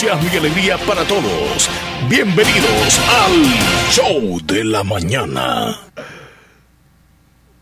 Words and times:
entusiasmo 0.00 0.30
y 0.32 0.36
alegría 0.38 0.78
para 0.78 1.04
todos. 1.04 1.68
Bienvenidos 2.08 2.98
al 3.20 3.90
Show 3.90 4.40
de 4.44 4.64
la 4.64 4.82
Mañana. 4.82 5.76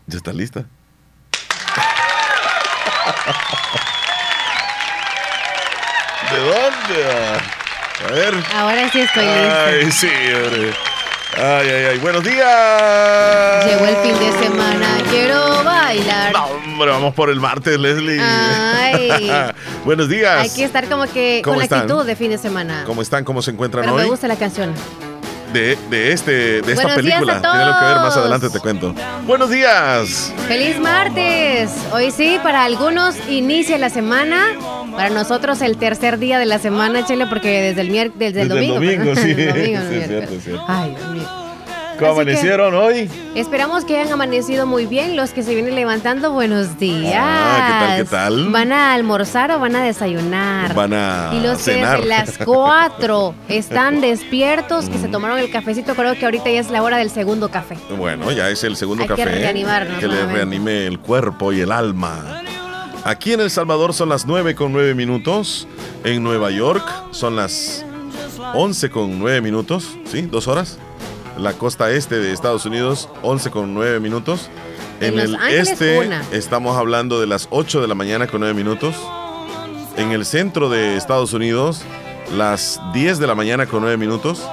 ¿Ya 0.07 0.17
está 0.17 0.31
lista? 0.31 0.61
¿De 6.31 6.37
dónde? 6.37 7.41
A 8.07 8.11
ver. 8.13 8.33
Ahora 8.55 8.89
sí 8.89 9.01
estoy 9.01 9.25
lista. 9.25 9.65
Ay, 9.65 9.91
sí, 9.91 10.07
hombre. 10.33 10.73
Ay, 11.37 11.67
ay, 11.69 11.85
ay. 11.91 11.97
Buenos 11.99 12.23
días. 12.23 13.65
Llegó 13.65 13.85
el 13.85 13.95
fin 13.97 14.19
de 14.19 14.31
semana, 14.43 14.87
quiero 15.09 15.63
bailar. 15.63 16.33
No, 16.33 16.45
hombre, 16.45 16.89
vamos 16.89 17.13
por 17.13 17.29
el 17.29 17.39
martes, 17.39 17.79
Leslie. 17.79 18.19
Ay. 18.21 19.09
Buenos 19.85 20.09
días. 20.09 20.41
Hay 20.41 20.49
que 20.49 20.63
estar 20.63 20.87
como 20.89 21.05
que 21.05 21.41
¿Cómo 21.43 21.53
con 21.53 21.57
la 21.59 21.63
están? 21.65 21.79
actitud 21.81 22.05
de 22.05 22.15
fin 22.15 22.31
de 22.31 22.37
semana. 22.37 22.83
¿Cómo 22.85 23.01
están? 23.01 23.23
¿Cómo 23.23 23.41
se 23.41 23.51
encuentran 23.51 23.83
Pero 23.85 23.95
hoy? 23.95 24.03
me 24.03 24.09
gusta 24.09 24.27
la 24.27 24.35
canción. 24.35 24.73
De, 25.53 25.75
de, 25.89 26.11
este, 26.13 26.31
de 26.31 26.59
esta 26.59 26.73
Buenos 26.75 26.93
película. 26.95 27.41
Tiene 27.41 27.65
lo 27.65 27.79
que 27.79 27.85
ver 27.85 27.95
más 27.97 28.15
adelante, 28.17 28.49
te 28.49 28.59
cuento. 28.59 28.93
Buenos 29.25 29.49
días. 29.49 30.31
¡Feliz 30.47 30.79
martes! 30.79 31.71
Hoy 31.91 32.11
sí, 32.11 32.37
para 32.43 32.63
algunos 32.65 33.15
inicia 33.27 33.77
la 33.79 33.89
semana. 33.89 34.45
Para 34.95 35.09
nosotros 35.09 35.61
el 35.61 35.77
tercer 35.77 36.19
día 36.19 36.37
de 36.39 36.45
la 36.45 36.59
semana, 36.59 37.05
Chele, 37.05 37.25
porque 37.25 37.61
desde 37.61 37.81
el, 37.81 37.89
mier- 37.91 38.11
desde 38.13 38.41
el 38.43 38.49
Desde 38.49 38.61
el 38.65 38.73
domingo. 38.73 39.05
domingo, 39.05 39.15
sí. 39.15 39.31
El 39.37 39.47
domingo, 39.47 39.79
Sí, 39.81 39.95
miércoles. 39.95 40.07
cierto, 40.07 40.39
cierto. 40.43 40.65
Ay, 40.67 40.95
Dios 40.95 41.09
mío. 41.11 41.48
¿Cómo 41.99 42.15
que- 42.15 42.21
amanecieron 42.21 42.73
hoy? 42.75 43.09
Esperamos 43.35 43.85
que 43.85 43.97
hayan 43.97 44.11
amanecido 44.13 44.65
muy 44.65 44.85
bien. 44.85 45.15
Los 45.15 45.31
que 45.31 45.43
se 45.43 45.53
vienen 45.53 45.75
levantando, 45.75 46.31
buenos 46.31 46.77
días. 46.79 47.15
Ah, 47.17 47.67
¿qué 47.67 47.85
tal, 47.85 47.97
qué 47.97 48.09
tal? 48.09 48.49
¿Van 48.51 48.71
a 48.71 48.93
almorzar 48.93 49.51
o 49.51 49.59
van 49.59 49.75
a 49.75 49.83
desayunar? 49.83 50.73
Van 50.73 50.93
a 50.93 51.31
Y 51.33 51.39
los 51.41 51.57
que 51.59 51.73
cenar. 51.75 51.97
desde 51.97 52.09
las 52.09 52.37
4 52.39 53.35
están 53.47 54.01
despiertos, 54.01 54.89
que 54.89 54.97
se 54.97 55.07
tomaron 55.07 55.39
el 55.39 55.51
cafecito, 55.51 55.95
creo 55.95 56.15
que 56.15 56.25
ahorita 56.25 56.49
ya 56.49 56.59
es 56.59 56.69
la 56.71 56.81
hora 56.81 56.97
del 56.97 57.09
segundo 57.09 57.49
café. 57.49 57.77
Bueno, 57.97 58.31
ya 58.31 58.49
es 58.49 58.63
el 58.63 58.75
segundo 58.75 59.03
Hay 59.03 59.09
que 59.09 59.15
café. 59.15 59.25
reanimarnos 59.25 59.99
Que 59.99 60.07
le 60.07 60.25
reanime 60.25 60.85
el 60.87 60.99
cuerpo 60.99 61.51
y 61.53 61.61
el 61.61 61.71
alma. 61.71 62.43
Aquí 63.03 63.31
en 63.33 63.39
El 63.39 63.49
Salvador 63.49 63.93
son 63.93 64.09
las 64.09 64.25
9 64.25 64.55
con 64.55 64.71
9 64.73 64.93
minutos. 64.93 65.67
En 66.03 66.21
Nueva 66.23 66.51
York 66.51 66.83
son 67.11 67.35
las 67.35 67.85
11 68.53 68.89
con 68.89 69.17
9 69.19 69.41
minutos. 69.41 69.97
¿Sí? 70.05 70.21
¿Dos 70.23 70.47
horas? 70.47 70.77
La 71.39 71.53
costa 71.53 71.89
este 71.91 72.19
de 72.19 72.33
Estados 72.33 72.65
Unidos, 72.65 73.07
11 73.21 73.49
con 73.49 73.73
9 73.73 74.01
minutos. 74.01 74.49
En 74.99 75.17
el 75.17 75.35
Ángeles, 75.35 75.69
este 75.69 75.99
una. 75.99 76.21
estamos 76.33 76.75
hablando 76.75 77.21
de 77.21 77.27
las 77.27 77.47
8 77.49 77.81
de 77.81 77.87
la 77.87 77.95
mañana 77.95 78.27
con 78.27 78.41
9 78.41 78.53
minutos. 78.53 78.95
En 79.95 80.11
el 80.11 80.25
centro 80.25 80.69
de 80.69 80.97
Estados 80.97 81.31
Unidos, 81.31 81.83
las 82.35 82.81
10 82.93 83.19
de 83.19 83.27
la 83.27 83.35
mañana 83.35 83.67
con 83.67 83.81
9 83.81 83.95
minutos. 83.95 84.45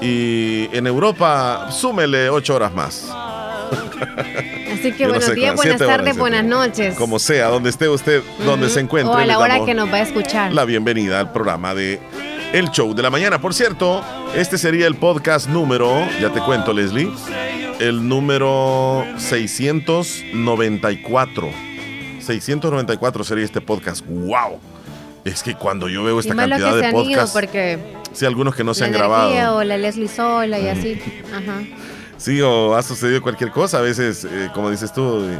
Y 0.00 0.68
en 0.72 0.86
Europa, 0.86 1.68
súmele 1.72 2.30
8 2.30 2.54
horas 2.54 2.72
más. 2.74 3.08
Así 4.72 4.92
que 4.92 4.98
Yo 4.98 5.06
no 5.06 5.14
buenos 5.14 5.24
sé, 5.24 5.34
días, 5.34 5.56
buenas 5.56 5.78
tardes, 5.78 6.16
buenas 6.16 6.44
noches. 6.44 6.94
Como 6.94 7.18
sea, 7.18 7.48
donde 7.48 7.70
esté 7.70 7.88
usted, 7.88 8.22
donde 8.44 8.68
se 8.68 8.78
encuentre. 8.78 9.12
O 9.12 9.18
a 9.18 9.26
la 9.26 9.38
hora 9.40 9.64
que 9.64 9.74
nos 9.74 9.92
va 9.92 9.96
a 9.96 10.02
escuchar. 10.02 10.52
La 10.52 10.64
bienvenida 10.64 11.18
al 11.18 11.32
programa 11.32 11.74
de 11.74 12.00
El 12.52 12.70
Show 12.70 12.94
de 12.94 13.02
la 13.02 13.10
Mañana. 13.10 13.40
Por 13.40 13.54
cierto, 13.54 14.02
este 14.34 14.58
sería 14.58 14.86
el 14.88 14.96
podcast 14.96 15.48
número, 15.48 15.88
ya 16.20 16.30
te 16.30 16.40
cuento, 16.40 16.72
Leslie, 16.72 17.08
el 17.78 18.08
número 18.08 19.04
694. 19.18 21.48
694 22.20 23.24
sería 23.24 23.44
este 23.44 23.60
podcast. 23.60 24.04
¡Wow! 24.06 24.58
Es 25.24 25.42
que 25.44 25.54
cuando 25.54 25.88
yo 25.88 26.02
veo 26.02 26.16
Y 26.16 26.20
esta 26.20 26.32
que 26.34 26.38
cantidad 26.38 26.70
se 26.70 26.76
de 26.78 26.86
han 26.86 26.96
ido 26.96 27.04
podcasts, 27.04 27.32
porque 27.32 27.78
sí, 28.12 28.26
algunos 28.26 28.56
que 28.56 28.64
no 28.64 28.74
se 28.74 28.84
han 28.84 28.90
grabado. 28.92 29.56
o 29.58 29.64
la 29.64 29.78
Leslie 29.78 30.08
sola 30.08 30.58
y 30.58 30.66
así. 30.68 31.00
Ajá. 31.32 31.62
Sí, 32.16 32.40
o 32.40 32.74
ha 32.74 32.82
sucedido 32.82 33.22
cualquier 33.22 33.52
cosa. 33.52 33.78
A 33.78 33.82
veces, 33.82 34.24
eh, 34.24 34.50
como 34.52 34.70
dices 34.70 34.92
tú, 34.92 35.20
eh, 35.24 35.38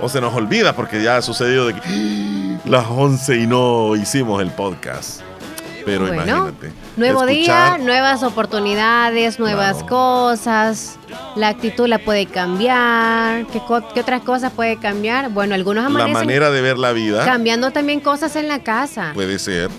o 0.00 0.08
se 0.08 0.22
nos 0.22 0.32
olvida 0.34 0.74
porque 0.74 1.02
ya 1.02 1.18
ha 1.18 1.22
sucedido 1.22 1.66
de 1.66 1.74
que 1.74 1.80
las 2.70 2.86
11 2.88 3.36
y 3.36 3.46
no 3.46 3.94
hicimos 3.94 4.40
el 4.40 4.50
podcast. 4.52 5.20
Pero 5.86 6.06
Bueno, 6.08 6.14
imagínate. 6.24 6.72
Nuevo 6.96 7.24
escuchar- 7.24 7.78
día, 7.78 7.84
nuevas 7.86 8.22
oportunidades, 8.24 9.38
nuevas 9.38 9.74
Claro. 9.78 9.86
cosas. 9.88 10.98
La 11.36 11.48
actitud 11.48 11.86
la 11.86 11.98
puede 11.98 12.26
cambiar. 12.26 13.46
¿Qué, 13.46 13.60
co- 13.60 13.86
qué 13.94 14.00
otras 14.00 14.22
cosas 14.22 14.52
puede 14.52 14.76
cambiar? 14.78 15.30
Bueno, 15.30 15.54
algunos 15.54 15.84
La 15.84 15.88
amanecen 15.90 16.12
manera 16.14 16.50
de 16.50 16.60
ver 16.60 16.76
la 16.76 16.92
vida 16.92 17.24
cambiando 17.24 17.70
también 17.70 18.00
cosas 18.00 18.34
en 18.36 18.48
la 18.48 18.62
casa. 18.62 19.12
puede 19.14 19.38
ser. 19.38 19.70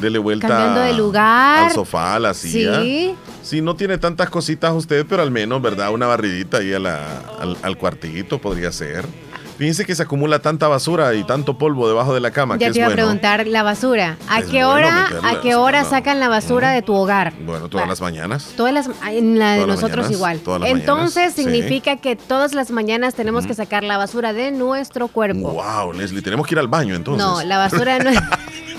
Dele 0.00 0.18
vuelta 0.18 0.48
Cambiando 0.48 0.80
de 0.80 0.92
lugar. 0.92 1.66
al 1.66 1.72
sofá, 1.72 2.16
a 2.16 2.18
la 2.18 2.34
silla. 2.34 2.80
Sí. 2.82 3.14
Sí, 3.42 3.60
no 3.62 3.76
tiene 3.76 3.96
tantas 3.96 4.28
cositas 4.28 4.72
usted, 4.72 5.06
pero 5.08 5.22
al 5.22 5.30
menos, 5.30 5.62
¿verdad? 5.62 5.90
Una 5.92 6.06
barridita 6.06 6.58
ahí 6.58 6.74
a 6.74 6.78
la- 6.78 7.20
al, 7.40 7.56
al 7.62 7.76
cuartito 7.78 8.38
podría 8.40 8.72
ser. 8.72 9.06
Fíjense 9.56 9.84
que 9.84 9.94
se 9.94 10.02
acumula 10.02 10.40
tanta 10.40 10.66
basura 10.66 11.14
y 11.14 11.22
tanto 11.24 11.56
polvo 11.56 11.86
debajo 11.86 12.12
de 12.12 12.20
la 12.20 12.32
cama, 12.32 12.56
que 12.58 12.62
Ya 12.62 12.66
es 12.68 12.72
te 12.72 12.78
iba 12.80 12.86
a 12.86 12.88
bueno. 12.90 13.02
preguntar 13.02 13.46
la 13.46 13.62
basura. 13.62 14.16
¿A 14.28 14.40
Es 14.40 14.46
qué 14.46 14.64
hora, 14.64 15.08
a 15.22 15.40
qué 15.40 15.54
hora 15.54 15.84
sacan 15.84 16.18
la 16.18 16.28
basura 16.28 16.70
de 16.72 16.82
tu 16.82 16.92
hogar? 16.94 17.32
Bueno, 17.44 17.68
todas 17.68 17.86
las 17.88 18.00
mañanas. 18.00 18.52
Todas 18.56 18.72
las, 18.72 18.90
en 19.08 19.38
la 19.38 19.52
de 19.52 19.60
Todas 19.62 19.76
nosotros 19.76 20.06
mañanas, 20.10 20.10
igual. 20.42 20.66
Entonces 20.66 21.16
mañanas, 21.16 21.34
sí. 21.34 21.42
significa 21.44 21.96
que 21.98 22.16
todas 22.16 22.52
las 22.54 22.70
mañanas 22.72 23.14
tenemos 23.14 23.46
que 23.46 23.54
sacar 23.54 23.84
la 23.84 23.96
basura 23.96 24.32
de 24.32 24.50
nuestro 24.50 25.06
cuerpo. 25.08 25.52
Wow, 25.52 25.92
Leslie, 25.92 26.22
tenemos 26.22 26.46
que 26.48 26.54
ir 26.54 26.58
al 26.58 26.68
baño 26.68 26.94
entonces. 26.96 27.24
No, 27.24 27.42
la 27.44 27.58
basura 27.58 27.98
no 28.00 28.10
es. 28.10 28.18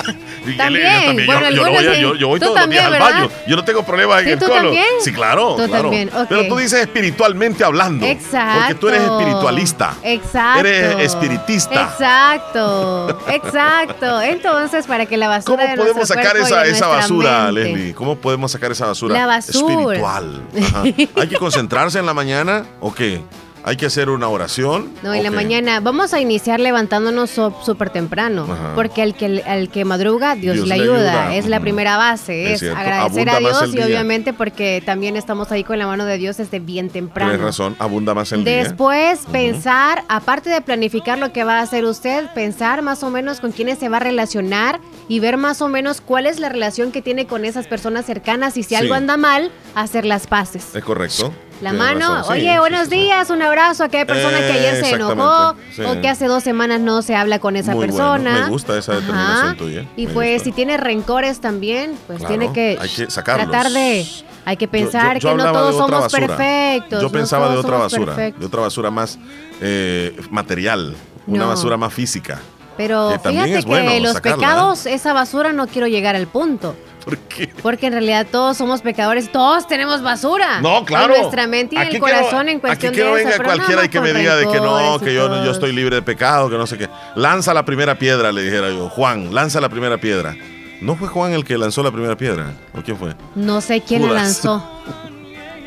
También, 0.57 1.17
yo 1.17 1.25
bueno, 1.25 1.49
yo, 1.49 1.63
no 1.65 1.71
voy 1.71 1.83
yo- 2.01 2.15
yo 2.15 2.27
todos 2.27 2.29
los 2.29 2.39
días 2.39 2.53
también, 2.55 2.83
al 2.85 2.91
¿verdad? 2.91 3.11
baño. 3.11 3.29
Yo 3.47 3.55
no 3.55 3.63
tengo 3.65 3.83
problemas 3.83 4.19
en 4.19 4.25
Sí, 4.25 4.31
el 4.31 4.39
tú 4.39 4.45
colon. 4.45 4.63
también. 4.63 4.85
Sí, 5.01 5.13
claro, 5.13 5.55
Tú 5.55 5.65
claro. 5.67 5.81
también, 5.83 6.09
ok. 6.13 6.25
Pero 6.29 6.47
tú 6.47 6.57
dices 6.57 6.79
espiritualmente 6.81 7.63
hablando. 7.63 8.05
Exacto. 8.05 8.59
Porque 8.59 8.75
tú 8.75 8.87
eres 8.89 9.01
espiritualista. 9.03 9.93
Exacto. 10.03 10.59
Eres 10.67 10.99
espiritista. 10.99 11.83
Exacto. 11.83 13.19
Exacto. 13.29 14.21
Entonces, 14.21 14.87
para 14.87 15.05
que 15.05 15.17
la 15.17 15.27
basura 15.27 15.63
¿Cómo 15.63 15.67
de 15.71 15.77
podemos 15.77 16.07
sacar 16.07 16.37
esa, 16.37 16.65
esa 16.65 16.87
basura, 16.87 17.45
mente- 17.51 17.63
Leslie? 17.73 17.93
¿Cómo 17.93 18.15
podemos 18.17 18.51
sacar 18.51 18.71
esa 18.71 18.85
basura? 18.87 19.13
La 19.13 19.25
basura. 19.25 19.73
Espiritual. 19.81 20.41
Ajá. 20.61 20.83
¿Hay 20.83 21.27
que 21.27 21.35
concentrarse 21.39 21.99
en 21.99 22.05
la 22.05 22.13
mañana 22.13 22.65
o 22.79 22.93
qué? 22.93 23.21
¿Hay 23.67 23.77
que 23.77 23.87
hacer 23.87 24.11
una 24.11 24.27
oración? 24.27 24.91
No, 25.01 25.11
en 25.13 25.23
la 25.23 25.31
mañana 25.31 25.79
vamos 25.79 26.13
a 26.13 26.19
iniciar 26.21 26.59
levantándonos 26.59 27.31
so- 27.31 27.51
súper 27.65 27.89
temprano, 27.89 28.43
Ajá. 28.43 28.73
porque 28.75 29.01
al 29.01 29.15
que, 29.15 29.41
al 29.43 29.69
que 29.69 29.83
madruga, 29.85 30.35
Dios, 30.35 30.53
Dios 30.55 30.67
le 30.67 30.77
le 30.77 30.83
ayuda. 30.83 31.33
Es 31.35 31.47
la 31.47 31.59
primera 31.59 31.97
base, 31.97 32.53
Es 32.53 32.61
agradecer 32.61 33.27
Abunda 33.27 33.35
a 33.37 33.39
Dios 33.39 33.69
y 33.69 33.77
día. 33.77 33.85
obviamente 33.87 34.33
porque 34.33 34.83
también 34.85 35.17
estamos 35.17 35.51
ahí 35.51 35.63
con 35.63 35.79
la 35.79 35.87
mano 35.87 36.05
de 36.05 36.17
Dios 36.19 36.37
desde 36.37 36.59
bien 36.59 36.89
temprano. 36.89 37.31
Tienes 37.31 37.45
razón, 37.45 37.75
abunda 37.79 38.13
más 38.13 38.31
el 38.33 38.43
día. 38.43 38.57
Después, 38.63 39.21
pensar, 39.31 40.03
aparte 40.09 40.51
de 40.51 40.61
planificar 40.61 41.17
lo 41.17 41.33
que 41.33 41.43
va 41.43 41.57
a 41.57 41.61
hacer 41.63 41.85
usted, 41.85 42.31
pensar 42.35 42.83
más 42.83 43.01
o 43.01 43.09
menos 43.09 43.39
con 43.39 43.51
quiénes 43.51 43.79
se 43.79 43.89
va 43.89 43.97
a 43.97 44.01
relacionar 44.01 44.79
y 45.07 45.19
ver 45.19 45.37
más 45.37 45.61
o 45.63 45.69
menos 45.69 46.01
cuál 46.01 46.27
es 46.27 46.39
la 46.39 46.49
relación 46.49 46.91
que 46.91 47.01
tiene 47.01 47.25
con 47.25 47.45
esas 47.45 47.65
personas 47.67 48.05
cercanas 48.05 48.57
y 48.57 48.63
si 48.63 48.69
Sí. 48.69 48.75
algo 48.75 48.93
anda 48.93 49.17
mal, 49.17 49.49
hacer 49.73 50.05
las 50.05 50.27
paces. 50.27 50.75
Es 50.75 50.83
correcto. 50.83 51.33
La 51.61 51.69
Tienes 51.71 51.87
mano, 51.99 52.23
sí, 52.25 52.31
oye, 52.33 52.51
sí, 52.53 52.59
buenos 52.59 52.89
sí, 52.89 52.95
días, 52.95 53.29
un 53.29 53.41
abrazo 53.41 53.83
a 53.83 53.85
aquella 53.85 54.05
persona 54.05 54.37
que 54.39 54.51
ayer 54.51 54.83
se 54.83 54.91
enojó 54.91 55.55
o 55.87 56.01
que 56.01 56.09
hace 56.09 56.25
dos 56.27 56.43
semanas 56.43 56.81
no 56.81 57.01
se 57.01 57.15
habla 57.15 57.39
con 57.39 57.55
esa 57.55 57.71
Muy 57.73 57.87
bueno, 57.87 57.95
persona. 57.97 58.41
me 58.43 58.49
gusta 58.49 58.77
esa 58.77 58.95
determinación 58.95 59.55
tuya, 59.57 59.85
Y 59.95 60.07
me 60.07 60.13
pues 60.13 60.33
gusta. 60.33 60.43
si 60.43 60.51
tiene 60.51 60.75
rencores 60.77 61.39
también, 61.39 61.97
pues 62.07 62.19
Claro, 62.19 62.35
tiene 62.37 62.53
que, 62.53 62.77
hay 62.79 62.89
que 62.89 63.09
sacarlos. 63.09 63.49
tratar 63.49 63.71
de, 63.71 64.05
hay 64.43 64.57
que 64.57 64.67
pensar 64.67 65.17
yo- 65.19 65.29
yo 65.31 65.37
que 65.37 65.43
no 65.43 65.51
todos 65.53 65.75
somos 65.77 66.01
basura. 66.01 66.27
perfectos. 66.27 66.99
Yo 67.01 67.07
no 67.07 67.11
pensaba 67.11 67.49
de 67.49 67.57
otra 67.57 67.77
basura, 67.77 68.05
perfectos. 68.15 68.39
de 68.41 68.45
otra 68.47 68.61
basura 68.61 68.91
más 68.91 69.17
eh, 69.61 70.13
material, 70.29 70.93
una 71.25 71.45
basura 71.45 71.77
más 71.77 71.93
física. 71.93 72.41
Pero 72.77 73.09
que 73.23 73.29
fíjate 73.29 73.61
bueno 73.61 73.91
que 73.91 73.99
los 74.01 74.13
sacarla, 74.13 74.35
¿eh? 74.35 74.39
pecados, 74.39 74.85
esa 74.85 75.13
basura 75.13 75.53
no 75.53 75.67
quiero 75.67 75.87
llegar 75.87 76.15
al 76.15 76.27
punto. 76.27 76.75
¿Por 77.05 77.17
qué? 77.19 77.47
Porque 77.61 77.85
en 77.85 77.93
realidad 77.93 78.25
todos 78.31 78.57
somos 78.57 78.81
pecadores, 78.81 79.31
todos 79.31 79.67
tenemos 79.67 80.01
basura. 80.01 80.59
No, 80.61 80.83
claro. 80.85 81.13
En 81.13 81.21
nuestra 81.21 81.45
mente 81.45 81.75
y 81.75 81.77
en 81.79 81.87
el 81.89 81.99
corazón 81.99 82.39
que 82.39 82.45
no- 82.45 82.51
en 82.51 82.59
cuestión 82.59 82.93
aquí 82.93 82.99
de 83.01 83.11
venga 83.11 83.37
cualquiera 83.43 83.85
y 83.85 83.89
que 83.89 84.01
me 84.01 84.11
diga 84.13 84.35
de 84.35 84.47
que 84.47 84.59
no, 84.59 84.99
que 84.99 85.13
yo, 85.13 85.43
yo 85.45 85.51
estoy 85.51 85.71
libre 85.71 85.97
de 85.97 86.01
pecado, 86.01 86.49
que 86.49 86.57
no 86.57 86.65
sé 86.65 86.77
qué. 86.79 86.89
Lanza 87.15 87.53
la 87.53 87.63
primera 87.63 87.97
piedra, 87.99 88.31
le 88.31 88.41
dijera 88.41 88.69
yo. 88.71 88.89
Juan, 88.89 89.33
lanza 89.35 89.61
la 89.61 89.69
primera 89.69 89.97
piedra. 89.99 90.35
¿No 90.81 90.95
fue 90.95 91.07
Juan 91.07 91.31
el 91.33 91.45
que 91.45 91.57
lanzó 91.59 91.83
la 91.83 91.91
primera 91.91 92.17
piedra? 92.17 92.53
¿O 92.73 92.81
quién 92.81 92.97
fue? 92.97 93.13
No 93.35 93.61
sé 93.61 93.81
quién 93.81 94.01
la 94.01 94.07
Judas. 94.09 94.23
lanzó. 94.23 94.69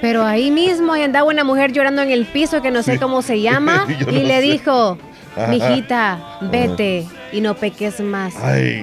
Pero 0.01 0.25
ahí 0.25 0.51
mismo 0.51 0.93
andaba 0.93 1.27
una 1.29 1.45
mujer 1.45 1.73
llorando 1.73 2.03
en 2.03 2.11
el 2.11 2.27
piso 2.27 2.63
que 2.63 2.71
no 2.71 2.83
sé 2.83 2.99
cómo 2.99 3.23
se 3.23 3.41
llama 3.43 3.87
y 3.89 4.05
no 4.05 4.11
le 4.13 4.27
sé. 4.37 4.41
dijo, 4.43 4.99
mijita, 5.49 6.39
vete 6.41 7.07
y 7.33 7.41
no 7.41 7.55
peques 7.55 8.01
más. 8.01 8.35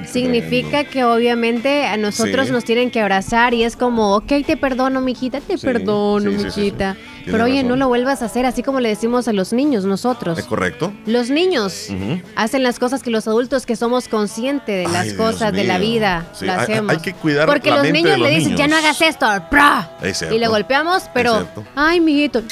Significa 0.05 0.83
que 0.83 1.03
obviamente 1.03 1.85
a 1.85 1.97
nosotros 1.97 2.49
nos 2.51 2.63
tienen 2.63 2.91
que 2.91 3.01
abrazar 3.01 3.53
y 3.53 3.63
es 3.63 3.75
como, 3.75 4.15
ok, 4.15 4.31
te 4.45 4.57
perdono, 4.57 5.01
mijita, 5.01 5.41
te 5.41 5.57
perdono, 5.57 6.31
mijita. 6.31 6.95
Pero 7.25 7.45
oye, 7.45 7.63
no 7.63 7.75
lo 7.75 7.87
vuelvas 7.87 8.21
a 8.21 8.25
hacer 8.25 8.45
así 8.45 8.61
como 8.61 8.79
le 8.79 8.89
decimos 8.89 9.27
a 9.27 9.33
los 9.33 9.51
niños 9.51 9.85
nosotros. 9.85 10.37
¿Es 10.37 10.45
correcto? 10.45 10.93
Los 11.05 11.29
niños 11.29 11.89
hacen 12.35 12.63
las 12.63 12.79
cosas 12.79 13.01
que 13.01 13.09
los 13.09 13.27
adultos 13.27 13.65
que 13.65 13.75
somos 13.75 14.07
conscientes 14.07 14.87
de 14.87 14.93
las 14.93 15.13
cosas 15.13 15.51
de 15.53 15.63
la 15.63 15.77
vida 15.77 16.27
lo 16.41 16.53
hacemos. 16.53 16.95
Hay, 16.95 17.01
que 17.01 17.13
cuidar 17.13 17.47
Porque 17.47 17.71
los 17.71 17.89
niños 17.91 18.19
le 18.19 18.29
dicen, 18.29 18.55
ya 18.55 18.67
no 18.67 18.77
hagas 18.77 19.01
esto, 19.01 19.25
y 20.31 20.39
le 20.39 20.47
golpeamos, 20.47 21.03
pero, 21.13 21.47
ay, 21.75 21.99
mijito, 21.99 22.43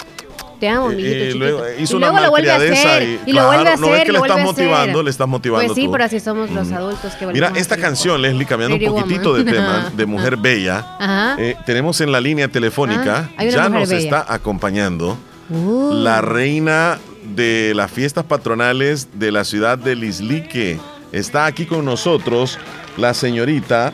te 0.64 0.70
amo, 0.70 0.92
eh, 0.92 0.96
mijito 0.96 1.24
eh, 1.26 1.34
luego 1.34 1.64
hizo 1.78 1.98
y 1.98 2.00
luego 2.00 2.20
lo 2.22 2.30
vuelve 2.30 2.50
a 2.50 2.56
hacer. 2.56 3.20
Y, 3.26 3.34
lo 3.34 3.48
vuelve 3.48 3.70
a 3.70 3.74
hacer. 3.74 3.86
No 3.86 3.96
es 3.96 4.04
que 4.06 4.14
le 4.14 4.18
estás 4.20 4.44
motivando, 4.46 5.04
le 5.04 5.10
estás 5.10 5.28
motivando. 5.28 5.68
Pues 5.68 5.76
sí, 5.76 5.90
pero 5.92 6.06
así 6.06 6.22
somos 6.22 6.50
los 6.52 6.72
adultos 6.72 7.16
que 7.16 7.28
Mira, 7.28 7.52
esta 7.54 7.76
canción, 7.76 8.22
Leslie, 8.22 8.46
cambiando 8.46 8.78
un 8.78 8.96
poquitito 8.96 9.34
de 9.34 9.44
tema, 9.44 9.92
de 9.94 10.06
Mujer 10.14 10.38
Bella, 10.38 11.36
eh, 11.38 11.58
tenemos 11.66 12.00
en 12.00 12.14
la 12.14 12.22
línea 12.22 12.48
telefónica, 12.48 13.30
ya 13.38 13.68
nos 13.68 13.92
está 13.92 14.26
acompañando 14.26 15.18
uh. 15.50 15.92
la 15.96 16.22
reina 16.22 16.98
de 17.36 17.74
las 17.76 17.92
fiestas 17.92 18.24
patronales 18.24 19.10
de 19.20 19.34
la 19.34 19.44
ciudad 19.44 19.78
de 19.78 19.98
Lislique. 19.98 20.80
Está 21.12 21.46
aquí 21.46 21.66
con 21.66 21.84
nosotros 21.84 22.58
la 22.96 23.14
señorita 23.14 23.92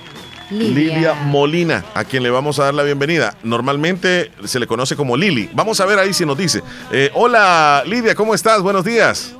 Lidia. 0.49 1.13
Molina, 1.13 1.85
a 1.93 2.03
quien 2.03 2.23
le 2.23 2.29
vamos 2.29 2.59
a 2.59 2.65
dar 2.65 2.73
la 2.73 2.83
bienvenida. 2.83 3.35
Normalmente 3.43 4.31
se 4.45 4.59
le 4.59 4.67
conoce 4.67 4.95
como 4.95 5.15
Lili. 5.15 5.49
Vamos 5.53 5.79
a 5.79 5.85
ver 5.85 5.99
ahí 5.99 6.13
si 6.13 6.25
nos 6.25 6.37
dice. 6.37 6.61
Eh, 6.91 7.11
hola 7.13 7.83
Lidia, 7.85 8.15
¿cómo 8.15 8.33
estás? 8.33 8.61
Buenos 8.61 8.83
días. 8.83 9.35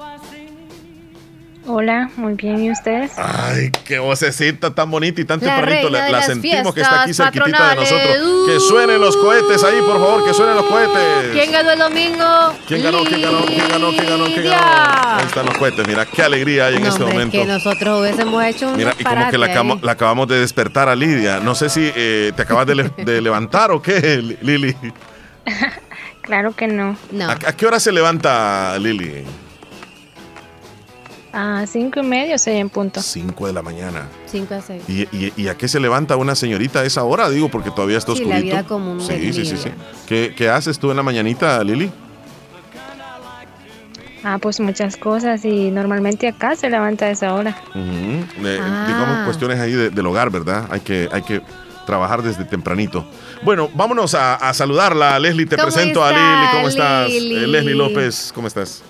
Hola, 1.71 2.09
muy 2.15 2.33
bien, 2.33 2.63
¿y 2.63 2.71
ustedes? 2.71 3.11
Ay, 3.15 3.69
qué 3.85 3.99
vocecita 3.99 4.73
tan 4.73 4.89
bonita 4.89 5.21
y 5.21 5.25
tan 5.25 5.39
tempranito. 5.39 5.87
La, 5.91 6.23
sentimos 6.23 6.73
que 6.73 6.81
está 6.81 7.03
aquí 7.03 7.13
cerquitita 7.13 7.69
de 7.69 7.75
nosotros. 7.75 8.47
Que 8.47 8.59
suenen 8.59 8.99
los 8.99 9.15
cohetes 9.15 9.63
ahí, 9.63 9.79
por 9.81 9.99
favor, 9.99 10.25
que 10.25 10.33
suenen 10.33 10.55
los 10.55 10.65
cohetes. 10.65 11.31
¿Quién 11.31 11.51
ganó 11.51 11.69
el 11.69 11.77
domingo? 11.77 12.25
¿Quién 12.67 12.81
ganó? 12.81 13.03
¿Quién 13.03 13.21
ganó? 13.21 13.45
¿Quién 13.45 13.67
ganó? 13.69 13.89
¿Quién 13.91 14.09
ganó? 14.09 14.25
¿Quién 14.25 14.43
ganó? 14.45 15.17
Ahí 15.19 15.25
están 15.27 15.45
los 15.45 15.55
cohetes, 15.59 15.87
mira, 15.87 16.07
qué 16.07 16.23
alegría 16.23 16.65
hay 16.65 16.77
en 16.77 16.87
este 16.87 17.03
momento. 17.03 17.37
que 17.37 17.45
nosotros 17.45 18.01
hubiésemos 18.01 18.43
hecho 18.45 18.69
un 18.69 18.75
Mira, 18.75 18.95
y 18.97 19.03
como 19.03 19.29
que 19.29 19.37
la, 19.37 19.91
acabamos 19.91 20.27
de 20.27 20.39
despertar 20.39 20.89
a 20.89 20.95
Lidia. 20.95 21.39
No 21.39 21.53
sé 21.53 21.69
si 21.69 21.91
eh, 21.95 22.31
te 22.35 22.41
acabas 22.41 22.65
de, 22.65 23.21
levantar 23.21 23.69
o 23.69 23.79
qué, 23.79 24.37
Lili. 24.41 24.75
claro 26.23 26.55
que 26.55 26.65
no. 26.67 26.97
¿A, 27.27 27.33
¿A 27.33 27.55
qué 27.55 27.67
hora 27.67 27.79
se 27.79 27.91
levanta 27.91 28.75
Lili? 28.79 29.23
A 31.31 31.65
cinco 31.67 31.99
y 31.99 32.03
medio, 32.03 32.37
seis 32.39 32.59
en 32.59 32.69
punto. 32.69 33.01
Cinco 33.01 33.45
de 33.45 33.53
la 33.53 33.61
mañana. 33.61 34.07
Cinco 34.25 34.55
a 34.55 34.61
seis. 34.61 34.83
¿Y, 34.87 35.47
a 35.47 35.55
qué 35.55 35.67
se 35.67 35.79
levanta 35.79 36.15
una 36.15 36.35
señorita 36.35 36.79
a 36.79 36.85
esa 36.85 37.03
hora? 37.03 37.29
Digo, 37.29 37.49
porque 37.49 37.69
todavía 37.69 37.97
está 37.97 38.13
oscurito. 38.13 38.35
Sí, 38.35 38.47
la 38.47 38.55
vida 38.55 38.67
común 38.67 38.99
sí, 38.99 39.33
sí, 39.33 39.45
sí, 39.45 39.57
sí, 39.57 39.69
¿Qué, 40.07 40.49
haces 40.49 40.79
tú 40.79 40.89
en 40.89 40.97
la 40.97 41.03
mañanita, 41.03 41.63
Lili? 41.63 41.91
Ah, 44.23 44.37
pues 44.41 44.59
muchas 44.59 44.97
cosas 44.97 45.45
y 45.45 45.71
normalmente 45.71 46.27
acá 46.27 46.55
se 46.55 46.69
levanta 46.69 47.05
a 47.05 47.11
esa 47.11 47.33
hora. 47.33 47.55
Ah. 47.73 48.85
Digamos 48.87 49.25
cuestiones 49.25 49.59
ahí 49.59 49.73
del 49.73 50.05
hogar, 50.07 50.29
¿verdad? 50.31 50.67
Hay 50.71 50.81
que, 50.81 51.07
hay 51.11 51.21
que 51.21 51.41
trabajar 51.85 52.21
desde 52.21 52.43
tempranito. 52.43 53.05
Bueno, 53.43 53.69
vámonos 53.73 54.13
a, 54.13 54.53
saludarla. 54.53 55.17
Leslie, 55.19 55.45
te 55.45 55.57
presento 55.57 56.03
a 56.03 56.11
Lili. 56.11 56.51
¿Cómo 56.53 56.67
estás? 56.67 57.09
Eh, 57.09 57.47
Leslie 57.47 57.75
López, 57.75 58.31
¿cómo 58.33 58.47
estás? 58.47 58.83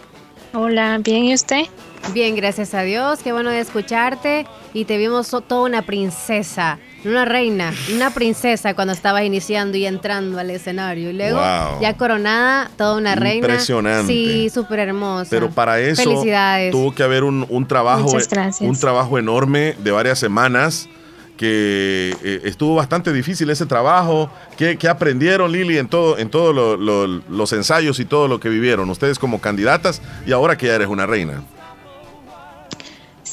Hola, 0.53 0.97
bien, 0.97 1.25
¿y 1.25 1.33
usted? 1.33 1.65
Bien, 2.13 2.35
gracias 2.35 2.73
a 2.73 2.81
Dios, 2.81 3.19
qué 3.23 3.31
bueno 3.31 3.51
de 3.51 3.59
escucharte 3.59 4.47
y 4.73 4.85
te 4.85 4.97
vimos 4.97 5.29
toda 5.29 5.61
una 5.61 5.83
princesa, 5.83 6.79
una 7.05 7.23
reina, 7.23 7.71
una 7.93 8.11
princesa 8.11 8.73
cuando 8.73 8.93
estabas 8.93 9.23
iniciando 9.23 9.77
y 9.77 9.85
entrando 9.85 10.39
al 10.39 10.49
escenario 10.49 11.11
y 11.11 11.13
luego 11.13 11.39
ya 11.79 11.95
coronada, 11.97 12.71
toda 12.77 12.97
una 12.97 13.13
reina. 13.15 13.47
Impresionante. 13.47 14.11
Sí, 14.11 14.49
súper 14.49 14.79
hermosa. 14.79 15.29
Pero 15.29 15.51
para 15.51 15.79
eso 15.79 16.23
tuvo 16.71 16.93
que 16.95 17.03
haber 17.03 17.23
un, 17.23 17.67
trabajo, 17.67 18.17
un 18.61 18.79
trabajo 18.79 19.19
enorme 19.19 19.75
de 19.77 19.91
varias 19.91 20.17
semanas 20.17 20.89
que 21.37 22.13
eh, 22.21 22.41
estuvo 22.43 22.75
bastante 22.75 23.13
difícil 23.13 23.49
ese 23.49 23.65
trabajo. 23.65 24.29
¿Qué, 24.57 24.77
aprendieron, 24.89 25.51
Lili, 25.51 25.77
en 25.77 25.87
todos 25.87 26.19
en 26.19 26.29
todo 26.29 26.51
los 26.75 27.53
ensayos 27.53 27.99
y 27.99 28.05
todo 28.05 28.27
lo 28.27 28.39
que 28.39 28.49
vivieron? 28.49 28.89
Ustedes 28.89 29.19
como 29.19 29.39
candidatas 29.39 30.01
y 30.25 30.31
ahora 30.31 30.57
que 30.57 30.67
ya 30.67 30.75
eres 30.75 30.87
una 30.87 31.05
reina. 31.05 31.43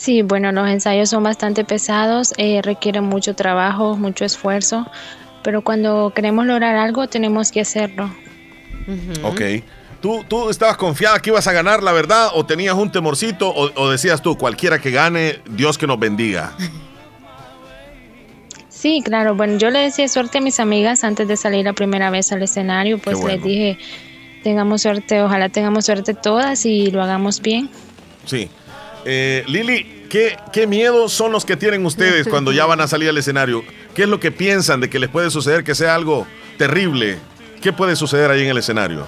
Sí, 0.07 0.23
bueno, 0.23 0.53
los 0.53 0.69
ensayos 0.69 1.11
son 1.11 1.25
bastante 1.25 1.65
pesados, 1.65 2.33
eh, 2.37 2.61
requieren 2.63 3.03
mucho 3.03 3.35
trabajo, 3.35 3.97
mucho 3.97 4.25
esfuerzo, 4.25 4.87
pero 5.43 5.63
cuando 5.63 6.13
queremos 6.15 6.47
lograr 6.47 6.77
algo 6.77 7.09
tenemos 7.09 7.51
que 7.51 7.63
hacerlo. 7.63 8.15
Ok. 9.25 9.41
¿Tú, 10.01 10.25
¿Tú 10.29 10.49
estabas 10.49 10.77
confiada 10.77 11.19
que 11.19 11.31
ibas 11.31 11.49
a 11.49 11.53
ganar, 11.53 11.83
la 11.83 11.91
verdad, 11.91 12.29
o 12.35 12.47
tenías 12.47 12.77
un 12.77 12.93
temorcito, 12.93 13.53
o 13.53 13.91
decías 13.91 14.23
tú, 14.23 14.39
cualquiera 14.39 14.79
que 14.79 14.93
gane, 14.93 15.41
Dios 15.51 15.77
que 15.77 15.89
nos 15.89 15.99
bendiga? 15.99 16.53
Sí, 18.69 19.03
claro. 19.05 19.35
Bueno, 19.35 19.59
yo 19.59 19.71
le 19.71 19.81
decía 19.81 20.07
suerte 20.07 20.39
a 20.39 20.41
mis 20.41 20.61
amigas 20.61 21.03
antes 21.03 21.27
de 21.27 21.37
salir 21.37 21.65
la 21.65 21.73
primera 21.73 22.11
vez 22.11 22.31
al 22.31 22.45
escenario, 22.45 22.99
pues 22.99 23.21
les 23.25 23.43
dije, 23.43 23.77
tengamos 24.45 24.83
suerte, 24.83 25.21
ojalá 25.21 25.49
tengamos 25.49 25.87
suerte 25.87 26.15
todas 26.15 26.65
y 26.65 26.93
lo 26.93 27.03
hagamos 27.03 27.43
bien. 27.43 27.69
Sí. 28.25 28.49
Eh, 29.05 29.45
Lili, 29.47 29.96
¿qué, 30.09 30.37
¿qué 30.53 30.67
miedos 30.67 31.13
son 31.13 31.33
los 31.33 31.45
que 31.45 31.57
tienen 31.57 31.85
ustedes 31.87 32.29
cuando 32.31 32.53
ya 32.53 32.67
van 32.67 32.81
a 32.81 32.89
salir 32.89 33.09
al 33.09 33.19
escenario? 33.19 33.65
¿Qué 33.95 34.03
es 34.03 34.09
lo 34.09 34.21
que 34.21 34.33
piensan 34.33 34.81
de 34.81 34.91
que 34.91 34.99
les 34.99 35.11
puede 35.11 35.31
suceder 35.31 35.65
que 35.65 35.75
sea 35.75 35.95
algo 35.95 36.27
terrible? 36.59 37.19
¿Qué 37.61 37.73
puede 37.73 37.97
suceder 37.97 38.31
ahí 38.31 38.43
en 38.43 38.49
el 38.49 38.59
escenario? 38.59 39.07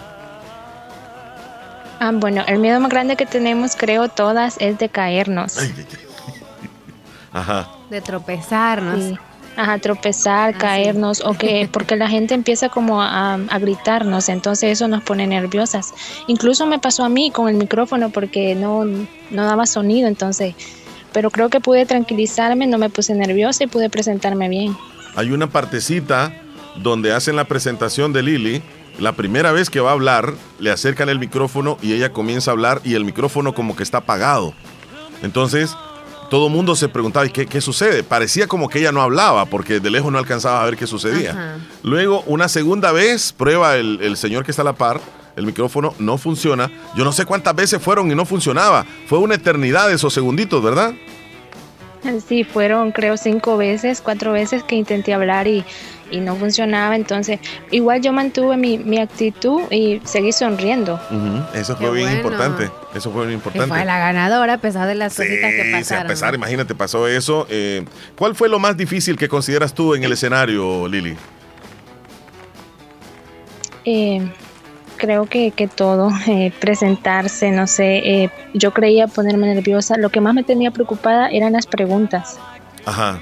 Ah, 2.01 2.13
bueno, 2.15 2.45
el 2.47 2.59
miedo 2.59 2.79
más 2.81 2.91
grande 2.91 3.17
que 3.17 3.27
tenemos, 3.27 3.75
creo, 3.77 4.09
todas, 4.09 4.57
es 4.61 4.79
de 4.79 4.89
caernos. 4.89 5.59
Ajá. 7.33 7.69
De 7.91 8.01
tropezarnos. 8.01 9.19
Ajá, 9.57 9.77
tropezar, 9.81 10.55
ah, 10.55 10.59
caernos, 10.59 11.21
o 11.25 11.35
que 11.35 11.69
porque 11.73 11.97
la 11.97 12.09
gente 12.09 12.35
empieza 12.35 12.69
como 12.69 13.03
a, 13.03 13.37
gritarnos, 13.61 14.29
entonces 14.29 14.71
eso 14.71 14.87
nos 14.87 15.03
pone 15.03 15.27
nerviosas. 15.27 15.93
Incluso 16.29 16.65
me 16.65 16.79
pasó 16.79 17.05
a 17.05 17.09
mí 17.09 17.33
con 17.33 17.49
el 17.49 17.57
micrófono 17.57 18.11
porque 18.11 18.55
no, 18.55 18.85
no 18.85 19.45
daba 19.45 19.67
sonido, 19.67 20.07
entonces, 20.07 20.55
pero 21.13 21.31
creo 21.31 21.49
que 21.49 21.61
pude 21.61 21.87
tranquilizarme, 21.87 22.67
no 22.67 22.79
me 22.79 22.91
puse 22.91 23.15
nerviosa 23.15 23.65
y 23.65 23.67
pude 23.67 23.91
presentarme 23.91 24.49
bien. 24.49 24.77
Hay 25.17 25.31
una 25.31 25.49
partecita 25.49 26.33
donde 26.77 27.13
hacen 27.13 27.37
la 27.37 27.45
presentación 27.45 28.13
de 28.13 28.23
Lili, 28.23 28.63
la 28.99 29.13
primera 29.13 29.53
vez 29.53 29.71
que 29.71 29.81
va 29.81 29.91
a 29.91 29.95
hablar, 29.95 30.35
le 30.59 30.71
acercan 30.71 31.09
el 31.09 31.19
micrófono 31.19 31.79
y 31.83 31.93
ella 31.93 32.13
comienza 32.13 32.51
a 32.51 32.53
hablar 32.53 32.81
y 32.85 32.95
el 32.95 33.05
micrófono 33.05 33.55
como 33.55 33.77
que 33.77 33.83
está 33.83 33.99
apagado. 33.99 34.55
Entonces, 35.23 35.75
todo 36.31 36.49
el 36.49 36.53
mundo 36.53 36.77
se 36.77 36.89
preguntaba, 36.89 37.27
¿qué, 37.29 37.47
¿qué 37.47 37.61
sucede? 37.61 38.03
Parecía 38.03 38.47
como 38.47 38.69
que 38.69 38.81
ella 38.81 38.93
no 38.93 39.03
hablaba, 39.03 39.47
porque 39.47 39.81
de 39.81 39.91
lejos 39.91 40.13
no 40.13 40.19
alcanzaba 40.19 40.63
a 40.63 40.65
ver 40.67 40.77
qué 40.77 40.87
sucedía. 40.87 41.59
Luego, 41.83 42.23
una 42.27 42.49
segunda 42.49 42.93
vez, 42.93 43.33
prueba 43.33 43.77
el, 43.77 44.17
señor 44.17 44.45
que 44.45 44.51
está 44.51 44.63
a 44.63 44.67
la 44.67 44.75
par, 44.75 45.01
el 45.39 45.47
micrófono 45.47 45.95
no 45.99 46.19
funciona. 46.19 46.71
Yo 46.97 47.05
no 47.05 47.13
sé 47.13 47.25
cuántas 47.25 47.55
veces 47.55 47.81
fueron 47.81 48.11
y 48.11 48.15
no 48.15 48.25
funcionaba. 48.25 48.85
Fue 49.07 49.19
una 49.19 49.37
eternidad 49.37 49.91
esos 49.91 50.13
segunditos, 50.13 50.63
¿verdad? 50.63 50.93
Sí, 52.27 52.45
fueron 52.45 52.93
creo 52.93 53.17
cinco 53.17 53.57
veces, 53.57 54.01
cuatro 54.01 54.33
veces 54.33 54.63
que 54.63 54.77
intenté 54.77 55.13
hablar 55.15 55.49
y 55.49 55.65
y 56.11 56.21
no 56.21 56.37
funcionaba. 56.37 56.97
Entonces, 56.97 57.41
igual 57.71 58.01
yo 58.01 58.13
mantuve 58.13 58.57
mi, 58.57 58.79
mi 58.79 58.99
actitud 58.99 59.63
y 59.71 60.01
seguí 60.05 60.33
sonriendo. 60.33 61.01
Eso 61.55 61.77
fue 61.77 61.91
bien 61.93 62.13
importante. 62.13 62.71
Eso 62.95 63.11
fue 63.11 63.27
bien 63.27 63.35
importante. 63.35 63.69
fue 63.69 63.85
la 63.85 63.99
ganadora 63.99 64.55
a 64.55 64.59
pesar 64.59 64.87
de 64.87 64.95
las 64.95 65.15
cositas 65.17 65.53
que 65.53 65.71
pasaron. 65.73 66.07
a 66.07 66.09
pesar, 66.09 66.35
imagínate, 66.35 66.75
pasó 66.75 67.07
eso. 67.07 67.47
Eh, 67.51 67.85
¿Cuál 68.17 68.35
fue 68.35 68.49
lo 68.49 68.59
más 68.59 68.77
difícil 68.77 69.17
que 69.17 69.29
consideras 69.29 69.75
tú 69.75 69.95
en 69.95 70.05
el 70.05 70.13
escenario, 70.13 70.89
Lili? 70.89 71.17
Eh, 73.85 74.31
creo 74.99 75.27
que, 75.27 75.53
que 75.53 75.69
todo, 75.69 76.11
eh, 76.27 76.53
presentarse, 76.61 77.51
no 77.51 77.67
sé, 77.67 78.31
yo 78.53 78.73
creía 78.73 79.07
ponerme 79.07 79.55
nerviosa. 79.55 79.97
Lo 79.97 80.11
que 80.11 80.21
más 80.21 80.35
me 80.35 80.43
tenía 80.43 80.71
preocupada 80.71 81.29
eran 81.29 81.55
las 81.55 81.67
preguntas. 81.67 82.39
Ajá. 82.85 83.21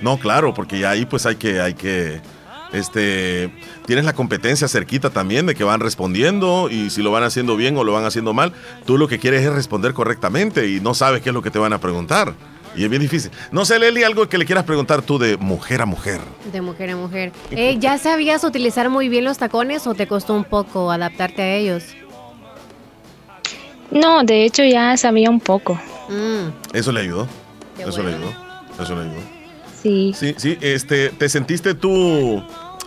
No, 0.00 0.18
claro, 0.18 0.54
porque 0.54 0.86
ahí 0.86 1.04
pues 1.04 1.26
hay 1.26 1.36
que, 1.36 1.60
hay 1.60 1.74
que, 1.74 2.20
este, 2.72 3.52
tienes 3.86 4.04
la 4.04 4.12
competencia 4.12 4.68
cerquita 4.68 5.10
también 5.10 5.46
de 5.46 5.54
que 5.54 5.64
van 5.64 5.80
respondiendo 5.80 6.68
y 6.70 6.90
si 6.90 7.02
lo 7.02 7.10
van 7.10 7.24
haciendo 7.24 7.56
bien 7.56 7.76
o 7.76 7.84
lo 7.84 7.92
van 7.92 8.04
haciendo 8.04 8.32
mal, 8.32 8.52
tú 8.86 8.96
lo 8.96 9.08
que 9.08 9.18
quieres 9.18 9.44
es 9.44 9.52
responder 9.52 9.92
correctamente 9.92 10.68
y 10.68 10.80
no 10.80 10.94
sabes 10.94 11.22
qué 11.22 11.30
es 11.30 11.34
lo 11.34 11.42
que 11.42 11.50
te 11.50 11.58
van 11.58 11.72
a 11.72 11.78
preguntar. 11.78 12.34
Y 12.74 12.84
es 12.84 12.90
bien 12.90 13.02
difícil. 13.02 13.30
No 13.50 13.64
sé, 13.64 13.78
Leli, 13.78 14.04
algo 14.04 14.28
que 14.28 14.38
le 14.38 14.44
quieras 14.44 14.64
preguntar 14.64 15.02
tú 15.02 15.18
de 15.18 15.36
mujer 15.36 15.82
a 15.82 15.86
mujer. 15.86 16.20
De 16.52 16.60
mujer 16.60 16.90
a 16.90 16.96
mujer. 16.96 17.32
Eh, 17.50 17.76
¿Ya 17.78 17.98
sabías 17.98 18.44
utilizar 18.44 18.88
muy 18.90 19.08
bien 19.08 19.24
los 19.24 19.38
tacones 19.38 19.86
o 19.86 19.94
te 19.94 20.06
costó 20.06 20.34
un 20.34 20.44
poco 20.44 20.90
adaptarte 20.90 21.42
a 21.42 21.56
ellos? 21.56 21.84
No, 23.90 24.22
de 24.22 24.44
hecho 24.44 24.62
ya 24.62 24.96
sabía 24.96 25.30
un 25.30 25.40
poco. 25.40 25.74
Mm. 26.08 26.76
Eso 26.76 26.92
le 26.92 27.00
ayudó. 27.00 27.26
Eso 27.78 28.02
le 28.02 28.14
ayudó. 28.14 28.32
Eso 28.80 28.94
le 28.94 29.00
ayudó. 29.02 29.20
Sí. 29.82 30.12
Sí, 30.14 30.34
sí, 30.36 30.58
este, 30.60 31.08
¿te 31.10 31.28
sentiste 31.28 31.74
tú 31.74 32.42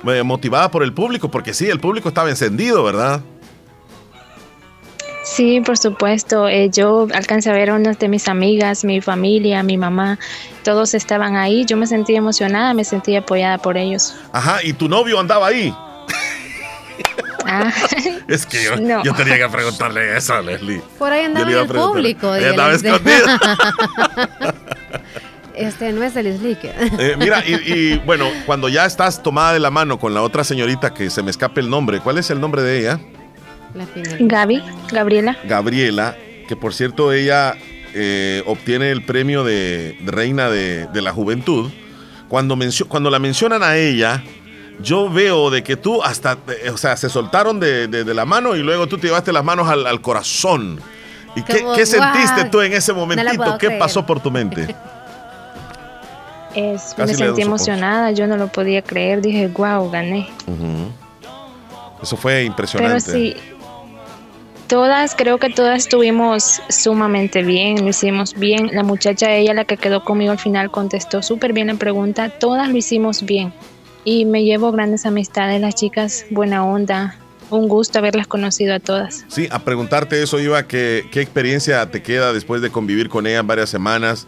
eh, 0.07 0.23
motivada 0.23 0.69
por 0.69 0.83
el 0.83 0.93
público? 0.93 1.29
Porque 1.29 1.53
sí, 1.53 1.67
el 1.67 1.79
público 1.79 2.07
estaba 2.07 2.29
encendido, 2.29 2.83
¿verdad? 2.83 3.21
Sí, 5.23 5.61
por 5.61 5.77
supuesto. 5.77 6.47
Eh, 6.47 6.69
yo 6.69 7.07
alcancé 7.13 7.49
a 7.49 7.53
ver 7.53 7.69
a 7.69 7.75
unas 7.75 7.97
de 7.97 8.09
mis 8.09 8.27
amigas, 8.27 8.83
mi 8.83 9.01
familia, 9.01 9.63
mi 9.63 9.77
mamá, 9.77 10.19
todos 10.63 10.93
estaban 10.93 11.35
ahí. 11.35 11.65
Yo 11.65 11.77
me 11.77 11.87
sentí 11.87 12.15
emocionada, 12.15 12.73
me 12.73 12.83
sentí 12.83 13.15
apoyada 13.15 13.57
por 13.57 13.77
ellos. 13.77 14.15
Ajá, 14.33 14.63
¿y 14.63 14.73
tu 14.73 14.89
novio 14.89 15.19
andaba 15.19 15.47
ahí? 15.47 15.73
Ah, 17.45 17.71
es 18.27 18.45
que 18.45 18.63
yo, 18.63 19.13
tenía 19.13 19.37
que 19.37 19.49
preguntarle 19.49 20.17
eso 20.17 20.33
a 20.33 20.41
Leslie. 20.41 20.81
Por 20.99 21.11
ahí 21.11 21.25
andaba 21.25 21.49
en 21.49 21.57
el 21.57 21.67
público. 21.67 22.35
Estaba 22.35 22.73
escondido. 22.73 23.25
Este 25.55 25.91
no 25.93 26.01
es 26.01 26.15
el 26.15 26.25
Leslie. 26.25 26.57
Eh, 26.63 27.15
mira, 27.19 27.43
y, 27.45 27.53
y, 27.53 27.97
bueno, 27.99 28.25
cuando 28.47 28.69
ya 28.69 28.87
estás 28.87 29.21
tomada 29.21 29.53
de 29.53 29.59
la 29.59 29.69
mano 29.69 29.99
con 29.99 30.11
la 30.15 30.23
otra 30.23 30.43
señorita 30.43 30.95
que 30.95 31.11
se 31.11 31.21
me 31.21 31.29
escape 31.29 31.61
el 31.61 31.69
nombre, 31.69 31.99
¿cuál 31.99 32.17
es 32.17 32.31
el 32.31 32.41
nombre 32.41 32.63
de 32.63 32.79
ella? 32.79 32.99
Gaby, 34.19 34.61
Gabriela. 34.91 35.37
Gabriela, 35.45 36.15
que 36.47 36.55
por 36.55 36.73
cierto 36.73 37.11
ella 37.11 37.55
eh, 37.93 38.43
obtiene 38.45 38.91
el 38.91 39.03
premio 39.03 39.43
de, 39.43 39.97
reina 40.05 40.49
de, 40.49 41.01
la 41.01 41.11
juventud. 41.11 41.71
Cuando, 42.27 42.57
cuando 42.87 43.09
la 43.09 43.19
mencionan 43.19 43.63
a 43.63 43.77
ella, 43.77 44.23
yo 44.81 45.09
veo 45.09 45.49
de 45.49 45.63
que 45.63 45.77
tú 45.77 46.01
hasta, 46.01 46.37
eh, 46.63 46.69
o 46.71 46.77
sea, 46.77 46.97
se 46.97 47.09
soltaron 47.09 47.59
de, 47.59 48.05
la 48.05 48.25
mano 48.25 48.55
y 48.55 48.63
luego 48.63 48.87
tú 48.87 48.97
te 48.97 49.07
llevaste 49.07 49.31
las 49.31 49.43
manos 49.43 49.67
al, 49.69 50.01
corazón. 50.01 50.79
¿Y 51.35 51.41
qué, 51.43 51.85
sentiste 51.85 52.45
tú 52.51 52.61
en 52.61 52.73
ese 52.73 52.93
momentito? 52.93 53.57
¿Qué 53.57 53.71
pasó 53.71 54.05
por 54.05 54.19
tu 54.19 54.31
mente? 54.31 54.75
me 56.55 57.13
sentí 57.13 57.41
emocionada, 57.41 58.11
yo 58.11 58.27
no 58.27 58.37
lo 58.37 58.47
podía 58.47 58.81
creer, 58.81 59.21
dije, 59.21 59.47
wow, 59.47 59.89
gané. 59.89 60.29
Eso 62.01 62.17
fue 62.17 62.43
impresionante. 62.43 63.03
Pero 63.05 63.17
sí, 63.17 63.35
Todas, 64.73 65.13
creo 65.13 65.37
que 65.37 65.51
todas 65.51 65.83
estuvimos 65.83 66.59
sumamente 66.67 67.43
bien, 67.43 67.83
lo 67.83 67.89
hicimos 67.89 68.33
bien. 68.33 68.71
La 68.73 68.81
muchacha, 68.81 69.31
ella 69.31 69.53
la 69.53 69.65
que 69.65 69.77
quedó 69.77 70.03
conmigo 70.03 70.31
al 70.31 70.39
final, 70.39 70.71
contestó 70.71 71.21
súper 71.21 71.53
bien 71.53 71.67
la 71.67 71.75
pregunta. 71.75 72.29
Todas 72.39 72.69
lo 72.69 72.75
hicimos 72.75 73.21
bien. 73.21 73.53
Y 74.03 74.25
me 74.25 74.43
llevo 74.43 74.71
grandes 74.71 75.05
amistades, 75.05 75.61
las 75.61 75.75
chicas, 75.75 76.25
buena 76.31 76.65
onda. 76.65 77.19
Un 77.51 77.67
gusto 77.67 77.99
haberlas 77.99 78.25
conocido 78.25 78.73
a 78.73 78.79
todas. 78.79 79.25
Sí, 79.27 79.47
a 79.51 79.59
preguntarte 79.59 80.23
eso 80.23 80.39
iba, 80.39 80.63
que, 80.63 81.07
¿qué 81.11 81.21
experiencia 81.21 81.91
te 81.91 82.01
queda 82.01 82.33
después 82.33 82.63
de 82.63 82.71
convivir 82.71 83.09
con 83.09 83.27
ellas 83.27 83.45
varias 83.45 83.69
semanas? 83.69 84.25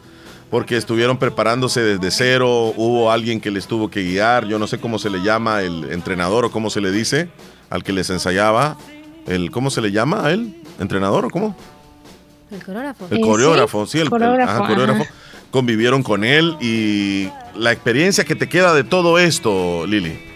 Porque 0.52 0.78
estuvieron 0.78 1.18
preparándose 1.18 1.82
desde 1.82 2.12
cero, 2.12 2.72
hubo 2.78 3.10
alguien 3.12 3.42
que 3.42 3.50
les 3.50 3.66
tuvo 3.66 3.90
que 3.90 4.04
guiar, 4.04 4.46
yo 4.46 4.60
no 4.60 4.68
sé 4.68 4.78
cómo 4.78 5.00
se 5.00 5.10
le 5.10 5.24
llama, 5.24 5.64
el 5.64 5.92
entrenador 5.92 6.46
o 6.46 6.52
cómo 6.52 6.70
se 6.70 6.82
le 6.82 6.92
dice, 6.92 7.30
al 7.72 7.84
que 7.84 7.94
les 7.94 8.12
ensayaba 8.12 8.78
el 9.26 9.52
¿cómo 9.52 9.70
se 9.70 9.82
le 9.82 9.92
llama 9.92 10.26
a 10.26 10.32
él? 10.32 10.56
¿Entrenador 10.80 11.26
o 11.26 11.30
cómo? 11.30 11.56
El 12.52 12.64
coreógrafo. 12.64 13.08
El 13.10 13.22
coreógrafo, 13.22 13.86
sí, 13.86 14.00
el, 14.00 14.10
coreógrafo. 14.10 15.06
Convivieron 15.52 16.04
con 16.04 16.24
él 16.24 16.58
y 16.62 17.30
la 17.56 17.72
experiencia 17.72 18.26
que 18.26 18.36
te 18.36 18.50
queda 18.50 18.74
de 18.74 18.84
todo 18.84 19.18
esto, 19.18 19.86
Lili. 19.88 20.35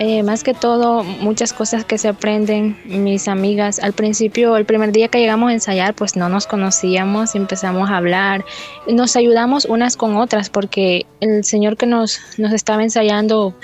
Eh, 0.00 0.22
más 0.22 0.44
que 0.44 0.54
todo, 0.54 1.02
muchas 1.02 1.52
cosas 1.52 1.84
que 1.84 1.98
se 1.98 2.06
aprenden, 2.06 2.78
mis 2.84 3.26
amigas. 3.26 3.80
Al 3.80 3.94
principio, 3.94 4.56
el 4.56 4.64
primer 4.64 4.92
día 4.92 5.08
que 5.08 5.18
llegamos 5.18 5.50
a 5.50 5.54
ensayar, 5.54 5.92
pues 5.92 6.14
no 6.14 6.28
nos 6.28 6.46
conocíamos, 6.46 7.34
empezamos 7.34 7.90
a 7.90 7.96
hablar, 7.96 8.44
nos 8.86 9.16
ayudamos 9.16 9.64
unas 9.64 9.96
con 9.96 10.16
otras, 10.16 10.50
porque 10.50 11.06
el 11.18 11.42
señor 11.42 11.76
que 11.76 11.86
nos, 11.86 12.20
nos 12.38 12.52
estaba 12.52 12.84
ensayando 12.84 13.56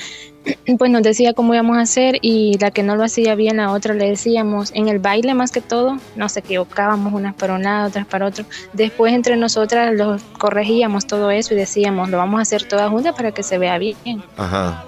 pues 0.79 0.91
nos 0.91 1.05
decía 1.05 1.35
cómo 1.35 1.55
íbamos 1.55 1.76
a 1.76 1.83
hacer 1.83 2.19
y 2.21 2.59
la 2.59 2.73
que 2.73 2.83
no 2.83 2.97
lo 2.97 3.05
hacía 3.05 3.37
bien 3.37 3.59
la 3.59 3.71
otra 3.71 3.95
le 3.95 4.09
decíamos. 4.09 4.73
En 4.75 4.88
el 4.88 4.99
baile 4.99 5.35
más 5.35 5.53
que 5.53 5.61
todo 5.61 5.99
nos 6.17 6.37
equivocábamos 6.37 7.12
unas 7.12 7.37
para 7.37 7.55
un 7.55 7.62
lado 7.62 7.87
otras 7.87 8.07
para 8.07 8.26
otro. 8.26 8.45
Después 8.73 9.14
entre 9.14 9.37
nosotras 9.37 9.95
lo 9.95 10.17
corregíamos 10.37 11.07
todo 11.07 11.31
eso 11.31 11.55
y 11.55 11.57
decíamos 11.59 12.11
lo 12.11 12.19
vamos 12.19 12.41
a 12.41 12.43
hacer 12.43 12.64
todas 12.64 12.91
juntas 12.91 13.14
para 13.14 13.31
que 13.31 13.45
se 13.45 13.57
vea 13.57 13.79
bien 13.79 14.25
ajá 14.37 14.85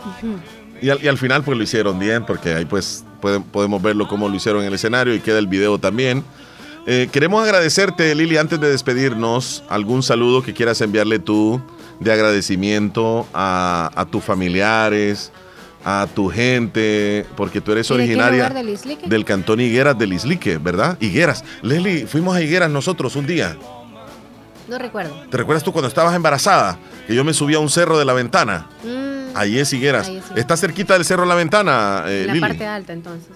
y, 0.80 0.90
al, 0.90 1.18
final 1.18 1.42
pues 1.42 1.56
lo 1.56 1.64
hicieron 1.64 1.98
bien 1.98 2.24
porque 2.26 2.54
ahí 2.54 2.64
pues 2.64 3.04
podemos 3.52 3.82
verlo 3.82 4.08
como 4.08 4.28
lo 4.28 4.34
hicieron 4.34 4.62
en 4.62 4.68
el 4.68 4.74
escenario 4.74 5.14
y 5.14 5.20
queda 5.20 5.38
el 5.38 5.46
video 5.46 5.78
también 5.78 6.24
eh, 6.86 7.08
queremos 7.10 7.42
agradecerte 7.42 8.14
Lili 8.14 8.36
antes 8.36 8.60
de 8.60 8.70
despedirnos 8.70 9.64
algún 9.68 10.02
saludo 10.02 10.42
que 10.42 10.54
quieras 10.54 10.80
enviarle 10.80 11.18
tú 11.18 11.60
de 12.00 12.12
agradecimiento 12.12 13.26
a, 13.32 13.90
a 13.94 14.04
tus 14.06 14.22
familiares 14.22 15.32
a 15.88 16.08
tu 16.12 16.28
gente, 16.28 17.24
porque 17.36 17.60
tú 17.60 17.70
eres 17.70 17.88
originaria 17.92 18.52
del 19.06 19.24
cantón 19.24 19.60
Higueras 19.60 19.96
del 19.96 20.14
Islique, 20.14 20.58
¿verdad? 20.58 20.98
Higueras. 21.00 21.44
Leslie, 21.62 22.08
fuimos 22.08 22.34
a 22.34 22.42
Higueras 22.42 22.68
nosotros 22.68 23.14
un 23.14 23.24
día. 23.24 23.56
No 24.66 24.78
recuerdo. 24.78 25.14
¿Te 25.30 25.36
recuerdas 25.36 25.62
tú 25.62 25.70
cuando 25.70 25.86
estabas 25.86 26.16
embarazada? 26.16 26.76
Que 27.06 27.14
yo 27.14 27.22
me 27.22 27.32
subí 27.32 27.54
a 27.54 27.60
un 27.60 27.70
cerro 27.70 27.96
de 27.98 28.04
la 28.04 28.14
ventana. 28.14 28.66
Mm, 28.82 29.15
ahí 29.36 29.58
es 29.58 29.72
Higueras. 29.72 30.10
¿Está 30.34 30.56
cerquita 30.56 30.94
del 30.94 31.04
cerro 31.04 31.24
la 31.24 31.34
ventana, 31.34 32.04
eh, 32.06 32.26
En 32.28 32.40
la 32.40 32.48
parte 32.48 32.66
alta, 32.66 32.92
entonces. 32.92 33.32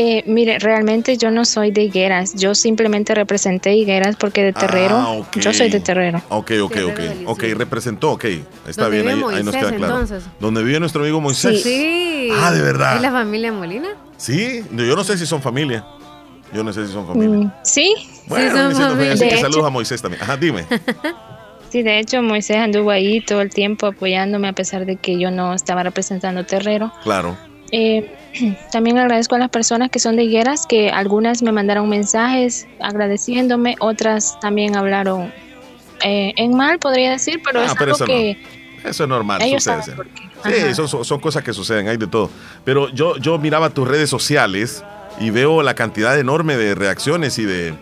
Eh, 0.00 0.22
mire, 0.26 0.60
realmente 0.60 1.16
yo 1.16 1.32
no 1.32 1.44
soy 1.44 1.72
de 1.72 1.82
Higueras, 1.82 2.34
yo 2.34 2.54
simplemente 2.54 3.16
representé 3.16 3.74
Higueras 3.74 4.14
porque 4.14 4.44
de 4.44 4.52
Terrero, 4.52 4.96
ah, 4.96 5.30
yo 5.40 5.52
soy 5.52 5.70
de 5.70 5.80
Terrero. 5.80 6.22
Ok, 6.28 6.52
ok, 6.62 6.76
ok, 6.86 7.00
ok, 7.26 7.42
representó, 7.56 8.12
ok, 8.12 8.24
está 8.68 8.88
bien, 8.88 9.08
ahí, 9.08 9.20
ahí, 9.32 9.42
nos 9.42 9.56
queda 9.56 9.72
claro. 9.72 10.00
Entonces. 10.00 10.22
¿Dónde 10.38 10.62
vive 10.62 10.78
nuestro 10.78 11.02
amigo 11.02 11.20
Moisés? 11.20 11.64
Sí. 11.64 12.30
Ah, 12.32 12.52
de 12.52 12.62
verdad. 12.62 12.94
¿Es 12.94 13.02
la 13.02 13.10
familia 13.10 13.52
Molina? 13.52 13.88
Sí, 14.16 14.62
yo 14.70 14.94
no 14.94 15.02
sé 15.02 15.18
si 15.18 15.26
son 15.26 15.42
familia. 15.42 15.84
Yo 16.52 16.62
no 16.62 16.72
sé 16.72 16.86
si 16.86 16.92
son 16.92 17.04
familia. 17.04 17.36
Mm, 17.36 17.52
sí, 17.62 17.94
bueno, 18.26 18.70
sí 18.70 18.76
son 18.76 18.90
familia. 18.90 19.14
Así 19.14 19.28
que 19.28 19.38
saludos 19.38 19.66
a 19.66 19.70
Moisés 19.70 20.00
también. 20.00 20.22
Ajá, 20.22 20.36
dime. 20.36 20.64
Sí, 21.70 21.82
de 21.82 21.98
hecho 21.98 22.22
Moisés 22.22 22.56
anduvo 22.56 22.90
ahí 22.90 23.20
todo 23.20 23.42
el 23.42 23.50
tiempo 23.50 23.86
apoyándome 23.86 24.48
a 24.48 24.52
pesar 24.52 24.86
de 24.86 24.96
que 24.96 25.18
yo 25.18 25.30
no 25.30 25.52
estaba 25.52 25.82
representando 25.82 26.44
Terrero. 26.44 26.92
Claro. 27.02 27.36
Eh, 27.70 28.10
también 28.72 28.98
agradezco 28.98 29.34
a 29.34 29.38
las 29.38 29.50
personas 29.50 29.90
que 29.90 29.98
son 29.98 30.16
de 30.16 30.24
Higueras, 30.24 30.66
que 30.66 30.90
algunas 30.90 31.42
me 31.42 31.52
mandaron 31.52 31.88
mensajes 31.88 32.66
agradeciéndome, 32.80 33.76
otras 33.80 34.38
también 34.40 34.76
hablaron 34.76 35.32
eh, 36.02 36.32
en 36.36 36.56
mal, 36.56 36.78
podría 36.78 37.10
decir, 37.10 37.40
pero 37.44 37.60
ah, 37.60 37.64
es 37.66 37.76
algo 37.78 37.98
que... 38.06 38.42
Eso 38.84 39.02
es 39.02 39.08
normal, 39.08 39.42
sucede. 39.42 39.82
Sí, 40.44 40.74
son, 40.74 41.04
son, 41.04 41.20
cosas 41.20 41.42
que 41.42 41.52
suceden, 41.52 41.88
hay 41.88 41.96
de 41.96 42.06
todo. 42.06 42.30
Pero 42.64 42.88
yo, 42.90 43.16
yo 43.16 43.36
miraba 43.36 43.70
tus 43.70 43.88
redes 43.88 44.08
sociales 44.08 44.84
y 45.18 45.30
veo 45.30 45.62
la 45.62 45.74
cantidad 45.74 46.16
enorme 46.18 46.56
de 46.56 46.76
reacciones 46.76 47.38
y 47.40 47.44
de, 47.44 47.74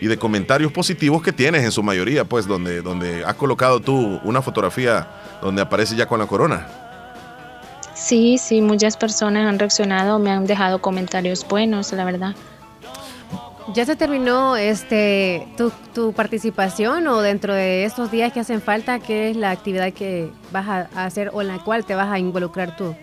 y 0.00 0.06
de 0.06 0.16
comentarios 0.18 0.72
positivos 0.72 1.22
que 1.22 1.32
tienes 1.32 1.64
en 1.64 1.72
su 1.72 1.82
mayoría, 1.82 2.24
pues 2.24 2.46
donde, 2.46 2.82
donde 2.82 3.24
has 3.24 3.34
colocado 3.34 3.80
tú 3.80 4.20
una 4.24 4.42
fotografía 4.42 5.08
donde 5.42 5.62
aparece 5.62 5.96
ya 5.96 6.06
con 6.06 6.18
la 6.18 6.26
corona. 6.26 6.66
Sí, 7.94 8.38
sí, 8.38 8.60
muchas 8.60 8.96
personas 8.96 9.46
han 9.46 9.58
reaccionado, 9.58 10.18
me 10.18 10.30
han 10.30 10.46
dejado 10.46 10.80
comentarios 10.80 11.46
buenos, 11.46 11.92
la 11.92 12.04
verdad. 12.04 12.34
¿Ya 13.74 13.84
se 13.84 13.96
terminó 13.96 14.56
este 14.56 15.46
tu, 15.92 16.12
participación 16.12 17.06
o 17.06 17.20
dentro 17.20 17.52
de 17.52 17.84
estos 17.84 18.10
días 18.10 18.32
que 18.32 18.40
hacen 18.40 18.62
falta, 18.62 18.98
qué 18.98 19.30
es 19.30 19.36
la 19.36 19.50
actividad 19.50 19.92
que 19.92 20.30
vas 20.52 20.66
a 20.68 21.04
hacer 21.04 21.30
o 21.34 21.42
en 21.42 21.48
la 21.48 21.58
cual 21.58 21.84
te 21.84 21.94
vas 21.94 22.08
a 22.08 22.18
involucrar 22.18 22.76
tú? 22.76 22.94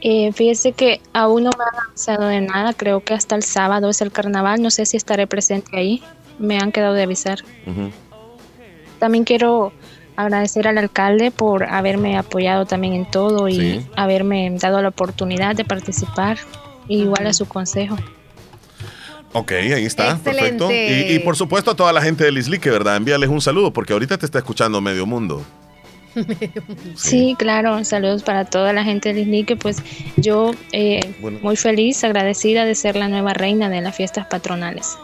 Eh, 0.00 0.32
fíjese 0.32 0.72
que 0.72 1.00
aún 1.12 1.44
no 1.44 1.50
me 1.58 1.64
ha 1.64 1.88
avisado 1.88 2.26
de 2.26 2.40
nada, 2.40 2.72
creo 2.72 3.02
que 3.02 3.14
hasta 3.14 3.34
el 3.34 3.42
sábado 3.42 3.90
es 3.90 4.00
el 4.00 4.12
carnaval, 4.12 4.62
no 4.62 4.70
sé 4.70 4.86
si 4.86 4.96
estaré 4.96 5.26
presente 5.26 5.76
ahí, 5.76 6.02
me 6.38 6.58
han 6.58 6.70
quedado 6.70 6.94
de 6.94 7.02
avisar. 7.02 7.40
También 9.00 9.24
quiero 9.24 9.72
agradecer 10.16 10.68
al 10.68 10.78
alcalde 10.78 11.30
por 11.30 11.64
haberme 11.64 12.16
apoyado 12.16 12.66
también 12.66 12.94
en 12.94 13.10
todo 13.10 13.48
y 13.48 13.86
haberme 13.96 14.50
dado 14.60 14.82
la 14.82 14.88
oportunidad 14.88 15.56
de 15.56 15.64
participar, 15.64 16.38
igual 16.88 17.26
a 17.26 17.32
su 17.32 17.46
consejo. 17.46 17.96
Ok, 19.32 19.52
ahí 19.52 19.84
está, 19.84 20.16
perfecto. 20.18 20.70
Y, 20.70 21.18
por 21.20 21.36
supuesto 21.36 21.72
a 21.72 21.76
toda 21.76 21.92
la 21.92 22.00
gente 22.00 22.24
de 22.24 22.32
Lislique, 22.32 22.70
¿verdad? 22.70 22.96
Envíales 22.96 23.28
un 23.28 23.40
saludo 23.40 23.72
porque 23.72 23.92
ahorita 23.92 24.16
te 24.16 24.26
está 24.26 24.38
escuchando 24.38 24.80
medio 24.80 25.06
mundo. 25.06 25.44
sí. 26.96 27.34
claro, 27.38 27.84
saludos 27.84 28.22
para 28.22 28.44
toda 28.44 28.72
la 28.72 28.84
gente 28.84 29.12
de 29.12 29.20
Lislique, 29.20 29.56
pues 29.56 29.82
yo 30.16 30.52
eh, 30.72 31.00
muy 31.42 31.56
feliz, 31.56 32.02
agradecida 32.04 32.64
de 32.64 32.74
ser 32.74 32.96
la 32.96 33.08
nueva 33.08 33.34
reina 33.34 33.68
de 33.68 33.80
las 33.80 33.96
fiestas 33.96 34.26
patronales. 34.26 34.96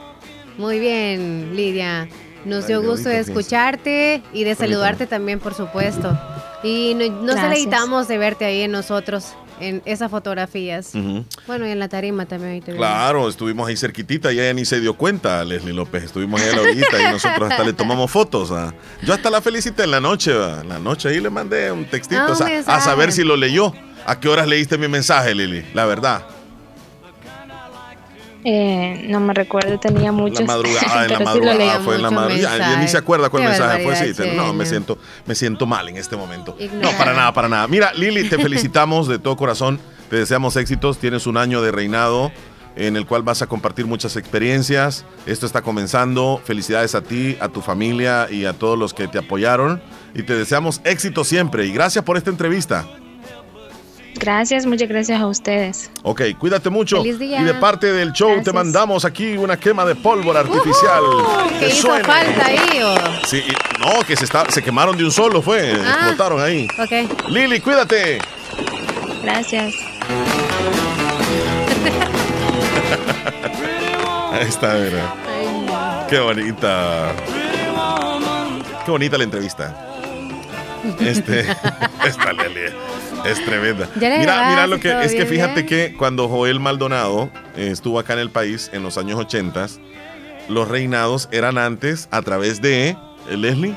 Muy 0.59 0.78
bien, 0.78 1.54
Lidia. 1.54 2.09
Nos 2.44 2.66
dio 2.66 2.83
gusto 2.83 3.09
de 3.09 3.21
escucharte 3.21 4.23
y 4.33 4.44
de 4.44 4.54
saludarte 4.54 5.06
también, 5.06 5.40
por 5.40 5.54
supuesto. 5.54 6.18
Y 6.62 6.94
nos 6.94 7.37
deleitamos 7.37 8.06
de 8.06 8.18
verte 8.18 8.44
ahí 8.44 8.62
en 8.62 8.73
nosotros 8.73 9.35
en 9.61 9.82
esas 9.84 10.11
fotografías. 10.11 10.92
Bueno, 11.46 11.66
y 11.66 11.70
en 11.70 11.78
la 11.78 11.88
tarima 11.88 12.26
también. 12.26 12.61
claro, 12.61 13.28
estuvimos 13.28 13.68
ahí 13.68 13.76
cerquitita 13.76 14.32
y 14.32 14.40
ella 14.40 14.52
ni 14.52 14.64
se 14.64 14.80
dio 14.80 14.94
cuenta, 14.94 15.44
Leslie 15.44 15.73
López. 15.73 16.04
Estuvimos 16.04 16.40
ahí 16.40 16.50
a 16.50 16.56
la 16.56 16.62
orillita 16.62 17.00
y 17.00 17.12
nosotros 17.12 17.50
hasta 17.50 17.64
le 17.64 17.73
tomamos 17.75 18.11
fotos. 18.11 18.52
Yo 19.02 19.14
hasta 19.14 19.30
la 19.30 19.40
felicité 19.40 19.84
en 19.84 19.90
la 19.90 20.00
noche, 20.00 20.32
en 20.32 20.68
la 20.68 20.78
noche 20.78 21.08
ahí 21.08 21.20
le 21.20 21.30
mandé 21.30 21.70
un 21.70 21.84
textito 21.84 22.20
ah, 22.20 22.62
a 22.66 22.80
saber 22.80 23.12
si 23.12 23.25
lo 23.25 23.37
leyó. 23.37 23.73
¿A 24.06 24.20
qué 24.20 24.28
horas 24.28 24.46
leíste 24.46 24.76
mi 24.76 24.88
mensaje, 24.88 25.34
Lili? 25.34 25.64
La 25.73 25.87
verdad. 25.87 26.26
Eh, 28.44 29.06
no 29.08 29.20
me 29.20 29.32
recuerdo, 29.32 29.80
tenía 29.80 30.12
muchos. 30.12 30.40
La 30.40 30.46
madrugada, 30.46 31.04
en 31.06 31.12
la 31.12 31.20
madrugada, 31.24 31.80
fue 31.80 31.96
en 31.96 32.02
la 32.02 32.10
madrugada. 32.10 32.76
Ni 32.76 32.88
se 32.88 32.98
acuerda 32.98 33.30
cuál 33.30 33.44
mensaje 33.44 33.82
fue. 33.82 33.96
Sí, 33.96 34.22
no, 34.36 34.52
me 34.52 34.66
siento, 34.66 34.98
me 35.26 35.34
siento 35.34 35.66
mal 35.66 35.88
en 35.88 35.96
este 35.96 36.16
momento. 36.16 36.56
No, 36.74 36.90
para 36.92 37.14
nada, 37.14 37.32
para 37.32 37.48
nada. 37.48 37.66
Mira, 37.68 37.92
Lili, 37.94 38.28
te 38.28 38.38
felicitamos 38.38 39.08
de 39.08 39.18
todo 39.18 39.36
corazón. 39.36 39.80
Te 40.10 40.16
deseamos 40.16 40.56
éxitos. 40.56 40.98
Tienes 40.98 41.26
un 41.26 41.38
año 41.38 41.62
de 41.62 41.72
reinado 41.72 42.30
en 42.76 42.96
el 42.96 43.06
cual 43.06 43.22
vas 43.22 43.40
a 43.40 43.46
compartir 43.46 43.86
muchas 43.86 44.16
experiencias. 44.16 45.06
Esto 45.24 45.46
está 45.46 45.62
comenzando. 45.62 46.40
Felicidades 46.44 46.94
a 46.94 47.00
ti, 47.00 47.38
a 47.40 47.48
tu 47.48 47.62
familia 47.62 48.28
y 48.30 48.44
a 48.44 48.52
todos 48.52 48.78
los 48.78 48.92
que 48.92 49.08
te 49.08 49.18
apoyaron. 49.18 49.82
Y 50.14 50.22
te 50.22 50.34
deseamos 50.34 50.82
éxito 50.84 51.24
siempre. 51.24 51.64
Y 51.66 51.72
gracias 51.72 52.04
por 52.04 52.18
esta 52.18 52.28
entrevista. 52.30 52.86
Gracias, 54.14 54.66
muchas 54.66 54.88
gracias 54.88 55.21
a 55.21 55.26
ustedes. 55.26 55.90
Ok, 56.02 56.23
cuídate 56.38 56.71
mucho. 56.71 57.02
Feliz 57.02 57.18
día. 57.18 57.40
Y 57.40 57.44
de 57.44 57.54
parte 57.54 57.92
del 57.92 58.12
show 58.12 58.40
te 58.42 58.52
mandamos 58.52 59.04
aquí 59.04 59.37
una 59.37 59.59
quema 59.59 59.85
de 59.85 59.94
pólvora 59.94 60.40
artificial. 60.40 61.02
que 61.59 61.68
hizo 61.68 61.88
falta 61.88 62.47
ahí. 62.47 62.59
Sí, 63.26 63.42
no, 63.80 64.02
que 64.06 64.16
se, 64.16 64.25
está, 64.25 64.50
se 64.50 64.62
quemaron 64.62 64.97
de 64.97 65.04
un 65.04 65.12
solo, 65.12 65.42
fue. 65.42 65.73
Ah, 65.73 65.90
explotaron 65.94 66.40
ahí. 66.40 66.66
Ok. 66.78 67.28
Lili, 67.28 67.61
cuídate. 67.61 68.18
Gracias. 69.23 69.75
ahí 74.33 74.49
está, 74.49 74.75
mira. 74.75 75.14
Qué 76.09 76.18
bonita. 76.21 77.12
Qué 78.85 78.90
bonita 78.90 79.18
la 79.18 79.25
entrevista. 79.25 79.93
Este, 81.00 81.40
esta 82.06 82.32
Lili 82.32 82.72
es 83.24 83.44
tremenda. 83.44 83.88
Mira, 83.96 84.48
mira 84.50 84.66
lo 84.66 84.78
que 84.78 85.04
es 85.04 85.14
que 85.14 85.26
fíjate 85.26 85.64
que 85.66 85.94
cuando 85.96 86.28
Joel 86.28 86.60
Maldonado 86.60 87.30
eh, 87.56 87.68
estuvo 87.70 87.98
acá 87.98 88.12
en 88.14 88.18
el 88.20 88.30
país 88.30 88.70
en 88.72 88.82
los 88.82 88.98
años 88.98 89.18
80, 89.18 89.66
los 90.48 90.68
reinados 90.68 91.28
eran 91.32 91.58
antes 91.58 92.08
a 92.10 92.22
través 92.22 92.60
de 92.60 92.90
eh, 92.90 92.96
Leslie, 93.36 93.74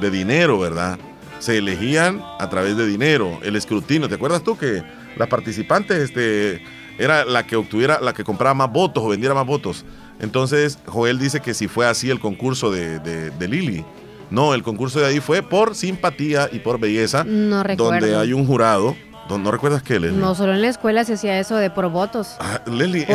de 0.00 0.10
dinero, 0.10 0.58
¿verdad? 0.58 0.98
Se 1.38 1.58
elegían 1.58 2.22
a 2.40 2.48
través 2.50 2.76
de 2.76 2.86
dinero, 2.86 3.38
el 3.42 3.54
escrutinio. 3.54 4.08
¿Te 4.08 4.16
acuerdas 4.16 4.42
tú 4.42 4.58
que 4.58 4.82
las 5.16 5.28
participantes 5.28 5.98
este, 5.98 6.62
era 6.98 7.24
la 7.24 7.46
que 7.46 7.54
obtuviera, 7.54 8.00
la 8.00 8.12
que 8.12 8.24
compraba 8.24 8.54
más 8.54 8.72
votos 8.72 9.04
o 9.04 9.08
vendiera 9.08 9.34
más 9.34 9.46
votos? 9.46 9.84
Entonces, 10.20 10.80
Joel 10.86 11.20
dice 11.20 11.38
que 11.38 11.54
si 11.54 11.68
fue 11.68 11.86
así 11.86 12.10
el 12.10 12.18
concurso 12.18 12.72
de, 12.72 12.98
de 12.98 13.48
Lili 13.48 13.84
no, 14.30 14.54
el 14.54 14.62
concurso 14.62 15.00
de 15.00 15.06
ahí 15.06 15.20
fue 15.20 15.42
por 15.42 15.74
simpatía 15.74 16.48
y 16.52 16.58
por 16.58 16.78
belleza. 16.78 17.24
No 17.24 17.62
recuerdo. 17.62 17.92
Donde 17.92 18.16
hay 18.16 18.32
un 18.32 18.46
jurado. 18.46 18.96
¿No 19.36 19.50
recuerdas 19.50 19.82
qué, 19.82 20.00
Leslie? 20.00 20.18
No, 20.18 20.34
solo 20.34 20.54
en 20.54 20.62
la 20.62 20.68
escuela 20.68 21.04
se 21.04 21.14
hacía 21.14 21.38
eso 21.38 21.56
de 21.56 21.68
por 21.68 21.90
votos. 21.90 22.36
Ah, 22.40 22.62
Leslie, 22.66 23.06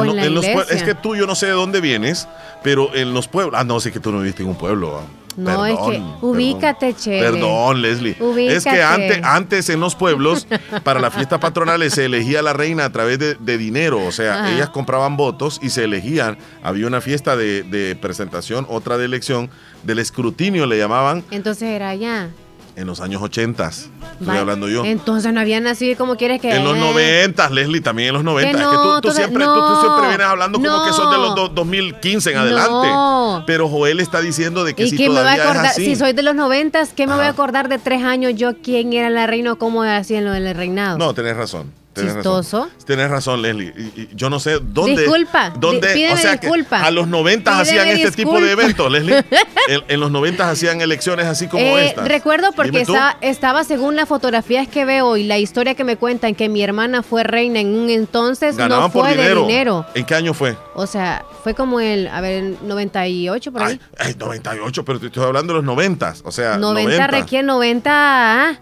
es 0.70 0.84
que 0.84 0.94
tú, 0.94 1.16
yo 1.16 1.26
no 1.26 1.34
sé 1.34 1.48
de 1.48 1.54
dónde 1.54 1.82
vienes, 1.82 2.28
pero 2.62 2.94
en 2.94 3.16
los 3.16 3.28
pueblos. 3.28 3.60
Ah, 3.60 3.64
no, 3.64 3.80
sí 3.80 3.92
que 3.92 4.00
tú 4.00 4.12
no 4.12 4.20
viviste 4.20 4.44
en 4.44 4.50
un 4.50 4.56
pueblo. 4.56 5.00
Ah. 5.02 5.24
No, 5.36 5.66
es 5.66 5.76
que 5.80 6.04
ubícate, 6.22 6.94
che. 6.94 7.20
Perdón, 7.20 7.82
Leslie. 7.82 8.16
Es 8.38 8.64
que 8.64 8.84
antes, 8.84 9.20
antes 9.24 9.70
en 9.70 9.80
los 9.80 9.96
pueblos, 9.96 10.48
para 10.84 11.00
las 11.00 11.14
fiestas 11.14 11.40
patronales, 11.40 11.94
se 11.94 12.06
elegía 12.06 12.44
la 12.44 12.54
reina 12.54 12.86
a 12.86 12.92
través 12.92 13.18
de, 13.18 13.58
dinero. 13.58 14.06
O 14.06 14.12
sea, 14.12 14.54
ellas 14.54 14.70
compraban 14.70 15.18
votos 15.18 15.60
y 15.64 15.70
se 15.70 15.86
elegían. 15.86 16.38
Había 16.62 16.88
una 16.88 17.02
fiesta 17.02 17.36
de, 17.36 17.64
de 17.64 17.96
presentación, 17.96 18.68
otra 18.70 18.98
de 18.98 19.06
elección, 19.06 19.50
del 19.84 20.00
escrutinio 20.00 20.66
le 20.66 20.78
llamaban. 20.78 21.24
Entonces 21.32 21.70
era 21.70 21.90
allá. 21.90 22.30
En 22.76 22.88
los 22.88 23.02
años 23.02 23.22
80. 23.22 23.68
Estoy 23.68 24.38
hablando 24.38 24.68
yo. 24.68 24.84
Entonces 24.84 25.32
no 25.32 25.40
había 25.40 25.60
nacido 25.60 25.96
como 25.96 26.16
quieres 26.16 26.42
que. 26.42 26.56
En 26.56 26.64
los 26.64 26.76
90, 26.76 27.50
Leslie, 27.52 27.82
también 27.82 28.10
en 28.10 28.14
los 28.16 28.24
90. 28.24 28.50
es 28.50 28.58
que 28.58 28.62
tú, 29.02 29.12
siempre, 29.12 29.46
tú, 29.46 29.76
siempre, 29.80 30.08
vienes 30.08 30.26
hablando 30.26 30.60
como 30.60 30.84
que 30.84 30.94
son 30.94 31.12
de 31.12 31.18
los 31.18 31.54
2015 31.54 32.32
en 32.32 32.38
adelante. 32.38 33.44
Pero 33.46 33.70
Joel 33.70 34.00
está 34.00 34.22
diciendo 34.22 34.64
de 34.64 34.74
que 34.74 34.88
si 34.88 34.98
todavía 34.98 35.36
me 35.36 35.42
a 35.42 35.44
acordar, 35.44 35.74
Si 35.74 35.96
soy 35.96 36.14
de 36.14 36.24
los 36.24 36.34
90, 36.34 36.88
¿qué 36.96 37.06
me 37.06 37.16
voy 37.16 37.26
a 37.26 37.30
acordar 37.30 37.70
de 37.70 37.78
tres 37.78 38.04
años 38.04 38.34
yo 38.36 38.58
quién 38.62 38.94
era 38.94 39.10
la 39.10 39.28
reina 39.28 39.54
o 39.54 39.58
cómo 39.58 39.84
hacían 39.84 40.26
lo 40.26 40.32
del 40.32 40.56
reinado? 40.56 40.98
No, 40.98 41.14
tenés 41.14 41.38
razón. 41.38 41.83
Razón. 41.96 42.70
Tienes 42.86 43.10
razón, 43.10 43.42
Leslie. 43.42 43.74
Y, 43.96 44.10
yo 44.14 44.30
no 44.30 44.40
sé 44.40 44.60
dónde. 44.62 45.02
Disculpa. 45.02 45.52
Dónde, 45.52 46.12
o 46.12 46.18
sea, 46.18 46.36
disculpa. 46.38 46.84
a 46.84 46.92
los 46.92 47.08
90 47.08 47.60
hacían 47.60 47.88
este 47.88 48.12
tipo 48.12 48.40
de 48.40 48.52
eventos, 48.52 48.92
Leslie. 48.92 49.24
en, 49.88 50.00
los 50.00 50.12
90 50.12 50.50
hacían 50.50 50.82
elecciones 50.82 51.26
así 51.28 51.48
como 51.48 51.64
eh, 51.64 51.88
esta. 51.88 52.04
Recuerdo 52.06 52.52
porque 52.54 52.86
estaba, 53.22 53.64
según 53.64 53.96
las 53.96 54.08
fotografías 54.08 54.68
que 54.68 54.86
veo 54.86 55.18
y 55.18 55.24
la 55.24 55.38
historia 55.38 55.76
que 55.76 55.84
me 55.84 55.98
cuentan, 55.98 56.36
que 56.36 56.50
mi 56.50 56.62
hermana 56.62 57.04
fue 57.04 57.24
reina 57.24 57.60
en 57.60 57.76
un 57.76 57.90
entonces. 57.90 58.56
no 58.58 58.90
fue 58.90 59.16
de 59.16 59.36
dinero. 59.36 59.86
¿En 59.94 60.06
qué 60.06 60.16
año 60.16 60.34
fue? 60.34 60.58
O 60.76 60.88
sea, 60.88 61.24
fue 61.44 61.54
como 61.54 61.80
el, 61.80 62.08
a 62.08 62.22
ver, 62.22 62.56
98 62.64 63.52
por 63.52 63.64
ahí. 63.64 63.80
Ay, 63.98 64.16
98, 64.18 64.86
pero 64.86 65.00
te 65.00 65.08
estoy 65.08 65.24
hablando 65.24 65.54
de 65.54 65.58
los 65.58 65.66
90. 65.66 66.16
O 66.24 66.32
sea, 66.32 66.58
90, 66.58 66.84
90. 66.84 67.08
requiere 67.08 67.46
90. 67.46 68.60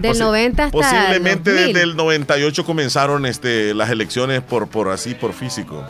Del 0.00 0.18
90 0.18 0.64
hasta 0.64 0.76
Posiblemente 0.76 1.52
desde 1.52 1.82
el 1.82 1.96
98 1.96 2.64
comenzaron 2.64 3.26
este, 3.26 3.74
las 3.74 3.90
elecciones 3.90 4.40
por, 4.42 4.68
por 4.68 4.88
así, 4.88 5.14
por 5.14 5.32
físico. 5.32 5.84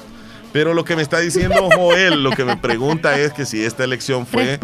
Pero 0.52 0.74
lo 0.74 0.84
que 0.84 0.96
me 0.96 1.02
está 1.02 1.20
diciendo 1.20 1.68
Joel, 1.76 2.22
lo 2.22 2.30
que 2.30 2.44
me 2.44 2.56
pregunta 2.56 3.18
es 3.18 3.32
que 3.32 3.46
si 3.46 3.64
esta 3.64 3.84
elección 3.84 4.26
fue 4.26 4.58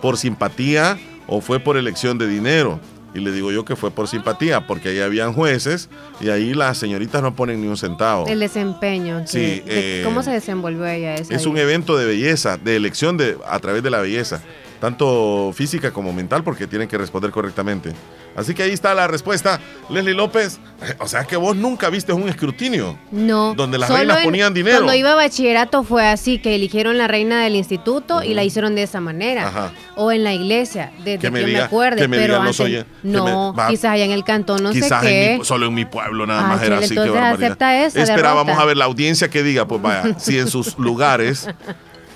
por 0.00 0.16
simpatía 0.16 0.98
o 1.26 1.40
fue 1.40 1.60
por 1.60 1.76
elección 1.76 2.18
de 2.18 2.26
dinero. 2.26 2.80
Y 3.14 3.20
le 3.20 3.32
digo 3.32 3.50
yo 3.50 3.64
que 3.64 3.74
fue 3.74 3.90
por 3.90 4.06
simpatía, 4.06 4.66
porque 4.66 4.90
ahí 4.90 5.00
habían 5.00 5.32
jueces 5.32 5.88
y 6.20 6.28
ahí 6.28 6.52
las 6.52 6.76
señoritas 6.76 7.22
no 7.22 7.34
ponen 7.34 7.60
ni 7.60 7.66
un 7.66 7.76
centavo. 7.76 8.26
El 8.26 8.38
desempeño. 8.38 9.26
Sí. 9.26 9.62
¿Cómo 10.04 10.20
eh, 10.20 10.24
se 10.24 10.30
desenvolvió 10.30 10.86
ella 10.86 11.14
eso? 11.14 11.32
Es 11.32 11.46
un 11.46 11.56
evento 11.56 11.96
de 11.96 12.04
belleza, 12.04 12.58
de 12.58 12.76
elección 12.76 13.16
de, 13.16 13.38
a 13.48 13.58
través 13.60 13.82
de 13.82 13.90
la 13.90 14.00
belleza, 14.00 14.42
tanto 14.80 15.52
física 15.54 15.90
como 15.90 16.12
mental, 16.12 16.44
porque 16.44 16.66
tienen 16.66 16.88
que 16.88 16.98
responder 16.98 17.30
correctamente. 17.30 17.92
Así 18.36 18.54
que 18.54 18.62
ahí 18.62 18.70
está 18.70 18.94
la 18.94 19.08
respuesta. 19.08 19.58
Leslie 19.90 20.14
López, 20.14 20.60
o 21.00 21.08
sea 21.08 21.24
que 21.24 21.36
vos 21.36 21.56
nunca 21.56 21.90
viste 21.90 22.12
un 22.12 22.28
escrutinio. 22.28 22.96
No. 23.10 23.54
Donde 23.54 23.78
las 23.78 23.90
reinas 23.90 24.18
ponían 24.18 24.54
dinero. 24.54 24.76
Cuando 24.78 24.94
iba 24.94 25.12
a 25.12 25.14
bachillerato 25.16 25.82
fue 25.82 26.06
así, 26.06 26.38
que 26.38 26.54
eligieron 26.54 26.98
la 26.98 27.08
reina 27.08 27.42
del 27.42 27.56
instituto 27.56 28.22
y 28.22 28.34
la 28.34 28.44
hicieron 28.44 28.76
de 28.76 28.84
esa 28.84 29.00
manera. 29.00 29.48
Ajá. 29.48 29.72
O 29.96 30.12
en 30.12 30.22
la 30.22 30.32
iglesia, 30.32 30.92
desde 30.98 31.18
que 31.18 31.30
me, 31.32 31.44
me 31.44 31.60
acuerde. 31.60 32.08
pero 32.08 32.40
antes, 32.40 32.86
no, 33.02 33.56
quizás 33.68 33.92
allá 33.92 34.04
en 34.04 34.12
el 34.12 34.22
cantón, 34.22 34.62
no 34.62 34.72
sé 34.72 34.88
qué. 35.00 35.40
solo 35.42 35.66
en 35.66 35.74
mi 35.74 35.84
pueblo 35.84 36.24
nada 36.24 36.42
más 36.46 36.62
era 36.62 36.78
así. 36.78 36.94
Entonces 36.94 37.16
acepta 37.16 37.84
esa 37.84 38.02
Esperábamos 38.02 38.56
a 38.56 38.64
ver 38.64 38.76
la 38.76 38.84
audiencia 38.84 39.28
que 39.28 39.42
diga, 39.42 39.66
pues 39.66 39.82
vaya, 39.82 40.16
si 40.18 40.38
en 40.38 40.48
sus 40.48 40.78
lugares 40.78 41.48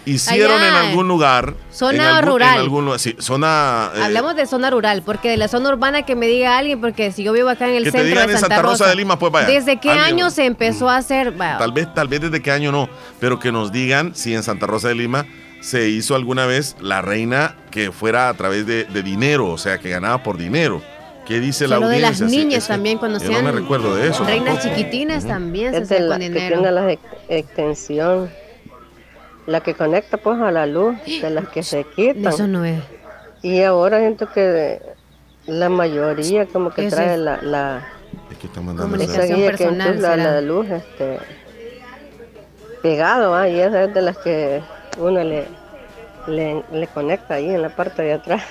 hicieron 0.05 0.63
en 0.63 0.75
algún 0.75 1.09
lugar. 1.09 1.55
Zona 1.71 2.21
rural. 2.21 2.69
zona, 3.19 3.91
eh, 3.95 4.03
Hablamos 4.03 4.37
de 4.37 4.47
zona 4.47 4.71
rural, 4.71 5.03
porque 5.05 5.31
de 5.31 5.37
la 5.37 5.49
zona 5.49 5.71
urbana 5.71 6.03
que 6.03 6.17
me 6.17 6.27
diga 6.27 6.59
alguien, 6.59 6.81
porque 6.81 7.13
si 7.13 7.23
yo 7.23 7.33
vivo 7.33 7.49
acá 7.49 7.69
en 7.69 7.77
el 7.77 7.85
centro 7.91 8.27
de 8.27 8.39
Santa, 8.39 8.63
Rosa, 8.63 8.89
de 8.89 8.97
Lima, 8.97 9.19
pues 9.19 9.33
vaya. 9.33 9.47
¿Desde 9.47 9.79
qué 9.79 9.91
año 9.91 10.31
se 10.31 10.47
empezó 10.47 10.89
a 10.89 10.97
hacer? 10.97 11.37
Tal 11.37 11.73
vez, 11.73 11.93
tal 11.95 12.09
vez 12.09 12.21
desde 12.21 12.41
qué 12.43 12.51
año 12.51 12.73
no, 12.73 12.89
pero 13.21 13.39
que 13.39 13.53
nos 13.53 13.73
digan 13.73 14.15
si 14.15 14.35
en 14.35 14.43
Santa 14.43 14.67
Rosa 14.67 14.89
de 14.89 14.95
Lima 14.95 15.27
se 15.61 15.89
hizo 15.89 16.15
alguna 16.15 16.47
vez 16.47 16.77
la 16.81 17.03
reina 17.03 17.57
que 17.71 17.93
fuera 17.93 18.29
a 18.29 18.35
través 18.35 18.67
de, 18.67 18.85
dinero, 19.03 19.49
o 19.49 19.59
sea, 19.59 19.79
que 19.79 19.91
ganaba 19.91 20.23
por 20.23 20.37
dinero. 20.37 20.83
¿Qué 21.27 21.39
dice 21.39 21.69
la 21.69 21.77
audiencia? 21.77 21.97
de 21.97 22.01
las 22.01 22.21
niñas 22.21 22.67
también 22.67 22.99
cuando 22.99 23.21
Yo 23.21 23.31
no 23.31 23.43
me 23.43 23.53
recuerdo 23.53 23.95
de 23.95 24.09
eso. 24.09 24.25
Reinas 24.25 24.61
chiquitinas 24.61 25.25
también 25.25 25.73
se 25.73 25.83
hacen 25.83 26.09
con 26.09 26.19
dinero. 26.19 26.63
Que 26.63 26.71
la 26.71 26.99
extensión 27.29 28.29
la 29.47 29.61
que 29.61 29.75
conecta 29.75 30.17
pues 30.17 30.41
a 30.41 30.51
la 30.51 30.67
luz, 30.67 30.97
de 31.05 31.31
las 31.31 31.49
que 31.49 31.63
se 31.63 31.85
quitan. 31.85 32.33
Eso 32.33 32.47
no 32.47 32.65
es. 32.65 32.83
Y 33.43 33.63
ahora 33.63 33.99
siento 33.99 34.31
que 34.31 34.81
la 35.47 35.69
mayoría 35.69 36.47
como 36.47 36.71
que 36.71 36.89
trae 36.89 37.17
la, 37.17 37.43
la 37.43 37.89
comunicación 38.65 39.41
personal. 39.41 40.01
la, 40.01 40.17
la, 40.17 40.41
luz 40.41 40.69
este, 40.71 41.19
pegado, 42.83 43.35
¿ah? 43.35 43.49
y 43.49 43.59
esa 43.59 43.85
es 43.85 43.95
de 43.95 44.03
las 44.03 44.19
que 44.19 44.63
uno 44.99 45.25
le, 45.25 45.47
le, 46.29 46.63
le 46.73 46.87
conecta 46.89 47.35
ahí 47.35 47.51
en 47.51 47.63
la 47.63 47.75
parte 47.75 48.03
de 48.03 48.13
atrás. 48.13 48.43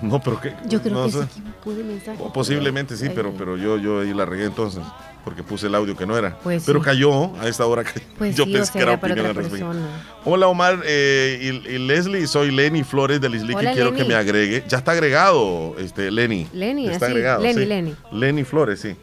No, 0.00 0.20
pero 0.20 0.40
que. 0.40 0.54
Yo 0.66 0.82
creo 0.82 1.04
que 1.04 1.12
sí 1.12 1.42
pude 1.62 1.84
mensaje. 1.84 2.18
posiblemente 2.34 2.96
sí, 2.96 3.08
pero, 3.14 3.32
pero 3.36 3.56
yo, 3.56 3.76
yo 3.76 4.00
ahí 4.00 4.12
la 4.12 4.24
regué 4.24 4.46
entonces 4.46 4.82
porque 5.24 5.42
puse 5.42 5.66
el 5.66 5.74
audio 5.74 5.96
que 5.96 6.06
no 6.06 6.16
era. 6.16 6.38
Pues 6.38 6.64
pero 6.66 6.80
cayó 6.80 7.34
a 7.36 7.48
esta 7.48 7.66
hora. 7.66 7.84
Pues 8.18 8.36
yo 8.36 8.44
pensé 8.44 8.72
que 8.72 8.80
era 8.80 8.92
opinión 8.92 9.26
al 9.26 9.34
respecto. 9.34 9.72
Hola 10.24 10.46
Omar 10.46 10.80
eh, 10.84 11.62
y, 11.66 11.78
Leslie, 11.78 12.26
soy 12.26 12.50
Lenny 12.50 12.84
Flores 12.84 13.20
de 13.20 13.28
Lisli 13.28 13.54
que 13.54 13.72
quiero 13.72 13.92
que 13.92 14.04
me 14.04 14.14
agregue. 14.14 14.64
Ya 14.68 14.78
está 14.78 14.92
agregado, 14.92 15.74
este 15.78 16.10
Lenny. 16.10 16.46
Lenny, 16.52 16.88
está 16.88 17.06
agregado. 17.06 17.42
Lenny, 17.42 17.64
Lenny. 17.64 17.94
Lenny 18.12 18.44
Flores, 18.44 18.80
sí. 18.80 18.96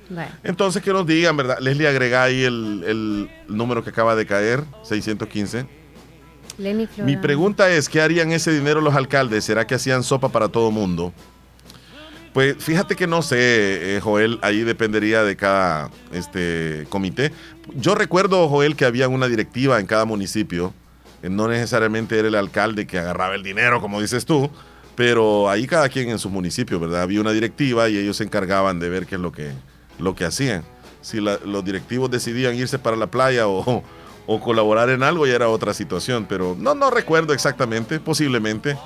Entonces 0.44 0.82
que 0.82 0.92
nos 0.92 1.06
digan, 1.06 1.36
¿verdad? 1.38 1.60
Leslie, 1.60 1.88
agrega 1.88 2.24
ahí 2.24 2.44
el, 2.44 2.84
el 2.86 3.30
número 3.48 3.84
que 3.84 3.90
acaba 3.90 4.16
de 4.16 4.26
caer, 4.26 4.64
615. 4.84 5.66
Lenny 6.58 6.88
Flores. 6.88 7.06
Mi 7.06 7.22
pregunta 7.22 7.70
es, 7.70 7.88
¿qué 7.88 8.02
harían 8.02 8.32
ese 8.32 8.52
dinero 8.52 8.82
los 8.82 8.96
alcaldes? 8.96 9.46
¿Será 9.46 9.66
que 9.66 9.76
hacían 9.76 10.04
sopa 10.04 10.30
para 10.30 10.50
todo 10.50 10.72
mundo? 10.72 11.14
Pues 12.34 12.58
fíjate 12.58 12.96
que 12.96 13.08
no 13.08 13.22
sé, 13.22 13.98
eh, 13.98 14.00
Joel, 14.02 14.39
ahí 14.42 14.62
dependería 14.62 15.24
de 15.24 15.36
cada 15.36 15.89
este, 16.12 16.86
comité. 16.89 17.32
Yo 17.76 17.96
recuerdo, 17.96 18.48
Joel, 18.48 18.76
que 18.76 18.86
había 18.86 19.08
una 19.08 19.28
directiva 19.28 19.80
en 19.80 19.88
cada 19.88 20.06
municipio, 20.06 20.74
no 21.24 21.48
necesariamente 21.48 22.18
era 22.18 22.28
el 22.28 22.36
alcalde 22.36 22.88
que 22.88 23.00
agarraba 23.00 23.36
el 23.36 23.44
dinero, 23.44 23.82
como 23.82 24.00
dices 24.00 24.26
tú, 24.26 24.50
pero 24.96 25.50
ahí 25.50 25.65
cada 25.65 25.89
quien 25.89 26.10
en 26.10 26.20
su 26.20 26.30
municipio, 26.30 26.80
¿verdad? 26.80 27.02
Había 27.02 27.22
una 27.22 27.32
directiva 27.32 27.89
y 27.89 27.98
ellos 27.98 28.18
se 28.18 28.24
encargaban 28.24 28.80
de 28.80 28.89
ver 28.89 29.06
qué 29.06 29.15
es 29.15 29.22
lo 29.22 29.32
que, 29.32 29.52
lo 29.98 30.13
que 30.15 30.26
hacían. 30.26 30.63
Si 31.02 31.20
los 31.20 31.65
directivos 31.65 32.12
decidían 32.12 32.56
irse 32.56 32.78
para 32.78 32.96
la 32.96 33.08
playa 33.08 33.48
o, 33.48 33.84
o 34.28 34.39
colaborar 34.39 34.89
en 34.89 35.02
algo, 35.02 35.26
ya 35.26 35.34
era 35.34 35.50
otra 35.50 35.74
situación, 35.74 36.26
pero 36.30 36.56
no, 36.60 36.76
no 36.76 36.92
recuerdo 36.92 37.34
exactamente, 37.34 38.00
posiblemente. 38.00 38.78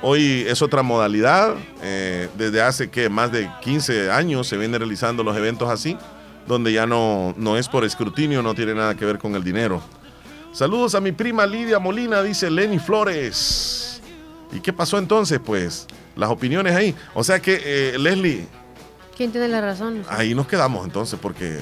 Hoy 0.00 0.44
es 0.46 0.62
otra 0.62 0.82
modalidad. 0.82 1.56
Eh, 1.82 2.28
desde 2.36 2.62
hace 2.62 2.88
que 2.88 3.08
más 3.08 3.32
de 3.32 3.50
15 3.62 4.10
años 4.10 4.46
se 4.46 4.56
vienen 4.56 4.80
realizando 4.80 5.24
los 5.24 5.36
eventos 5.36 5.68
así, 5.68 5.96
donde 6.46 6.72
ya 6.72 6.86
no, 6.86 7.34
no 7.36 7.56
es 7.56 7.68
por 7.68 7.84
escrutinio, 7.84 8.42
no 8.42 8.54
tiene 8.54 8.74
nada 8.74 8.94
que 8.94 9.04
ver 9.04 9.18
con 9.18 9.34
el 9.34 9.42
dinero. 9.42 9.82
Saludos 10.52 10.94
a 10.94 11.00
mi 11.00 11.12
prima 11.12 11.46
Lidia 11.46 11.78
Molina, 11.78 12.22
dice 12.22 12.50
Lenny 12.50 12.78
Flores. 12.78 14.00
¿Y 14.52 14.60
qué 14.60 14.72
pasó 14.72 14.98
entonces? 14.98 15.40
Pues 15.44 15.86
las 16.16 16.30
opiniones 16.30 16.74
ahí. 16.74 16.94
O 17.14 17.24
sea 17.24 17.40
que, 17.40 17.60
eh, 17.64 17.98
Leslie. 17.98 18.46
¿Quién 19.16 19.32
tiene 19.32 19.48
la 19.48 19.60
razón? 19.60 20.04
Ahí 20.08 20.32
nos 20.34 20.46
quedamos 20.46 20.84
entonces, 20.86 21.18
porque 21.20 21.58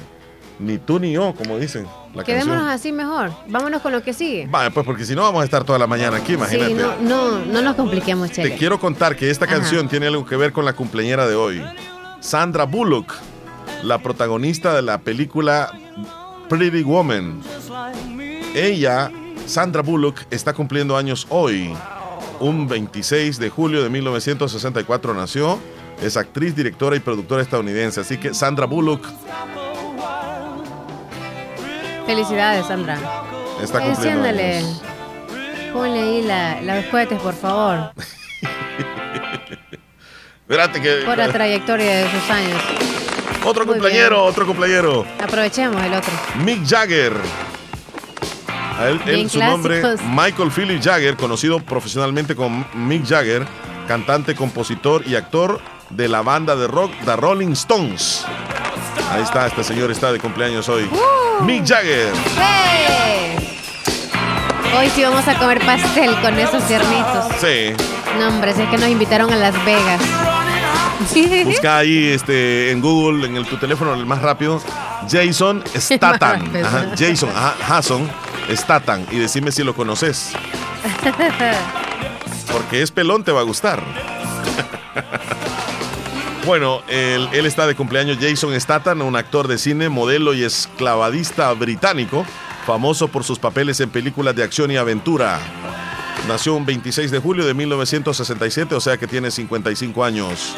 ni 0.58 0.78
tú 0.78 0.98
ni 0.98 1.12
yo, 1.12 1.34
como 1.34 1.58
dicen. 1.58 1.86
Quedémonos 2.24 2.64
así 2.64 2.92
mejor. 2.92 3.30
Vámonos 3.48 3.82
con 3.82 3.92
lo 3.92 4.02
que 4.02 4.12
sigue. 4.12 4.46
Vale, 4.46 4.70
pues 4.70 4.86
porque 4.86 5.04
si 5.04 5.14
no 5.14 5.22
vamos 5.22 5.42
a 5.42 5.44
estar 5.44 5.64
toda 5.64 5.78
la 5.78 5.86
mañana 5.86 6.16
aquí, 6.18 6.34
imagínate. 6.34 6.68
Sí, 6.68 6.74
no, 6.74 6.96
no, 7.00 7.44
no 7.44 7.62
nos 7.62 7.76
compliquemos, 7.76 8.30
Te 8.30 8.54
quiero 8.54 8.80
contar 8.80 9.16
que 9.16 9.30
esta 9.30 9.46
canción 9.46 9.88
tiene 9.88 10.06
algo 10.06 10.24
que 10.24 10.36
ver 10.36 10.52
con 10.52 10.64
la 10.64 10.72
cumpleañera 10.72 11.26
de 11.26 11.34
hoy. 11.34 11.62
Sandra 12.20 12.64
Bullock, 12.64 13.14
la 13.82 13.98
protagonista 13.98 14.74
de 14.74 14.82
la 14.82 14.98
película 14.98 15.72
Pretty 16.48 16.82
Woman. 16.82 17.40
Ella, 18.54 19.10
Sandra 19.46 19.82
Bullock, 19.82 20.20
está 20.30 20.54
cumpliendo 20.54 20.96
años 20.96 21.26
hoy. 21.28 21.74
Un 22.40 22.66
26 22.66 23.38
de 23.38 23.50
julio 23.50 23.82
de 23.82 23.90
1964 23.90 25.14
nació. 25.14 25.58
Es 26.02 26.16
actriz, 26.16 26.54
directora 26.54 26.96
y 26.96 27.00
productora 27.00 27.42
estadounidense. 27.42 28.00
Así 28.00 28.18
que 28.18 28.34
Sandra 28.34 28.66
Bullock 28.66 29.06
Felicidades, 32.06 32.66
Sandra. 32.66 32.98
Está 33.60 33.84
Enciéndale. 33.84 34.62
Ponle 35.72 36.00
ahí 36.00 36.22
la, 36.22 36.60
los 36.62 36.84
cohetes, 36.86 37.20
por 37.20 37.34
favor. 37.34 37.92
Espérate 40.48 40.80
que. 40.80 41.02
Por 41.04 41.18
la 41.18 41.28
trayectoria 41.28 41.96
de 41.96 42.10
sus 42.10 42.30
años. 42.30 42.62
Otro 43.44 43.66
cumpleañero, 43.66 44.24
otro 44.24 44.46
cumpleañero. 44.46 45.04
Aprovechemos 45.20 45.82
el 45.82 45.94
otro. 45.94 46.12
Mick 46.44 46.64
Jagger. 46.66 47.12
A 48.78 48.88
él, 48.88 49.30
su 49.30 49.38
nombre, 49.38 49.82
Michael 50.10 50.50
Philip 50.50 50.82
Jagger, 50.82 51.16
conocido 51.16 51.60
profesionalmente 51.60 52.36
como 52.36 52.66
Mick 52.74 53.06
Jagger, 53.06 53.46
cantante, 53.88 54.34
compositor 54.34 55.02
y 55.06 55.14
actor 55.14 55.60
de 55.88 56.08
la 56.08 56.20
banda 56.20 56.54
de 56.56 56.66
rock 56.66 56.92
The 57.06 57.16
Rolling 57.16 57.52
Stones. 57.52 58.26
Ahí 59.10 59.22
está, 59.22 59.46
este 59.46 59.64
señor 59.64 59.90
está 59.90 60.12
de 60.12 60.18
cumpleaños 60.18 60.68
hoy. 60.68 60.84
Uh. 60.84 61.25
Mick 61.42 61.64
Jagger. 61.66 62.12
Hoy 64.78 64.90
sí 64.90 65.02
vamos 65.02 65.26
a 65.26 65.38
comer 65.38 65.64
pastel 65.64 66.20
con 66.20 66.38
esos 66.38 66.66
tiernitos. 66.66 67.26
Sí. 67.40 67.72
No, 68.18 68.28
hombre, 68.28 68.50
es 68.50 68.56
que 68.56 68.76
nos 68.78 68.88
invitaron 68.88 69.32
a 69.32 69.36
Las 69.36 69.64
Vegas. 69.64 70.00
Busca 71.44 71.78
ahí 71.78 72.08
este, 72.08 72.70
en 72.70 72.80
Google, 72.80 73.26
en 73.26 73.36
el, 73.36 73.46
tu 73.46 73.56
teléfono, 73.58 73.94
el 73.94 74.06
más 74.06 74.22
rápido, 74.22 74.60
Jason 75.10 75.62
Statham. 75.76 76.50
Jason 76.98 77.30
Hasson 77.68 78.10
Statham. 78.50 79.06
Y 79.10 79.18
decime 79.18 79.52
si 79.52 79.62
lo 79.62 79.74
conoces. 79.74 80.32
Porque 82.52 82.82
es 82.82 82.90
pelón, 82.90 83.24
te 83.24 83.32
va 83.32 83.40
a 83.40 83.44
gustar. 83.44 83.82
Bueno, 86.46 86.80
él, 86.86 87.28
está 87.44 87.66
de 87.66 87.74
cumpleaños 87.74 88.18
Jason 88.20 88.58
Statham, 88.60 89.02
un 89.02 89.16
actor 89.16 89.48
de 89.48 89.58
cine, 89.58 89.88
modelo 89.88 90.32
y 90.32 90.44
esclavadista 90.44 91.52
británico, 91.54 92.24
famoso 92.64 93.08
por 93.08 93.24
sus 93.24 93.40
papeles 93.40 93.80
en 93.80 93.90
películas 93.90 94.36
de 94.36 94.44
acción 94.44 94.70
y 94.70 94.76
aventura. 94.76 95.40
Nació 96.28 96.54
un 96.54 96.64
26 96.64 97.10
de 97.10 97.18
julio 97.18 97.44
de 97.44 97.52
1967, 97.52 98.76
o 98.76 98.80
sea 98.80 98.96
que 98.96 99.08
tiene 99.08 99.32
55 99.32 100.04
años. 100.04 100.56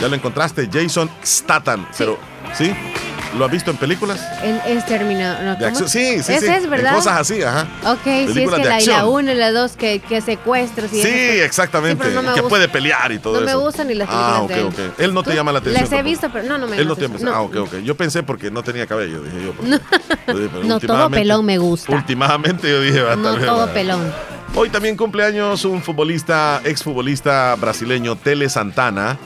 ¿Ya 0.00 0.08
lo 0.08 0.16
encontraste? 0.16 0.68
Jason 0.72 1.08
Statham, 1.24 1.86
pero 1.96 2.18
¿sí? 2.54 2.72
¿Lo 3.36 3.44
has 3.44 3.50
visto 3.50 3.70
en 3.70 3.76
películas? 3.76 4.20
En, 4.42 4.60
es 4.66 4.86
terminado. 4.86 5.56
Sí, 5.88 6.22
sí, 6.22 6.32
Esa 6.32 6.56
es 6.56 6.68
verdad. 6.68 6.94
cosas 6.94 7.20
así, 7.20 7.42
ajá. 7.42 7.66
Ok, 7.84 8.04
sí, 8.04 8.42
es 8.42 8.50
que 8.50 8.64
la, 8.64 8.80
la 8.80 9.06
1 9.06 9.32
y 9.32 9.34
la 9.34 9.52
2 9.52 9.76
que, 9.76 10.00
que 10.00 10.20
secuestros 10.20 10.92
y 10.92 11.02
Sí, 11.02 11.08
exactamente. 11.08 12.04
que 12.34 12.42
puede 12.42 12.68
pelear 12.68 13.12
y 13.12 13.18
todo 13.18 13.36
eso. 13.36 13.44
No 13.44 13.46
me 13.46 13.64
gustan 13.64 13.88
ni 13.88 13.94
las 13.94 14.08
películas. 14.08 14.34
Ah, 14.34 14.42
ok, 14.42 14.72
ok. 14.72 14.98
Él 15.00 15.14
no 15.14 15.22
te 15.22 15.34
llama 15.34 15.52
la 15.52 15.58
atención. 15.58 15.84
Las 15.84 15.92
he 15.92 16.02
visto, 16.02 16.28
pero 16.32 16.48
no, 16.48 16.58
no 16.58 16.66
me 16.66 16.76
Él 16.76 16.88
no 16.88 16.96
te 16.96 17.08
no. 17.08 17.34
Ah, 17.34 17.42
ok, 17.42 17.56
ok. 17.56 17.74
Yo 17.84 17.96
pensé 17.96 18.22
porque 18.22 18.50
no 18.50 18.62
tenía 18.62 18.86
cabello, 18.86 19.22
dije 19.22 19.44
yo. 19.44 19.78
Pues. 20.28 20.64
no, 20.64 20.78
todo 20.78 21.10
pelón 21.10 21.44
me 21.46 21.56
gusta. 21.56 21.90
Últimamente 21.92 22.68
yo 22.68 22.80
dije, 22.82 23.02
No 23.16 23.36
todo 23.38 23.72
pelón. 23.72 24.12
Hoy 24.54 24.70
también 24.70 24.96
cumpleaños 24.96 25.64
un 25.64 25.82
futbolista, 25.82 26.60
exfutbolista 26.64 27.54
brasileño, 27.56 28.16
Tele 28.16 28.48
Santana 28.48 29.16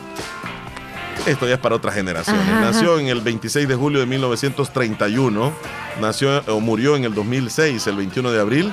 esto 1.26 1.46
ya 1.46 1.54
es 1.54 1.60
para 1.60 1.76
otra 1.76 1.92
generación. 1.92 2.36
nació 2.60 2.98
en 2.98 3.08
el 3.08 3.20
26 3.20 3.68
de 3.68 3.74
julio 3.74 4.00
de 4.00 4.06
1931. 4.06 5.52
Nació 6.00 6.42
o 6.46 6.60
murió 6.60 6.96
en 6.96 7.04
el 7.04 7.14
2006, 7.14 7.86
el 7.86 7.96
21 7.96 8.30
de 8.30 8.40
abril. 8.40 8.72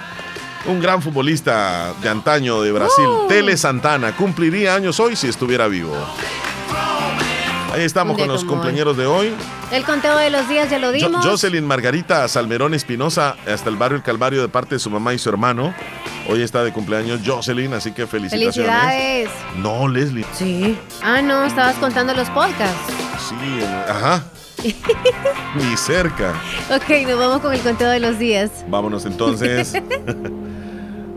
Un 0.65 0.81
gran 0.81 1.01
futbolista 1.01 1.93
de 2.01 2.09
antaño 2.09 2.61
de 2.61 2.71
Brasil, 2.71 3.05
uh. 3.05 3.27
Tele 3.27 3.55
Santana, 3.55 4.15
cumpliría 4.15 4.75
años 4.75 4.99
hoy 4.99 5.15
si 5.15 5.27
estuviera 5.27 5.67
vivo. 5.67 5.95
Ahí 7.79 7.85
estamos 7.85 8.17
con 8.17 8.27
los 8.27 8.43
compañeros 8.43 8.97
de 8.97 9.05
hoy. 9.05 9.33
El 9.71 9.85
conteo 9.85 10.17
de 10.17 10.29
los 10.29 10.49
días 10.49 10.69
ya 10.69 10.79
lo 10.79 10.91
dimos. 10.91 11.25
Jocelyn 11.25 11.65
Margarita 11.65 12.27
Salmerón 12.27 12.73
Espinosa, 12.73 13.37
hasta 13.47 13.69
el 13.69 13.77
barrio 13.77 13.95
El 13.95 14.03
Calvario 14.03 14.41
de 14.41 14.49
parte 14.49 14.75
de 14.75 14.79
su 14.79 14.89
mamá 14.89 15.13
y 15.13 15.17
su 15.17 15.29
hermano. 15.29 15.73
Hoy 16.27 16.41
está 16.41 16.61
de 16.65 16.73
cumpleaños 16.73 17.21
Jocelyn, 17.25 17.73
así 17.73 17.93
que 17.93 18.05
felicitaciones. 18.05 18.69
Felicidades. 18.69 19.29
No, 19.59 19.87
Leslie. 19.87 20.25
Sí. 20.33 20.77
Ah, 21.01 21.21
no, 21.21 21.45
estabas 21.45 21.75
contando 21.77 22.13
los 22.13 22.29
podcasts. 22.31 22.93
Sí, 23.29 23.63
ajá. 23.87 24.25
Ni 25.55 25.77
cerca. 25.77 26.33
Ok, 26.69 27.07
nos 27.07 27.17
vamos 27.17 27.39
con 27.39 27.53
el 27.53 27.61
conteo 27.61 27.89
de 27.89 28.01
los 28.01 28.19
días. 28.19 28.51
Vámonos 28.67 29.05
entonces. 29.05 29.73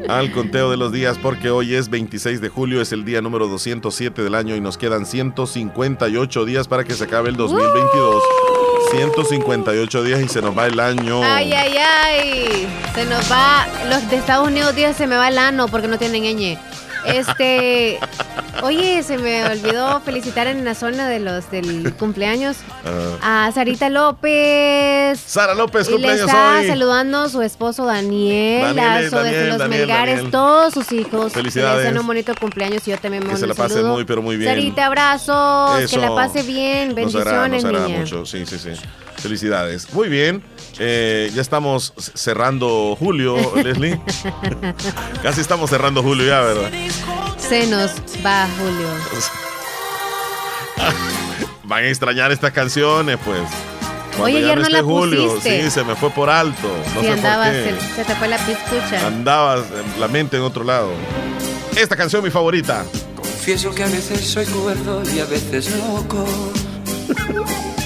al 0.09 0.33
conteo 0.33 0.71
de 0.71 0.77
los 0.77 0.93
días 0.93 1.19
porque 1.19 1.51
hoy 1.51 1.75
es 1.75 1.89
26 1.89 2.41
de 2.41 2.49
julio, 2.49 2.81
es 2.81 2.93
el 2.93 3.05
día 3.05 3.21
número 3.21 3.49
207 3.49 4.23
del 4.23 4.35
año 4.35 4.57
y 4.57 4.61
nos 4.61 4.79
quedan 4.79 5.07
158 5.07 6.45
días 6.45 6.69
para 6.69 6.85
que 6.85 6.95
se 6.95 7.05
acabe 7.05 7.31
el 7.31 7.37
2022. 7.37 8.23
158 8.91 10.03
días 10.05 10.21
y 10.21 10.29
se 10.29 10.43
nos 10.43 10.57
va 10.57 10.67
el 10.67 10.79
año. 10.79 11.23
Ay, 11.23 11.53
ay, 11.53 11.77
ay. 11.77 12.69
Se 12.95 13.07
nos 13.07 13.31
va. 13.31 13.67
Los 13.89 14.09
de 14.11 14.17
Estados 14.17 14.49
Unidos 14.49 14.75
días 14.75 14.97
se 14.97 15.07
me 15.07 15.17
va 15.17 15.29
el 15.29 15.39
ano 15.39 15.69
porque 15.69 15.89
no 15.89 15.99
tienen 15.99 16.25
ñ. 16.25 16.59
Este, 17.07 17.99
oye, 18.63 19.03
se 19.03 19.19
me 19.19 19.45
olvidó 19.47 20.01
felicitar 20.01 20.47
en 20.47 20.65
la 20.65 20.75
zona 20.75 21.09
de 21.09 21.21
los 21.21 21.51
del 21.51 21.95
cumpleaños 21.95 22.59
ah. 23.21 23.47
a 23.47 23.53
Sarita 23.53 23.89
López. 23.89 25.19
Sara 25.19 25.55
López, 25.55 25.89
y 25.89 25.93
cumpleaños 25.93 26.27
le 26.27 26.27
está 26.27 26.63
saludando 26.67 27.29
su 27.29 27.43
esposo 27.43 27.85
Daniel, 27.87 28.75
Daniel, 28.77 29.11
desde 29.11 29.49
los 29.49 29.69
Melgares, 29.69 30.31
todos 30.31 30.75
sus 30.75 30.93
hijos. 30.93 31.33
Felicidades. 31.33 31.87
Que 31.87 31.93
le 31.93 32.01
un 32.01 32.07
bonito 32.07 32.35
cumpleaños 32.39 32.87
y 32.87 32.91
yo 32.91 32.99
también 32.99 33.25
me 33.27 33.31
Que 33.31 33.37
se 33.37 33.47
la 33.47 33.55
pase 33.55 33.83
muy, 33.83 34.05
pero 34.05 34.23
muy 34.23 34.37
bien. 34.37 34.51
Sarita, 34.51 34.87
abrazos, 34.87 35.91
que 35.91 35.99
la 35.99 36.15
pase 36.15 36.43
bien, 36.43 36.95
bendiciones, 36.95 37.65
nos 37.65 37.91
mucho, 37.91 38.27
sí, 38.27 38.47
sí, 38.47 38.59
sí. 38.59 38.71
Felicidades. 39.17 39.93
Muy 39.93 40.09
bien. 40.09 40.43
Eh, 40.79 41.31
ya 41.35 41.43
estamos 41.43 41.93
cerrando 42.15 42.97
julio, 42.99 43.37
Leslie. 43.57 44.01
Casi 45.23 45.41
estamos 45.41 45.71
cerrando 45.71 46.03
julio 46.03 46.27
ya, 46.27 46.41
¿verdad? 46.41 46.71
Se 47.37 47.67
nos 47.67 47.93
va 48.25 48.49
julio. 48.59 48.89
Van 51.65 51.85
a 51.85 51.89
extrañar 51.89 52.33
estas 52.33 52.53
canciones, 52.53 53.19
pues. 53.25 53.41
Oye, 54.21 54.39
ayer 54.39 54.59
no, 54.59 54.69
la 54.69 54.83
Julio, 54.83 55.41
Sí, 55.41 55.71
se 55.71 55.85
me 55.85 55.97
fue 55.97 56.11
por 56.11 56.29
alto. 56.29 56.69
No 56.95 57.01
sé 57.01 57.11
andabas, 57.13 57.49
por 57.49 57.65
qué. 57.65 57.75
Se, 57.97 58.05
te 58.05 58.15
fue 58.15 58.29
la 58.29 58.37
piscucha. 58.39 59.07
Andabas 59.07 59.65
la 59.99 60.09
mente 60.09 60.37
en 60.37 60.43
otro 60.43 60.65
lado. 60.65 60.91
Esta 61.77 61.97
canción 61.97 62.23
mi 62.23 62.31
favorita. 62.31 62.85
Confieso 63.17 63.75
que 63.75 63.85
a 63.85 63.89
veces 63.89 64.21
soy 64.27 64.45
cuerdo 64.47 65.03
y 65.15 65.21
a 65.21 65.25
veces 65.25 65.71
loco. 65.77 66.27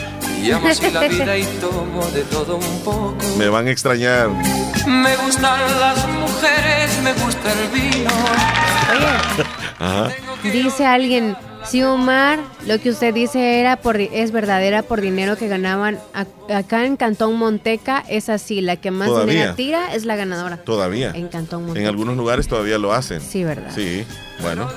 Y 0.46 0.52
amo 0.52 0.68
así 0.68 0.90
la 0.92 1.00
vida 1.08 1.36
y 1.36 1.44
tomo 1.60 2.06
de 2.12 2.22
todo 2.22 2.56
un 2.56 2.80
poco. 2.84 3.16
Me 3.36 3.48
van 3.48 3.66
a 3.66 3.70
extrañar. 3.72 4.28
Me 4.86 5.16
gustan 5.16 5.58
las 5.80 6.06
mujeres, 6.08 7.02
me 7.02 7.12
gusta 7.14 7.52
el 7.52 7.68
vino. 7.68 8.10
Oye, 8.96 9.44
Ajá. 9.80 10.12
dice 10.44 10.86
alguien, 10.86 11.36
si 11.64 11.82
Omar, 11.82 12.38
lo 12.64 12.78
que 12.78 12.90
usted 12.90 13.12
dice 13.12 13.58
era 13.58 13.76
por, 13.76 13.96
es 14.00 14.30
verdadera 14.30 14.82
por 14.82 15.00
dinero 15.00 15.36
que 15.36 15.48
ganaban 15.48 15.98
acá 16.48 16.84
en 16.84 16.96
Cantón 16.96 17.36
Monteca, 17.36 18.04
es 18.08 18.28
así, 18.28 18.60
la 18.60 18.76
que 18.76 18.92
más 18.92 19.08
dinero 19.26 19.54
tira 19.56 19.92
es 19.94 20.04
la 20.04 20.14
ganadora. 20.14 20.58
Todavía. 20.58 21.10
En 21.12 21.26
Cantón 21.26 21.64
Monteca. 21.64 21.80
En 21.80 21.88
algunos 21.88 22.16
lugares 22.16 22.46
todavía 22.46 22.78
lo 22.78 22.92
hacen. 22.92 23.20
Sí, 23.20 23.42
¿verdad? 23.42 23.72
Sí, 23.74 24.06
bueno. 24.42 24.68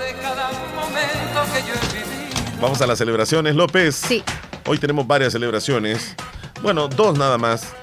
Vamos 2.59 2.81
a 2.81 2.87
las 2.87 2.97
celebraciones, 2.97 3.55
López. 3.55 3.95
Sí. 3.95 4.23
Hoy 4.69 4.77
tenemos 4.77 5.07
varias 5.07 5.33
celebraciones. 5.33 6.15
Bueno, 6.61 6.87
dos 6.87 7.17
nada 7.17 7.39
más. 7.39 7.73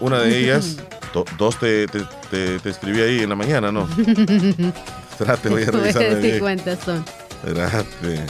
Una 0.00 0.18
de 0.18 0.38
ellas, 0.38 0.78
dos 1.36 1.58
te, 1.58 1.86
te, 1.88 2.56
escribí 2.64 3.02
ahí 3.02 3.18
en 3.20 3.28
la 3.28 3.34
mañana, 3.34 3.70
¿no? 3.70 3.86
Espérate, 5.10 5.50
voy 5.50 5.64
a 5.64 5.70
revisar. 5.70 6.18
¿Qué 6.22 6.38
cuántas 6.40 6.78
son? 6.82 7.04
Espérate. 7.44 8.24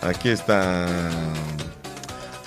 Aquí 0.00 0.30
está. 0.30 0.86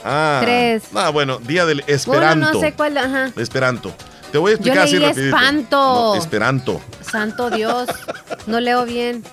Ah, 0.04 0.40
Tres. 0.42 0.86
Ah, 0.96 1.10
bueno, 1.10 1.38
día 1.38 1.68
del 1.68 1.84
Esperanto. 1.86 2.52
no 2.52 2.60
sé 2.60 2.74
cuál, 2.74 2.98
ajá. 2.98 3.32
Esperanto. 3.38 3.94
Te 4.32 4.40
voy 4.40 4.54
a 4.54 4.56
explicar 4.56 4.88
Yo 4.88 5.02
leí 5.02 5.28
Espanto. 5.28 6.16
esperanto. 6.16 6.82
Santo 7.08 7.52
Dios. 7.52 7.88
No 8.48 8.60
leo 8.60 8.86
bien. 8.86 9.24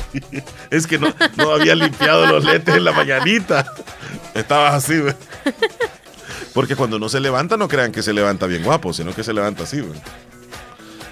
es 0.70 0.86
que 0.86 0.96
no, 0.96 1.12
no 1.36 1.50
había 1.50 1.74
limpiado 1.74 2.26
los 2.26 2.44
lentes 2.44 2.76
en 2.76 2.84
la 2.84 2.92
mañanita. 2.92 3.66
Estabas 4.34 4.74
así, 4.74 4.98
güey. 4.98 5.14
Porque 6.54 6.76
cuando 6.76 6.98
no 6.98 7.08
se 7.08 7.20
levanta, 7.20 7.56
no 7.56 7.68
crean 7.68 7.92
que 7.92 8.02
se 8.02 8.12
levanta 8.12 8.46
bien 8.46 8.62
guapo, 8.62 8.92
sino 8.92 9.14
que 9.14 9.24
se 9.24 9.32
levanta 9.32 9.62
así, 9.64 9.80
güey. 9.80 9.98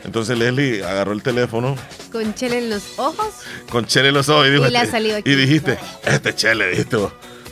Entonces 0.04 0.36
Leslie 0.38 0.84
agarró 0.84 1.12
el 1.12 1.22
teléfono. 1.22 1.76
¿Con 2.10 2.34
chele 2.34 2.58
en 2.58 2.70
los 2.70 2.98
ojos? 2.98 3.28
Con 3.70 3.86
chele 3.86 4.08
en 4.08 4.14
los 4.14 4.28
ojos 4.28 4.48
y, 4.48 4.50
dijo, 4.50 4.68
y, 4.68 4.76
este, 4.76 5.22
y 5.24 5.34
dijiste, 5.34 5.78
este 6.04 6.34
chele, 6.34 6.70
dijiste. 6.70 6.96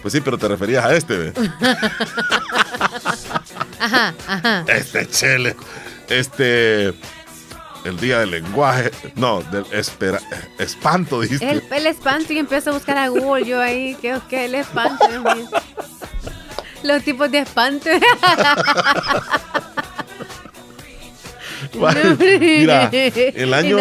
Pues 0.02 0.12
sí, 0.12 0.20
pero 0.20 0.38
te 0.38 0.48
referías 0.48 0.84
a 0.84 0.94
este, 0.94 1.16
¿ve? 1.16 1.32
ajá, 3.80 4.14
ajá. 4.26 4.64
Este 4.68 5.08
chele. 5.08 5.56
Este 6.08 6.94
el 7.84 7.98
día 7.98 8.20
del 8.20 8.30
lenguaje, 8.32 8.90
no, 9.14 9.42
del 9.42 9.64
espera, 9.72 10.20
espanto, 10.58 11.20
dijiste. 11.20 11.50
El, 11.50 11.62
el, 11.70 11.86
espanto 11.86 12.32
y 12.32 12.38
empiezo 12.38 12.70
a 12.70 12.72
buscar 12.74 12.96
a 12.98 13.08
Google 13.08 13.46
yo 13.46 13.60
ahí, 13.60 13.96
¿qué 14.00 14.10
es 14.10 14.22
el 14.30 14.54
espanto? 14.54 15.04
Los 16.82 17.02
tipos 17.02 17.30
de 17.30 17.38
espanto. 17.40 17.88
mira, 22.40 22.90
el 22.92 23.54
año 23.54 23.78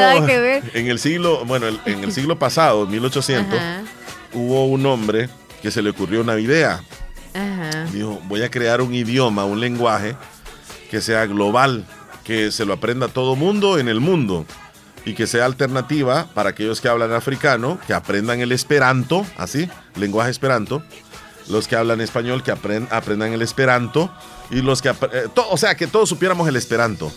en 0.73 0.87
el 0.87 0.99
siglo, 0.99 1.45
bueno, 1.45 1.67
en 1.85 2.03
el 2.03 2.11
siglo 2.11 2.37
pasado, 2.39 2.85
1800, 2.85 3.59
hubo 4.33 4.65
un 4.65 4.85
hombre 4.85 5.29
que 5.61 5.71
se 5.71 5.81
le 5.81 5.89
ocurrió 5.91 6.21
una 6.21 6.39
idea. 6.39 6.83
Dijo, 7.93 8.19
voy 8.25 8.43
a 8.43 8.49
crear 8.49 8.81
un 8.81 8.93
idioma, 8.93 9.45
un 9.45 9.59
lenguaje 9.59 10.15
que 10.89 11.01
sea 11.01 11.25
global 11.25 11.85
que 12.27 12.51
se 12.51 12.65
lo 12.65 12.73
aprenda 12.73 13.07
todo 13.07 13.37
mundo 13.37 13.79
en 13.79 13.87
el 13.87 14.01
mundo 14.01 14.45
y 15.05 15.13
que 15.13 15.25
sea 15.27 15.45
alternativa 15.45 16.27
para 16.33 16.49
aquellos 16.49 16.81
que 16.81 16.89
hablan 16.89 17.13
africano, 17.13 17.79
que 17.87 17.93
aprendan 17.93 18.41
el 18.41 18.51
esperanto, 18.51 19.25
así, 19.37 19.69
lenguaje 19.95 20.29
esperanto, 20.29 20.83
los 21.47 21.69
que 21.69 21.77
hablan 21.77 22.01
español, 22.01 22.43
que 22.43 22.51
aprendan 22.51 23.31
el 23.31 23.41
esperanto, 23.41 24.11
y 24.51 24.61
los 24.61 24.81
que, 24.81 24.89
eh, 24.89 25.27
o 25.49 25.55
sea, 25.55 25.75
que 25.75 25.87
todos 25.87 26.09
supiéramos 26.09 26.49
el 26.49 26.57
esperanto. 26.57 27.09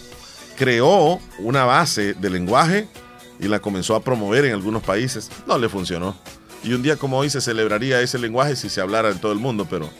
Creó 0.56 1.18
una 1.40 1.64
base 1.64 2.14
de 2.14 2.30
lenguaje 2.30 2.86
y 3.40 3.48
la 3.48 3.58
comenzó 3.58 3.96
a 3.96 4.04
promover 4.04 4.44
en 4.44 4.52
algunos 4.52 4.84
países. 4.84 5.28
No 5.48 5.58
le 5.58 5.68
funcionó. 5.68 6.14
Y 6.62 6.72
un 6.74 6.82
día 6.82 6.96
como 6.96 7.18
hoy 7.18 7.30
se 7.30 7.40
celebraría 7.40 8.00
ese 8.00 8.18
lenguaje 8.18 8.54
si 8.54 8.68
se 8.68 8.80
hablara 8.80 9.10
en 9.10 9.18
todo 9.18 9.32
el 9.32 9.38
mundo, 9.38 9.66
pero 9.68 9.90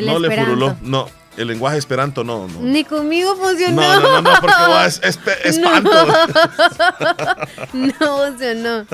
no 0.00 0.18
le 0.20 0.38
furuló. 0.38 0.76
No, 0.82 1.08
el 1.40 1.48
lenguaje 1.48 1.78
esperanto 1.78 2.22
no, 2.22 2.46
no. 2.46 2.60
Ni 2.60 2.84
conmigo 2.84 3.34
funcionó. 3.34 3.80
No, 3.80 4.00
no, 4.00 4.22
no, 4.22 4.30
porque 4.40 4.86
es, 4.86 5.00
es, 5.02 5.18
espanto. 5.44 5.90
No, 7.72 8.18
funcionó. 8.18 8.86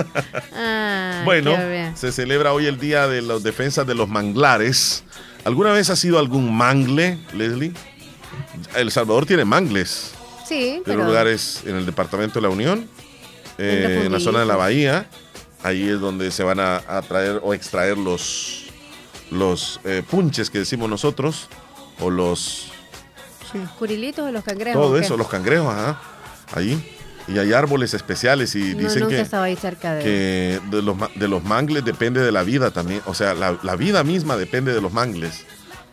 bueno, 1.25 1.57
se 1.97 2.13
celebra 2.13 2.53
hoy 2.53 2.67
el 2.67 2.79
Día 2.79 3.09
de 3.09 3.23
las 3.23 3.43
Defensas 3.43 3.87
de 3.87 3.95
los 3.95 4.09
Manglares. 4.09 5.03
¿Alguna 5.45 5.73
vez 5.73 5.91
ha 5.91 5.97
sido 5.97 6.19
algún 6.19 6.57
mangle, 6.57 7.19
Leslie? 7.33 7.73
El 8.77 8.91
Salvador 8.91 9.27
tiene 9.27 9.45
mangles. 9.45 10.13
Sí, 10.47 10.83
pero... 10.85 11.05
lugares 11.05 11.63
en 11.67 11.77
el 11.77 11.87
Departamento 11.87 12.35
de 12.41 12.43
la 12.43 12.49
Unión, 12.49 12.89
eh, 13.59 14.03
en 14.07 14.13
la 14.13 14.21
zona 14.21 14.41
de 14.41 14.47
la 14.47 14.57
Bahía. 14.57 15.09
Ahí 15.63 15.89
es 15.89 16.01
donde 16.01 16.31
se 16.31 16.45
van 16.45 16.61
a, 16.61 16.81
traer 17.09 17.41
o 17.43 17.55
extraer 17.55 17.99
los, 17.99 18.67
los 19.31 19.81
eh, 19.85 20.05
punches 20.09 20.49
que 20.49 20.59
decimos 20.59 20.89
nosotros 20.89 21.49
o 22.01 22.11
los... 22.11 22.73
Sí. 23.53 23.59
Curilitos 23.79 24.29
o 24.29 24.33
los 24.33 24.45
cangrejos. 24.45 24.83
Todo 24.83 24.99
eso, 24.99 25.17
los 25.17 25.29
cangrejos, 25.29 25.73
ajá. 25.73 26.01
Ahí. 26.55 26.97
Y 27.29 27.39
hay 27.39 27.53
árboles 27.53 27.93
especiales 27.95 28.55
y 28.55 28.75
dicen 28.75 29.09
que, 29.09 29.27
que 30.03 30.61
de, 30.71 30.83
los, 30.83 30.97
de 31.17 31.29
los 31.29 31.43
mangles 31.43 31.85
depende 31.85 32.21
de 32.21 32.31
la 32.31 32.45
vida 32.45 32.71
también. 32.71 33.03
O 33.07 33.15
sea, 33.15 33.35
la, 33.35 33.59
la, 33.63 33.75
vida 33.75 34.05
misma 34.05 34.37
depende 34.37 34.73
de 34.73 34.81
los 34.81 34.93
mangles. 34.93 35.45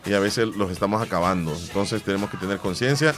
Y 0.06 0.12
a 0.12 0.20
veces 0.20 0.46
los 0.56 0.70
estamos 0.70 1.02
acabando. 1.02 1.56
Entonces 1.56 2.02
tenemos 2.02 2.30
que 2.30 2.36
tener 2.36 2.58
conciencia 2.58 3.14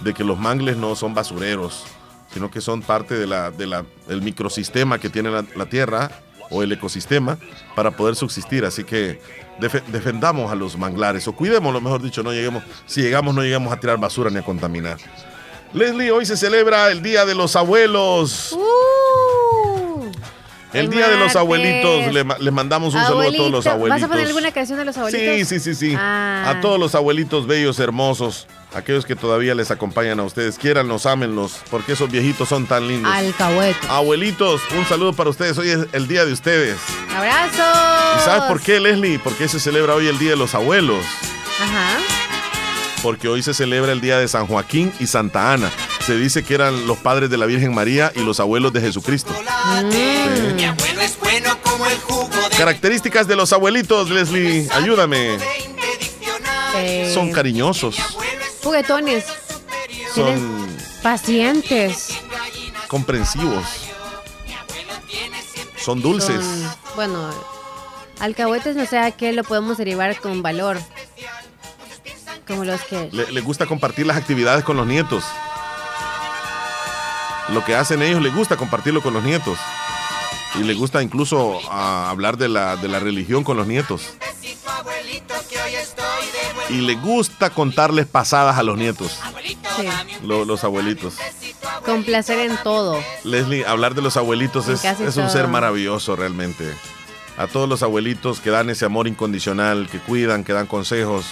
de 0.00 0.14
que 0.14 0.24
los 0.24 0.38
mangles 0.38 0.76
no 0.78 0.96
son 0.96 1.14
basureros, 1.14 1.84
sino 2.32 2.50
que 2.50 2.60
son 2.60 2.82
parte 2.82 3.14
de 3.14 3.28
la, 3.28 3.52
de 3.52 3.66
la, 3.68 3.84
del 4.08 4.22
microsistema 4.22 4.98
que 4.98 5.08
tiene 5.08 5.30
la, 5.30 5.44
la 5.54 5.66
Tierra 5.66 6.10
o 6.50 6.64
el 6.64 6.72
ecosistema 6.72 7.38
para 7.76 7.92
poder 7.92 8.16
subsistir. 8.16 8.64
Así 8.64 8.82
que 8.82 9.20
defendamos 9.60 10.50
a 10.50 10.54
los 10.54 10.76
manglares 10.76 11.26
o 11.28 11.32
cuidemos, 11.32 11.80
mejor 11.82 12.02
dicho, 12.02 12.22
no 12.22 12.32
lleguemos, 12.32 12.62
si 12.86 13.02
llegamos 13.02 13.34
no 13.34 13.42
lleguemos 13.42 13.72
a 13.72 13.78
tirar 13.78 13.98
basura 13.98 14.30
ni 14.30 14.38
a 14.38 14.42
contaminar. 14.42 14.98
Leslie, 15.72 16.10
hoy 16.10 16.26
se 16.26 16.36
celebra 16.36 16.90
el 16.90 17.02
Día 17.02 17.24
de 17.24 17.34
los 17.34 17.54
Abuelos. 17.54 18.52
Uh, 18.52 20.10
el, 20.72 20.90
Día 20.90 21.08
de 21.08 21.16
los 21.16 21.36
Abuelitos, 21.36 22.12
les 22.12 22.52
mandamos 22.52 22.94
un 22.94 23.00
saludo 23.00 23.28
a 23.28 23.32
todos 23.32 23.50
los 23.50 23.66
abuelitos. 23.66 24.00
¿Vas 24.00 24.08
a 24.08 24.12
poner 24.12 24.26
alguna 24.26 24.52
canción 24.52 24.78
de 24.78 24.84
los 24.84 24.96
abuelitos? 24.96 25.48
Sí, 25.48 25.58
sí, 25.58 25.60
sí, 25.60 25.74
sí. 25.74 25.94
Ah. 25.96 26.44
A 26.48 26.60
todos 26.60 26.78
los 26.78 26.94
abuelitos 26.94 27.46
bellos, 27.46 27.78
hermosos 27.78 28.46
aquellos 28.74 29.04
que 29.04 29.16
todavía 29.16 29.54
les 29.54 29.70
acompañan 29.70 30.20
a 30.20 30.22
ustedes, 30.24 30.58
quieranlos, 30.58 31.06
ámenlos, 31.06 31.60
porque 31.70 31.92
esos 31.92 32.10
viejitos 32.10 32.48
son 32.48 32.66
tan 32.66 32.86
lindos. 32.86 33.12
Alcahuete. 33.12 33.86
Abuelitos, 33.88 34.60
un 34.76 34.84
saludo 34.84 35.12
para 35.12 35.30
ustedes. 35.30 35.58
Hoy 35.58 35.70
es 35.70 35.86
el 35.92 36.08
día 36.08 36.24
de 36.24 36.32
ustedes. 36.32 36.78
¡Abrazo! 37.14 37.89
¿Y 38.20 38.24
sabes 38.24 38.42
por 38.44 38.60
qué, 38.60 38.80
Leslie? 38.80 39.18
Porque 39.18 39.48
se 39.48 39.58
celebra 39.58 39.94
hoy 39.94 40.06
el 40.08 40.18
Día 40.18 40.30
de 40.30 40.36
los 40.36 40.54
Abuelos. 40.54 41.04
Ajá. 41.60 41.98
Porque 43.02 43.28
hoy 43.28 43.42
se 43.42 43.54
celebra 43.54 43.92
el 43.92 44.00
Día 44.00 44.18
de 44.18 44.28
San 44.28 44.46
Joaquín 44.46 44.92
y 45.00 45.06
Santa 45.06 45.52
Ana. 45.52 45.70
Se 46.04 46.16
dice 46.16 46.42
que 46.42 46.54
eran 46.54 46.86
los 46.86 46.98
padres 46.98 47.30
de 47.30 47.38
la 47.38 47.46
Virgen 47.46 47.74
María 47.74 48.12
y 48.14 48.20
los 48.20 48.40
abuelos 48.40 48.72
de 48.72 48.80
Jesucristo. 48.80 49.32
Mi 50.54 50.64
abuelo 50.64 51.00
es 51.00 51.18
bueno 51.18 51.56
como 51.62 51.86
el 51.86 51.98
jugo 51.98 52.28
Características 52.56 53.26
de 53.26 53.36
los 53.36 53.52
abuelitos, 53.52 54.10
Leslie. 54.10 54.68
Ayúdame. 54.72 55.38
Eh, 56.76 57.10
Son 57.14 57.32
cariñosos 57.32 57.96
juguetones. 58.62 59.24
Son 60.14 60.66
pacientes. 61.02 62.08
Comprensivos. 62.88 63.64
Son 65.76 66.02
dulces. 66.02 66.40
bueno, 66.94 67.30
alcahuetes 68.20 68.76
no 68.76 68.86
sé 68.86 68.98
a 68.98 69.10
qué 69.10 69.32
lo 69.32 69.44
podemos 69.44 69.78
derivar 69.78 70.18
con 70.20 70.42
valor. 70.42 70.78
Como 72.46 72.64
los 72.64 72.82
que... 72.82 73.08
Le, 73.12 73.40
gusta 73.40 73.66
compartir 73.66 74.06
las 74.06 74.16
actividades 74.16 74.64
con 74.64 74.76
los 74.76 74.86
nietos. 74.86 75.24
Lo 77.48 77.64
que 77.64 77.74
hacen 77.74 78.02
ellos 78.02 78.22
les 78.22 78.34
gusta 78.34 78.56
compartirlo 78.56 79.02
con 79.02 79.14
los 79.14 79.22
nietos. 79.22 79.58
Y 80.56 80.64
le 80.64 80.74
gusta 80.74 81.02
incluso 81.02 81.60
ah, 81.70 82.08
hablar 82.10 82.36
de 82.36 82.48
la, 82.48 82.76
de 82.76 82.88
la 82.88 82.98
religión 82.98 83.44
con 83.44 83.56
los 83.56 83.66
nietos 83.66 84.14
y 86.70 86.80
le 86.80 86.94
gusta 86.94 87.50
contarles 87.50 88.06
pasadas 88.06 88.56
a 88.56 88.62
los 88.62 88.78
nietos. 88.78 89.18
los 90.22 90.64
abuelitos. 90.64 91.14
Complacer 91.84 92.38
en 92.38 92.56
todo. 92.58 93.02
Leslie, 93.24 93.64
hablar 93.66 93.94
de 93.94 94.02
los 94.02 94.16
abuelitos 94.16 94.68
es, 94.68 95.16
un 95.16 95.30
ser 95.30 95.48
maravilloso 95.48 96.16
realmente. 96.16 96.72
A 97.40 97.46
todos 97.46 97.66
los 97.66 97.82
abuelitos 97.82 98.38
que 98.40 98.50
dan 98.50 98.68
ese 98.68 98.84
amor 98.84 99.08
incondicional, 99.08 99.88
que 99.90 99.98
cuidan, 99.98 100.44
que 100.44 100.52
dan 100.52 100.66
consejos, 100.66 101.24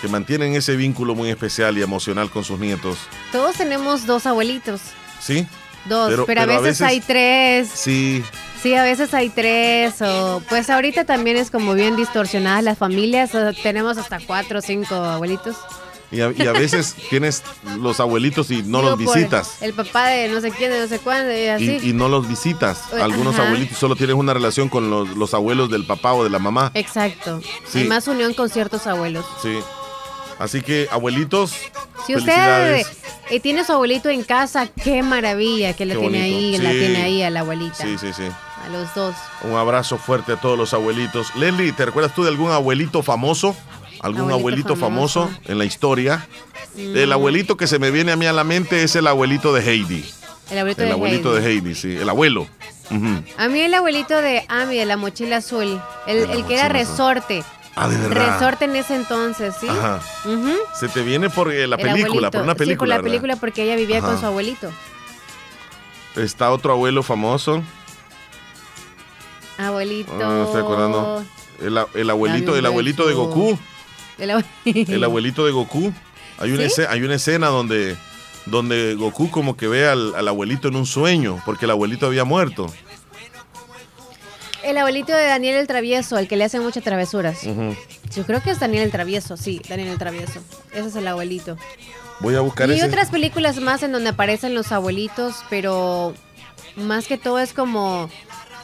que 0.00 0.06
mantienen 0.06 0.54
ese 0.54 0.76
vínculo 0.76 1.16
muy 1.16 1.30
especial 1.30 1.76
y 1.76 1.82
emocional 1.82 2.30
con 2.30 2.44
sus 2.44 2.60
nietos. 2.60 2.96
Todos 3.32 3.56
tenemos 3.56 4.06
dos 4.06 4.24
abuelitos. 4.26 4.80
Sí. 5.20 5.44
Dos, 5.86 6.12
pero, 6.26 6.42
a, 6.42 6.46
veces 6.46 6.80
hay 6.80 7.00
tres. 7.00 7.68
Sí. 7.74 8.22
Sí, 8.62 8.76
a 8.76 8.84
veces 8.84 9.12
hay 9.14 9.30
tres, 9.30 10.00
o 10.00 10.40
pues 10.48 10.70
ahorita 10.70 11.04
también 11.04 11.36
es 11.36 11.50
como 11.50 11.74
bien 11.74 11.96
distorsionadas 11.96 12.62
las 12.62 12.78
familias, 12.78 13.32
tenemos 13.64 13.98
hasta 13.98 14.20
cuatro 14.20 14.60
o 14.60 14.62
cinco 14.62 14.94
abuelitos. 14.94 15.56
Y 16.12 16.20
a, 16.20 16.52
veces 16.52 16.94
tienes 17.10 17.42
los 17.78 17.98
abuelitos 17.98 18.50
y 18.50 18.62
no 18.62 18.82
los 18.82 18.98
visitas. 18.98 19.62
El 19.62 19.72
papá 19.72 20.08
de 20.08 20.28
no 20.28 20.42
sé 20.42 20.50
quién, 20.50 20.70
de 20.70 20.80
no 20.80 20.86
sé 20.86 20.98
cuándo, 20.98 21.32
y 21.32 21.46
así. 21.46 21.78
Y, 21.82 21.92
no 21.94 22.08
los 22.08 22.28
visitas. 22.28 22.92
Algunos 22.92 23.38
abuelitos 23.38 23.78
solo 23.78 23.96
tienes 23.96 24.14
una 24.14 24.34
relación 24.34 24.68
con 24.68 24.90
los, 24.90 25.34
abuelos 25.34 25.70
del 25.70 25.86
papá 25.86 26.12
o 26.12 26.22
de 26.22 26.30
la 26.30 26.38
mamá. 26.38 26.70
Exacto. 26.74 27.40
Hay 27.74 27.84
más 27.84 28.06
unión 28.06 28.34
con 28.34 28.50
ciertos 28.50 28.86
abuelos. 28.86 29.24
Sí. 29.42 29.58
Así 30.38 30.60
que, 30.60 30.86
abuelitos. 30.90 31.54
Si 32.06 32.14
usted 32.14 32.84
eh, 33.30 33.40
tiene 33.40 33.64
su 33.64 33.72
abuelito 33.72 34.10
en 34.10 34.24
casa, 34.24 34.66
qué 34.66 35.02
maravilla 35.02 35.72
que 35.74 35.86
le 35.86 35.96
tiene 35.96 36.22
ahí, 36.22 36.58
la 36.58 36.70
tiene 36.70 37.02
ahí 37.02 37.22
a 37.22 37.30
la 37.30 37.40
abuelita. 37.40 37.76
Sí, 37.76 37.96
sí, 37.96 38.12
sí. 38.12 38.24
A 38.64 38.68
los 38.68 38.94
dos. 38.94 39.14
Un 39.42 39.54
abrazo 39.54 39.96
fuerte 39.98 40.32
a 40.32 40.36
todos 40.36 40.58
los 40.58 40.74
abuelitos. 40.74 41.34
Leslie, 41.36 41.72
¿te 41.72 41.86
recuerdas 41.86 42.14
tú 42.14 42.22
de 42.22 42.28
algún 42.28 42.50
abuelito 42.50 43.02
famoso? 43.02 43.56
Algún 44.02 44.30
abuelito, 44.30 44.76
famoso. 44.76 45.30
en 45.46 45.58
la 45.58 45.64
historia. 45.64 46.26
El 46.76 47.08
mm. 47.08 47.12
abuelito 47.12 47.56
que 47.56 47.66
se 47.66 47.78
me 47.78 47.90
viene 47.90 48.12
a 48.12 48.16
mí 48.16 48.26
a 48.26 48.32
la 48.32 48.44
mente 48.44 48.82
es 48.82 48.96
el 48.96 49.06
abuelito 49.06 49.54
de 49.54 49.62
Heidi. 49.62 50.04
El 50.50 50.58
abuelito, 50.58 50.82
el 50.82 50.88
de, 50.88 50.92
abuelito 50.92 51.34
de 51.34 51.46
Heidi, 51.46 51.74
sí, 51.74 51.96
el 51.96 52.08
abuelo. 52.08 52.46
A 53.38 53.48
mí 53.48 53.60
el 53.60 53.72
abuelito 53.72 54.20
de 54.20 54.44
Ami, 54.48 54.76
de 54.76 54.84
la 54.84 54.98
mochila 54.98 55.38
azul, 55.38 55.80
el, 56.06 56.44
que 56.44 56.54
era 56.54 56.68
resorte. 56.68 57.42
Ah, 57.74 57.88
de 57.88 57.96
verdad. 57.96 58.34
Resorte 58.34 58.66
en 58.66 58.76
ese 58.76 58.96
entonces, 58.96 59.54
¿sí? 59.58 59.66
Ajá. 59.66 60.00
Se 60.78 60.88
te 60.88 61.02
viene 61.02 61.30
por 61.30 61.50
eh, 61.50 61.66
la 61.66 61.78
película, 61.78 62.30
por 62.30 62.42
una 62.42 62.54
película. 62.54 62.74
Sí, 62.74 62.78
por 62.78 62.88
la 62.88 63.02
película 63.02 63.36
porque 63.36 63.62
ella 63.62 63.76
vivía 63.76 64.02
con 64.02 64.20
su 64.20 64.26
abuelito. 64.26 64.70
Está 66.16 66.50
otro 66.50 66.72
abuelo 66.72 67.02
famoso. 67.02 67.62
Abuelito. 69.56 70.12
Ah, 70.20 70.42
estoy 70.44 70.60
acordando. 70.60 71.24
El, 71.60 72.10
abuelito, 72.10 72.56
el 72.56 72.66
abuelito 72.66 73.06
de 73.06 73.14
Goku. 73.14 73.58
El, 74.64 75.04
abuelito 75.04 75.44
de 75.44 75.52
Goku. 75.52 75.92
Hay 76.38 76.52
una, 76.52 76.64
escena, 76.64 76.88
hay 76.90 77.02
una 77.02 77.14
escena 77.14 77.48
donde, 77.48 77.96
donde 78.46 78.94
Goku 78.94 79.30
como 79.30 79.56
que 79.56 79.68
ve 79.68 79.86
al, 79.86 80.26
abuelito 80.26 80.68
en 80.68 80.76
un 80.76 80.86
sueño, 80.86 81.40
porque 81.44 81.66
el 81.66 81.70
abuelito 81.72 82.06
había 82.06 82.24
muerto. 82.24 82.72
El 84.62 84.78
abuelito 84.78 85.14
de 85.14 85.26
Daniel 85.26 85.56
el 85.56 85.66
Travieso, 85.66 86.18
el 86.18 86.28
que 86.28 86.36
le 86.36 86.44
hace 86.44 86.60
muchas 86.60 86.84
travesuras. 86.84 87.42
Yo 87.42 88.24
creo 88.26 88.40
que 88.42 88.50
es 88.50 88.60
Daniel 88.60 88.84
el 88.84 88.90
Travieso, 88.92 89.36
sí, 89.36 89.60
Daniel 89.68 89.88
el 89.88 89.98
Travieso. 89.98 90.40
Ese 90.72 90.88
es 90.88 90.96
el 90.96 91.06
abuelito. 91.08 91.56
Voy 92.20 92.36
a 92.36 92.40
buscar 92.40 92.68
y 92.68 92.74
hay 92.74 92.82
otras 92.82 93.10
películas 93.10 93.58
más 93.58 93.82
en 93.82 93.90
donde 93.90 94.10
aparecen 94.10 94.54
los 94.54 94.70
abuelitos, 94.70 95.36
pero 95.50 96.14
más 96.76 97.08
que 97.08 97.18
todo 97.18 97.40
es 97.40 97.52
como 97.52 98.08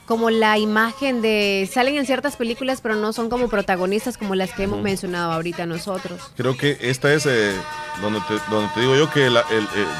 como 0.08 0.30
la 0.30 0.56
imagen 0.56 1.20
de 1.20 1.68
salen 1.70 1.96
en 1.96 2.06
ciertas 2.06 2.36
películas 2.36 2.80
pero 2.80 2.96
no 2.96 3.12
son 3.12 3.28
como 3.28 3.48
protagonistas 3.48 4.16
como 4.16 4.34
las 4.34 4.52
que 4.52 4.62
hemos 4.62 4.80
mencionado 4.80 5.32
ahorita 5.32 5.66
nosotros. 5.66 6.32
Creo 6.34 6.56
que 6.56 6.78
esta 6.80 7.12
es 7.12 7.26
eh, 7.26 7.54
donde, 8.00 8.20
te, 8.22 8.34
donde 8.50 8.72
te 8.72 8.80
digo 8.80 8.96
yo 8.96 9.10
que 9.10 9.26
el, 9.26 9.36
eh, 9.36 9.42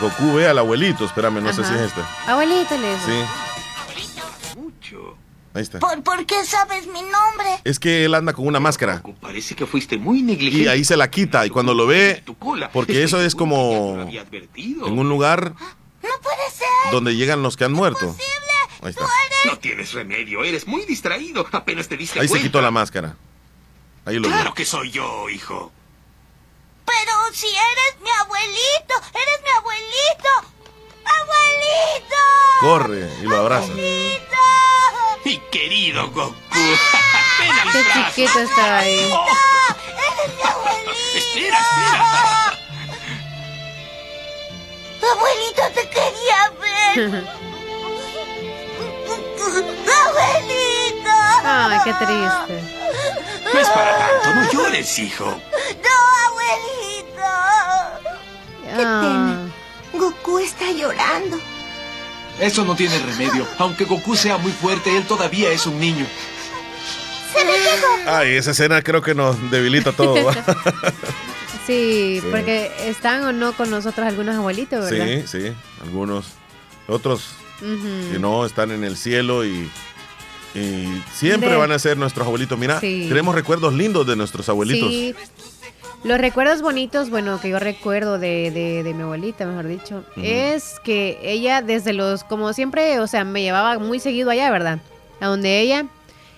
Goku 0.01 0.33
ve 0.33 0.49
al 0.49 0.59
abuelito, 0.59 1.05
espérame, 1.05 1.43
no 1.43 1.53
sé 1.53 1.63
si 1.63 1.75
es 1.75 1.81
este. 1.83 2.01
Abuelito 2.27 2.77
le 2.79 2.95
dice. 2.95 3.27
Sí. 3.93 4.59
Mucho. 4.59 5.17
Ahí 5.53 5.63
está. 5.63 5.79
¿Por, 5.79 6.25
qué 6.25 6.43
sabes 6.47 6.87
mi 6.87 7.03
nombre? 7.03 7.61
Es 7.65 7.79
que 7.79 8.07
él 8.07 8.15
anda 8.15 8.33
con 8.33 8.47
una 8.47 8.61
máscara. 8.61 9.03
Parece 9.21 9.55
que 9.55 9.67
fuiste 9.67 9.99
muy 9.99 10.23
negligente. 10.23 10.65
Y 10.65 10.69
ahí 10.69 10.85
se 10.85 10.97
la 10.97 11.11
quita 11.11 11.45
y 11.45 11.51
cuando 11.51 11.75
lo 11.75 11.87
ve, 11.87 12.25
porque 12.73 13.03
eso 13.03 13.21
es 13.21 13.35
como 13.35 14.09
en 14.09 14.99
un 14.99 15.09
lugar 15.11 15.53
no 16.03 16.09
puede 16.23 16.51
ser. 16.51 16.93
donde 16.93 17.15
llegan 17.15 17.43
los 17.43 17.59
que 17.59 17.65
han 17.65 17.73
muerto. 17.73 18.17
Ahí 18.83 18.91
está. 18.91 19.07
No 19.47 19.59
tienes 19.59 19.93
remedio, 19.93 20.45
eres 20.45 20.67
muy 20.67 20.85
distraído. 20.85 21.47
Apenas 21.51 21.89
te 21.89 21.97
diste 21.97 22.21
Ahí 22.21 22.29
se 22.29 22.41
quitó 22.41 22.61
la 22.61 22.71
máscara. 22.71 23.17
Ahí 24.05 24.19
lo 24.19 24.29
Claro 24.29 24.55
que 24.55 24.65
soy 24.65 24.91
yo, 24.91 25.29
hijo. 25.29 25.73
Pero 26.85 27.13
si 27.33 27.47
eres 27.47 28.01
mi 28.01 28.11
abuelito, 28.11 28.95
eres 29.13 29.43
mi 29.43 29.51
abuelito. 29.51 30.59
¡Abuelito! 31.05 32.17
Corre 32.61 33.11
y 33.21 33.23
lo 33.25 33.37
abraza. 33.37 33.65
¡Abuelito! 33.65 34.37
Mi 35.25 35.39
querido 35.51 36.11
Goku. 36.11 36.35
Ven 37.39 37.73
Qué 37.73 37.85
chiquito 37.93 38.39
está 38.41 38.79
ahí. 38.79 39.11
Oh. 39.13 39.27
¡Eres 39.91 40.37
mi 40.37 40.43
abuelito! 40.43 40.91
Espera, 41.15 41.59
espera. 41.61 42.19
Abuelito, 45.13 45.63
te 45.75 45.89
quería 45.91 46.53
ver. 46.61 47.25
qué 51.89 52.05
triste. 52.05 52.75
No 53.53 53.61
es 53.61 53.69
para 53.69 53.99
tanto, 53.99 54.35
no 54.35 54.53
llores, 54.53 54.99
hijo. 54.99 55.25
No, 55.25 55.97
abuelito. 56.29 57.29
Qué 58.63 58.83
ah. 58.85 59.01
pena. 59.03 59.51
Goku 59.99 60.39
está 60.39 60.71
llorando. 60.71 61.39
Eso 62.41 62.65
no 62.65 62.77
tiene 62.77 62.99
remedio. 62.99 63.47
Aunque 63.59 63.85
Goku 63.85 64.15
sea 64.15 64.39
muy 64.39 64.53
fuerte, 64.53 64.97
él 64.97 65.05
todavía 65.05 65.51
es 65.51 65.67
un 65.67 65.81
niño. 65.81 66.07
Se 67.33 67.45
me 67.45 67.53
quedó. 67.53 68.17
Ay, 68.17 68.37
esa 68.37 68.53
escena 68.53 68.83
creo 68.83 69.03
que 69.03 69.15
nos 69.15 69.51
debilita 69.51 69.93
todo. 69.93 70.15
sí, 71.67 72.23
porque 72.31 72.71
están 72.85 73.25
o 73.25 73.33
no 73.33 73.53
con 73.55 73.71
nosotros 73.71 74.07
algunos 74.07 74.37
abuelitos, 74.37 74.91
¿verdad? 74.91 75.25
Sí, 75.27 75.41
sí, 75.41 75.53
algunos. 75.83 76.27
Otros 76.87 77.31
que 77.61 78.19
no 78.19 78.47
están 78.47 78.71
en 78.71 78.85
el 78.85 78.97
cielo 78.97 79.45
y, 79.45 79.69
siempre 81.13 81.57
van 81.57 81.73
a 81.73 81.79
ser 81.79 81.97
nuestros 81.97 82.27
abuelitos. 82.27 82.59
Mira, 82.59 82.81
tenemos 82.81 83.35
recuerdos 83.35 83.75
lindos 83.75 84.07
de 84.07 84.17
nuestros 84.17 84.49
abuelitos. 84.49 84.89
Sí. 84.89 85.15
Los 86.05 86.19
recuerdos 86.19 86.63
bonitos, 86.63 87.11
bueno, 87.11 87.41
que 87.41 87.49
yo 87.49 87.59
recuerdo 87.59 88.19
de, 88.19 88.53
de, 88.85 88.95
mi 88.95 89.03
abuelita, 89.03 89.47
mejor 89.47 89.67
dicho, 89.67 90.05
es 90.17 90.79
que 90.85 91.19
ella 91.23 91.61
desde 91.61 91.93
los, 91.93 92.23
como 92.23 92.53
siempre, 92.53 93.01
o 93.01 93.09
sea, 93.09 93.25
me 93.25 93.43
llevaba 93.43 93.79
muy 93.81 93.99
seguido 93.99 94.31
allá, 94.31 94.49
¿verdad? 94.51 94.79
A 95.21 95.27
donde 95.27 95.61
ella, 95.61 95.87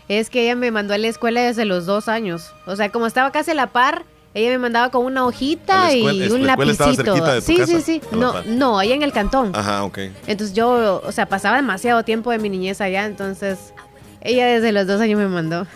es 0.09 0.31
que 0.31 0.45
ella 0.45 0.57
me 0.57 0.71
mandó 0.71 0.95
a 0.95 0.99
la 0.99 1.09
escuela 1.09 1.43
desde 1.43 1.67
los 1.67 1.85
dos 1.85 2.09
años. 2.09 2.53
O 2.67 2.75
sea, 2.75 2.91
como 2.91 3.07
estaba 3.07 3.33
casi 3.33 3.51
a 3.51 3.55
la 3.55 3.67
par, 3.67 4.05
ella 4.33 4.49
me 4.51 4.59
mandaba 4.59 4.91
con 4.91 5.05
una 5.05 5.27
hojita 5.27 5.93
y 5.93 6.03
un 6.31 6.47
lapicito. 6.47 7.41
sí, 7.43 7.59
sí, 7.67 7.83
sí. 7.83 8.01
No, 8.13 8.43
no, 8.45 8.79
allá 8.79 8.95
en 8.95 9.03
el 9.03 9.13
cantón. 9.13 9.51
Ajá, 9.55 9.85
ok. 9.85 9.99
Entonces 10.27 10.55
yo, 10.55 11.03
o 11.05 11.13
sea, 11.13 11.27
pasaba 11.27 11.57
demasiado 11.57 12.03
tiempo 12.03 12.31
de 12.31 12.39
mi 12.39 12.49
niñez 12.49 12.81
allá, 12.81 13.05
entonces 13.05 13.75
ella 14.21 14.47
desde 14.47 14.73
los 14.73 14.87
dos 14.87 15.01
años 15.01 15.19
me 15.19 15.29
mandó. 15.29 15.67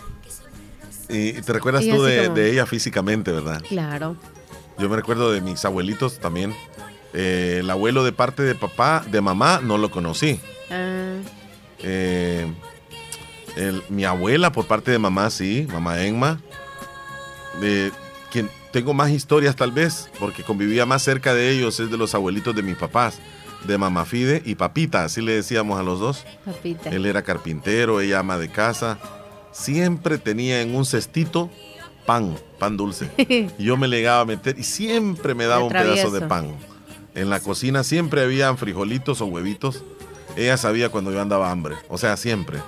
Y 1.08 1.32
te 1.32 1.52
recuerdas 1.52 1.84
tú 1.86 2.02
de, 2.02 2.50
ella 2.50 2.66
físicamente, 2.66 3.30
¿verdad? 3.30 3.62
Claro. 3.68 4.16
Yo 4.78 4.88
me 4.88 4.96
recuerdo 4.96 5.30
de 5.32 5.40
mis 5.40 5.64
abuelitos 5.64 6.18
también. 6.18 6.54
Eh, 7.12 7.58
el 7.60 7.70
abuelo 7.70 8.04
de 8.04 8.12
parte 8.12 8.42
de 8.42 8.54
papá, 8.54 9.04
de 9.10 9.20
mamá, 9.20 9.60
no 9.62 9.78
lo 9.78 9.90
conocí. 9.90 10.40
Ah. 10.70 11.14
Eh, 11.80 12.46
mi 13.88 14.04
abuela 14.04 14.50
por 14.50 14.66
parte 14.66 14.90
de 14.90 14.98
mamá, 14.98 15.30
sí, 15.30 15.66
mamá 15.70 16.02
Enma. 16.02 16.40
De, 17.60 17.92
tengo 18.74 18.92
más 18.92 19.10
historias 19.10 19.54
tal 19.54 19.70
vez, 19.70 20.10
porque 20.18 20.42
convivía 20.42 20.84
más 20.84 21.02
cerca 21.02 21.32
de 21.32 21.50
ellos, 21.50 21.78
es 21.78 21.92
de 21.92 21.96
los 21.96 22.12
abuelitos 22.12 22.56
de 22.56 22.62
mis 22.62 22.74
papás, 22.74 23.20
de 23.66 23.78
mamá 23.78 24.04
Fide 24.04 24.42
y 24.44 24.54
papita, 24.54 25.04
así 25.04 25.20
le 25.20 25.32
decíamos 25.32 25.78
a 25.78 25.82
los 25.82 26.00
dos. 26.00 26.24
Papita. 26.44 26.90
Él 26.90 27.06
era 27.06 27.22
carpintero, 27.22 28.00
ella 28.00 28.20
ama 28.20 28.38
de 28.38 28.48
casa. 28.48 28.98
Siempre 29.52 30.18
tenía 30.18 30.60
en 30.62 30.74
un 30.74 30.84
cestito 30.84 31.50
pan, 32.06 32.36
pan 32.58 32.76
dulce. 32.76 33.10
y 33.58 33.64
yo 33.64 33.76
me 33.76 33.88
legaba 33.88 34.20
a 34.20 34.24
meter 34.24 34.58
y 34.58 34.64
siempre 34.64 35.34
me 35.34 35.46
daba 35.46 35.64
un 35.64 35.72
pedazo 35.72 36.10
de 36.10 36.22
pan. 36.22 36.54
En 37.14 37.30
la 37.30 37.40
cocina 37.40 37.84
siempre 37.84 38.22
habían 38.22 38.58
frijolitos 38.58 39.20
o 39.20 39.26
huevitos. 39.26 39.82
Ella 40.36 40.56
sabía 40.56 40.88
cuando 40.88 41.12
yo 41.12 41.20
andaba 41.20 41.50
hambre, 41.50 41.76
o 41.88 41.96
sea, 41.96 42.16
siempre. 42.16 42.58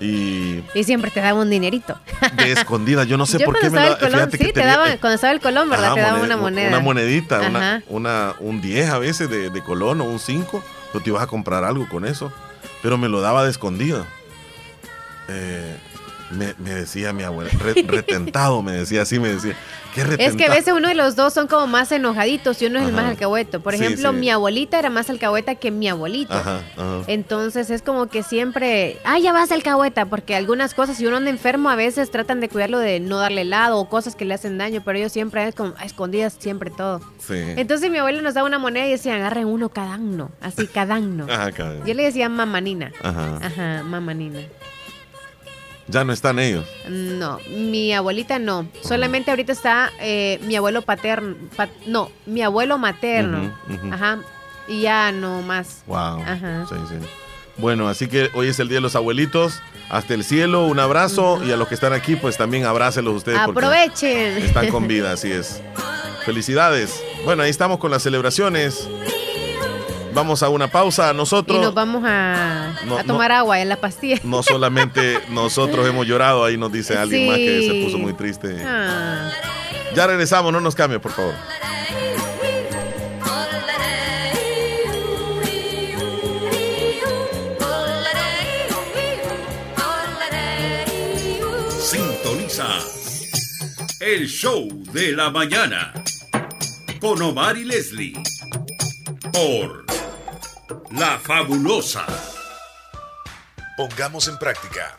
Y, 0.00 0.62
siempre 0.84 1.10
te 1.10 1.20
daban 1.20 1.42
un 1.42 1.50
dinerito. 1.50 1.98
De 2.36 2.52
escondida, 2.52 3.04
yo 3.04 3.16
no 3.16 3.26
sé 3.26 3.38
por 3.44 3.58
qué 3.58 3.70
me 3.70 3.80
da, 3.80 4.28
Sí, 4.30 4.52
te 4.52 4.64
daban, 4.64 4.98
cuando 4.98 5.14
estaba 5.14 5.32
el 5.32 5.40
colón, 5.40 5.70
¿verdad? 5.70 5.94
te 5.94 6.00
daban 6.00 6.22
una 6.22 6.36
moneda. 6.36 6.68
Una 6.68 6.80
monedita, 6.80 7.40
una, 7.40 7.82
una, 7.88 8.34
un 8.40 8.60
10 8.60 8.90
a 8.90 8.98
veces 8.98 9.30
de, 9.30 9.50
de 9.50 9.62
colón 9.62 10.00
o 10.00 10.04
un 10.04 10.18
5. 10.18 10.62
Tú 10.92 11.00
te 11.00 11.10
ibas 11.10 11.22
a 11.22 11.26
comprar 11.26 11.64
algo 11.64 11.88
con 11.88 12.04
eso. 12.04 12.32
Pero 12.82 12.98
me 12.98 13.08
lo 13.08 13.20
daba 13.20 13.44
de 13.44 13.50
escondida. 13.50 14.06
Eh, 15.28 15.76
Me, 16.30 16.54
decía 16.54 17.12
mi 17.12 17.22
abuela, 17.22 17.50
retentado, 17.86 18.62
me 18.62 18.72
decía 18.72 19.02
así, 19.02 19.18
me 19.18 19.28
decía. 19.28 19.56
Es 20.18 20.36
que 20.36 20.44
a 20.44 20.50
veces 20.50 20.74
uno 20.74 20.88
de 20.88 20.94
los 20.94 21.16
dos 21.16 21.32
son 21.32 21.46
como 21.46 21.66
más 21.66 21.90
enojaditos 21.90 22.60
y 22.60 22.66
uno 22.66 22.80
es 22.80 22.86
el 22.86 22.92
más 22.92 23.06
alcahueto. 23.06 23.60
Por 23.60 23.74
ejemplo, 23.74 24.12
mi 24.12 24.28
abuelita 24.30 24.78
era 24.78 24.90
más 24.90 25.08
alcahueta 25.08 25.54
que 25.54 25.70
mi 25.70 25.88
abuelito. 25.88 26.34
Entonces 27.06 27.70
es 27.70 27.82
como 27.82 28.06
que 28.06 28.22
siempre, 28.22 28.98
ah, 29.04 29.18
ya 29.18 29.32
vas 29.32 29.52
alcahueta, 29.52 30.06
porque 30.06 30.34
algunas 30.34 30.74
cosas, 30.74 30.96
si 30.96 31.06
uno 31.06 31.16
anda 31.16 31.30
enfermo, 31.30 31.70
a 31.70 31.76
veces 31.76 32.10
tratan 32.10 32.40
de 32.40 32.48
cuidarlo 32.48 32.78
de 32.78 33.00
no 33.00 33.18
darle 33.18 33.42
helado 33.42 33.78
o 33.78 33.88
cosas 33.88 34.16
que 34.16 34.24
le 34.24 34.34
hacen 34.34 34.58
daño, 34.58 34.82
pero 34.84 34.98
ellos 34.98 35.12
siempre 35.12 35.46
es 35.48 35.54
como 35.54 35.74
a 35.78 35.84
escondidas, 35.84 36.36
siempre 36.38 36.70
todo. 36.70 37.00
Entonces 37.30 37.90
mi 37.90 37.98
abuela 37.98 38.20
nos 38.20 38.34
daba 38.34 38.46
una 38.46 38.58
moneda 38.58 38.86
y 38.86 38.90
decía, 38.90 39.14
agarren 39.14 39.46
uno 39.46 39.70
cada 39.70 39.96
uno, 39.96 40.30
así 40.40 40.66
cada 40.66 40.98
uno. 40.98 41.26
Yo 41.86 41.94
le 41.94 42.02
decía 42.02 42.28
mamanina. 42.28 42.92
Ajá. 43.02 43.38
Ajá, 43.42 43.82
mamanina. 43.82 44.40
¿Ya 45.88 46.04
no 46.04 46.12
están 46.12 46.38
ellos? 46.38 46.66
No, 46.88 47.38
mi 47.48 47.92
abuelita 47.92 48.38
no. 48.38 48.66
Solamente 48.82 49.30
ahorita 49.30 49.52
está 49.52 49.92
eh, 50.00 50.40
mi 50.42 50.56
abuelo 50.56 50.82
paterno. 50.82 51.36
no, 51.86 52.10
mi 52.26 52.42
abuelo 52.42 52.78
materno. 52.78 53.56
Ajá. 53.92 54.18
Y 54.68 54.82
ya 54.82 55.12
no 55.12 55.42
más. 55.42 55.84
Wow. 55.86 56.22
Ajá. 56.22 56.66
Sí, 56.68 56.74
sí. 56.88 57.06
Bueno, 57.58 57.88
así 57.88 58.08
que 58.08 58.30
hoy 58.34 58.48
es 58.48 58.58
el 58.58 58.68
Día 58.68 58.78
de 58.78 58.82
los 58.82 58.96
Abuelitos. 58.96 59.60
Hasta 59.88 60.14
el 60.14 60.24
cielo, 60.24 60.66
un 60.66 60.80
abrazo. 60.80 61.40
Y 61.44 61.52
a 61.52 61.56
los 61.56 61.68
que 61.68 61.74
están 61.74 61.92
aquí, 61.92 62.16
pues 62.16 62.36
también 62.36 62.64
abrácelos 62.64 63.14
ustedes. 63.14 63.38
Aprovechen. 63.38 64.38
Están 64.38 64.68
con 64.68 64.88
vida, 64.88 65.12
así 65.12 65.30
es. 65.30 65.62
Felicidades. 66.24 67.00
Bueno, 67.24 67.44
ahí 67.44 67.50
estamos 67.50 67.78
con 67.78 67.92
las 67.92 68.02
celebraciones. 68.02 68.88
Vamos 70.16 70.42
a 70.42 70.48
una 70.48 70.66
pausa 70.68 71.12
nosotros. 71.12 71.58
Y 71.58 71.60
nos 71.60 71.74
vamos 71.74 72.02
a, 72.06 72.72
tomar 73.06 73.32
agua 73.32 73.60
en 73.60 73.68
la 73.68 73.76
pastilla. 73.76 74.18
No 74.24 74.42
solamente 74.42 75.20
nosotros 75.28 75.86
hemos 75.86 76.06
llorado, 76.06 76.42
ahí 76.42 76.56
nos 76.56 76.72
dice 76.72 76.96
alguien 76.96 77.28
más 77.28 77.36
que 77.36 77.68
se 77.68 77.84
puso 77.84 77.98
muy 77.98 78.14
triste. 78.14 78.64
Ah. 78.64 79.30
Ya 79.94 80.06
regresamos, 80.06 80.54
no 80.54 80.60
nos 80.62 80.74
cambie, 80.74 80.98
por 81.00 81.12
favor. 81.12 81.34
Sintoniza 91.78 92.68
el 94.00 94.26
show 94.26 94.66
de 94.94 95.12
la 95.12 95.28
mañana 95.28 95.92
con 97.02 97.20
Omar 97.20 97.58
y 97.58 97.66
Leslie 97.66 98.14
por 99.30 99.85
la 100.98 101.18
Fabulosa. 101.18 102.06
Pongamos 103.76 104.28
en 104.28 104.38
práctica 104.38 104.98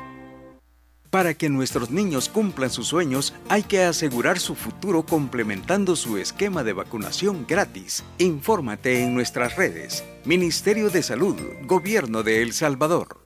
Para 1.11 1.33
que 1.33 1.49
nuestros 1.49 1.91
niños 1.91 2.29
cumplan 2.29 2.69
sus 2.69 2.87
sueños, 2.87 3.33
hay 3.49 3.63
que 3.63 3.83
asegurar 3.83 4.39
su 4.39 4.55
futuro 4.55 5.03
complementando 5.05 5.97
su 5.97 6.17
esquema 6.17 6.63
de 6.63 6.71
vacunación 6.71 7.45
gratis. 7.45 8.05
Infórmate 8.17 9.03
en 9.03 9.13
nuestras 9.13 9.57
redes. 9.57 10.05
Ministerio 10.23 10.89
de 10.89 11.03
Salud, 11.03 11.35
Gobierno 11.65 12.23
de 12.23 12.41
El 12.41 12.53
Salvador. 12.53 13.19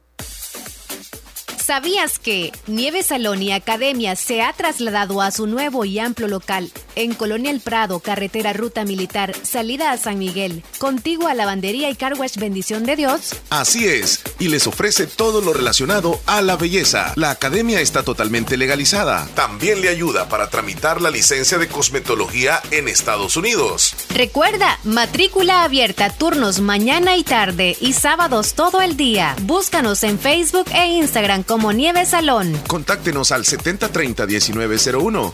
¿Sabías 1.57 2.17
que 2.17 2.51
Nieve 2.65 3.03
Salón 3.03 3.43
y 3.43 3.51
Academia 3.51 4.15
se 4.15 4.41
ha 4.41 4.51
trasladado 4.53 5.21
a 5.21 5.29
su 5.29 5.45
nuevo 5.45 5.85
y 5.85 5.99
amplio 5.99 6.27
local 6.27 6.71
en 6.95 7.13
Colonia 7.13 7.51
El 7.51 7.59
Prado, 7.59 7.99
carretera 7.99 8.53
Ruta 8.53 8.85
Militar, 8.85 9.33
salida 9.43 9.91
a 9.91 9.97
San 9.97 10.19
Miguel, 10.19 10.63
contigua 10.77 11.31
a 11.31 11.33
Lavandería 11.33 11.89
y 11.89 11.95
Carwash 11.95 12.37
Bendición 12.37 12.83
de 12.83 12.95
Dios? 12.95 13.31
Así 13.49 13.87
es, 13.87 14.21
y 14.39 14.47
les 14.47 14.67
ofrece 14.67 15.07
todo 15.07 15.41
lo 15.41 15.53
relacionado 15.53 16.19
a 16.25 16.41
la 16.41 16.55
belleza. 16.55 17.13
La 17.15 17.31
academia 17.31 17.81
está 17.81 18.03
totalmente 18.03 18.57
legalizada. 18.57 19.27
También 19.35 19.81
le 19.81 19.89
ayuda 19.89 20.29
para 20.29 20.49
tramitar 20.49 21.01
la 21.01 21.11
licencia 21.11 21.57
de 21.57 21.67
cosmetología 21.67 22.61
en 22.71 22.87
Estados 22.87 23.37
Unidos. 23.37 23.95
Recuerda, 24.13 24.79
matrícula 24.83 25.63
abierta, 25.63 26.09
turnos 26.09 26.59
mañana 26.59 27.17
y 27.17 27.23
tarde 27.23 27.75
y 27.79 27.93
sábados 27.93 28.53
todo 28.53 28.81
el 28.81 28.97
día. 28.97 29.35
Búscanos 29.41 30.03
en 30.03 30.19
Facebook 30.19 30.65
e 30.73 30.87
Instagram 30.87 31.43
como 31.43 31.71
Nieve 31.71 32.05
Salón. 32.05 32.57
Contáctenos 32.67 33.31
al 33.31 33.43
7030-1901, 33.43 35.31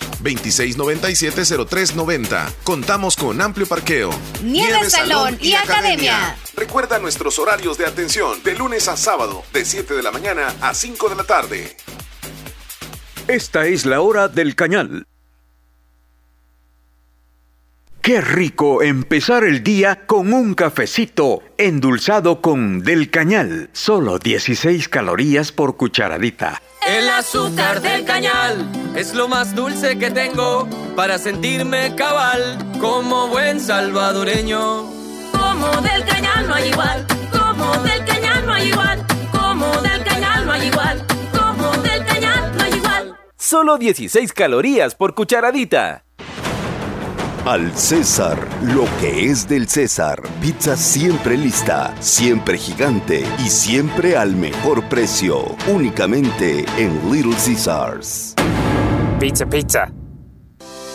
2697-0390. 1.58 2.54
Contamos 2.64 3.16
con 3.16 3.42
amplio 3.42 3.68
parqueo. 3.68 4.10
Nieve, 4.44 4.90
Salón, 4.90 5.38
y, 5.42 5.54
Academia. 5.54 6.36
Recuerda 6.56 7.00
nuestros 7.00 7.40
horarios 7.40 7.78
de 7.78 7.86
atención 7.86 8.42
de 8.44 8.56
lunes 8.56 8.88
a 8.88 8.98
sábado, 8.98 9.44
de 9.54 9.66
7 9.66 9.94
de 9.94 10.04
la 10.04 10.12
mañana 10.12 10.54
a 10.62 10.74
5 10.74 11.10
de 11.10 11.16
la 11.16 11.24
tarde. 11.24 11.76
Esta 13.28 13.66
es 13.68 13.86
la 13.86 14.02
hora 14.02 14.28
del 14.28 14.56
cañal. 14.56 15.08
Qué 18.02 18.20
rico 18.20 18.82
empezar 18.82 19.44
el 19.44 19.62
día 19.62 20.08
con 20.08 20.34
un 20.34 20.56
cafecito 20.56 21.44
endulzado 21.60 22.42
con 22.42 22.82
Del 22.82 23.12
Cañal. 23.12 23.70
Solo 23.74 24.18
16 24.18 24.90
calorías 24.90 25.52
por 25.52 25.78
cucharadita. 25.78 26.64
El 26.88 27.10
azúcar 27.10 27.80
del 27.82 28.06
cañal 28.06 28.68
es 28.96 29.14
lo 29.14 29.28
más 29.28 29.54
dulce 29.54 30.00
que 30.00 30.10
tengo 30.10 30.68
para 30.96 31.20
sentirme 31.20 31.96
cabal 31.96 32.58
como 32.80 33.28
buen 33.28 33.60
salvadoreño. 33.60 34.90
Como 35.32 35.68
del 35.82 36.04
cañal 36.06 36.48
no 36.48 36.56
hay 36.56 36.70
igual, 36.70 37.06
como 37.32 37.78
del 37.84 38.06
cañal 38.06 38.46
no 38.46 38.54
hay 38.54 38.68
igual, 38.70 39.06
como 39.32 39.82
del 39.82 40.04
cañal 40.04 40.46
no 40.46 40.52
hay 40.54 40.68
igual, 40.68 41.06
como 41.32 41.72
del 41.84 42.06
cañal 42.06 42.58
no 42.58 42.64
hay 42.64 42.74
igual. 42.74 43.18
Solo 43.38 43.78
16 43.78 44.34
calorías 44.34 44.96
por 44.96 45.14
cucharadita. 45.14 46.06
Al 47.46 47.76
César, 47.76 48.38
lo 48.62 48.86
que 49.00 49.26
es 49.26 49.50
del 49.50 49.68
César. 49.68 50.22
Pizza 50.40 50.78
siempre 50.78 51.36
lista, 51.36 51.92
siempre 52.00 52.56
gigante 52.56 53.26
y 53.40 53.50
siempre 53.50 54.16
al 54.16 54.36
mejor 54.36 54.88
precio. 54.90 55.56
Únicamente 55.68 56.64
en 56.78 57.12
Little 57.12 57.34
Caesars. 57.34 58.36
Pizza, 59.20 59.48
pizza. 59.48 59.92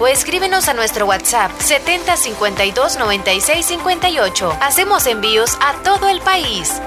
o 0.00 0.06
escríbenos 0.06 0.68
a 0.68 0.74
nuestro 0.74 1.06
WhatsApp 1.06 1.50
7052 1.60 2.98
96 2.98 3.66
58. 3.66 4.56
Hacemos 4.60 5.06
envíos 5.06 5.56
a 5.60 5.82
todo 5.82 6.08
el 6.08 6.20
país. 6.20 6.80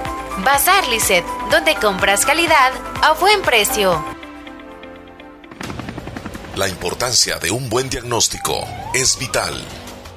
Bazar 0.46 0.88
Lisset, 0.88 1.26
donde 1.50 1.76
compras 1.76 2.26
calidad 2.26 2.72
a 3.02 3.14
buen 3.14 3.42
precio. 3.42 4.04
La 6.56 6.68
importancia 6.68 7.38
de 7.40 7.52
un 7.52 7.70
buen 7.70 7.90
diagnóstico 7.90 8.68
es 8.94 9.18
vital. 9.18 9.81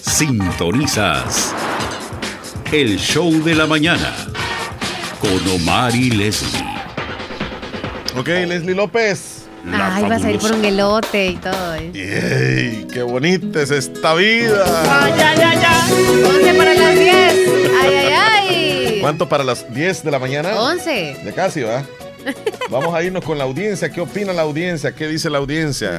Sintonizas 0.00 1.54
el 2.72 2.98
show 2.98 3.30
de 3.42 3.54
la 3.54 3.66
mañana 3.66 4.14
con 5.20 5.46
Omar 5.54 5.94
y 5.94 6.10
Leslie. 6.10 6.64
Ok, 8.16 8.28
Leslie 8.28 8.74
López. 8.74 9.42
Ay, 9.70 10.04
vas 10.04 10.24
a 10.24 10.30
ir 10.30 10.38
por 10.38 10.52
un 10.52 10.64
elote 10.64 11.28
y 11.28 11.36
todo. 11.36 11.74
¿eh? 11.76 12.86
¡Qué 12.92 13.02
bonita 13.02 13.62
es 13.62 13.70
esta 13.70 14.14
vida! 14.14 14.64
¡Ay, 14.90 15.12
ay, 15.12 15.38
ay! 15.44 15.62
ay. 15.66 16.22
11 16.24 16.54
para 16.54 16.74
las 16.74 16.98
10. 16.98 17.14
¡Ay, 17.80 17.94
ay, 17.94 18.08
ay! 18.14 18.98
¿Cuánto 19.00 19.28
para 19.28 19.44
las 19.44 19.72
10 19.72 20.04
de 20.04 20.10
la 20.10 20.18
mañana? 20.18 20.56
11. 20.60 21.20
De 21.24 21.32
casi, 21.32 21.62
¿va? 21.62 21.84
Vamos 22.70 22.94
a 22.94 23.02
irnos 23.02 23.24
con 23.24 23.38
la 23.38 23.44
audiencia. 23.44 23.90
¿Qué 23.90 24.00
opina 24.00 24.32
la 24.32 24.42
audiencia? 24.42 24.92
¿Qué 24.92 25.08
dice 25.08 25.28
la 25.30 25.38
audiencia? 25.38 25.98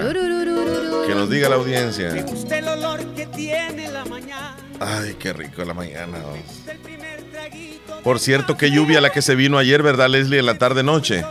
Que 1.14 1.20
nos 1.20 1.30
diga 1.30 1.48
la 1.48 1.58
audiencia. 1.58 2.10
Me 2.12 2.24
gusta 2.24 2.58
el 2.58 2.68
olor 2.68 3.06
que 3.14 3.28
tiene 3.28 3.88
la 3.88 4.04
mañana. 4.04 4.56
Ay, 4.80 5.16
qué 5.20 5.32
rico 5.32 5.64
la 5.64 5.76
mañana. 5.76 6.18
oh. 6.26 8.02
Por 8.04 8.20
cierto, 8.20 8.58
qué 8.58 8.72
lluvia 8.72 9.00
la 9.00 9.12
que 9.12 9.22
se 9.22 9.36
vino 9.36 9.60
ayer, 9.60 9.84
¿verdad, 9.84 10.10
Leslie? 10.10 10.40
En 10.40 10.48
la 10.48 10.58
tarde-noche. 10.58 11.24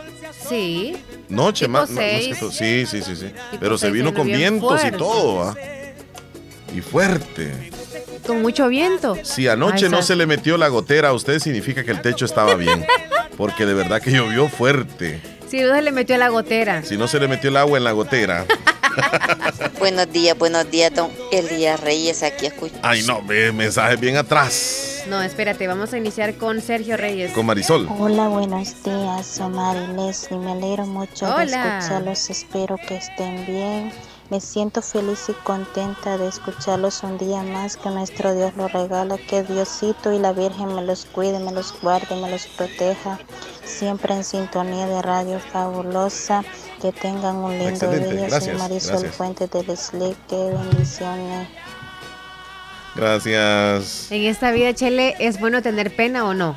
Sí. 0.47 0.95
Noche, 1.27 1.67
más. 1.67 1.89
no, 1.89 1.95
no 1.95 2.01
seis. 2.01 2.37
sé, 2.37 2.51
sí, 2.51 2.85
sí, 2.85 3.01
sí, 3.01 3.15
sí. 3.17 3.25
Tipo 3.25 3.59
Pero 3.59 3.77
se 3.77 3.91
vino 3.91 4.11
se 4.11 4.15
con 4.15 4.27
vino 4.27 4.37
vientos 4.37 4.85
y 4.85 4.91
todo, 4.91 5.43
¿ah? 5.43 5.57
Y 6.73 6.79
fuerte. 6.79 7.51
Con 8.25 8.41
mucho 8.41 8.69
viento. 8.69 9.17
Si 9.23 9.49
anoche 9.49 9.87
Ay, 9.87 9.91
no 9.91 10.01
se 10.01 10.15
le 10.15 10.25
metió 10.25 10.57
la 10.57 10.69
gotera 10.69 11.09
a 11.09 11.13
usted, 11.13 11.39
significa 11.39 11.83
que 11.83 11.91
el 11.91 12.01
techo 12.01 12.23
estaba 12.23 12.55
bien. 12.55 12.85
Porque 13.35 13.65
de 13.65 13.73
verdad 13.73 14.01
que 14.01 14.11
llovió 14.11 14.47
fuerte. 14.47 15.19
Si 15.53 15.61
no 15.61 15.75
se 15.75 15.83
le 15.83 15.91
metió 15.91 16.17
la 16.17 16.29
gotera. 16.29 16.81
Si 16.81 16.97
no 16.97 17.07
se 17.07 17.19
le 17.19 17.27
metió 17.27 17.51
el 17.51 17.57
agua 17.57 17.77
en 17.77 17.83
la 17.83 17.91
gotera. 17.91 18.43
Buenos 19.79 20.11
días, 20.11 20.35
buenos 20.35 20.71
días, 20.71 20.91
don 20.95 21.11
Elías 21.31 21.79
Reyes, 21.79 22.23
aquí 22.23 22.47
escucho. 22.47 22.73
Ay, 22.81 23.03
no, 23.03 23.21
ve, 23.21 23.51
mensaje 23.51 23.95
bien 23.97 24.17
atrás. 24.17 25.03
No, 25.07 25.21
espérate, 25.21 25.67
vamos 25.67 25.93
a 25.93 25.99
iniciar 25.99 26.33
con 26.37 26.59
Sergio 26.59 26.97
Reyes. 26.97 27.33
Con 27.33 27.45
Marisol. 27.45 27.87
Hola, 27.99 28.29
buenos 28.29 28.83
días, 28.83 29.39
Omar 29.41 29.77
y 29.77 29.93
Leslie. 29.95 30.39
Me 30.39 30.53
alegro 30.53 30.87
mucho 30.87 31.27
de 31.27 31.33
Hola. 31.33 31.77
escucharlos. 31.77 32.31
Espero 32.31 32.75
que 32.87 32.95
estén 32.95 33.45
bien. 33.45 33.91
Me 34.29 34.39
siento 34.39 34.81
feliz 34.81 35.29
y 35.29 35.33
contenta 35.43 36.17
de 36.17 36.27
escucharlos 36.27 37.03
un 37.03 37.17
día 37.17 37.43
más. 37.43 37.77
Que 37.77 37.89
nuestro 37.89 38.33
Dios 38.33 38.55
los 38.55 38.71
regala. 38.71 39.17
Que 39.17 39.43
Diosito 39.43 40.11
y 40.11 40.19
la 40.19 40.33
Virgen 40.33 40.73
me 40.73 40.81
los 40.81 41.05
cuide, 41.05 41.39
me 41.39 41.51
los 41.51 41.79
guarde, 41.81 42.15
me 42.15 42.31
los 42.31 42.47
proteja. 42.47 43.19
Siempre 43.65 44.15
en 44.15 44.23
sintonía 44.23 44.87
de 44.87 45.01
Radio 45.01 45.39
Fabulosa. 45.39 46.43
Que 46.81 46.91
tengan 46.91 47.37
un 47.37 47.51
lindo 47.51 47.69
Excelente, 47.69 48.09
día. 48.09 48.19
Soy 48.19 48.29
gracias, 48.29 48.57
Marisol 48.57 48.91
gracias. 48.91 49.15
Fuentes 49.15 49.51
de 49.51 49.63
Leslie. 49.63 50.15
Qué 50.27 50.35
bendiciones. 50.35 51.49
Gracias. 52.95 54.11
En 54.11 54.23
esta 54.23 54.51
vida, 54.51 54.73
Chele, 54.73 55.15
¿es 55.19 55.39
bueno 55.39 55.61
tener 55.61 55.95
pena 55.95 56.25
o 56.25 56.33
no? 56.33 56.55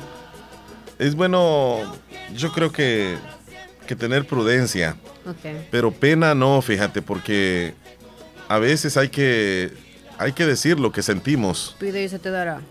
Es 0.99 1.15
bueno, 1.15 1.79
yo 2.33 2.51
creo 2.51 2.71
que, 2.71 3.17
que 3.87 3.95
tener 3.95 4.27
prudencia. 4.27 4.95
Ok. 5.25 5.65
Pero 5.71 5.91
pena 5.91 6.35
no, 6.35 6.61
fíjate, 6.61 7.01
porque 7.01 7.73
a 8.47 8.59
veces 8.59 8.97
hay 8.97 9.09
que, 9.09 9.71
hay 10.19 10.33
que 10.33 10.45
decir 10.45 10.79
lo 10.79 10.91
que 10.91 11.01
sentimos. 11.01 11.75
Pide 11.79 12.03
y 12.03 12.09
se 12.09 12.19
te 12.19 12.29
dará. 12.29 12.61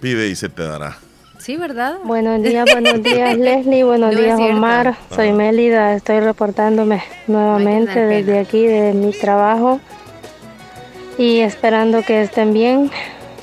Pide 0.00 0.28
y 0.28 0.36
se 0.36 0.48
te 0.48 0.62
dará. 0.62 0.98
Sí, 1.38 1.56
¿verdad? 1.56 1.96
Buenos 2.04 2.42
días, 2.44 2.66
buenos 2.70 3.02
días 3.02 3.36
Leslie, 3.36 3.82
buenos 3.82 4.14
No 4.14 4.20
días. 4.20 4.38
Omar. 4.38 4.96
Soy 5.14 5.32
Mélida, 5.32 5.94
estoy 5.94 6.20
reportándome 6.20 7.02
nuevamente 7.26 7.98
desde 7.98 8.26
pena. 8.32 8.40
aquí 8.40 8.66
de 8.66 8.92
mi 8.92 9.12
trabajo 9.12 9.80
y 11.18 11.40
esperando 11.40 12.02
que 12.02 12.22
estén 12.22 12.52
bien 12.52 12.90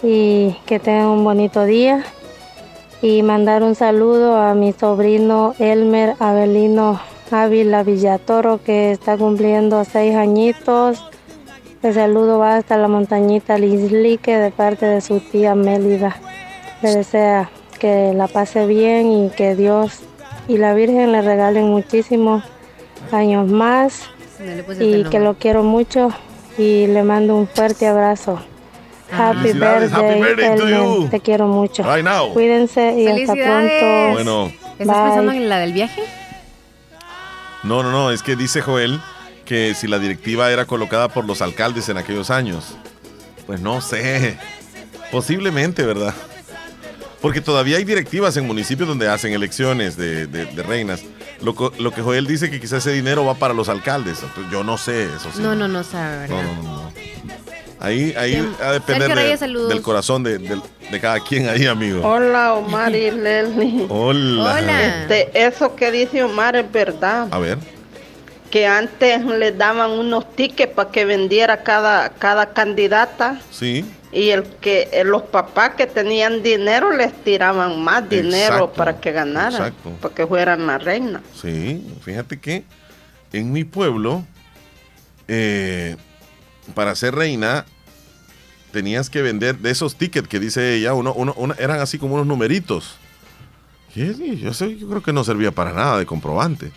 y 0.04 0.56
que 0.66 0.80
tengan 0.80 1.08
un 1.08 1.24
bonito 1.24 1.66
día 1.66 2.04
y 3.02 3.22
mandar 3.22 3.64
un 3.64 3.76
saludo 3.76 4.38
a 4.38 4.54
mi 4.54 4.74
sobrino 4.74 5.54
Elmer 5.60 6.16
Avelino 6.20 7.00
Ávila 7.32 7.84
Villatoro 7.84 8.60
que 8.64 8.92
está 8.92 9.18
cumpliendo 9.18 9.84
seis 9.86 10.16
añitos. 10.16 11.04
El 11.84 11.94
saludo 11.94 12.40
va 12.40 12.56
hasta 12.56 12.78
la 12.78 12.88
montañita 12.88 13.58
Lislique 13.58 14.38
de 14.38 14.52
parte 14.52 14.86
de 14.86 15.02
su 15.02 15.20
tía 15.20 15.54
Mélida. 15.54 16.18
Le 16.82 16.96
desea 16.96 17.50
que 17.80 18.14
la 18.14 18.28
pase 18.28 18.66
bien 18.66 19.12
y 19.12 19.30
que 19.30 19.56
Dios 19.56 20.00
y 20.48 20.58
la 20.58 20.74
Virgen 20.74 21.12
le 21.12 21.22
regalen 21.22 21.66
muchísimos 21.70 22.44
años 23.12 23.50
más 23.50 24.10
puse 24.66 24.84
y 24.84 25.04
que 25.06 25.20
lo 25.20 25.36
quiero 25.36 25.64
mucho 25.64 26.10
y 26.58 26.88
le 26.88 27.04
mando 27.04 27.36
un 27.36 27.48
fuerte 27.48 27.88
abrazo. 27.88 28.40
Happy 29.12 29.38
Felicidades, 29.38 29.92
happy 29.92 30.20
birthday, 30.20 30.50
birthday 30.50 30.58
to 30.58 30.70
you. 30.70 31.10
Te 31.10 31.20
quiero 31.20 31.48
mucho. 31.48 31.84
Right 31.84 32.04
now. 32.04 32.34
Cuídense 32.34 32.94
y 33.00 33.08
hasta 33.08 33.34
pronto. 33.34 34.14
Bueno. 34.14 34.52
¿Estás 34.78 34.98
pensando 34.98 35.32
Bye. 35.32 35.38
en 35.38 35.50
la 35.50 35.60
del 35.60 35.74
viaje? 35.74 36.04
No, 37.64 37.84
no, 37.84 37.92
no, 37.92 38.12
es 38.12 38.22
que 38.22 38.36
dice 38.36 38.62
Joel 38.62 39.00
que 39.46 39.74
si 39.74 39.88
la 39.88 39.98
directiva 39.98 40.52
era 40.52 40.66
colocada 40.66 41.08
por 41.08 41.26
los 41.26 41.42
alcaldes 41.42 41.90
en 41.90 41.98
aquellos 41.98 42.30
años. 42.30 42.76
Pues 43.46 43.62
no 43.62 43.82
sé. 43.82 44.38
Posiblemente, 45.12 45.84
¿verdad? 45.84 46.14
Porque 47.22 47.42
todavía 47.42 47.78
hay 47.78 47.84
directivas 47.84 48.36
en 48.38 48.46
municipios 48.46 48.88
donde 48.88 49.08
hacen 49.08 49.34
elecciones 49.34 49.96
de, 49.98 50.28
reinas. 50.66 51.02
Lo, 51.42 51.56
lo, 51.80 51.92
que 51.92 52.02
Joel 52.02 52.28
dice 52.28 52.52
que 52.52 52.60
quizás 52.60 52.86
ese 52.86 52.94
dinero 52.94 53.26
va 53.26 53.36
para 53.36 53.54
los 53.54 53.70
alcaldes. 53.70 54.20
Yo 54.52 54.64
no 54.64 54.78
sé 54.78 55.06
eso. 55.06 55.30
No, 55.40 55.56
no, 55.56 55.68
no 55.68 55.84
sabe, 55.84 56.20
¿verdad? 56.20 56.44
No, 56.44 56.64
no, 56.64 56.64
no. 56.64 56.92
Ahí, 57.80 58.14
ahí 58.18 58.56
a 58.62 58.72
depender 58.74 59.38
del 59.40 59.82
corazón 59.82 60.24
de, 60.24 60.60
cada 61.00 61.20
quien 61.20 61.48
ahí, 61.48 61.66
amigo. 61.68 62.02
Hola, 62.08 62.56
Omar 62.56 62.96
y 62.96 63.12
Leslie. 63.12 63.86
Hola. 63.90 64.56
Hola. 64.56 65.02
Este, 65.02 65.46
eso 65.46 65.76
que 65.76 65.92
dice 65.92 66.24
Omar 66.24 66.56
es 66.56 66.72
verdad. 66.72 67.28
A 67.32 67.40
ver. 67.40 67.58
Que 68.50 68.66
antes 68.66 69.24
le 69.26 69.52
daban 69.52 69.92
unos 69.92 70.36
tickets 70.36 70.74
para 70.74 70.90
que 70.90 71.06
vendiera 71.06 71.64
cada, 71.64 72.10
cada 72.10 72.54
candidata. 72.54 73.40
Sí 73.52 73.86
y 74.12 74.30
el 74.30 74.44
que 74.44 74.90
eh, 74.92 75.04
los 75.04 75.24
papás 75.24 75.72
que 75.76 75.86
tenían 75.86 76.42
dinero 76.42 76.92
les 76.96 77.14
tiraban 77.24 77.82
más 77.84 78.10
dinero 78.10 78.72
para 78.72 79.00
que 79.00 79.12
ganaran, 79.12 79.74
para 80.02 80.16
que 80.16 80.26
fueran 80.26 80.66
la 80.66 80.78
reina. 80.78 81.22
Sí, 81.40 81.86
fíjate 82.02 82.40
que 82.40 82.64
en 83.34 83.52
mi 83.52 83.64
pueblo, 83.64 84.24
eh, 85.28 85.98
para 86.74 86.96
ser 86.96 87.16
reina, 87.16 87.66
tenías 88.72 89.10
que 89.10 89.22
vender 89.22 89.58
de 89.58 89.72
esos 89.72 89.96
tickets 89.96 90.28
que 90.28 90.40
dice 90.40 90.76
ella, 90.76 90.94
uno, 90.94 91.14
uno, 91.14 91.56
eran 91.58 91.80
así 91.80 91.98
como 91.98 92.16
unos 92.16 92.28
numeritos. 92.28 92.98
Yo, 93.96 94.54
sé, 94.54 94.78
yo 94.78 94.88
creo 94.88 95.02
que 95.02 95.14
no 95.14 95.24
servía 95.24 95.52
para 95.52 95.74
nada 95.74 95.98
de 95.98 96.06
comprobante. 96.06 96.72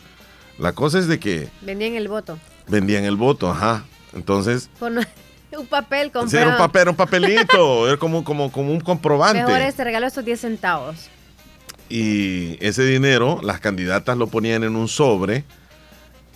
La 0.59 0.73
cosa 0.73 0.99
es 0.99 1.07
de 1.07 1.19
que... 1.21 1.49
Vendían 1.61 1.95
el 1.95 2.09
voto. 2.09 2.39
Vendían 2.69 3.05
el 3.05 3.17
voto, 3.17 3.51
ajá. 3.51 3.85
Entonces... 4.15 4.71
Un 5.59 5.67
papel 5.67 6.13
comprado. 6.13 6.29
Sí, 6.29 6.37
era 6.37 6.51
un 6.51 6.57
papel, 6.57 6.89
un 6.91 6.95
papelito, 6.95 7.89
era 7.89 7.97
como, 7.97 8.23
como, 8.23 8.53
como 8.53 8.73
un 8.73 8.79
comprobante. 8.79 9.43
Mejor 9.43 9.61
este 9.61 9.83
regalo 9.83 10.07
estos 10.07 10.25
10 10.25 10.41
centavos. 10.41 11.09
Y 11.89 12.57
ese 12.65 12.85
dinero, 12.85 13.41
las 13.43 13.59
candidatas 13.59 14.17
lo 14.17 14.29
ponían 14.29 14.63
en 14.63 14.77
un 14.77 14.87
sobre 14.87 15.45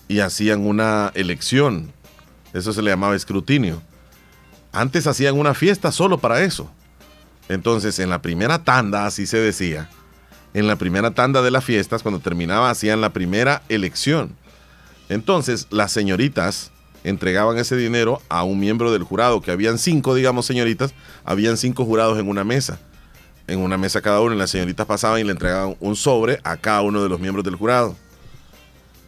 y 0.08 0.18
hacían 0.18 0.66
una 0.66 1.12
elección. 1.14 1.92
Eso 2.54 2.72
se 2.72 2.80
le 2.80 2.90
llamaba 2.90 3.16
escrutinio. 3.16 3.82
Antes 4.72 5.06
hacían 5.06 5.38
una 5.38 5.52
fiesta 5.54 5.92
solo 5.92 6.18
para 6.18 6.42
eso. 6.42 6.70
Entonces, 7.48 7.98
en 7.98 8.08
la 8.08 8.22
primera 8.22 8.64
tanda, 8.64 9.04
así 9.04 9.26
se 9.26 9.38
decía, 9.38 9.90
en 10.54 10.66
la 10.66 10.76
primera 10.76 11.10
tanda 11.10 11.42
de 11.42 11.50
las 11.50 11.64
fiestas, 11.64 12.02
cuando 12.02 12.20
terminaba, 12.20 12.70
hacían 12.70 13.00
la 13.00 13.12
primera 13.12 13.62
elección. 13.68 14.34
Entonces, 15.08 15.66
las 15.70 15.92
señoritas 15.92 16.70
entregaban 17.02 17.58
ese 17.58 17.76
dinero 17.76 18.22
a 18.28 18.44
un 18.44 18.58
miembro 18.60 18.92
del 18.92 19.02
jurado, 19.02 19.42
que 19.42 19.50
habían 19.50 19.76
cinco, 19.76 20.14
digamos, 20.14 20.46
señoritas, 20.46 20.94
habían 21.24 21.56
cinco 21.56 21.84
jurados 21.84 22.18
en 22.18 22.28
una 22.28 22.44
mesa. 22.44 22.78
En 23.46 23.58
una 23.58 23.76
mesa 23.76 24.00
cada 24.00 24.20
uno, 24.20 24.34
y 24.34 24.38
las 24.38 24.50
señoritas 24.50 24.86
pasaban 24.86 25.20
y 25.20 25.24
le 25.24 25.32
entregaban 25.32 25.76
un 25.80 25.96
sobre 25.96 26.40
a 26.44 26.56
cada 26.56 26.80
uno 26.82 27.02
de 27.02 27.08
los 27.08 27.20
miembros 27.20 27.44
del 27.44 27.56
jurado. 27.56 27.94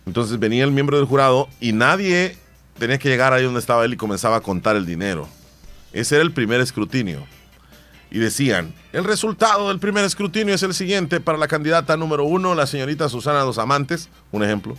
Entonces 0.05 0.39
venía 0.39 0.65
el 0.65 0.73
miembro 0.73 0.99
del 0.99 1.07
jurado 1.07 1.49
y 1.59 1.73
nadie 1.73 2.37
tenía 2.79 2.99
que 2.99 3.09
llegar 3.09 3.33
ahí 3.33 3.45
donde 3.45 3.61
estaba 3.61 3.85
él 3.85 3.95
y 3.95 3.97
comenzaba 3.97 4.37
a 4.37 4.41
contar 4.41 4.77
el 4.77 4.87
dinero. 4.87 5.29
Ese 5.93 6.16
era 6.16 6.24
el 6.24 6.33
primer 6.33 6.61
escrutinio. 6.61 7.27
Y 8.11 8.18
decían, 8.18 8.72
el 8.93 9.05
resultado 9.05 9.68
del 9.68 9.79
primer 9.79 10.05
escrutinio 10.05 10.55
es 10.55 10.62
el 10.62 10.74
siguiente 10.74 11.20
para 11.20 11.39
la 11.39 11.49
candidata 11.49 11.97
número 11.97 12.24
uno, 12.24 12.55
la 12.55 12.66
señorita 12.66 13.09
Susana 13.09 13.41
Dos 13.41 13.59
Amantes, 13.59 14.09
un 14.31 14.45
ejemplo 14.45 14.77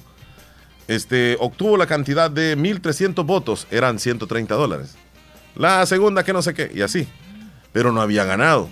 este, 0.87 1.37
obtuvo 1.39 1.77
la 1.77 1.85
cantidad 1.85 2.31
de 2.31 2.57
1.300 2.57 3.25
votos, 3.25 3.67
eran 3.71 3.99
130 3.99 4.55
dólares. 4.55 4.95
La 5.55 5.85
segunda 5.85 6.23
que 6.23 6.33
no 6.33 6.41
sé 6.41 6.53
qué, 6.53 6.71
y 6.73 6.81
así. 6.81 7.07
Pero 7.73 7.91
no 7.91 8.01
había 8.01 8.23
ganado. 8.23 8.69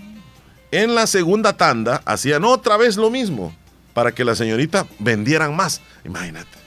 En 0.71 0.95
la 0.95 1.07
segunda 1.07 1.57
tanda 1.57 2.01
hacían 2.05 2.43
otra 2.43 2.77
vez 2.77 2.97
lo 2.97 3.09
mismo 3.09 3.55
para 3.93 4.13
que 4.13 4.25
la 4.25 4.35
señorita 4.35 4.87
vendieran 4.99 5.55
más. 5.55 5.81
Imagínate. 6.03 6.57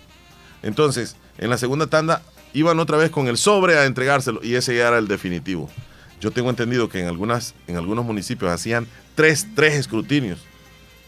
Entonces, 0.63 1.17
en 1.39 1.51
la 1.51 1.59
segunda 1.59 1.87
tanda 1.87 2.23
iban 2.53 2.79
otra 2.81 2.97
vez 2.97 3.11
con 3.11 3.29
el 3.29 3.37
sobre 3.37 3.79
a 3.79 3.85
entregárselo 3.87 4.41
y 4.43 4.55
ese 4.55 4.77
ya 4.77 4.89
era 4.89 4.99
el 4.99 5.09
definitivo. 5.09 5.69
Yo 6.21 6.31
tengo 6.31 6.51
entendido 6.51 6.89
que 6.89 7.01
en, 7.01 7.07
algunas, 7.07 7.55
en 7.67 7.77
algunos 7.77 8.05
municipios 8.05 8.51
hacían 8.51 8.87
tres, 9.15 9.47
tres 9.55 9.75
escrutinios 9.75 10.41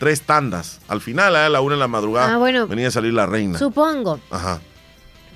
tres 0.01 0.22
tandas. 0.22 0.80
Al 0.88 1.01
final, 1.01 1.36
a 1.36 1.49
la 1.49 1.61
una 1.61 1.74
de 1.74 1.80
la 1.80 1.86
madrugada, 1.86 2.34
ah, 2.34 2.66
venía 2.66 2.88
a 2.88 2.91
salir 2.91 3.12
la 3.12 3.26
reina. 3.26 3.59
Supongo. 3.59 4.18
Ajá. 4.30 4.61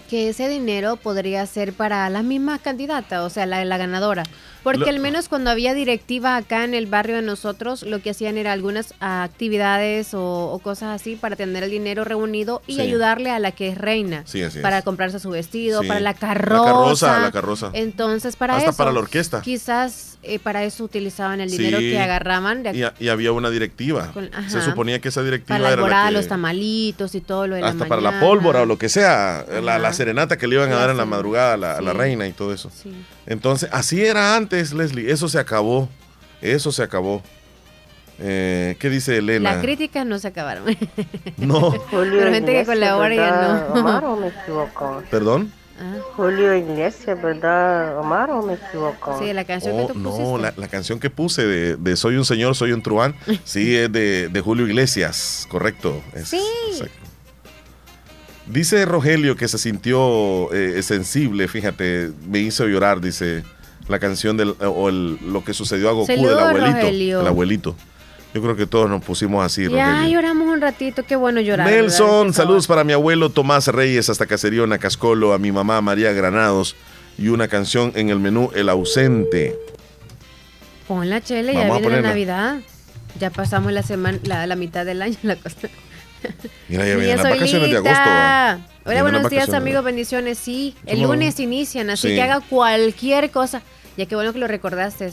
Que 0.08 0.30
ese 0.30 0.48
dinero 0.48 0.96
podría 0.96 1.46
ser 1.46 1.74
para 1.74 2.08
la 2.08 2.22
misma 2.22 2.58
candidata, 2.58 3.24
o 3.24 3.30
sea, 3.30 3.46
la, 3.46 3.64
la 3.64 3.76
ganadora. 3.76 4.24
Porque 4.64 4.90
al 4.90 4.98
menos 4.98 5.28
cuando 5.28 5.50
había 5.50 5.74
directiva 5.74 6.36
acá 6.36 6.64
en 6.64 6.74
el 6.74 6.86
barrio 6.86 7.16
de 7.16 7.22
nosotros, 7.22 7.82
lo 7.82 8.00
que 8.00 8.10
hacían 8.10 8.38
era 8.38 8.52
algunas 8.52 8.94
actividades 8.98 10.10
o, 10.14 10.60
cosas 10.64 11.00
así 11.00 11.16
para 11.16 11.36
tener 11.36 11.62
el 11.62 11.70
dinero 11.70 12.04
reunido 12.04 12.62
y 12.66 12.80
ayudarle 12.80 13.30
a 13.30 13.38
la 13.38 13.52
que 13.52 13.68
es 13.68 13.78
reina. 13.78 14.22
Sí, 14.24 14.42
así 14.42 14.60
para 14.60 14.82
comprarse 14.82 15.20
su 15.20 15.30
vestido, 15.30 15.82
para 15.82 16.00
la 16.00 16.14
carroza. 16.14 16.64
La 16.64 16.72
carroza, 16.72 17.18
la 17.20 17.30
carroza. 17.30 17.70
Entonces, 17.74 18.36
para 18.36 18.56
Hasta 18.56 18.70
eso. 18.70 18.76
para 18.76 18.92
la 18.92 19.00
orquesta. 19.00 19.42
Quizás 19.42 20.14
eh, 20.26 20.38
para 20.38 20.64
eso 20.64 20.84
utilizaban 20.84 21.40
el 21.40 21.50
dinero 21.50 21.78
que 21.78 21.98
agarraban. 21.98 22.62
De 22.62 22.92
y, 22.98 23.08
había 23.08 23.32
una 23.32 23.50
directiva. 23.50 24.12
Se 24.48 24.62
suponía 24.62 25.00
que 25.00 25.08
esa 25.08 25.22
directiva 25.22 25.58
para 25.58 26.08
era. 26.08 26.10
los 26.10 26.28
tamalitos 26.28 27.14
y 27.14 27.20
todo 27.20 27.46
lo 27.46 27.56
de 27.56 27.62
Hasta 27.62 27.86
para 27.86 28.00
la 28.00 28.20
pólvora 28.20 28.62
o 28.62 28.66
lo 28.66 28.78
que 28.78 28.88
sea. 28.88 29.44
La, 29.62 29.92
serenata 29.92 30.36
que 30.38 30.48
le 30.48 30.56
iban 30.56 30.72
a 30.72 30.76
dar 30.76 30.90
en 30.90 30.96
la 30.96 31.04
madrugada 31.04 31.54
a 31.54 31.80
la, 31.80 31.92
reina 31.92 32.26
y 32.26 32.32
todo 32.32 32.52
eso. 32.52 32.70
Entonces, 33.26 33.68
así 33.72 34.04
era 34.04 34.36
antes, 34.36 34.53
Leslie. 34.72 35.10
Eso 35.10 35.28
se 35.28 35.38
acabó. 35.38 35.88
Eso 36.40 36.72
se 36.72 36.82
acabó. 36.82 37.22
Eh, 38.18 38.76
¿Qué 38.78 38.90
dice 38.90 39.16
Elena? 39.18 39.54
Las 39.54 39.62
críticas 39.62 40.06
no 40.06 40.18
se 40.18 40.28
acabaron. 40.28 40.64
No. 41.36 41.74
Pero 41.90 42.30
gente 42.30 42.52
que 42.52 42.64
colabora 42.64 43.14
ya 43.14 43.68
no. 43.74 43.74
Omar 43.80 44.04
o 44.04 44.16
me 44.16 44.28
equivoco? 44.28 45.02
¿Perdón? 45.10 45.52
Ah. 45.78 45.96
Julio 46.14 46.54
Iglesias, 46.54 47.20
¿verdad, 47.20 47.98
Omar, 47.98 48.30
o 48.30 48.42
me 48.42 48.54
equivoco? 48.54 49.18
Sí, 49.18 49.32
la 49.32 49.44
canción 49.44 49.76
que 49.76 49.82
oh, 49.82 49.86
tú 49.88 49.94
pusiste. 49.94 50.22
No, 50.22 50.38
la, 50.38 50.68
canción 50.68 51.00
que 51.00 51.10
puse 51.10 51.44
de, 51.44 51.96
Soy 51.96 52.14
un 52.16 52.24
señor, 52.24 52.54
soy 52.54 52.70
un 52.70 52.80
truán, 52.80 53.16
sí, 53.44 53.74
es 53.74 53.90
de, 53.90 54.42
Julio 54.44 54.68
Iglesias, 54.68 55.48
correcto. 55.50 56.00
sí. 56.24 56.40
Dice 58.46 58.84
Rogelio 58.84 59.36
que 59.36 59.48
se 59.48 59.56
sintió 59.56 60.52
eh, 60.52 60.82
sensible, 60.82 61.48
fíjate, 61.48 62.10
me 62.28 62.40
hizo 62.40 62.66
llorar, 62.66 63.00
dice 63.00 63.42
la 63.88 63.98
canción 63.98 64.36
del, 64.36 64.54
o 64.60 64.90
lo 64.90 65.44
que 65.44 65.54
sucedió 65.54 65.88
a 65.88 65.92
Goku 65.92 66.12
del 66.12 66.38
abuelito. 66.38 67.20
El 67.20 67.26
abuelito. 67.26 67.76
Yo 68.34 68.42
creo 68.42 68.56
que 68.56 68.66
todos 68.66 68.90
nos 68.90 69.02
pusimos 69.04 69.44
así. 69.44 69.68
Ya 69.70 70.06
lloramos 70.08 70.48
un 70.48 70.60
ratito, 70.60 71.04
qué 71.04 71.14
bueno 71.14 71.40
llorar. 71.40 71.70
Nelson, 71.70 72.34
saludos 72.34 72.66
para 72.66 72.82
mi 72.82 72.92
abuelo 72.92 73.30
Tomás 73.30 73.68
Reyes 73.68 74.10
hasta 74.10 74.26
Caserío 74.26 74.68
Cascolo, 74.80 75.32
a 75.32 75.38
mi 75.38 75.52
mamá 75.52 75.80
María 75.80 76.12
Granados 76.12 76.74
y 77.16 77.28
una 77.28 77.46
canción 77.46 77.92
en 77.94 78.08
el 78.08 78.18
menú 78.18 78.50
El 78.54 78.68
ausente. 78.68 79.56
Pon 80.88 81.08
la 81.08 81.20
chele, 81.20 81.54
ya 81.54 81.72
viene 81.72 81.90
la 81.90 82.00
Navidad. 82.00 82.58
Ya 83.20 83.30
pasamos 83.30 83.72
la 83.72 83.84
semana, 83.84 84.18
la, 84.24 84.56
mitad 84.56 84.84
del 84.84 85.00
año 85.00 85.16
la 85.22 85.36
cosa. 85.36 85.68
Mira, 86.68 86.88
ya 86.88 86.96
vienen 86.96 87.16
las 87.18 87.30
vacaciones 87.30 87.70
de 87.70 87.76
agosto. 87.76 88.73
Hola, 88.86 89.02
buenos 89.02 89.30
días 89.30 89.48
amigos, 89.54 89.82
bendiciones. 89.82 90.38
Sí, 90.38 90.76
el 90.84 91.02
lunes 91.02 91.40
inician, 91.40 91.88
así 91.90 92.08
que 92.08 92.22
haga 92.22 92.40
cualquier 92.40 93.30
cosa. 93.30 93.62
Ya 93.96 94.06
que 94.06 94.14
bueno 94.14 94.32
que 94.32 94.38
lo 94.38 94.46
recordaste. 94.46 95.10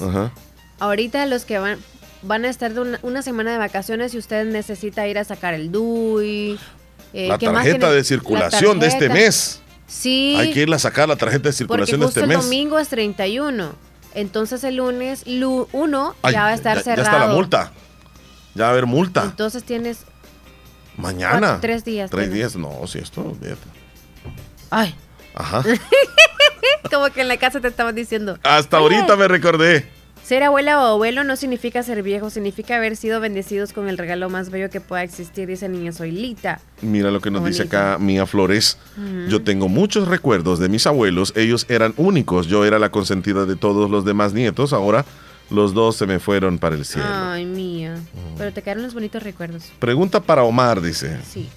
Ahorita 0.80 1.26
los 1.26 1.46
que 1.46 1.60
van, 1.60 1.80
van 2.22 2.46
a 2.46 2.50
estar 2.50 2.74
de 2.74 2.98
una, 3.02 3.22
semana 3.22 3.52
de 3.52 3.58
vacaciones 3.58 4.14
y 4.14 4.18
usted 4.18 4.46
necesita 4.46 5.08
ir 5.08 5.18
a 5.18 5.24
sacar 5.24 5.54
el 5.54 5.72
DUI. 5.72 6.60
Eh, 7.14 7.28
la 7.28 7.38
tarjeta 7.38 7.92
de 7.92 8.04
circulación 8.04 8.80
de 8.80 8.88
este 8.88 9.10
mes. 9.10 9.62
Sí. 9.88 10.36
Hay 10.38 10.54
que 10.54 10.62
ir 10.62 10.74
a 10.74 10.80
sacar 10.80 11.08
la 11.08 11.16
tarjeta 11.16 11.50
de 11.50 11.54
circulación 11.54 12.00
de 12.00 12.08
este 12.08 12.26
mes. 12.26 12.38
El 12.38 12.44
domingo 12.44 12.80
es 12.80 12.88
31. 12.90 13.74
Entonces 14.14 14.64
el 14.64 14.78
lunes 14.78 15.24
1 15.26 16.16
ya 16.32 16.44
va 16.44 16.48
a 16.48 16.54
estar 16.54 16.82
cerrado. 16.82 17.04
Ya 17.04 17.18
está 17.18 17.28
la 17.28 17.34
multa. 17.34 17.72
Ya 18.56 18.64
va 18.64 18.70
a 18.70 18.72
haber 18.72 18.86
multa. 18.86 19.24
Entonces 19.24 19.64
tienes. 19.64 20.00
Mañana. 20.98 21.60
tres 21.62 21.84
días. 21.84 22.10
Tres 22.12 22.32
días. 22.32 22.56
No, 22.56 22.86
si 22.88 23.00
esto. 23.00 23.36
Ay. 24.70 24.96
Ajá. 25.34 25.64
Como 26.92 27.10
que 27.10 27.22
en 27.22 27.28
la 27.28 27.38
casa 27.38 27.60
te 27.60 27.68
estaban 27.68 27.96
diciendo. 27.96 28.38
Hasta 28.44 28.78
ahorita 28.78 29.16
me 29.16 29.28
recordé. 29.28 29.86
Ser 30.24 30.44
abuela 30.44 30.80
o 30.80 30.86
abuelo 30.86 31.24
no 31.24 31.36
significa 31.36 31.82
ser 31.82 32.04
viejo, 32.04 32.30
significa 32.30 32.78
haber 32.78 32.96
sido 32.96 33.20
bendecidos 33.20 33.74
con 33.74 33.90
el 33.90 33.98
regalo 33.98 34.30
más 34.30 34.52
bello 34.52 34.70
que 34.70 34.80
pueda 34.80 35.02
existir, 35.04 35.48
dice 35.48 35.68
niña 35.68 35.92
Soylita. 35.92 36.62
Mira 36.82 37.10
lo 37.10 37.20
que 37.22 37.32
nos 37.32 37.44
dice 37.44 37.64
acá 37.64 37.98
Mía 38.00 38.28
Flores. 38.28 38.78
Yo 39.30 39.42
tengo 39.42 39.68
muchos 39.68 40.08
recuerdos 40.08 40.60
de 40.60 40.70
mis 40.70 40.86
abuelos, 40.86 41.34
ellos 41.36 41.66
eran 41.70 41.94
únicos, 41.98 42.48
yo 42.48 42.66
era 42.66 42.78
la 42.78 42.92
consentida 42.92 43.46
de 43.46 43.56
todos 43.56 43.90
los 43.90 44.06
demás 44.06 44.34
nietos, 44.34 44.74
ahora 44.74 45.06
los 45.52 45.74
dos 45.74 45.96
se 45.98 46.08
me 46.08 46.20
fueron 46.20 46.58
para 46.58 46.76
el 46.76 46.86
cielo. 46.86 47.08
Ay, 47.08 47.46
mía. 47.46 47.98
Pero 48.38 48.54
te 48.54 48.62
quedaron 48.62 48.84
los 48.84 48.94
bonitos 48.94 49.22
recuerdos. 49.22 49.72
Pregunta 49.80 50.22
para 50.22 50.44
Omar, 50.44 50.82
dice. 50.82 51.18
Sí. 51.30 51.50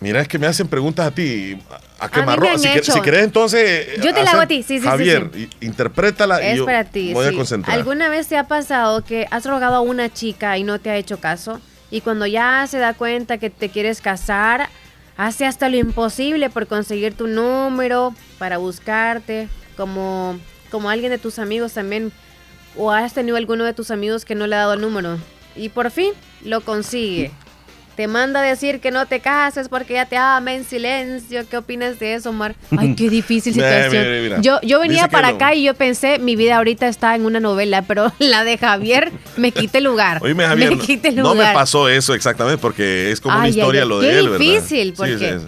Mira, 0.00 0.20
es 0.20 0.28
que 0.28 0.38
me 0.38 0.46
hacen 0.46 0.68
preguntas 0.68 1.06
a 1.06 1.10
ti. 1.10 1.58
A 1.98 2.10
quemarropa. 2.10 2.58
Si, 2.58 2.68
si, 2.82 3.00
querés, 3.00 3.24
entonces. 3.24 4.00
Yo 4.02 4.12
te 4.12 4.22
la 4.22 4.32
hago 4.32 4.42
a 4.42 4.46
ti, 4.46 4.62
sí, 4.62 4.78
sí. 4.78 4.84
Javier, 4.84 5.30
sí, 5.32 5.48
interprétala 5.60 6.42
es 6.42 6.54
y 6.54 6.58
yo 6.58 6.66
para 6.66 6.84
ti, 6.84 7.14
voy 7.14 7.26
a 7.26 7.32
concentrar. 7.32 7.76
¿Alguna 7.76 8.08
vez 8.08 8.26
te 8.26 8.36
ha 8.36 8.46
pasado 8.46 9.02
que 9.02 9.26
has 9.30 9.46
rogado 9.46 9.76
a 9.76 9.80
una 9.80 10.12
chica 10.12 10.58
y 10.58 10.62
no 10.64 10.78
te 10.78 10.90
ha 10.90 10.96
hecho 10.96 11.20
caso? 11.20 11.60
Y 11.90 12.00
cuando 12.00 12.26
ya 12.26 12.66
se 12.68 12.78
da 12.78 12.92
cuenta 12.92 13.38
que 13.38 13.50
te 13.50 13.70
quieres 13.70 14.00
casar, 14.00 14.68
hace 15.16 15.46
hasta 15.46 15.68
lo 15.68 15.76
imposible 15.76 16.50
por 16.50 16.66
conseguir 16.66 17.14
tu 17.14 17.26
número, 17.26 18.14
para 18.38 18.58
buscarte, 18.58 19.48
como, 19.76 20.38
como 20.70 20.90
alguien 20.90 21.12
de 21.12 21.18
tus 21.18 21.38
amigos 21.38 21.72
también. 21.72 22.12
O 22.76 22.90
has 22.90 23.14
tenido 23.14 23.36
alguno 23.36 23.64
de 23.64 23.72
tus 23.72 23.90
amigos 23.90 24.24
que 24.24 24.34
no 24.34 24.46
le 24.46 24.56
ha 24.56 24.60
dado 24.60 24.74
el 24.74 24.80
número. 24.80 25.18
Y 25.56 25.68
por 25.68 25.90
fin 25.90 26.12
lo 26.42 26.60
consigue 26.60 27.30
te 27.96 28.08
manda 28.08 28.40
a 28.40 28.42
decir 28.42 28.80
que 28.80 28.90
no 28.90 29.06
te 29.06 29.20
cases 29.20 29.68
porque 29.68 29.94
ya 29.94 30.06
te 30.06 30.16
ama 30.16 30.54
en 30.54 30.64
silencio. 30.64 31.44
¿Qué 31.48 31.56
opinas 31.56 31.98
de 31.98 32.14
eso, 32.14 32.30
Omar? 32.30 32.54
Ay, 32.76 32.94
qué 32.94 33.08
difícil 33.08 33.54
situación. 33.54 34.42
Yo, 34.42 34.60
yo 34.62 34.80
venía 34.80 35.08
para 35.08 35.28
acá 35.28 35.54
y 35.54 35.64
yo 35.64 35.74
pensé, 35.74 36.18
mi 36.18 36.36
vida 36.36 36.56
ahorita 36.56 36.88
está 36.88 37.14
en 37.14 37.24
una 37.24 37.40
novela, 37.40 37.82
pero 37.82 38.12
la 38.18 38.44
de 38.44 38.58
Javier 38.58 39.12
me 39.36 39.52
quite 39.52 39.80
lugar. 39.80 40.20
Oíme, 40.22 40.44
Javier, 40.44 40.70
me 40.70 40.78
quite 40.78 41.12
lugar. 41.12 41.24
no 41.24 41.34
me 41.34 41.52
pasó 41.52 41.88
eso 41.88 42.14
exactamente 42.14 42.58
porque 42.58 43.10
es 43.10 43.20
como 43.20 43.36
una 43.36 43.48
historia 43.48 43.84
lo 43.84 44.00
de 44.00 44.18
él, 44.18 44.28
¿verdad? 44.28 44.38
Qué 44.38 44.44
difícil, 44.44 44.94
porque... 44.96 45.38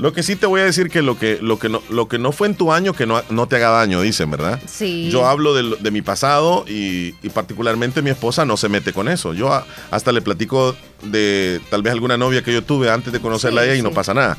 Lo 0.00 0.14
que 0.14 0.22
sí 0.22 0.34
te 0.34 0.46
voy 0.46 0.62
a 0.62 0.64
decir 0.64 0.88
que 0.88 1.02
lo 1.02 1.18
que, 1.18 1.38
lo 1.42 1.58
que, 1.58 1.68
no, 1.68 1.82
lo 1.90 2.08
que 2.08 2.18
no 2.18 2.32
fue 2.32 2.48
en 2.48 2.54
tu 2.54 2.72
año, 2.72 2.94
que 2.94 3.04
no, 3.04 3.22
no 3.28 3.46
te 3.46 3.56
haga 3.56 3.68
daño, 3.68 4.00
dicen, 4.00 4.30
¿verdad? 4.30 4.58
Sí. 4.66 5.10
Yo 5.10 5.26
hablo 5.26 5.52
de, 5.52 5.76
de 5.78 5.90
mi 5.90 6.00
pasado 6.00 6.64
y, 6.66 7.14
y, 7.22 7.28
particularmente 7.28 8.00
mi 8.00 8.08
esposa 8.08 8.46
no 8.46 8.56
se 8.56 8.70
mete 8.70 8.94
con 8.94 9.08
eso. 9.08 9.34
Yo 9.34 9.62
hasta 9.90 10.12
le 10.12 10.22
platico 10.22 10.74
de 11.02 11.60
tal 11.68 11.82
vez 11.82 11.92
alguna 11.92 12.16
novia 12.16 12.42
que 12.42 12.50
yo 12.50 12.64
tuve 12.64 12.90
antes 12.90 13.12
de 13.12 13.20
conocerla 13.20 13.60
a 13.60 13.64
ella 13.64 13.74
y 13.74 13.82
no 13.82 13.90
pasa 13.90 14.14
nada. 14.14 14.38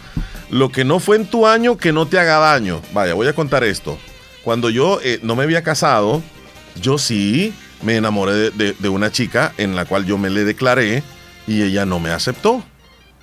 Lo 0.49 0.69
que 0.69 0.83
no 0.83 0.99
fue 0.99 1.17
en 1.17 1.27
tu 1.27 1.45
año, 1.45 1.77
que 1.77 1.91
no 1.91 2.07
te 2.07 2.17
haga 2.17 2.39
daño. 2.39 2.81
Vaya, 2.91 3.13
voy 3.13 3.27
a 3.27 3.33
contar 3.33 3.63
esto. 3.63 3.99
Cuando 4.43 4.71
yo 4.71 4.99
eh, 5.03 5.19
no 5.21 5.35
me 5.35 5.43
había 5.43 5.61
casado, 5.61 6.23
yo 6.81 6.97
sí 6.97 7.53
me 7.83 7.97
enamoré 7.97 8.33
de, 8.33 8.49
de, 8.49 8.75
de 8.79 8.89
una 8.89 9.11
chica 9.11 9.53
en 9.59 9.75
la 9.75 9.85
cual 9.85 10.07
yo 10.07 10.17
me 10.17 10.31
le 10.31 10.43
declaré 10.43 11.03
y 11.45 11.61
ella 11.61 11.85
no 11.85 11.99
me 11.99 12.09
aceptó. 12.09 12.63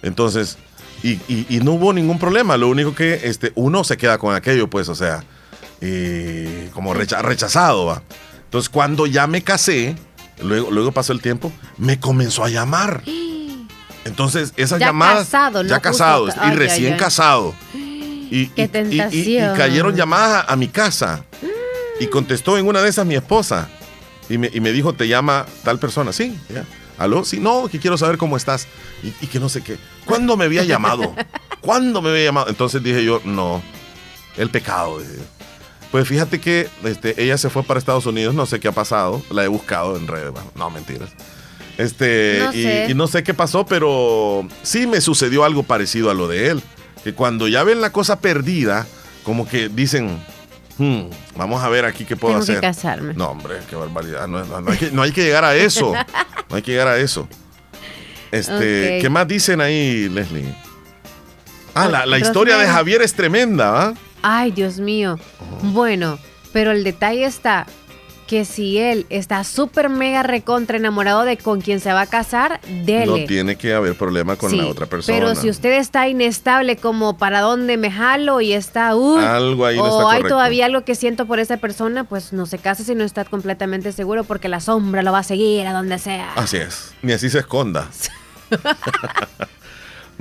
Entonces, 0.02 0.56
y, 1.02 1.18
y, 1.28 1.60
no 1.60 1.72
hubo 1.72 1.92
ningún 1.92 2.18
problema. 2.18 2.56
Lo 2.56 2.68
único 2.68 2.94
que 2.94 3.20
este, 3.24 3.52
uno 3.54 3.84
se 3.84 3.96
queda 3.96 4.18
con 4.18 4.34
aquello, 4.34 4.68
pues, 4.68 4.88
o 4.88 4.94
sea, 4.94 5.22
como 6.72 6.94
rechazado, 6.94 7.86
¿va? 7.86 8.02
Entonces, 8.44 8.68
cuando 8.68 9.06
ya 9.06 9.26
me 9.26 9.42
casé, 9.42 9.94
luego, 10.42 10.70
luego 10.70 10.92
pasó 10.92 11.12
el 11.12 11.20
tiempo, 11.20 11.52
me 11.76 12.00
comenzó 12.00 12.44
a 12.44 12.48
llamar. 12.48 13.02
Entonces, 14.04 14.52
esas 14.56 14.80
ya 14.80 14.86
llamadas. 14.86 15.26
Casado, 15.26 15.62
ya 15.62 15.80
casado, 15.80 16.28
y 16.28 16.50
recién 16.54 16.96
casado. 16.96 17.54
Y, 17.74 18.48
Qué 18.48 18.68
tentación. 18.68 19.54
y, 19.54 19.56
cayeron 19.56 19.94
llamadas 19.94 20.46
a, 20.48 20.56
mi 20.56 20.68
casa. 20.68 21.24
Y 22.00 22.06
contestó 22.08 22.58
en 22.58 22.66
una 22.66 22.82
de 22.82 22.88
esas 22.88 23.06
mi 23.06 23.14
esposa. 23.14 23.68
Y 24.28 24.36
me, 24.36 24.50
y 24.52 24.60
me 24.60 24.72
dijo, 24.72 24.92
te 24.94 25.08
llama 25.08 25.46
tal 25.62 25.78
persona. 25.78 26.12
Sí, 26.12 26.38
ya. 26.48 26.64
¿Aló? 26.98 27.24
Sí, 27.24 27.38
no, 27.38 27.68
que 27.68 27.78
quiero 27.78 27.96
saber 27.96 28.18
cómo 28.18 28.36
estás. 28.36 28.66
Y, 29.02 29.26
que 29.28 29.38
no 29.38 29.48
sé 29.48 29.62
qué. 29.62 29.78
¿Cuándo 30.04 30.36
me 30.36 30.44
había 30.44 30.64
llamado? 30.64 31.14
¿Cuándo 31.60 32.02
me 32.02 32.10
había 32.10 32.24
llamado? 32.24 32.48
Entonces 32.48 32.82
dije 32.82 33.04
yo, 33.04 33.22
no, 33.24 33.62
el 34.36 34.50
pecado. 34.50 35.00
Pues 35.92 36.08
fíjate 36.08 36.40
que 36.40 36.68
este, 36.84 37.22
ella 37.22 37.38
se 37.38 37.50
fue 37.50 37.62
para 37.62 37.78
Estados 37.78 38.06
Unidos, 38.06 38.34
no 38.34 38.46
sé 38.46 38.60
qué 38.60 38.68
ha 38.68 38.72
pasado, 38.72 39.22
la 39.30 39.44
he 39.44 39.48
buscado 39.48 39.96
en 39.96 40.06
redes, 40.06 40.32
no, 40.54 40.70
mentiras. 40.70 41.10
Este, 41.78 42.42
y, 42.52 42.90
y, 42.90 42.94
no 42.94 43.06
sé 43.06 43.22
qué 43.22 43.34
pasó, 43.34 43.64
pero 43.64 44.46
sí 44.62 44.88
me 44.88 45.00
sucedió 45.00 45.44
algo 45.44 45.62
parecido 45.62 46.10
a 46.10 46.14
lo 46.14 46.26
de 46.26 46.48
él. 46.48 46.62
Que 47.04 47.14
cuando 47.14 47.46
ya 47.46 47.62
ven 47.62 47.80
la 47.80 47.92
cosa 47.92 48.18
perdida, 48.20 48.84
como 49.22 49.48
que 49.48 49.68
dicen, 49.68 50.20
Hmm, 50.78 51.10
vamos 51.36 51.62
a 51.62 51.68
ver 51.68 51.84
aquí 51.84 52.04
qué 52.04 52.16
puedo 52.16 52.34
Tengo 52.34 52.42
hacer. 52.44 52.54
Que 52.56 52.60
casarme. 52.60 53.14
No, 53.14 53.30
hombre, 53.30 53.56
qué 53.68 53.76
barbaridad. 53.76 54.28
No, 54.28 54.44
no, 54.44 54.70
hay 54.70 54.78
que, 54.78 54.90
no, 54.90 55.02
hay 55.02 55.12
que, 55.12 55.24
llegar 55.24 55.44
a 55.44 55.54
eso. 55.54 55.92
No 56.48 56.56
hay 56.56 56.62
que 56.62 56.70
llegar 56.70 56.88
a 56.88 56.96
eso. 56.96 57.28
Este, 58.30 58.54
okay. 58.54 59.00
¿qué 59.02 59.10
más 59.10 59.26
dicen 59.26 59.60
ahí, 59.60 60.08
Leslie? 60.08 60.54
Ah, 61.74 61.88
la, 61.88 62.06
la 62.06 62.18
historia 62.18 62.56
de 62.58 62.66
Javier 62.66 63.02
es 63.02 63.14
tremenda, 63.14 63.82
¿ah? 63.82 63.94
Ay, 64.22 64.50
Dios 64.50 64.78
mío. 64.78 65.18
Oh. 65.40 65.66
Bueno, 65.66 66.18
pero 66.52 66.70
el 66.70 66.84
detalle 66.84 67.24
está 67.24 67.66
que 68.28 68.44
si 68.44 68.78
él 68.78 69.06
está 69.08 69.42
súper 69.42 69.88
mega 69.88 70.22
recontra 70.22 70.76
enamorado 70.76 71.24
de 71.24 71.38
con 71.38 71.62
quien 71.62 71.80
se 71.80 71.92
va 71.92 72.02
a 72.02 72.06
casar, 72.06 72.60
dele. 72.84 73.06
No 73.06 73.26
tiene 73.26 73.56
que 73.56 73.72
haber 73.72 73.96
problema 73.96 74.36
con 74.36 74.50
sí, 74.50 74.58
la 74.58 74.66
otra 74.66 74.86
persona. 74.86 75.18
Pero 75.18 75.34
si 75.34 75.48
usted 75.48 75.72
está 75.72 76.08
inestable 76.08 76.76
como 76.76 77.16
para 77.16 77.40
dónde 77.40 77.78
me 77.78 77.90
jalo 77.90 78.42
y 78.42 78.52
está, 78.52 78.94
uh, 78.94 79.18
algo 79.18 79.64
ahí 79.64 79.78
no 79.78 79.84
o 79.84 80.00
está 80.02 80.12
hay 80.12 80.22
todavía 80.22 80.66
algo 80.66 80.84
que 80.84 80.94
siento 80.94 81.26
por 81.26 81.40
esa 81.40 81.56
persona, 81.56 82.04
pues 82.04 82.34
no 82.34 82.44
se 82.44 82.58
case 82.58 82.84
si 82.84 82.94
no 82.94 83.02
está 83.02 83.24
completamente 83.24 83.92
seguro 83.92 84.24
porque 84.24 84.48
la 84.48 84.60
sombra 84.60 85.02
lo 85.02 85.10
va 85.10 85.20
a 85.20 85.24
seguir 85.24 85.66
a 85.66 85.72
donde 85.72 85.98
sea. 85.98 86.34
Así 86.34 86.58
es, 86.58 86.92
ni 87.00 87.12
así 87.12 87.30
se 87.30 87.38
esconda. 87.38 87.88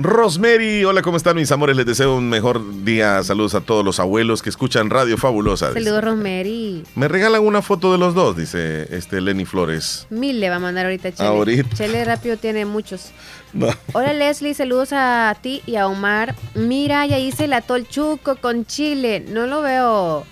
Rosemary, 0.00 0.84
hola, 0.84 1.02
¿cómo 1.02 1.16
están 1.16 1.34
mis 1.34 1.50
amores? 1.50 1.76
Les 1.76 1.84
deseo 1.84 2.16
un 2.16 2.28
mejor 2.28 2.84
día. 2.84 3.20
Saludos 3.24 3.56
a 3.56 3.62
todos 3.62 3.84
los 3.84 3.98
abuelos 3.98 4.42
que 4.42 4.48
escuchan 4.48 4.90
Radio 4.90 5.16
Fabulosa. 5.16 5.72
Saludos, 5.72 6.04
Rosemary. 6.04 6.84
Me 6.94 7.08
regalan 7.08 7.42
una 7.42 7.62
foto 7.62 7.90
de 7.90 7.98
los 7.98 8.14
dos, 8.14 8.36
dice 8.36 8.86
este 8.96 9.20
Lenny 9.20 9.44
Flores. 9.44 10.06
Mil 10.10 10.38
le 10.38 10.50
va 10.50 10.56
a 10.56 10.60
mandar 10.60 10.86
ahorita 10.86 11.10
Chele. 11.10 11.28
Ahorita. 11.28 11.76
Chele 11.76 12.04
rápido 12.04 12.36
tiene 12.36 12.64
muchos. 12.64 13.10
No. 13.52 13.66
Hola 13.92 14.12
Leslie, 14.12 14.54
saludos 14.54 14.90
a 14.92 15.36
ti 15.42 15.62
y 15.66 15.74
a 15.74 15.88
Omar. 15.88 16.36
Mira, 16.54 17.04
ya 17.06 17.18
hice 17.18 17.46
el 17.46 17.52
atol 17.52 17.88
chuco 17.88 18.36
con 18.36 18.66
chile. 18.66 19.24
No 19.28 19.48
lo 19.48 19.62
veo 19.62 20.24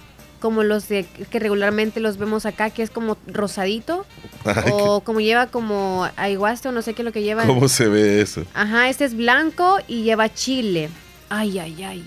como 0.47 0.62
los 0.62 0.86
de, 0.86 1.05
que 1.05 1.40
regularmente 1.40 1.99
los 1.99 2.18
vemos 2.18 2.47
acá, 2.47 2.70
que 2.70 2.84
es 2.84 2.90
como 2.90 3.18
rosadito. 3.26 4.07
Ay, 4.44 4.70
o 4.70 5.01
como 5.01 5.18
lleva 5.18 5.49
como 5.49 6.09
aiguaste 6.14 6.68
o 6.68 6.72
no 6.72 6.82
sé 6.82 6.94
qué 6.94 7.03
es 7.03 7.07
lo 7.07 7.11
que 7.11 7.24
lleva. 7.24 7.44
¿Cómo 7.47 7.68
se 7.68 7.88
ve 7.88 8.20
eso? 8.20 8.44
Ajá, 8.55 8.88
este 8.88 9.05
es 9.05 9.16
blanco 9.16 9.78
y 9.88 10.05
lleva 10.05 10.32
chile. 10.32 10.88
Ay, 11.28 11.59
ay, 11.59 11.82
ay. 11.82 12.05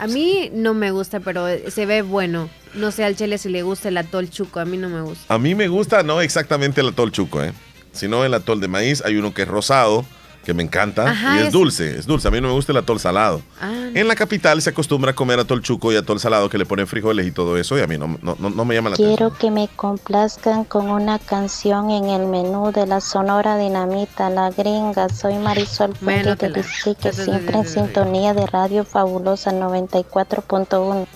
A 0.00 0.08
mí 0.08 0.50
no 0.52 0.74
me 0.74 0.90
gusta, 0.90 1.20
pero 1.20 1.46
se 1.70 1.86
ve 1.86 2.02
bueno. 2.02 2.50
No 2.74 2.90
sé 2.90 3.04
al 3.04 3.14
chile 3.14 3.38
si 3.38 3.50
le 3.50 3.62
gusta 3.62 3.88
el 3.88 3.96
atol 3.98 4.28
chuco, 4.28 4.58
a 4.58 4.64
mí 4.64 4.76
no 4.76 4.88
me 4.88 5.02
gusta. 5.02 5.32
A 5.32 5.38
mí 5.38 5.54
me 5.54 5.68
gusta 5.68 6.02
no 6.02 6.20
exactamente 6.20 6.80
el 6.80 6.88
atol 6.88 7.12
chuco, 7.12 7.40
¿eh? 7.40 7.52
sino 7.92 8.24
el 8.24 8.34
atol 8.34 8.60
de 8.60 8.66
maíz. 8.66 9.00
Hay 9.04 9.14
uno 9.14 9.32
que 9.32 9.42
es 9.42 9.48
rosado, 9.48 10.04
que 10.44 10.54
me 10.54 10.62
encanta, 10.62 11.10
Ajá, 11.10 11.36
y 11.36 11.40
es, 11.40 11.46
es- 11.46 11.52
dulce, 11.52 11.98
es 11.98 12.06
dulce. 12.06 12.28
A 12.28 12.30
mí 12.30 12.40
no 12.40 12.48
me 12.48 12.54
gusta 12.54 12.72
el 12.72 12.78
atol 12.78 13.00
salado. 13.00 13.42
Ah, 13.60 13.72
En 13.94 14.06
la 14.06 14.14
capital 14.14 14.60
se 14.62 14.70
acostumbra 14.70 15.10
a 15.10 15.14
comer 15.14 15.38
atol 15.40 15.62
chuco 15.62 15.92
y 15.92 15.96
atol 15.96 16.20
salado 16.20 16.48
que 16.50 16.58
le 16.58 16.66
ponen 16.66 16.86
frijoles 16.86 17.26
y 17.26 17.32
todo 17.32 17.56
eso, 17.58 17.76
y 17.78 17.80
a 17.82 17.86
mí 17.86 17.98
no, 17.98 18.16
no, 18.22 18.36
no- 18.38 18.50
no 18.50 18.64
me 18.64 18.74
llama 18.74 18.90
la 18.90 18.94
atención. 18.94 19.16
Quiero 19.16 19.36
que 19.36 19.50
me 19.50 19.68
complazcan 19.74 20.64
con 20.64 20.90
una 20.90 21.18
canción 21.18 21.90
en 21.90 22.04
el 22.10 22.26
menú 22.26 22.70
de 22.72 22.86
la 22.86 23.00
Sonora 23.00 23.56
Dinamita, 23.58 24.30
La 24.30 24.50
Gringa. 24.50 25.08
Soy 25.08 25.34
Marisol 25.38 25.94
Bueno, 26.00 26.22
Fuentes 26.36 26.38
te 26.38 26.46
de 26.48 26.52
la- 26.52 26.56
Lisique, 26.58 27.12
siempre 27.24 27.56
en 27.58 27.66
sintonía 27.66 28.34
de 28.34 28.46
Radio 28.46 28.84
Fabulosa 28.84 29.52
94.1. 29.52 31.06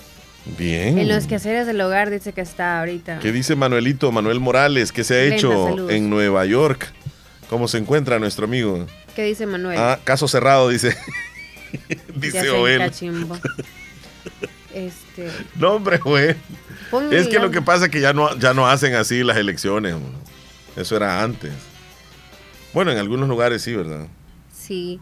Bien. 0.57 0.97
En 0.97 1.07
los 1.09 1.27
quehaceres 1.27 1.67
del 1.67 1.79
hogar 1.81 2.09
dice 2.09 2.33
que 2.33 2.41
está 2.41 2.79
ahorita. 2.79 3.19
¿Qué 3.19 3.31
dice 3.31 3.55
Manuelito, 3.55 4.11
Manuel 4.11 4.39
Morales? 4.39 4.91
¿Qué 4.91 5.03
se 5.03 5.15
ha 5.15 5.21
hecho 5.23 5.89
en 5.91 6.09
Nueva 6.09 6.45
York? 6.45 6.91
¿Cómo 7.49 7.67
se 7.67 7.79
encuentra 7.79 8.19
nuestro 8.19 8.45
amigo? 8.45 8.85
¿Qué 9.15 9.23
dice 9.23 9.45
Manuel? 9.45 9.77
Ah, 9.77 9.99
caso 10.03 10.27
cerrado, 10.27 10.69
dice. 10.69 10.95
Dice 12.15 12.47
Joel. 12.47 12.81
Este, 14.73 15.31
No, 15.55 15.73
hombre, 15.73 15.97
güey. 15.97 16.35
Ponle 16.89 17.19
Es 17.19 17.27
que 17.27 17.37
lo 17.39 17.51
que 17.51 17.61
pasa 17.61 17.85
es 17.85 17.91
que 17.91 18.01
ya 18.01 18.11
no, 18.13 18.35
ya 18.37 18.55
no 18.55 18.67
hacen 18.67 18.95
así 18.95 19.23
las 19.23 19.37
elecciones. 19.37 19.95
Eso 20.75 20.95
era 20.95 21.21
antes. 21.21 21.51
Bueno, 22.73 22.91
en 22.91 22.97
algunos 22.97 23.29
lugares 23.29 23.61
sí, 23.61 23.75
¿verdad? 23.75 24.07
sí. 24.51 24.99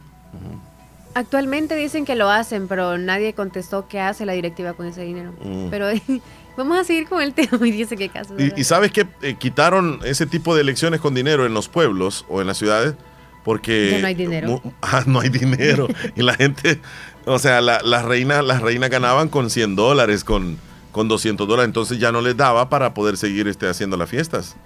Actualmente 1.14 1.76
dicen 1.76 2.06
que 2.06 2.16
lo 2.16 2.30
hacen, 2.30 2.68
pero 2.68 2.98
nadie 3.00 3.34
contestó 3.34 3.88
qué 3.88 4.00
hace 4.00 4.26
la 4.26 4.34
directiva 4.34 4.74
con 4.74 4.86
ese 4.86 5.02
dinero. 5.02 5.34
Mm. 5.42 5.70
Pero 5.70 5.88
vamos 6.58 6.78
a 6.80 6.84
seguir 6.84 7.08
con 7.08 7.22
el 7.22 7.34
tema 7.36 7.66
y 7.68 7.72
dice 7.72 7.96
que 7.96 8.10
caso. 8.10 8.34
Y, 8.38 8.52
y 8.60 8.64
sabes 8.64 8.92
que 8.92 9.08
eh, 9.22 9.36
quitaron 9.40 10.00
ese 10.04 10.26
tipo 10.26 10.56
de 10.56 10.62
elecciones 10.62 11.00
con 11.00 11.14
dinero 11.14 11.46
en 11.46 11.54
los 11.54 11.70
pueblos 11.70 12.26
o 12.28 12.42
en 12.42 12.48
las 12.48 12.58
ciudades 12.58 12.96
porque 13.44 13.92
Ya 13.92 14.00
no 14.00 14.08
hay 14.08 14.16
dinero. 14.16 14.62
ah, 14.82 15.04
no 15.06 15.22
hay 15.22 15.30
dinero. 15.30 15.88
Y 16.16 16.22
la 16.24 16.34
gente, 16.34 16.82
o 17.26 17.40
sea, 17.40 17.62
la- 17.62 17.80
las 17.82 18.04
reinas 18.04 18.44
las 18.44 18.62
reinas 18.62 18.90
ganaban 18.90 19.30
con 19.30 19.50
100 19.50 19.76
dólares, 19.78 20.26
con, 20.26 20.58
con 20.92 21.08
200 21.08 21.48
dólares, 21.48 21.68
entonces 21.70 21.98
ya 22.00 22.12
no 22.12 22.20
les 22.22 22.36
daba 22.36 22.70
para 22.70 22.94
poder 22.94 23.16
seguir 23.16 23.48
este, 23.48 23.70
haciendo 23.70 23.96
las 23.96 24.10
fiestas 24.10 24.58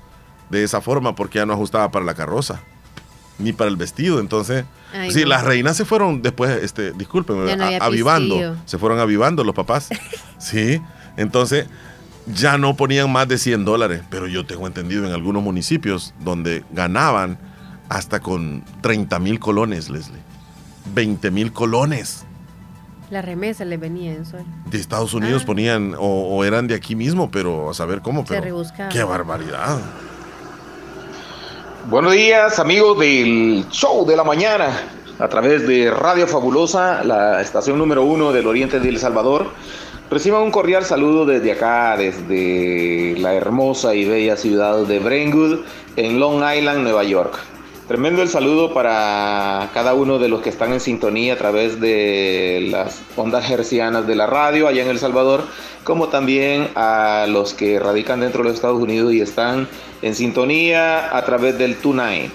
de 0.49 0.63
esa 0.63 0.81
forma 0.81 1.13
porque 1.15 1.39
ya 1.39 1.45
no 1.45 1.53
ajustaba 1.53 1.91
para 1.91 2.03
la 2.05 2.13
carroza 2.15 2.61
ni 3.39 3.53
para 3.53 3.69
el 3.69 3.75
vestido, 3.77 4.19
entonces 4.19 4.65
Ay, 4.93 5.11
sí, 5.11 5.21
no. 5.21 5.27
las 5.29 5.43
reinas 5.43 5.75
se 5.77 5.83
fueron 5.85 6.21
después, 6.21 6.61
este, 6.63 6.91
discúlpenme, 6.91 7.47
Ya 7.47 7.55
no 7.55 7.65
avivando, 7.83 8.55
se 8.65 8.77
fueron 8.77 8.99
avivando 8.99 9.43
los 9.43 9.55
papás, 9.55 9.89
sí, 10.37 10.79
entonces 11.17 11.67
ya 12.27 12.57
no 12.57 12.75
ponían 12.75 13.11
más 13.11 13.27
de 13.27 13.37
100 13.37 13.65
dólares, 13.65 14.01
pero 14.09 14.27
yo 14.27 14.45
tengo 14.45 14.67
entendido 14.67 15.05
en 15.05 15.13
algunos 15.13 15.43
municipios 15.43 16.13
donde 16.19 16.63
ganaban 16.71 17.37
hasta 17.89 18.19
con 18.19 18.63
30 18.81 19.19
mil 19.19 19.39
colones, 19.39 19.89
Leslie. 19.89 20.19
20 20.93 21.31
mil 21.31 21.51
colones. 21.51 22.25
La 23.09 23.21
remesa 23.21 23.65
le 23.65 23.75
venía 23.75 24.13
en 24.13 24.25
sol. 24.25 24.45
De 24.67 24.77
Estados 24.77 25.13
Unidos 25.13 25.41
ah. 25.43 25.45
ponían, 25.45 25.95
o, 25.99 26.43
eran 26.45 26.67
de 26.67 26.75
aquí 26.75 26.95
mismo, 26.95 27.29
pero 27.29 27.69
a 27.69 27.73
saber 27.73 28.01
cómo. 28.01 28.23
Pero, 28.23 28.63
¡Qué 28.89 29.03
barbaridad! 29.03 29.79
Buenos 31.89 32.13
días, 32.13 32.59
amigos 32.59 32.99
del 32.99 33.65
show 33.69 34.05
de 34.05 34.15
la 34.15 34.23
mañana, 34.23 34.69
a 35.19 35.27
través 35.27 35.67
de 35.67 35.91
Radio 35.91 36.27
Fabulosa, 36.27 37.03
la 37.03 37.41
estación 37.41 37.77
número 37.77 38.03
uno 38.03 38.31
del 38.31 38.47
oriente 38.47 38.79
de 38.79 38.87
El 38.87 38.99
Salvador. 38.99 39.51
Reciban 40.11 40.41
un 40.41 40.51
cordial 40.51 40.83
saludo 40.83 41.25
desde 41.25 41.53
acá, 41.53 41.95
desde 41.95 43.15
la 43.19 43.33
hermosa 43.33 43.95
y 43.95 44.03
bella 44.03 44.35
ciudad 44.35 44.79
de 44.79 44.99
Brentwood, 44.99 45.59
en 45.95 46.19
Long 46.19 46.43
Island, 46.53 46.83
Nueva 46.83 47.05
York. 47.05 47.39
Tremendo 47.87 48.21
el 48.21 48.27
saludo 48.27 48.73
para 48.73 49.69
cada 49.73 49.93
uno 49.93 50.19
de 50.19 50.27
los 50.27 50.41
que 50.41 50.49
están 50.49 50.73
en 50.73 50.81
sintonía 50.81 51.35
a 51.35 51.37
través 51.37 51.79
de 51.79 52.67
las 52.69 53.01
ondas 53.15 53.49
hercianas 53.49 54.05
de 54.05 54.17
la 54.17 54.27
radio 54.27 54.67
allá 54.67 54.83
en 54.83 54.89
El 54.89 54.99
Salvador, 54.99 55.45
como 55.85 56.09
también 56.09 56.67
a 56.75 57.25
los 57.29 57.53
que 57.53 57.79
radican 57.79 58.19
dentro 58.19 58.43
de 58.43 58.49
los 58.49 58.55
Estados 58.55 58.81
Unidos 58.81 59.13
y 59.13 59.21
están 59.21 59.69
en 60.01 60.13
sintonía 60.13 61.15
a 61.15 61.23
través 61.23 61.57
del 61.57 61.77
Tonight. 61.77 62.29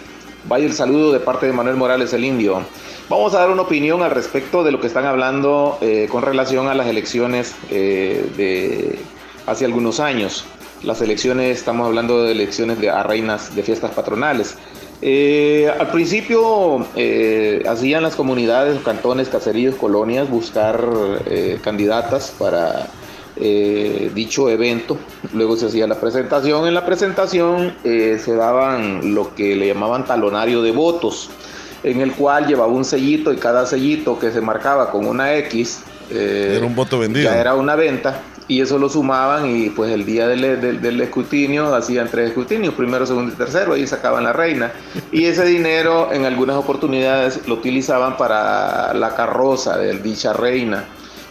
Vaya 0.48 0.64
el 0.64 0.72
saludo 0.72 1.12
de 1.12 1.20
parte 1.20 1.44
de 1.44 1.52
Manuel 1.52 1.76
Morales 1.76 2.10
el 2.14 2.24
Indio. 2.24 2.62
Vamos 3.08 3.34
a 3.34 3.38
dar 3.38 3.50
una 3.50 3.62
opinión 3.62 4.02
al 4.02 4.10
respecto 4.10 4.64
de 4.64 4.72
lo 4.72 4.80
que 4.80 4.88
están 4.88 5.04
hablando 5.04 5.78
eh, 5.80 6.08
con 6.10 6.22
relación 6.22 6.66
a 6.66 6.74
las 6.74 6.88
elecciones 6.88 7.54
eh, 7.70 8.28
de 8.36 8.98
hace 9.46 9.64
algunos 9.64 10.00
años. 10.00 10.44
Las 10.82 11.00
elecciones, 11.02 11.56
estamos 11.56 11.86
hablando 11.86 12.24
de 12.24 12.32
elecciones 12.32 12.80
de, 12.80 12.90
a 12.90 13.04
reinas 13.04 13.54
de 13.54 13.62
fiestas 13.62 13.92
patronales. 13.92 14.56
Eh, 15.02 15.72
al 15.78 15.88
principio 15.92 16.84
hacían 17.68 18.02
las 18.02 18.16
comunidades, 18.16 18.80
cantones, 18.82 19.28
caseríos, 19.28 19.76
colonias 19.76 20.28
buscar 20.28 20.84
candidatas 21.62 22.34
para 22.36 22.88
dicho 23.36 24.50
evento. 24.50 24.96
Luego 25.32 25.56
se 25.56 25.66
hacía 25.66 25.86
la 25.86 26.00
presentación. 26.00 26.66
En 26.66 26.74
la 26.74 26.84
presentación 26.84 27.76
se 27.84 28.34
daban 28.34 29.14
lo 29.14 29.32
que 29.34 29.54
le 29.54 29.68
llamaban 29.68 30.04
talonario 30.06 30.60
de 30.62 30.72
votos, 30.72 31.30
en 31.82 32.00
el 32.00 32.12
cual 32.12 32.46
llevaba 32.46 32.72
un 32.72 32.84
sellito 32.84 33.32
y 33.32 33.36
cada 33.36 33.66
sellito 33.66 34.18
que 34.18 34.30
se 34.30 34.40
marcaba 34.40 34.90
con 34.90 35.06
una 35.06 35.34
X 35.34 35.82
era 36.10 36.64
un 36.64 36.74
voto 36.74 36.98
vendido. 36.98 37.30
Ya 37.30 37.38
era 37.38 37.54
una 37.54 37.74
venta 37.74 38.22
y 38.48 38.60
eso 38.60 38.78
lo 38.78 38.88
sumaban 38.88 39.56
y 39.56 39.70
pues 39.70 39.90
el 39.92 40.04
día 40.04 40.28
del, 40.28 40.80
del, 40.80 41.00
escrutinio 41.00 41.74
hacían 41.74 42.08
tres 42.08 42.28
escrutinios, 42.28 42.74
primero, 42.74 43.04
segundo 43.04 43.32
y 43.32 43.36
tercero, 43.36 43.72
ahí 43.72 43.86
sacaban 43.86 44.22
la 44.22 44.32
reina. 44.32 44.70
Y 45.10 45.24
ese 45.24 45.44
dinero 45.44 46.12
en 46.12 46.24
algunas 46.24 46.56
oportunidades 46.56 47.46
lo 47.48 47.54
utilizaban 47.54 48.16
para 48.16 48.94
la 48.94 49.14
carroza 49.16 49.76
de 49.76 49.98
dicha 49.98 50.32
reina. 50.32 50.84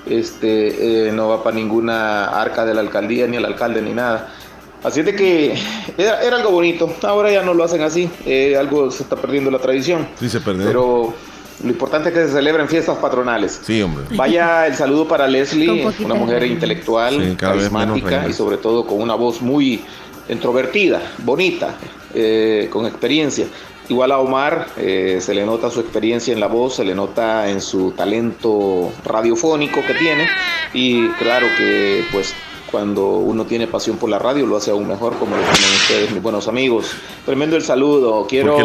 Este, 0.05 1.07
eh, 1.07 1.11
no 1.13 1.29
va 1.29 1.41
para 1.41 1.55
ninguna 1.55 2.25
arca 2.25 2.65
de 2.65 2.73
la 2.73 2.81
alcaldía, 2.81 3.27
ni 3.27 3.37
el 3.37 3.45
alcalde, 3.45 3.81
ni 3.81 3.93
nada. 3.93 4.34
Así 4.85 5.01
de 5.01 5.15
que 5.15 5.55
era, 5.97 6.19
algo 6.19 6.51
bonito. 6.51 6.93
Ahora 7.01 7.31
ya 7.31 7.41
no 7.41 7.55
lo 7.55 7.63
hacen 7.63 7.81
así. 7.81 8.07
Eh, 8.23 8.55
algo 8.55 8.91
se 8.91 9.01
está 9.01 9.15
perdiendo 9.15 9.49
la 9.49 9.57
tradición. 9.57 10.07
Sí, 10.19 10.29
se 10.29 10.39
perdió. 10.39 10.63
Pero 10.63 11.13
lo 11.63 11.69
importante 11.69 12.09
es 12.09 12.15
que 12.15 12.25
se 12.27 12.33
celebren 12.33 12.67
fiestas 12.67 12.99
patronales. 12.99 13.61
Sí, 13.63 13.81
hombre. 13.81 14.05
Vaya 14.11 14.67
el 14.67 14.75
saludo 14.75 15.07
para 15.07 15.27
Leslie, 15.27 15.87
una 16.03 16.13
mujer 16.13 16.43
intelectual, 16.43 17.35
carismática 17.35 18.27
y 18.29 18.33
sobre 18.33 18.57
todo 18.57 18.85
con 18.85 19.01
una 19.01 19.15
voz 19.15 19.41
muy 19.41 19.83
introvertida, 20.29 21.01
bonita, 21.17 21.73
eh, 22.13 22.69
con 22.71 22.85
experiencia. 22.85 23.47
Igual 23.89 24.11
a 24.11 24.19
Omar, 24.19 24.67
eh, 24.77 25.17
se 25.19 25.33
le 25.33 25.47
nota 25.47 25.71
su 25.71 25.79
experiencia 25.79 26.31
en 26.31 26.39
la 26.39 26.47
voz, 26.47 26.75
se 26.75 26.83
le 26.83 26.93
nota 26.93 27.49
en 27.49 27.59
su 27.59 27.91
talento 27.91 28.91
radiofónico 29.03 29.81
que 29.85 29.93
tiene 29.95 30.27
y 30.73 31.07
claro 31.09 31.47
que 31.57 32.03
pues 32.11 32.35
cuando 32.75 33.07
uno 33.07 33.45
tiene 33.45 33.67
pasión 33.67 33.95
por 33.95 34.09
la 34.09 34.19
radio, 34.19 34.45
lo 34.45 34.57
hace 34.57 34.69
aún 34.69 34.85
mejor, 34.85 35.15
como 35.17 35.37
lo 35.37 35.41
tienen 35.43 35.75
ustedes, 35.77 36.11
mis 36.11 36.21
buenos 36.21 36.49
amigos. 36.49 36.91
Tremendo 37.25 37.55
el 37.55 37.61
saludo. 37.61 38.27
Quiero 38.27 38.57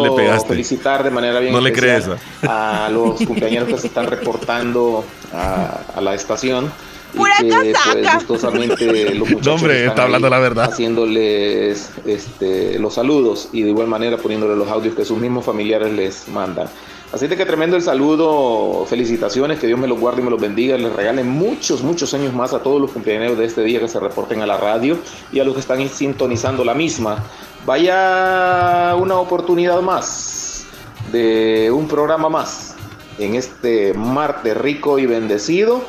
felicitar 0.45 1.01
de 1.01 1.11
manera 1.11 1.39
bien 1.39 1.53
no 1.53 1.61
le 1.61 1.71
crees, 1.71 2.09
a 2.45 2.89
los 2.91 3.21
cumpleaños 3.25 3.69
que 3.69 3.77
se 3.77 3.87
están 3.87 4.07
reportando 4.07 5.05
a, 5.31 6.01
la 6.01 6.13
estación. 6.13 6.69
y 7.13 7.49
que 7.49 7.73
pues 7.73 8.15
gustosamente 8.15 9.15
los 9.15 9.29
muchachos 9.31 9.61
hombre, 9.61 9.85
está 9.85 10.03
hablando 10.03 10.29
la 10.29 10.39
verdad. 10.39 10.65
haciéndoles 10.65 11.89
este, 12.05 12.77
los 12.79 12.95
saludos 12.95 13.47
y 13.53 13.61
de 13.61 13.69
igual 13.69 13.87
manera 13.87 14.17
poniéndole 14.17 14.57
los 14.57 14.67
audios 14.67 14.93
que 14.93 15.05
sus 15.05 15.19
mismos 15.19 15.45
familiares 15.45 15.93
les 15.93 16.27
mandan. 16.27 16.67
Así 17.13 17.27
de 17.27 17.35
que 17.35 17.45
tremendo 17.45 17.75
el 17.75 17.81
saludo, 17.81 18.85
felicitaciones, 18.85 19.59
que 19.59 19.67
Dios 19.67 19.77
me 19.77 19.87
los 19.87 19.99
guarde 19.99 20.21
y 20.21 20.23
me 20.23 20.31
los 20.31 20.39
bendiga, 20.39 20.77
les 20.77 20.93
regale 20.93 21.25
muchos, 21.25 21.83
muchos 21.83 22.13
años 22.13 22.33
más 22.33 22.53
a 22.53 22.63
todos 22.63 22.79
los 22.79 22.91
cumpleaños 22.91 23.37
de 23.37 23.43
este 23.43 23.63
día 23.63 23.81
que 23.81 23.89
se 23.89 23.99
reporten 23.99 24.41
a 24.41 24.45
la 24.45 24.55
radio 24.55 24.97
y 25.33 25.41
a 25.41 25.43
los 25.43 25.53
que 25.53 25.59
están 25.59 25.87
sintonizando 25.89 26.63
la 26.63 26.73
misma. 26.73 27.21
Vaya 27.65 28.95
una 28.95 29.17
oportunidad 29.17 29.81
más 29.81 30.67
de 31.11 31.69
un 31.69 31.89
programa 31.89 32.29
más 32.29 32.75
en 33.19 33.35
este 33.35 33.93
martes 33.93 34.55
rico 34.55 34.97
y 34.97 35.05
bendecido. 35.05 35.81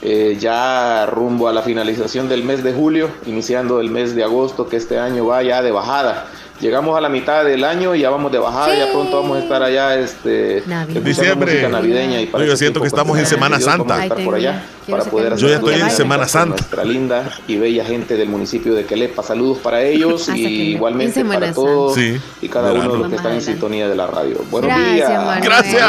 Eh, 0.00 0.38
ya 0.40 1.04
rumbo 1.06 1.48
a 1.48 1.52
la 1.52 1.62
finalización 1.62 2.30
del 2.30 2.44
mes 2.44 2.64
de 2.64 2.72
julio, 2.72 3.10
iniciando 3.26 3.78
el 3.78 3.90
mes 3.90 4.16
de 4.16 4.24
agosto, 4.24 4.68
que 4.68 4.78
este 4.78 4.98
año 4.98 5.26
va 5.26 5.42
ya 5.42 5.62
de 5.62 5.70
bajada 5.70 6.26
llegamos 6.62 6.96
a 6.96 7.00
la 7.00 7.08
mitad 7.08 7.44
del 7.44 7.64
año 7.64 7.94
y 7.94 8.00
ya 8.00 8.10
vamos 8.10 8.30
de 8.30 8.38
bajada, 8.38 8.74
ya 8.74 8.90
pronto 8.92 9.20
vamos 9.20 9.36
a 9.36 9.40
estar 9.40 9.62
allá 9.62 9.98
este 9.98 10.58
en 10.58 11.04
diciembre 11.04 11.68
navideña 11.68 12.20
y 12.20 12.30
yo 12.30 12.56
siento 12.56 12.80
que 12.80 12.86
estamos 12.86 13.18
en 13.18 13.26
Semana 13.26 13.60
Santa. 13.60 14.08
por 14.24 14.36
allá 14.36 14.64
para 14.88 15.04
poder 15.04 15.36
yo 15.36 15.48
ya 15.48 15.56
estoy 15.56 15.74
en 15.74 15.90
Semana 15.90 16.28
Santa. 16.28 16.56
Nuestra 16.56 16.84
linda 16.84 17.30
y 17.48 17.56
bella 17.56 17.84
gente 17.84 18.16
del 18.16 18.28
municipio 18.28 18.74
de 18.74 18.84
Quelepa, 18.84 19.22
saludos 19.22 19.58
para 19.58 19.82
ellos 19.82 20.28
y 20.28 20.72
igualmente 20.72 21.24
para 21.24 21.52
todos 21.52 21.98
y 21.98 22.48
cada 22.48 22.72
uno 22.72 22.92
de 22.92 22.98
los 22.98 23.08
que 23.08 23.16
están 23.16 23.32
en 23.32 23.42
sintonía 23.42 23.88
de 23.88 23.96
la 23.96 24.06
radio. 24.06 24.38
Buenos 24.50 24.74
días. 24.74 25.42
Gracias. 25.42 25.82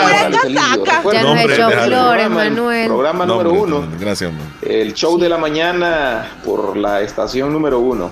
Ya 0.49 1.21
nos 1.21 1.39
hecho 1.39 1.69
flores, 1.69 2.29
Manuel. 2.29 2.87
Programa 2.87 3.25
número 3.25 3.53
uno. 3.53 3.87
Gracias, 3.99 4.31
El 4.61 4.93
show 4.93 5.19
de 5.19 5.29
la 5.29 5.37
mañana 5.37 6.31
por 6.43 6.75
la 6.75 7.01
estación 7.01 7.53
número 7.53 7.79
uno. 7.79 8.09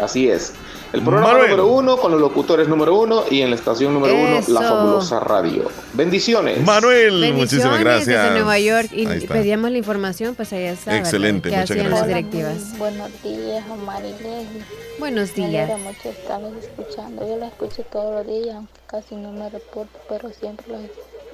Así 0.00 0.28
es. 0.28 0.52
El 0.92 1.02
programa 1.02 1.38
número 1.38 1.66
uno 1.68 1.96
con 1.96 2.12
los 2.12 2.20
locutores 2.20 2.68
número 2.68 2.94
uno 2.98 3.24
y 3.30 3.40
en 3.40 3.48
la 3.48 3.56
estación 3.56 3.94
número 3.94 4.14
uno, 4.14 4.40
la 4.48 4.60
fabulosa 4.60 5.20
radio. 5.20 5.70
Bendiciones. 5.94 6.62
Manuel, 6.62 7.32
muchísimas 7.32 7.80
gracias. 7.80 8.22
Desde 8.24 8.34
Nueva 8.34 8.58
York 8.58 8.90
y 8.92 9.06
pedíamos 9.26 9.70
la 9.70 9.78
información, 9.78 10.34
pues 10.34 10.52
allá 10.52 10.72
está. 10.72 10.98
Excelente, 10.98 11.48
muchas 11.48 11.70
gracias. 11.70 11.90
las 11.90 12.06
directivas. 12.06 12.78
Buenos 12.78 13.10
días, 13.22 13.64
Omar 13.70 14.02
y 14.04 14.12
Leslie. 14.22 14.64
Buenos 14.98 15.34
días. 15.34 15.68
Me 15.68 15.76
mucho 15.78 16.10
estarlos 16.10 16.52
escuchando. 16.62 17.26
Yo 17.26 17.38
la 17.38 17.46
escucho 17.46 17.84
todos 17.90 18.14
los 18.14 18.26
días, 18.26 18.56
aunque 18.56 18.80
casi 18.86 19.16
no 19.16 19.32
me 19.32 19.48
reporto, 19.48 19.98
pero 20.10 20.30
siempre 20.30 20.66
los 20.68 20.82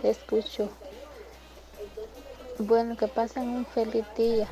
escucho. 0.04 0.68
Bueno, 2.60 2.96
que 2.96 3.08
pasen 3.08 3.48
un 3.48 3.66
feliz 3.66 4.04
día. 4.16 4.46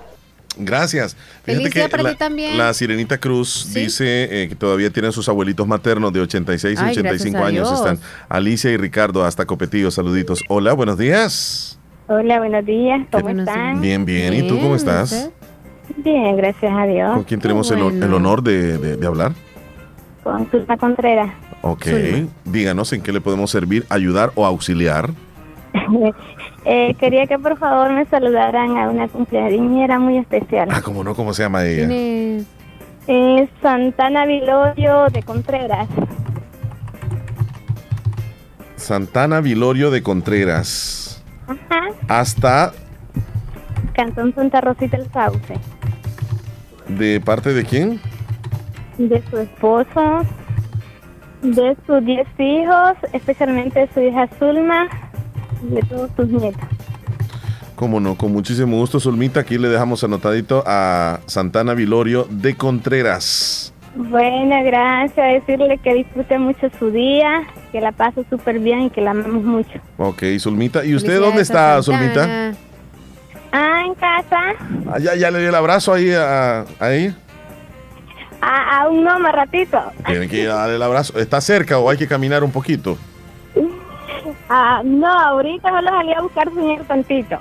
Gracias. 0.56 1.16
Feliz 1.44 1.72
día 1.72 1.88
para 1.88 2.10
ti 2.10 2.16
también. 2.16 2.56
La 2.56 2.72
Sirenita 2.72 3.18
Cruz 3.18 3.72
dice 3.74 4.42
eh, 4.42 4.48
que 4.48 4.54
todavía 4.54 4.90
tienen 4.90 5.12
sus 5.12 5.28
abuelitos 5.28 5.66
maternos 5.66 6.12
de 6.12 6.20
86 6.20 6.78
y 6.80 6.90
85 6.90 7.38
años. 7.38 7.70
Están 7.72 7.98
Alicia 8.28 8.70
y 8.70 8.76
Ricardo 8.76 9.24
hasta 9.24 9.44
Copetillo. 9.44 9.90
Saluditos. 9.90 10.42
Hola, 10.48 10.72
buenos 10.72 10.98
días. 10.98 11.78
Hola, 12.08 12.38
buenos 12.38 12.64
días. 12.64 13.06
¿Cómo 13.10 13.28
están? 13.28 13.80
Bien, 13.80 14.04
bien. 14.04 14.32
¿Y 14.32 14.48
tú 14.48 14.58
cómo 14.60 14.76
estás? 14.76 15.30
Bien, 15.96 16.36
gracias 16.36 16.72
a 16.72 16.86
Dios. 16.86 17.14
¿Con 17.14 17.24
quién 17.24 17.40
tenemos 17.40 17.70
el, 17.70 17.80
honor 17.80 18.42
de, 18.42 18.98
hablar? 19.06 19.32
Con 20.22 20.48
Zulma 20.50 20.76
Contreras. 20.76 21.32
Ok. 21.62 21.86
Díganos 22.44 22.92
en 22.92 23.02
qué 23.02 23.12
le 23.12 23.20
podemos 23.20 23.50
servir, 23.50 23.84
ayudar 23.88 24.32
o 24.34 24.46
auxiliar. 24.46 25.10
Eh, 26.68 26.96
quería 26.98 27.28
que 27.28 27.38
por 27.38 27.56
favor 27.58 27.92
me 27.92 28.06
saludaran 28.06 28.76
a 28.76 28.90
una 28.90 29.06
cumpleañera 29.06 30.00
muy 30.00 30.18
especial. 30.18 30.68
Ah, 30.72 30.82
¿cómo 30.82 31.04
no? 31.04 31.14
¿Cómo 31.14 31.32
se 31.32 31.44
llama 31.44 31.64
ella? 31.64 31.86
es? 33.06 33.48
Santana 33.62 34.26
Vilorio 34.26 35.06
de 35.10 35.22
Contreras. 35.22 35.88
Santana 38.74 39.40
Vilorio 39.40 39.92
de 39.92 40.02
Contreras. 40.02 41.22
Ajá. 41.46 41.82
Hasta... 42.08 42.72
Cantón 43.94 44.34
Santa 44.34 44.60
Rosita 44.60 44.96
el 44.96 45.08
Sauce. 45.12 45.54
¿De 46.88 47.20
parte 47.20 47.54
de 47.54 47.64
quién? 47.64 48.00
De 48.98 49.22
su 49.30 49.38
esposo, 49.38 50.22
de 51.42 51.76
sus 51.86 52.04
diez 52.04 52.26
hijos, 52.38 52.96
especialmente 53.12 53.80
de 53.80 53.88
su 53.94 54.00
hija 54.00 54.28
Zulma, 54.38 54.88
de 55.62 55.82
todos 55.82 56.14
tus 56.14 56.28
nietos. 56.28 56.68
Cómo 57.74 58.00
no, 58.00 58.16
con 58.16 58.32
muchísimo 58.32 58.78
gusto, 58.78 58.98
Zulmita. 58.98 59.40
Aquí 59.40 59.58
le 59.58 59.68
dejamos 59.68 60.02
anotadito 60.02 60.64
a 60.66 61.20
Santana 61.26 61.74
Vilorio 61.74 62.26
de 62.30 62.56
Contreras. 62.56 63.74
Bueno, 63.94 64.62
gracias. 64.64 65.44
Decirle 65.46 65.78
que 65.78 65.94
disfrute 65.94 66.38
mucho 66.38 66.68
su 66.78 66.90
día, 66.90 67.42
que 67.72 67.80
la 67.80 67.92
pase 67.92 68.24
súper 68.30 68.60
bien 68.60 68.82
y 68.82 68.90
que 68.90 69.00
la 69.00 69.10
amamos 69.10 69.44
mucho. 69.44 69.78
Ok, 69.98 70.22
Zulmita. 70.38 70.84
¿Y 70.84 70.94
usted 70.94 71.20
dónde 71.20 71.42
está, 71.42 71.82
Zulmita? 71.82 72.52
Ah, 73.52 73.82
en 73.86 73.94
casa. 73.94 74.40
Ah, 74.90 74.98
ya, 74.98 75.14
ya 75.14 75.30
le 75.30 75.40
di 75.40 75.46
el 75.46 75.54
abrazo 75.54 75.92
ahí 75.92 76.10
a, 76.12 76.64
ahí. 76.78 77.14
Ah, 78.40 78.82
aún 78.82 79.02
no, 79.02 79.18
más 79.18 79.34
ratito. 79.34 79.78
Tiene 80.06 80.28
que 80.28 80.44
darle 80.44 80.76
el 80.76 80.82
abrazo. 80.82 81.18
¿Está 81.18 81.40
cerca 81.40 81.78
o 81.78 81.88
hay 81.90 81.96
que 81.96 82.06
caminar 82.06 82.44
un 82.44 82.52
poquito? 82.52 82.98
Ah, 84.48 84.82
no, 84.84 85.06
ahorita 85.06 85.68
solo 85.68 85.88
salí 85.90 86.12
a 86.12 86.20
buscar 86.20 86.48
señor 86.52 86.84
tantito. 86.84 87.38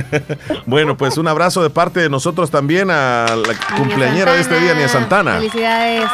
bueno, 0.66 0.96
pues 0.96 1.18
un 1.18 1.28
abrazo 1.28 1.62
de 1.62 1.70
parte 1.70 2.00
de 2.00 2.08
nosotros 2.10 2.50
también 2.50 2.90
a 2.90 3.26
la 3.36 3.76
cumpleañera 3.76 4.32
de 4.32 4.40
este 4.40 4.58
día, 4.60 4.74
Nia 4.74 4.88
Santana. 4.88 5.34
Felicidades. 5.36 6.04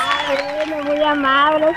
muy 0.85 1.03
amables, 1.03 1.77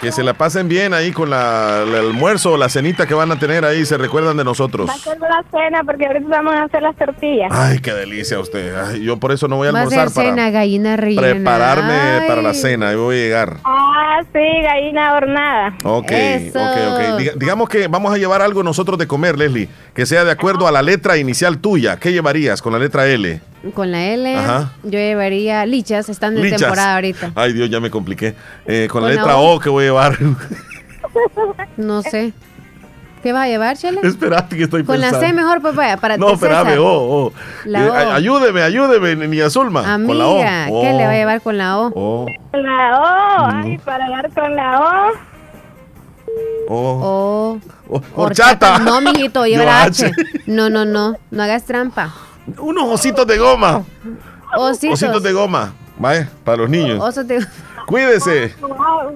Que 0.00 0.12
se 0.12 0.22
la 0.22 0.34
pasen 0.34 0.68
bien 0.68 0.94
ahí 0.94 1.12
con 1.12 1.30
la, 1.30 1.84
el 1.86 1.94
almuerzo 1.94 2.52
o 2.52 2.56
la 2.56 2.68
cenita 2.68 3.06
que 3.06 3.14
van 3.14 3.30
a 3.32 3.38
tener 3.38 3.64
ahí, 3.64 3.84
se 3.84 3.96
recuerdan 3.98 4.36
de 4.36 4.44
nosotros. 4.44 4.88
Va 4.88 4.94
a 4.94 4.98
ser 4.98 5.18
la 5.18 5.44
cena 5.50 5.82
porque 5.84 6.06
ahorita 6.06 6.28
vamos 6.28 6.54
a 6.54 6.64
hacer 6.64 6.82
las 6.82 6.96
tortillas. 6.96 7.50
Ay, 7.52 7.78
qué 7.80 7.92
delicia 7.92 8.38
usted. 8.38 8.94
yo 8.96 9.18
por 9.18 9.32
eso 9.32 9.48
no 9.48 9.56
voy 9.56 9.68
a 9.68 9.70
almorzar 9.70 10.10
para 10.12 10.28
cena, 10.28 10.50
gallina 10.50 10.96
rellena. 10.96 11.22
prepararme 11.22 12.26
para 12.26 12.42
la 12.42 12.54
cena. 12.54 12.88
Ahí 12.90 12.96
voy 12.96 13.16
a 13.16 13.18
llegar. 13.18 13.56
Ah, 13.64 14.20
sí, 14.32 14.62
gallina 14.62 15.14
hornada. 15.14 15.74
Ok, 15.84 16.12
ok, 16.54 16.78
ok. 17.34 17.35
Digamos 17.38 17.68
que 17.68 17.88
vamos 17.88 18.12
a 18.12 18.18
llevar 18.18 18.42
algo 18.42 18.62
nosotros 18.62 18.98
de 18.98 19.06
comer, 19.06 19.38
Leslie, 19.38 19.68
que 19.94 20.06
sea 20.06 20.24
de 20.24 20.30
acuerdo 20.30 20.66
a 20.66 20.72
la 20.72 20.82
letra 20.82 21.16
inicial 21.16 21.58
tuya. 21.58 21.98
¿Qué 21.98 22.12
llevarías 22.12 22.62
con 22.62 22.72
la 22.72 22.78
letra 22.78 23.06
L? 23.06 23.40
Con 23.74 23.90
la 23.90 24.04
L, 24.04 24.36
yo 24.84 24.98
llevaría 24.98 25.66
lichas, 25.66 26.08
están 26.08 26.34
de 26.34 26.50
temporada 26.50 26.94
ahorita. 26.94 27.32
Ay, 27.34 27.52
Dios, 27.52 27.68
ya 27.70 27.80
me 27.80 27.90
compliqué. 27.90 28.34
Eh, 28.66 28.88
con, 28.90 29.02
la 29.02 29.10
letra 29.10 29.36
o? 29.36 29.58
¿qué 29.58 29.68
voy 29.68 29.84
a 29.84 29.86
llevar? 29.86 30.18
no 31.76 32.02
sé. 32.02 32.32
¿Qué 33.22 33.32
vas 33.32 33.46
a 33.46 33.48
llevar, 33.48 33.76
Chele? 33.76 34.00
Esperate 34.04 34.56
que 34.56 34.62
estoy 34.64 34.84
Con 34.84 35.00
la 35.00 35.10
C 35.10 35.32
mejor, 35.32 35.60
pues 35.60 35.74
vaya, 35.74 35.96
para 35.96 36.16
No, 36.16 36.34
espérame, 36.34 36.76
O, 36.78 37.32
eh, 37.66 37.90
ayúdeme, 38.12 38.62
ayúdeme, 38.62 39.26
ni 39.26 39.50
Zulma. 39.50 39.94
Amiga, 39.94 40.06
con 40.06 40.18
la 40.18 40.26
o. 40.28 40.82
¿qué 40.82 40.92
le 40.92 41.04
va 41.04 41.10
a 41.10 41.16
llevar 41.16 41.40
con 41.40 41.58
la 41.58 41.78
O? 41.78 41.92
o. 41.92 42.26
La 42.52 43.00
O, 43.00 43.50
ay, 43.52 43.78
para 43.78 44.08
dar 44.10 44.30
con 44.32 44.54
la 44.54 44.80
O. 44.80 45.35
O. 46.68 47.58
O. 47.88 48.02
Horchata. 48.14 48.78
No, 48.78 49.00
mijito, 49.00 49.46
lleva 49.46 49.82
H. 49.84 50.10
No, 50.46 50.70
no, 50.70 50.84
no, 50.84 51.16
no 51.30 51.42
hagas 51.42 51.64
trampa. 51.64 52.14
Unos 52.58 52.84
ositos 52.88 53.26
de 53.26 53.38
goma. 53.38 53.84
Ositos. 54.56 55.02
Ositos 55.02 55.22
de 55.22 55.32
goma. 55.32 55.72
Vaya, 55.98 56.28
para 56.44 56.58
los 56.58 56.70
niños. 56.70 57.02
Osos 57.02 57.26
de 57.26 57.44
Cuídese. 57.86 58.52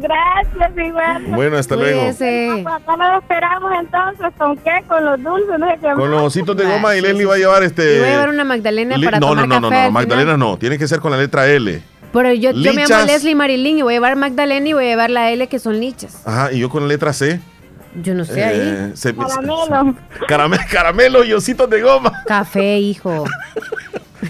gracias, 0.01 0.87
igual. 0.87 1.25
Bueno, 1.27 1.59
hasta 1.59 1.75
luego. 1.75 2.03
Acá 2.03 2.97
lo 2.97 3.19
esperamos 3.19 3.73
entonces. 3.81 4.27
¿Con 4.39 4.57
qué? 4.59 4.85
Con 4.87 5.05
los 5.05 5.23
dulces. 5.23 5.59
No 5.59 5.69
sé 5.69 5.79
qué 5.81 5.93
con 5.93 6.11
los 6.11 6.23
ositos 6.23 6.57
de 6.57 6.65
goma 6.65 6.95
y 6.95 7.01
Leslie 7.01 7.27
va 7.27 7.35
a 7.35 7.39
llevar 7.39 7.63
este. 7.65 7.97
Y 7.97 7.99
voy 7.99 8.09
a 8.09 8.13
llevar 8.13 8.29
una 8.29 8.45
Magdalena 8.45 8.97
para 9.05 9.19
no, 9.19 9.29
tomar 9.29 9.49
no, 9.49 9.61
no, 9.61 9.69
café 9.69 9.81
no, 9.83 9.87
no, 9.87 9.91
Magdalena 9.91 10.37
no. 10.37 10.57
Tiene 10.57 10.79
que 10.79 10.87
ser 10.87 11.01
con 11.01 11.11
la 11.11 11.19
letra 11.19 11.49
L. 11.49 11.83
Pero 12.13 12.33
yo, 12.35 12.51
yo 12.53 12.75
me 12.75 12.87
llamo 12.87 13.07
Leslie 13.07 13.35
Marilyn 13.35 13.79
y 13.79 13.83
voy 13.83 13.95
a 13.95 13.97
llevar 13.97 14.17
Magdalena 14.17 14.69
y 14.69 14.73
voy 14.73 14.87
a 14.87 14.89
llevar 14.89 15.11
la 15.11 15.31
L 15.31 15.47
que 15.47 15.59
son 15.59 15.79
lichas. 15.79 16.23
Ajá, 16.25 16.53
y 16.53 16.59
yo 16.59 16.69
con 16.69 16.83
la 16.83 16.89
letra 16.89 17.13
C. 17.13 17.41
Yo 18.03 18.15
no 18.15 18.25
sé 18.25 18.45
ahí. 18.45 18.59
Eh, 18.61 19.15
caramelo. 19.17 19.97
Caramelo, 20.29 20.63
caramelo 20.71 21.25
y 21.25 21.33
ositos 21.33 21.69
de 21.69 21.83
goma. 21.83 22.23
Café, 22.27 22.79
hijo. 22.79 23.25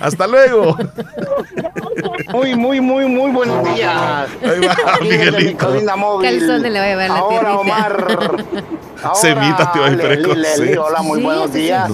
Hasta 0.01 0.26
luego. 0.26 0.76
Muy, 2.32 2.55
muy, 2.55 2.80
muy, 2.80 3.07
muy 3.07 3.30
buenos 3.30 3.74
días. 3.74 4.28
Ahí 4.43 4.61
va, 4.61 4.99
Miguelito. 5.01 5.68
Calzón 6.22 6.62
le 6.62 6.70
voy 6.70 6.78
a 6.78 6.86
llevar 6.86 7.09
la 7.11 7.16
Ahora, 7.18 7.57
Omar. 7.59 8.45
Semitas 9.14 9.72
te 9.72 9.78
va 9.78 9.86
a 9.86 9.91
ir 9.91 10.78
Hola, 10.78 11.03
muy 11.03 11.22
buenos 11.22 11.53
días. 11.53 11.91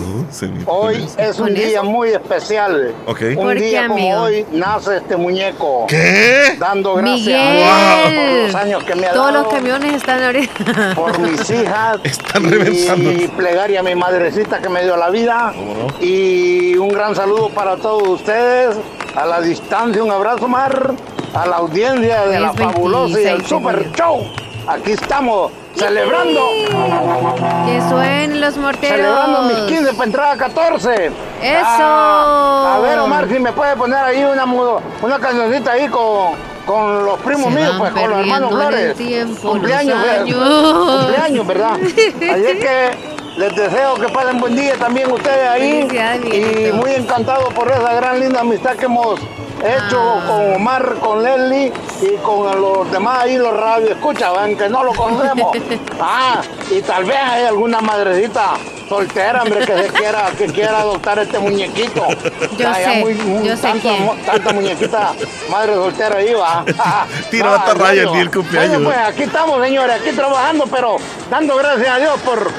hoy 0.67 1.07
es 1.17 1.39
un 1.39 1.55
día 1.55 1.83
muy 1.83 2.11
especial. 2.11 2.95
Okay. 3.07 3.37
Un 3.37 3.55
día 3.55 3.87
como 3.87 4.23
hoy 4.23 4.45
nace 4.53 4.97
este 4.97 5.17
muñeco. 5.17 5.87
¿Qué? 5.89 6.57
Dando 6.59 6.95
gracias 6.97 8.03
por 8.03 8.43
los 8.43 8.55
años 8.55 8.85
que 8.85 8.95
me 8.97 9.07
ha 9.07 9.13
Todos 9.13 9.33
dado. 9.33 9.45
los 9.45 9.55
camiones 9.55 9.95
están 9.95 10.23
ahorita. 10.23 10.95
Por 10.97 11.19
mis 11.21 11.51
hijas. 11.51 11.99
Están 12.05 12.51
reventando. 12.51 13.13
Y 13.13 13.29
plegaria 13.29 13.81
a 13.81 13.83
mi 13.83 13.95
madrecita 13.95 14.59
que 14.61 14.69
me 14.69 14.83
dio 14.83 14.97
la 14.97 15.11
vida. 15.11 15.53
Y 16.01 16.77
un 16.77 16.89
gran 16.89 17.15
saludo 17.15 17.51
para 17.51 17.77
todos 17.77 17.86
ustedes. 17.95 18.77
A 19.15 19.25
la 19.27 19.41
distancia, 19.41 20.03
un 20.03 20.11
abrazo, 20.11 20.49
Mar. 20.49 20.93
A 21.35 21.47
la 21.47 21.57
audiencia 21.57 22.27
de 22.27 22.41
la 22.41 22.53
fabulosa 22.53 23.21
y 23.21 23.25
el 23.27 23.45
super 23.47 23.91
show. 23.93 24.23
Aquí 24.67 24.93
estamos 24.93 25.53
celebrando. 25.75 26.41
Que 27.67 27.81
suenen 27.89 28.41
los 28.41 28.57
morteros. 28.57 28.97
Celebrando 28.97 29.43
mis 29.43 29.57
15 29.79 29.93
para 29.93 30.05
entrar 30.05 30.33
a 30.33 30.37
14. 30.37 31.07
Eso. 31.07 31.15
Ah, 31.43 32.77
a 32.77 32.81
ver, 32.81 32.99
Omar, 32.99 33.29
si 33.29 33.39
me 33.39 33.53
puede 33.53 33.77
poner 33.77 33.99
ahí 33.99 34.25
una, 34.25 34.45
una 34.45 35.19
cancioncita 35.19 35.73
ahí 35.73 35.89
con, 35.89 36.33
con 36.67 37.05
los 37.05 37.21
primos 37.21 37.53
míos, 37.53 37.75
pues 37.79 37.93
con 37.93 38.11
los 38.11 38.21
hermanos 38.21 38.51
Flores. 38.51 38.97
cumpleaños, 39.41 39.99
cumpleaños, 40.27 41.47
¿verdad? 41.47 41.73
Así 41.83 42.03
es 42.07 42.15
que 42.15 43.16
les 43.37 43.55
deseo 43.55 43.95
que 43.95 44.09
pasen 44.09 44.39
buen 44.39 44.57
día 44.57 44.75
también 44.77 45.11
ustedes 45.11 45.49
ahí. 45.49 45.89
Y 46.33 46.73
muy 46.73 46.93
encantado 46.93 47.49
por 47.51 47.71
esa 47.71 47.95
gran 47.95 48.21
linda 48.21 48.41
amistad 48.41 48.77
que 48.77 48.87
hemos 48.87 49.21
hecho 49.61 50.01
ah. 50.01 50.25
con 50.27 50.55
Omar, 50.55 50.97
con 51.01 51.23
Leslie 51.23 51.73
y 52.03 52.17
con 52.23 52.61
los 52.61 52.91
demás 52.91 53.25
ahí, 53.25 53.37
los 53.37 53.55
radio 53.55 53.89
escucha, 53.91 54.33
ven 54.33 54.57
que 54.57 54.69
no 54.69 54.85
lo 54.85 54.93
conocemos. 54.93 55.57
Ah, 55.99 56.43
y 56.71 56.83
tal 56.83 57.05
vez 57.05 57.17
hay 57.17 57.45
alguna 57.45 57.81
madrecita 57.81 58.55
soltera, 58.87 59.43
hombre, 59.43 59.65
que 59.65 59.83
se 59.83 59.89
quiera, 59.89 60.31
que 60.37 60.47
quiera 60.47 60.81
adoptar 60.81 61.19
este 61.19 61.39
muñequito. 61.39 62.07
Yo 62.59 62.75
sé, 62.75 63.17
yo 63.43 63.57
sé 63.57 63.73
tanta 64.27 64.53
muñequita 64.53 65.15
madre 65.51 65.75
soltera 65.75 66.19
ahí 66.19 66.35
va. 66.35 66.65
Tira 67.31 67.55
hasta 67.57 67.75
raya 67.75 68.03
el 68.03 68.09
día 68.11 68.19
del 68.19 68.31
cumpleaños. 68.31 68.83
Bueno, 68.83 68.91
pues 68.91 69.09
aquí 69.09 69.23
estamos, 69.23 69.63
señores, 69.63 70.01
aquí 70.01 70.13
trabajando, 70.15 70.67
pero 70.71 70.97
dando 71.31 71.57
gracias 71.57 71.89
a 71.89 71.99
Dios 71.99 72.21
por 72.21 72.51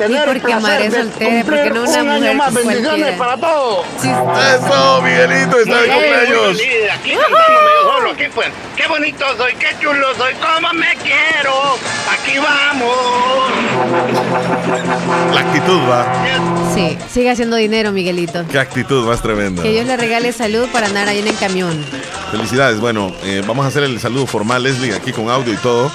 tener 0.00 0.22
y 0.22 0.40
porque 0.40 0.52
el 0.52 0.58
placer 0.58 0.92
soltera, 0.92 1.44
porque 1.44 1.70
no 1.70 1.82
una 1.82 2.02
un 2.02 2.08
año 2.08 2.34
más. 2.34 2.54
Bendiciones 2.54 3.18
para 3.18 3.36
todos. 3.36 3.86
Eso, 3.98 5.02
Miguelito, 5.02 5.60
está 5.60 5.82
de 5.82 5.88
cumpleaños. 5.88 6.58
Aquí 6.94 7.12
solo, 7.82 8.10
aquí 8.12 8.24
pues. 8.34 8.48
Qué 8.76 8.86
bonito 8.88 9.24
soy, 9.36 9.52
qué 9.56 9.68
chulo 9.80 10.14
soy, 10.16 10.32
cómo 10.34 10.72
me 10.72 10.94
quiero. 11.02 11.76
Aquí 12.10 12.38
vamos. 12.38 13.50
La 15.34 15.40
actitud 15.40 15.80
va. 15.88 16.06
Sí, 16.74 16.96
sigue 17.10 17.30
haciendo 17.30 17.56
dinero, 17.56 17.92
Miguelito. 17.92 18.44
Qué 18.50 18.58
actitud 18.58 19.06
más 19.06 19.20
tremenda. 19.20 19.62
Que 19.62 19.70
Dios 19.70 19.86
le 19.86 19.96
regale 19.96 20.32
salud 20.32 20.66
para 20.72 20.86
andar 20.86 21.08
ahí 21.08 21.18
en 21.18 21.28
el 21.28 21.36
camión. 21.36 21.84
Felicidades. 22.30 22.80
Bueno, 22.80 23.12
eh, 23.24 23.42
vamos 23.46 23.66
a 23.66 23.68
hacer 23.68 23.82
el 23.82 24.00
saludo 24.00 24.26
formal, 24.26 24.62
Leslie, 24.62 24.94
aquí 24.94 25.12
con 25.12 25.28
audio 25.28 25.52
y 25.52 25.58
todo. 25.58 25.92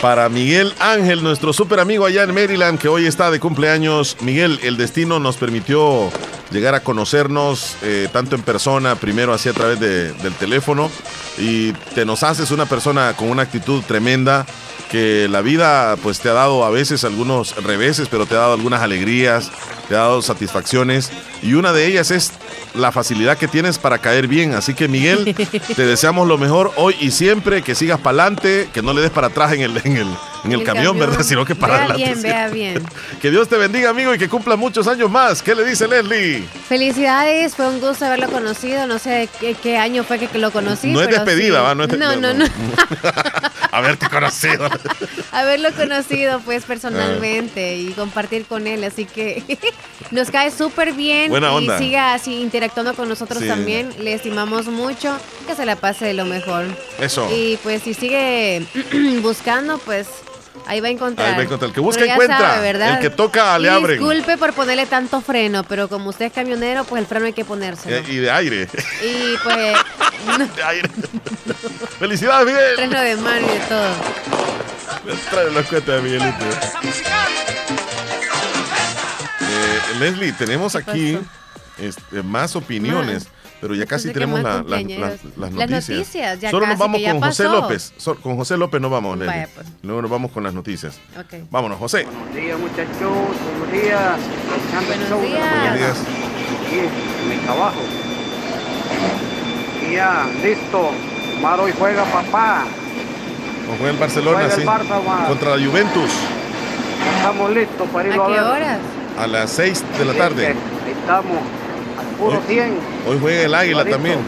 Para 0.00 0.28
Miguel 0.28 0.74
Ángel, 0.78 1.24
nuestro 1.24 1.52
súper 1.52 1.80
amigo 1.80 2.06
allá 2.06 2.22
en 2.22 2.32
Maryland, 2.32 2.78
que 2.78 2.86
hoy 2.86 3.06
está 3.06 3.32
de 3.32 3.40
cumpleaños. 3.40 4.16
Miguel, 4.20 4.60
el 4.62 4.76
destino 4.76 5.18
nos 5.18 5.36
permitió 5.36 6.08
llegar 6.52 6.76
a 6.76 6.80
conocernos 6.80 7.76
eh, 7.82 8.08
tanto 8.12 8.36
en 8.36 8.42
persona, 8.42 8.94
primero 8.94 9.34
así 9.34 9.48
a 9.48 9.52
través 9.52 9.80
de, 9.80 10.12
del 10.12 10.34
teléfono, 10.34 10.88
y 11.36 11.72
te 11.94 12.04
nos 12.04 12.22
haces 12.22 12.52
una 12.52 12.66
persona 12.66 13.14
con 13.16 13.28
una 13.28 13.42
actitud 13.42 13.82
tremenda 13.82 14.46
que 14.90 15.28
la 15.28 15.42
vida 15.42 15.96
pues 16.02 16.20
te 16.20 16.28
ha 16.28 16.32
dado 16.32 16.64
a 16.64 16.70
veces 16.70 17.04
algunos 17.04 17.56
reveses, 17.62 18.08
pero 18.08 18.26
te 18.26 18.34
ha 18.34 18.38
dado 18.38 18.54
algunas 18.54 18.82
alegrías, 18.82 19.50
te 19.88 19.94
ha 19.94 20.00
dado 20.00 20.22
satisfacciones 20.22 21.10
y 21.42 21.54
una 21.54 21.72
de 21.72 21.86
ellas 21.86 22.10
es 22.10 22.32
la 22.74 22.92
facilidad 22.92 23.36
que 23.36 23.48
tienes 23.48 23.78
para 23.78 23.98
caer 23.98 24.28
bien. 24.28 24.54
Así 24.54 24.74
que 24.74 24.88
Miguel, 24.88 25.34
te 25.76 25.86
deseamos 25.86 26.26
lo 26.26 26.38
mejor 26.38 26.72
hoy 26.76 26.94
y 27.00 27.10
siempre, 27.10 27.62
que 27.62 27.74
sigas 27.74 27.98
para 27.98 28.22
adelante, 28.22 28.68
que 28.72 28.82
no 28.82 28.92
le 28.92 29.02
des 29.02 29.10
para 29.10 29.28
atrás 29.28 29.52
en 29.52 29.62
el, 29.62 29.76
en 29.84 29.96
el, 29.96 30.08
en 30.44 30.52
el, 30.52 30.64
camión, 30.64 30.98
¿verdad? 30.98 31.22
Sino 31.22 31.44
que 31.44 31.54
para 31.54 31.74
vea 31.74 31.84
adelante. 31.84 32.04
bien, 32.04 32.22
vea 32.22 32.48
bien. 32.48 32.82
Que 33.20 33.30
Dios 33.30 33.48
te 33.48 33.56
bendiga, 33.56 33.90
amigo, 33.90 34.14
y 34.14 34.18
que 34.18 34.28
cumpla 34.28 34.54
muchos 34.54 34.86
años 34.86 35.10
más. 35.10 35.42
¿Qué 35.42 35.54
le 35.54 35.64
dice 35.64 35.88
Leslie? 35.88 36.44
Felicidades, 36.68 37.56
fue 37.56 37.66
un 37.66 37.80
gusto 37.80 38.04
haberlo 38.04 38.28
conocido. 38.30 38.86
No 38.86 38.98
sé 38.98 39.28
qué, 39.40 39.54
qué 39.54 39.76
año 39.76 40.04
fue 40.04 40.18
que, 40.18 40.38
lo 40.38 40.52
conocí. 40.52 40.92
No 40.92 41.02
es 41.02 41.08
despedida, 41.08 41.58
sí. 41.58 41.64
¿va? 41.64 41.74
No, 41.74 41.84
es 41.84 41.98
no, 41.98 42.16
no, 42.16 42.32
no. 42.32 42.44
Haberte 43.72 44.08
conocido. 44.08 44.68
haberlo 45.32 45.72
conocido, 45.72 46.40
pues, 46.44 46.64
personalmente 46.64 47.76
y 47.76 47.92
compartir 47.92 48.44
con 48.46 48.66
él. 48.66 48.84
Así 48.84 49.04
que 49.04 49.42
nos 50.10 50.30
cae 50.30 50.50
súper 50.50 50.92
bien. 50.92 51.30
Buena 51.30 51.52
onda. 51.52 51.76
Y 51.76 51.84
siga 51.84 52.14
así 52.14 52.40
interactuando 52.40 52.94
con 52.94 53.08
nosotros 53.08 53.40
Sí. 53.42 53.48
también. 53.48 53.92
Le 54.00 54.14
estimamos 54.14 54.66
mucho. 54.66 55.16
Que 55.46 55.54
se 55.54 55.64
la 55.66 55.76
pase 55.76 56.04
de 56.06 56.14
lo 56.14 56.24
mejor. 56.24 56.64
Eso. 57.00 57.28
Y 57.34 57.58
pues, 57.62 57.82
si 57.82 57.94
sigue 57.94 58.64
buscando, 59.22 59.78
pues. 59.78 60.06
Ahí 60.66 60.80
va 60.80 60.88
a 60.88 60.90
encontrar. 60.90 61.28
Ahí 61.28 61.34
va 61.34 61.40
a 61.40 61.44
encontrar. 61.44 61.68
El 61.68 61.74
que 61.74 61.80
busca, 61.80 62.04
encuentra. 62.04 62.68
El 62.68 62.98
que 63.00 63.08
toca, 63.08 63.58
le 63.58 63.68
Y 63.68 63.70
abren. 63.70 63.98
Disculpe 63.98 64.36
por 64.36 64.52
ponerle 64.52 64.84
tanto 64.84 65.22
freno, 65.22 65.64
pero 65.64 65.88
como 65.88 66.10
usted 66.10 66.26
es 66.26 66.32
camionero, 66.32 66.84
pues 66.84 67.00
el 67.00 67.06
freno 67.06 67.24
hay 67.24 67.32
que 67.32 67.44
ponérselo. 67.46 67.96
Eh, 67.96 68.04
Y 68.06 68.16
de 68.16 68.30
aire. 68.30 68.68
Y 69.02 69.36
pues. 69.42 69.76
de 70.56 70.62
aire. 70.64 70.90
Felicidades, 71.98 72.46
Miguel. 72.46 72.74
Freno 72.76 73.00
de 73.00 73.16
mano 73.16 73.46
y 73.46 73.58
de 73.58 73.64
todo. 73.66 73.88
Trae 75.30 75.50
la 75.50 75.62
cuenta 75.62 75.92
de 75.96 76.02
Miguelito. 76.02 76.44
Eh, 79.40 79.98
Leslie, 79.98 80.32
tenemos 80.32 80.76
aquí 80.76 81.18
este, 81.78 82.22
más 82.22 82.56
opiniones. 82.56 83.28
Pero 83.60 83.74
ya 83.74 83.86
casi 83.86 84.12
tenemos 84.12 84.40
la, 84.40 84.62
las 84.62 84.84
noticias. 84.84 85.20
Las 85.36 85.52
noticias 85.52 86.40
ya 86.40 86.50
Solo 86.52 86.68
nos 86.68 86.78
vamos 86.78 87.02
con 87.02 87.20
José 87.20 87.42
pasó. 87.42 87.60
López. 87.60 87.92
con 88.22 88.36
José 88.36 88.56
López 88.56 88.80
no 88.80 88.88
vamos, 88.88 89.18
Leslie. 89.18 89.34
Vaya, 89.34 89.48
pues. 89.52 89.66
Luego 89.82 90.02
nos 90.02 90.10
vamos 90.12 90.30
con 90.30 90.44
las 90.44 90.54
noticias. 90.54 91.00
Vámonos, 91.50 91.76
José. 91.76 92.04
Buenos 92.04 92.36
días, 92.36 92.56
muchachos. 92.56 93.12
Buenos 93.58 93.72
días. 93.72 94.16
Buenos 94.86 95.10
la 95.10 95.16
días. 95.16 95.60
Buenos 95.60 95.78
días. 95.78 95.96
Mi 97.28 97.36
trabajo. 97.44 97.80
Y 99.90 99.94
ya, 99.94 100.26
listo. 100.44 100.90
Omar 101.38 101.58
hoy 101.58 101.72
juega 101.76 102.04
papá. 102.04 102.64
Juega 103.76 103.90
el 103.92 103.96
Barcelona, 103.98 104.38
Juega 104.38 104.54
el 104.54 104.60
sí. 104.60 104.66
Barça, 104.66 104.98
Omar. 104.98 105.28
Contra 105.28 105.56
la 105.56 105.66
Juventus. 105.66 106.10
Estamos 107.16 107.50
listos 107.52 107.88
para 107.88 108.04
¿A 108.08 108.10
irlo 108.10 108.24
a, 108.24 108.26
qué 108.28 108.32
ver. 108.32 108.42
horas? 108.42 108.78
A 109.18 109.26
las 109.26 109.50
6 109.50 109.84
de 109.98 110.04
la 110.04 110.14
tarde. 110.14 110.54
estamos. 110.88 111.38
Al 111.98 112.06
puro 112.16 112.40
100. 112.46 112.78
Hoy 113.08 113.18
juega 113.20 113.42
el 113.42 113.54
Águila 113.54 113.84
también. 113.84 114.18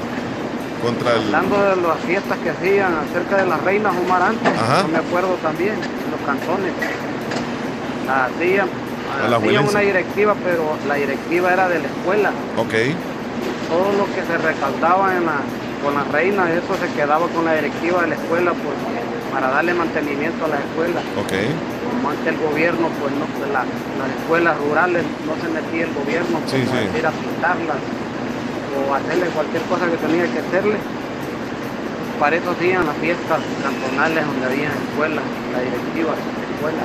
Contra 0.82 1.12
el. 1.14 1.22
Hablando 1.34 1.62
de 1.62 1.76
las 1.76 1.98
fiestas 2.06 2.38
que 2.38 2.50
hacían 2.50 2.92
acerca 3.08 3.36
de 3.42 3.46
las 3.46 3.60
reinas 3.62 3.92
Omar 3.96 4.22
antes, 4.22 4.48
Ajá. 4.58 4.82
yo 4.82 4.88
me 4.88 4.98
acuerdo 4.98 5.34
también, 5.42 5.74
los 6.10 6.20
cantones. 6.26 6.72
Hacían, 8.08 8.68
A 9.24 9.28
la 9.28 9.36
hacían 9.36 9.68
una 9.68 9.80
directiva, 9.80 10.34
pero 10.44 10.76
la 10.88 10.94
directiva 10.94 11.52
era 11.52 11.68
de 11.68 11.78
la 11.80 11.86
escuela. 11.86 12.30
Ok. 12.56 12.74
Todo 13.68 13.92
lo 13.98 14.04
que 14.06 14.22
se 14.26 14.36
recaudaba 14.38 15.16
en 15.16 15.26
la, 15.26 15.36
con 15.84 15.94
las 15.94 16.08
reinas, 16.10 16.50
eso 16.50 16.74
se 16.80 16.92
quedaba 16.94 17.28
con 17.28 17.44
la 17.44 17.54
directiva 17.54 18.02
de 18.02 18.08
la 18.08 18.14
escuela 18.16 18.50
porque, 18.52 19.00
para 19.32 19.48
darle 19.50 19.74
mantenimiento 19.74 20.44
a 20.44 20.48
la 20.48 20.58
escuela. 20.58 21.00
Ok. 21.18 21.32
Como 21.90 22.10
antes 22.10 22.26
el 22.26 22.38
gobierno, 22.38 22.88
pues 23.00 23.12
no, 23.14 23.24
pues 23.38 23.50
la- 23.50 23.64
las 23.66 24.10
escuelas 24.20 24.54
rurales 24.58 25.04
no 25.26 25.34
se 25.40 25.48
metía 25.52 25.84
el 25.86 25.92
gobierno 25.94 26.38
Sí, 26.46 26.62
como 26.66 26.78
sí. 26.78 26.86
decir, 26.86 27.06
a 27.06 27.10
pintarlas 27.12 27.80
o 28.70 28.94
hacerle 28.94 29.26
cualquier 29.34 29.62
cosa 29.64 29.86
que 29.90 29.96
tenía 29.98 30.24
que 30.30 30.38
hacerle. 30.38 30.76
Para 32.18 32.36
eso 32.36 32.50
hacían 32.50 32.84
las 32.86 32.96
fiestas 32.98 33.40
cantonales 33.62 34.26
donde 34.26 34.44
había 34.46 34.68
escuelas, 34.70 35.24
la 35.52 35.60
directiva 35.60 36.12
de 36.12 36.20
la 36.20 36.44
escuela. 36.52 36.84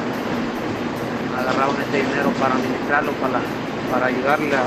Agarraban 1.36 1.76
ese 1.84 1.98
dinero 2.08 2.30
para 2.39 2.56
administrarlo, 2.56 3.12
para, 3.20 3.39
para 3.91 4.06
ayudarle 4.08 4.56
a, 4.56 4.64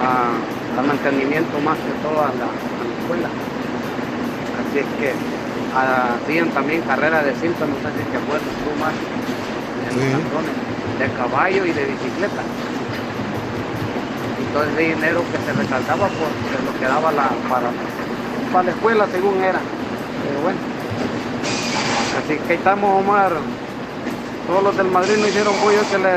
a- 0.00 0.40
al 0.80 0.86
mantenimiento 0.86 1.60
más 1.60 1.76
que 1.84 1.92
todo 2.00 2.16
a 2.24 2.32
la, 2.32 2.48
a 2.48 2.80
la 2.80 2.94
escuela. 2.96 3.28
Así 3.28 4.78
es 4.80 4.88
que 4.98 5.12
hacían 5.74 6.48
también 6.50 6.82
carreras 6.82 7.24
de 7.24 7.32
cinta, 7.34 7.66
no 7.66 7.74
sé 7.76 7.88
si 7.96 8.04
te 8.10 8.16
acuerdas 8.16 8.52
tú 8.62 8.70
más, 8.78 8.92
en 9.88 9.92
los 9.96 10.20
cantones, 10.20 10.54
de 10.98 11.08
caballo 11.16 11.64
y 11.64 11.72
de 11.72 11.84
bicicleta. 11.86 12.42
Y 14.40 14.52
todo 14.52 14.64
ese 14.64 14.94
dinero 14.94 15.22
que 15.32 15.38
se 15.38 15.52
pues 15.54 15.68
se 15.68 16.64
lo 16.64 16.78
quedaba 16.78 17.12
la, 17.12 17.28
para, 17.48 17.70
para 18.52 18.64
la 18.64 18.70
escuela 18.70 19.06
según 19.10 19.42
era. 19.42 19.60
Pero 20.26 20.40
bueno. 20.42 20.58
Así 22.18 22.36
que 22.36 22.52
ahí 22.52 22.58
estamos, 22.58 23.00
Omar. 23.00 23.32
Todos 24.46 24.62
los 24.62 24.76
del 24.76 24.88
Madrid 24.88 25.16
no 25.18 25.28
hicieron 25.28 25.54
pollo 25.56 25.80
que 25.90 25.98
le 25.98 26.12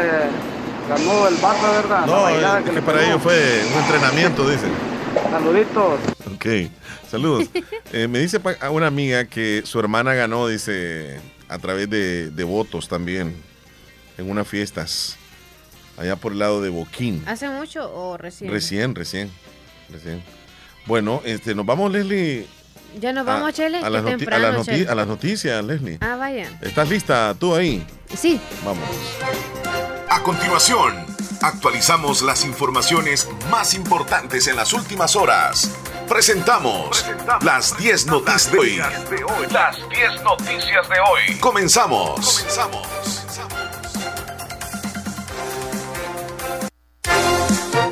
ganó 0.89 1.28
el 1.28 1.36
Barça, 1.38 1.72
¿verdad? 1.72 2.06
No, 2.06 2.30
es 2.30 2.70
que 2.70 2.82
para 2.82 3.03
ellos 3.03 3.22
fue 3.22 3.64
un 3.72 3.82
entrenamiento, 3.82 4.49
dicen. 4.49 4.72
Saluditos. 5.32 5.99
Ok, 6.34 6.45
saludos. 7.10 7.49
Eh, 7.93 8.08
me 8.10 8.20
dice 8.20 8.39
pa- 8.39 8.58
a 8.60 8.72
una 8.72 8.88
amiga 8.88 9.26
que 9.26 9.62
su 9.64 9.80
hermana 9.80 10.14
ganó, 10.16 10.47
dice, 10.47 11.20
a 11.47 11.58
través 11.60 11.89
de, 11.89 12.30
de 12.32 12.43
votos 12.43 12.88
también, 12.89 13.36
en 14.18 14.30
unas 14.30 14.47
fiestas, 14.47 15.16
allá 15.97 16.16
por 16.18 16.34
el 16.34 16.39
lado 16.39 16.62
de 16.62 16.70
Boquín. 16.70 17.24
¿Hace 17.26 17.47
mucho 17.47 17.89
o 17.95 18.18
recién? 18.18 18.51
Recién, 18.51 18.95
recién, 18.95 19.32
recién. 19.89 20.22
Bueno, 20.88 21.22
este, 21.26 21.56
nos 21.56 21.66
vamos, 21.66 21.91
Leslie. 21.91 22.47
¿Ya 22.99 23.14
nos 23.14 23.26
vamos, 23.26 23.53
Chele? 23.53 23.78
a, 23.78 23.89
las 23.89 24.03
noti- 24.03 24.28
a 24.32 24.38
las 24.39 24.56
noti- 24.56 24.66
Chele. 24.66 24.89
a 24.89 24.95
las 24.95 25.08
noticias, 25.08 25.64
Leslie. 25.64 25.97
Ah, 26.01 26.16
vaya. 26.18 26.49
¿Estás 26.62 26.89
lista 26.89 27.34
tú 27.39 27.56
ahí? 27.56 27.86
Sí. 28.18 28.39
Vamos. 28.66 28.84
A 30.10 30.22
continuación, 30.24 31.06
actualizamos 31.46 32.24
las 32.24 32.43
informaciones 32.43 33.30
más 33.52 33.76
importantes 33.76 34.48
en 34.48 34.56
las 34.56 34.74
últimas 34.74 35.16
horas. 35.16 35.72
Presentamos 36.10 37.06
las 37.41 37.78
10 37.78 38.08
noticias 38.08 38.52
de 38.52 39.24
hoy. 39.24 39.48
Las 39.52 39.78
10 39.89 40.24
noticias 40.24 40.89
de 40.89 40.96
hoy. 41.00 41.39
Comenzamos. 41.39 42.43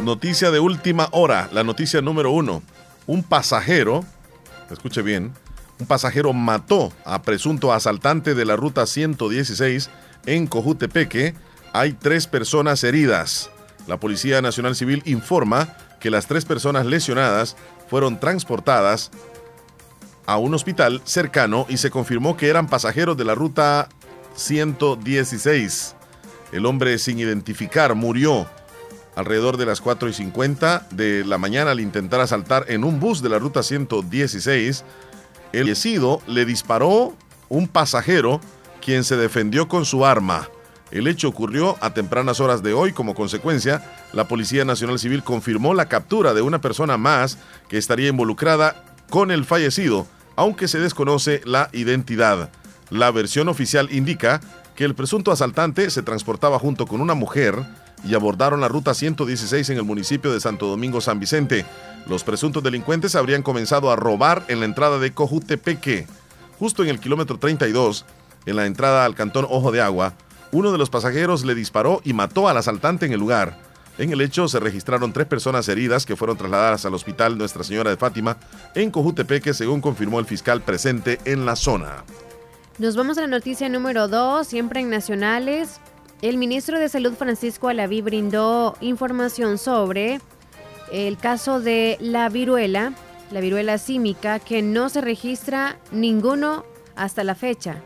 Noticia 0.01 0.49
de 0.49 0.59
última 0.59 1.07
hora, 1.11 1.47
la 1.51 1.63
noticia 1.63 2.01
número 2.01 2.31
uno. 2.31 2.63
Un 3.05 3.21
pasajero, 3.21 4.03
escuche 4.71 5.03
bien, 5.03 5.31
un 5.79 5.85
pasajero 5.85 6.33
mató 6.33 6.91
a 7.05 7.21
presunto 7.21 7.71
asaltante 7.71 8.33
de 8.33 8.45
la 8.45 8.55
ruta 8.55 8.87
116 8.87 9.91
en 10.25 10.47
Cojutepeque. 10.47 11.35
Hay 11.75 11.93
tres 11.93 12.27
personas 12.27 12.83
heridas. 12.83 13.49
La 13.87 13.99
Policía 13.99 14.43
Nacional 14.43 14.75
Civil 14.75 15.01
informa 15.05 15.75
que 15.99 16.11
las 16.11 16.27
tres 16.27 16.45
personas 16.45 16.85
lesionadas 16.85 17.57
fueron 17.89 18.19
transportadas 18.19 19.09
a 20.27 20.37
un 20.37 20.53
hospital 20.53 21.01
cercano 21.03 21.65
y 21.67 21.77
se 21.77 21.89
confirmó 21.89 22.37
que 22.37 22.47
eran 22.47 22.67
pasajeros 22.67 23.17
de 23.17 23.25
la 23.25 23.33
ruta 23.33 23.89
116. 24.35 25.95
El 26.51 26.67
hombre 26.67 26.99
sin 26.99 27.17
identificar 27.17 27.95
murió 27.95 28.45
alrededor 29.15 29.57
de 29.57 29.65
las 29.65 29.81
4 29.81 30.09
y 30.09 30.13
50 30.13 30.89
de 30.91 31.25
la 31.25 31.39
mañana 31.39 31.71
al 31.71 31.79
intentar 31.79 32.21
asaltar 32.21 32.65
en 32.67 32.83
un 32.83 32.99
bus 32.99 33.23
de 33.23 33.29
la 33.29 33.39
ruta 33.39 33.63
116. 33.63 34.83
El 35.53 35.63
fallecido 35.63 36.21
le 36.27 36.45
disparó 36.45 37.17
un 37.49 37.67
pasajero 37.67 38.41
quien 38.79 39.03
se 39.03 39.17
defendió 39.17 39.67
con 39.67 39.85
su 39.85 40.05
arma. 40.05 40.47
El 40.93 41.07
hecho 41.07 41.27
ocurrió 41.27 41.75
a 41.81 41.95
tempranas 41.95 42.39
horas 42.39 42.61
de 42.61 42.73
hoy. 42.73 42.93
Como 42.93 43.15
consecuencia, 43.15 43.83
la 44.13 44.27
Policía 44.27 44.63
Nacional 44.63 44.99
Civil 44.99 45.23
confirmó 45.23 45.73
la 45.73 45.87
captura 45.87 46.35
de 46.35 46.43
una 46.43 46.61
persona 46.61 46.97
más 46.97 47.39
que 47.67 47.79
estaría 47.79 48.09
involucrada 48.09 48.85
con 49.09 49.31
el 49.31 49.43
fallecido, 49.43 50.05
aunque 50.35 50.67
se 50.67 50.79
desconoce 50.79 51.41
la 51.45 51.71
identidad. 51.73 52.51
La 52.91 53.09
versión 53.09 53.49
oficial 53.49 53.91
indica 53.91 54.39
que 54.75 54.85
el 54.85 54.93
presunto 54.93 55.31
asaltante 55.31 55.89
se 55.89 56.03
transportaba 56.03 56.59
junto 56.59 56.85
con 56.85 57.01
una 57.01 57.15
mujer 57.15 57.55
y 58.03 58.13
abordaron 58.13 58.61
la 58.61 58.67
ruta 58.67 58.93
116 58.93 59.71
en 59.71 59.77
el 59.77 59.83
municipio 59.83 60.31
de 60.31 60.39
Santo 60.39 60.67
Domingo 60.67 61.01
San 61.01 61.19
Vicente. 61.19 61.65
Los 62.05 62.23
presuntos 62.23 62.61
delincuentes 62.61 63.15
habrían 63.15 63.41
comenzado 63.41 63.89
a 63.89 63.95
robar 63.95 64.45
en 64.47 64.59
la 64.59 64.65
entrada 64.65 64.99
de 64.99 65.11
Cojutepeque. 65.11 66.05
Justo 66.59 66.83
en 66.83 66.89
el 66.89 66.99
kilómetro 66.99 67.39
32, 67.39 68.05
en 68.45 68.55
la 68.55 68.67
entrada 68.67 69.05
al 69.05 69.15
cantón 69.15 69.47
Ojo 69.49 69.71
de 69.71 69.81
Agua, 69.81 70.13
uno 70.53 70.71
de 70.71 70.77
los 70.77 70.89
pasajeros 70.89 71.43
le 71.43 71.55
disparó 71.55 71.99
y 72.03 72.13
mató 72.13 72.47
al 72.47 72.57
asaltante 72.57 73.07
en 73.07 73.11
el 73.11 73.19
lugar. 73.19 73.57
En 73.97 74.11
el 74.11 74.21
hecho 74.21 74.47
se 74.47 74.59
registraron 74.59 75.11
tres 75.11 75.27
personas 75.27 75.67
heridas 75.67 76.05
que 76.05 76.15
fueron 76.15 76.37
trasladadas 76.37 76.85
al 76.85 76.93
hospital 76.93 77.37
Nuestra 77.37 77.63
Señora 77.63 77.89
de 77.89 77.97
Fátima 77.97 78.37
en 78.75 78.91
Cojutepeque, 78.91 79.53
según 79.53 79.81
confirmó 79.81 80.19
el 80.19 80.25
fiscal 80.25 80.61
presente 80.61 81.19
en 81.25 81.45
la 81.45 81.55
zona. 81.55 82.03
Nos 82.77 82.95
vamos 82.95 83.17
a 83.17 83.21
la 83.21 83.27
noticia 83.27 83.67
número 83.67 84.07
2, 84.07 84.47
siempre 84.47 84.79
en 84.79 84.89
nacionales. 84.89 85.79
El 86.21 86.37
ministro 86.37 86.79
de 86.79 86.89
Salud 86.89 87.13
Francisco 87.13 87.67
Alaví 87.67 88.01
brindó 88.01 88.77
información 88.79 89.57
sobre 89.57 90.21
el 90.91 91.17
caso 91.17 91.59
de 91.59 91.97
la 91.99 92.29
viruela, 92.29 92.93
la 93.31 93.41
viruela 93.41 93.79
símica, 93.79 94.39
que 94.39 94.61
no 94.61 94.89
se 94.89 95.01
registra 95.01 95.77
ninguno 95.91 96.63
hasta 96.95 97.23
la 97.23 97.35
fecha. 97.35 97.81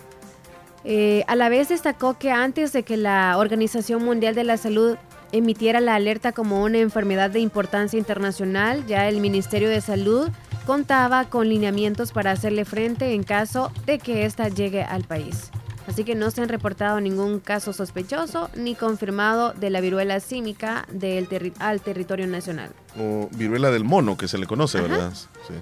Eh, 0.89 1.25
a 1.27 1.35
la 1.35 1.49
vez 1.49 1.67
destacó 1.67 2.17
que 2.17 2.31
antes 2.31 2.71
de 2.71 2.83
que 2.83 2.95
la 2.95 3.38
Organización 3.38 4.05
Mundial 4.05 4.35
de 4.35 4.45
la 4.45 4.55
Salud 4.55 4.95
emitiera 5.33 5.81
la 5.81 5.95
alerta 5.95 6.31
como 6.31 6.63
una 6.63 6.77
enfermedad 6.77 7.29
de 7.29 7.41
importancia 7.41 7.99
internacional, 7.99 8.85
ya 8.88 9.09
el 9.09 9.19
Ministerio 9.19 9.67
de 9.67 9.81
Salud 9.81 10.29
contaba 10.65 11.25
con 11.25 11.49
lineamientos 11.49 12.13
para 12.13 12.31
hacerle 12.31 12.63
frente 12.63 13.13
en 13.13 13.23
caso 13.23 13.69
de 13.85 13.99
que 13.99 14.23
ésta 14.25 14.47
llegue 14.47 14.81
al 14.83 15.03
país. 15.03 15.51
Así 15.88 16.05
que 16.05 16.15
no 16.15 16.31
se 16.31 16.41
han 16.41 16.47
reportado 16.49 17.01
ningún 17.01 17.39
caso 17.41 17.73
sospechoso 17.73 18.49
ni 18.55 18.73
confirmado 18.75 19.51
de 19.53 19.69
la 19.69 19.81
viruela 19.81 20.21
símica 20.21 20.85
del 20.91 21.27
terri- 21.27 21.53
al 21.59 21.81
territorio 21.81 22.27
nacional. 22.27 22.69
o 22.99 23.29
viruela 23.33 23.71
del 23.71 23.83
mono, 23.83 24.17
que 24.17 24.27
se 24.27 24.38
le 24.38 24.47
conoce, 24.47 24.81
¿verdad? 24.81 25.11
Sí. 25.13 25.53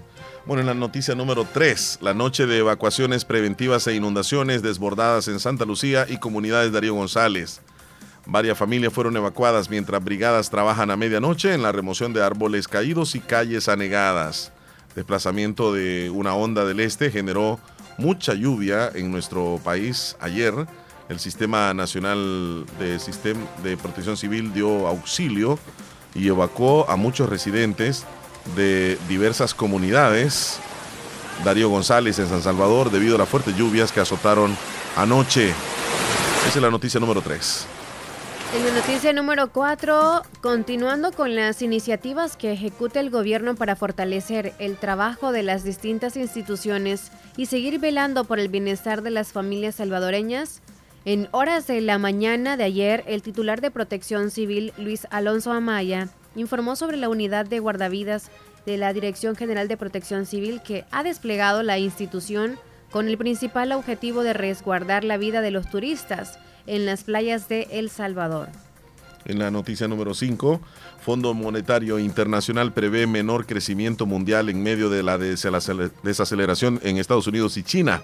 Bueno, 0.46 0.62
en 0.62 0.68
la 0.68 0.76
noticia 0.76 1.16
número 1.16 1.44
3, 1.52 2.00
la 2.02 2.14
noche 2.14 2.46
de 2.46 2.60
evacuaciones 2.60 3.26
preventivas 3.26 3.88
e 3.88 3.96
inundaciones 3.96 4.62
desbordadas 4.62 5.28
en 5.28 5.40
Santa 5.40 5.66
Lucía 5.66 6.06
y 6.08 6.18
comunidades 6.18 6.72
Darío 6.72 6.94
González. 6.94 7.62
Varias 8.28 8.56
familias 8.56 8.94
fueron 8.94 9.18
evacuadas 9.18 9.72
mientras 9.72 10.04
brigadas 10.04 10.52
trabajan 10.52 10.92
a 10.92 10.98
medianoche 10.98 11.56
en 11.56 11.64
la 11.64 11.72
remoción 11.72 12.14
de 12.14 12.24
árboles 12.24 12.68
caídos 12.68 13.16
y 13.16 13.22
calles 13.22 13.68
anegadas. 13.68 14.52
Desplazamiento 14.94 15.74
de 15.74 16.12
una 16.12 16.36
onda 16.36 16.64
del 16.64 16.80
este 16.80 17.10
generó 17.10 17.60
mucha 17.98 18.36
lluvia 18.36 18.92
en 18.94 19.10
nuestro 19.12 19.60
país 19.64 20.16
ayer. 20.20 20.54
El 21.10 21.20
Sistema 21.20 21.74
Nacional 21.74 22.68
de, 22.78 23.00
de 23.64 23.78
Protección 23.78 24.16
Civil 24.16 24.54
dio 24.54 24.88
auxilio 24.88 25.58
y 26.14 26.28
evacuó 26.28 26.88
a 26.88 26.98
muchos 26.98 27.30
residentes 27.30 28.06
de 28.56 28.98
diversas 29.08 29.54
comunidades. 29.54 30.60
Darío 31.44 31.70
González 31.70 32.20
en 32.20 32.30
San 32.30 32.42
Salvador 32.42 32.92
debido 32.92 33.16
a 33.16 33.18
las 33.20 33.30
fuertes 33.30 33.56
lluvias 33.58 33.92
que 33.92 34.00
azotaron 34.00 34.56
anoche. 34.96 35.50
Esa 36.48 36.60
es 36.60 36.62
la 36.62 36.70
noticia 36.70 37.00
número 37.00 37.22
3. 37.22 37.68
En 38.56 38.66
la 38.66 38.72
noticia 38.72 39.12
número 39.12 39.50
4, 39.50 40.22
continuando 40.42 41.12
con 41.12 41.36
las 41.36 41.62
iniciativas 41.62 42.38
que 42.38 42.54
ejecuta 42.54 43.02
el 43.02 43.10
gobierno 43.10 43.56
para 43.56 43.76
fortalecer 43.76 44.54
el 44.60 44.78
trabajo 44.78 45.34
de 45.34 45.44
las 45.44 45.66
distintas 45.66 46.16
instituciones 46.16 47.12
y 47.36 47.48
seguir 47.48 47.80
velando 47.80 48.24
por 48.24 48.40
el 48.40 48.48
bienestar 48.48 49.02
de 49.02 49.10
las 49.10 49.34
familias 49.34 49.76
salvadoreñas, 49.76 50.62
en 51.04 51.28
horas 51.32 51.68
de 51.68 51.82
la 51.82 51.98
mañana 51.98 52.56
de 52.56 52.64
ayer, 52.64 53.04
el 53.08 53.22
titular 53.22 53.60
de 53.60 53.72
Protección 53.72 54.32
Civil, 54.32 54.72
Luis 54.78 55.06
Alonso 55.10 55.52
Amaya, 55.52 56.08
informó 56.36 56.76
sobre 56.76 56.98
la 56.98 57.10
unidad 57.10 57.46
de 57.46 57.60
guardavidas 57.60 58.30
de 58.66 58.78
la 58.78 58.94
Dirección 58.94 59.36
General 59.36 59.68
de 59.68 59.78
Protección 59.78 60.26
Civil 60.26 60.62
que 60.64 60.86
ha 60.92 61.04
desplegado 61.04 61.64
la 61.64 61.78
institución 61.78 62.58
con 62.92 63.08
el 63.08 63.18
principal 63.18 63.72
objetivo 63.72 64.24
de 64.24 64.34
resguardar 64.34 65.04
la 65.04 65.18
vida 65.18 65.42
de 65.42 65.52
los 65.52 65.70
turistas 65.70 66.40
en 66.68 66.86
las 66.86 67.04
playas 67.04 67.48
de 67.50 67.68
El 67.72 67.90
Salvador. 67.90 68.50
En 69.26 69.40
la 69.40 69.50
noticia 69.50 69.88
número 69.88 70.14
5, 70.14 70.62
Fondo 71.02 71.34
Monetario 71.34 71.98
Internacional 71.98 72.74
prevé 72.74 73.08
menor 73.08 73.48
crecimiento 73.48 74.06
mundial 74.06 74.50
en 74.50 74.62
medio 74.62 74.90
de 74.90 75.02
la 75.02 75.18
desaceleración 75.18 76.80
en 76.84 76.98
Estados 76.98 77.26
Unidos 77.26 77.58
y 77.58 77.64
China. 77.64 78.04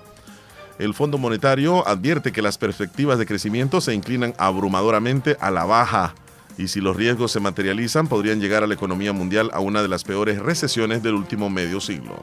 El 0.80 0.96
Fondo 0.96 1.20
Monetario 1.20 1.88
advierte 1.88 2.32
que 2.32 2.42
las 2.42 2.58
perspectivas 2.58 3.20
de 3.20 3.28
crecimiento 3.28 3.82
se 3.82 3.94
inclinan 3.94 4.34
abrumadoramente 4.40 5.38
a 5.40 5.52
la 5.52 5.64
baja 5.64 6.16
y 6.58 6.68
si 6.68 6.82
los 6.82 6.96
riesgos 6.96 7.32
se 7.32 7.40
materializan 7.40 8.08
podrían 8.08 8.40
llegar 8.40 8.64
a 8.64 8.68
la 8.68 8.74
economía 8.74 9.14
mundial 9.14 9.50
a 9.54 9.60
una 9.60 9.82
de 9.82 9.88
las 9.88 10.04
peores 10.04 10.40
recesiones 10.40 11.04
del 11.04 11.16
último 11.16 11.50
medio 11.50 11.80
siglo. 11.80 12.16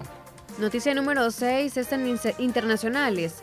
Noticia 0.59 0.95
número 0.95 1.31
6, 1.31 1.77
están 1.77 2.07
internacionales. 2.39 3.37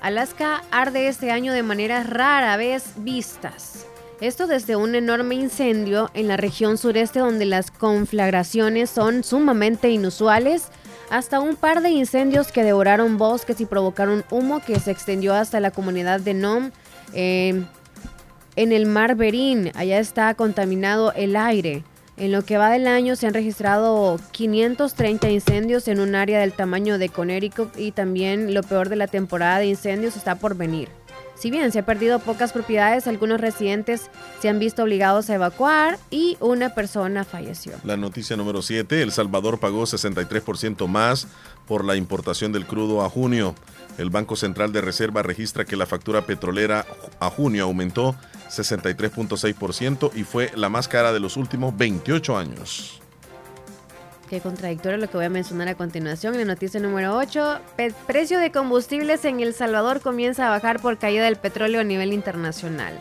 Alaska 0.00 0.62
arde 0.70 1.06
este 1.06 1.30
año 1.30 1.52
de 1.52 1.62
maneras 1.62 2.08
rara 2.08 2.56
vez 2.56 2.94
vistas. 2.96 3.86
Esto 4.20 4.46
desde 4.46 4.76
un 4.76 4.94
enorme 4.94 5.34
incendio 5.34 6.10
en 6.14 6.28
la 6.28 6.36
región 6.36 6.78
sureste 6.78 7.18
donde 7.18 7.44
las 7.44 7.70
conflagraciones 7.70 8.88
son 8.88 9.24
sumamente 9.24 9.90
inusuales, 9.90 10.68
hasta 11.10 11.40
un 11.40 11.56
par 11.56 11.82
de 11.82 11.90
incendios 11.90 12.52
que 12.52 12.62
devoraron 12.62 13.18
bosques 13.18 13.60
y 13.60 13.66
provocaron 13.66 14.24
humo 14.30 14.62
que 14.64 14.80
se 14.80 14.92
extendió 14.92 15.34
hasta 15.34 15.60
la 15.60 15.72
comunidad 15.72 16.20
de 16.20 16.34
Nom. 16.34 16.70
Eh, 17.12 17.64
en 18.56 18.72
el 18.72 18.86
mar 18.86 19.16
Berín, 19.16 19.72
allá 19.74 19.98
está 19.98 20.34
contaminado 20.34 21.12
el 21.12 21.36
aire. 21.36 21.84
En 22.18 22.30
lo 22.30 22.44
que 22.44 22.58
va 22.58 22.70
del 22.70 22.86
año 22.86 23.16
se 23.16 23.26
han 23.26 23.34
registrado 23.34 24.20
530 24.32 25.30
incendios 25.30 25.88
en 25.88 25.98
un 25.98 26.14
área 26.14 26.40
del 26.40 26.52
tamaño 26.52 26.98
de 26.98 27.08
Connecticut 27.08 27.76
y 27.78 27.92
también 27.92 28.52
lo 28.52 28.62
peor 28.62 28.90
de 28.90 28.96
la 28.96 29.06
temporada 29.06 29.58
de 29.58 29.66
incendios 29.66 30.16
está 30.16 30.34
por 30.34 30.54
venir. 30.54 30.88
Si 31.34 31.50
bien 31.50 31.72
se 31.72 31.80
han 31.80 31.84
perdido 31.84 32.20
pocas 32.20 32.52
propiedades, 32.52 33.08
algunos 33.08 33.40
residentes 33.40 34.10
se 34.40 34.48
han 34.48 34.60
visto 34.60 34.84
obligados 34.84 35.28
a 35.28 35.34
evacuar 35.34 35.98
y 36.08 36.36
una 36.38 36.72
persona 36.72 37.24
falleció. 37.24 37.72
La 37.82 37.96
noticia 37.96 38.36
número 38.36 38.62
7, 38.62 39.02
El 39.02 39.10
Salvador 39.10 39.58
pagó 39.58 39.82
63% 39.82 40.86
más 40.86 41.26
por 41.66 41.84
la 41.84 41.96
importación 41.96 42.52
del 42.52 42.66
crudo 42.66 43.04
a 43.04 43.10
junio. 43.10 43.54
El 43.98 44.10
Banco 44.10 44.36
Central 44.36 44.72
de 44.72 44.80
Reserva 44.80 45.22
registra 45.22 45.64
que 45.64 45.76
la 45.76 45.86
factura 45.86 46.22
petrolera 46.22 46.86
a 47.20 47.30
junio 47.30 47.64
aumentó 47.64 48.14
63.6% 48.48 50.10
y 50.14 50.24
fue 50.24 50.50
la 50.54 50.68
más 50.68 50.88
cara 50.88 51.12
de 51.12 51.20
los 51.20 51.36
últimos 51.36 51.76
28 51.76 52.36
años. 52.36 53.02
Qué 54.32 54.40
contradictorio 54.40 54.96
lo 54.96 55.10
que 55.10 55.18
voy 55.18 55.26
a 55.26 55.30
mencionar 55.30 55.68
a 55.68 55.74
continuación. 55.74 56.32
En 56.32 56.40
la 56.40 56.54
noticia 56.54 56.80
número 56.80 57.14
8, 57.18 57.58
precio 58.06 58.38
de 58.38 58.50
combustibles 58.50 59.26
en 59.26 59.40
El 59.40 59.52
Salvador 59.52 60.00
comienza 60.00 60.46
a 60.46 60.50
bajar 60.50 60.80
por 60.80 60.96
caída 60.96 61.24
del 61.24 61.36
petróleo 61.36 61.82
a 61.82 61.84
nivel 61.84 62.14
internacional. 62.14 62.98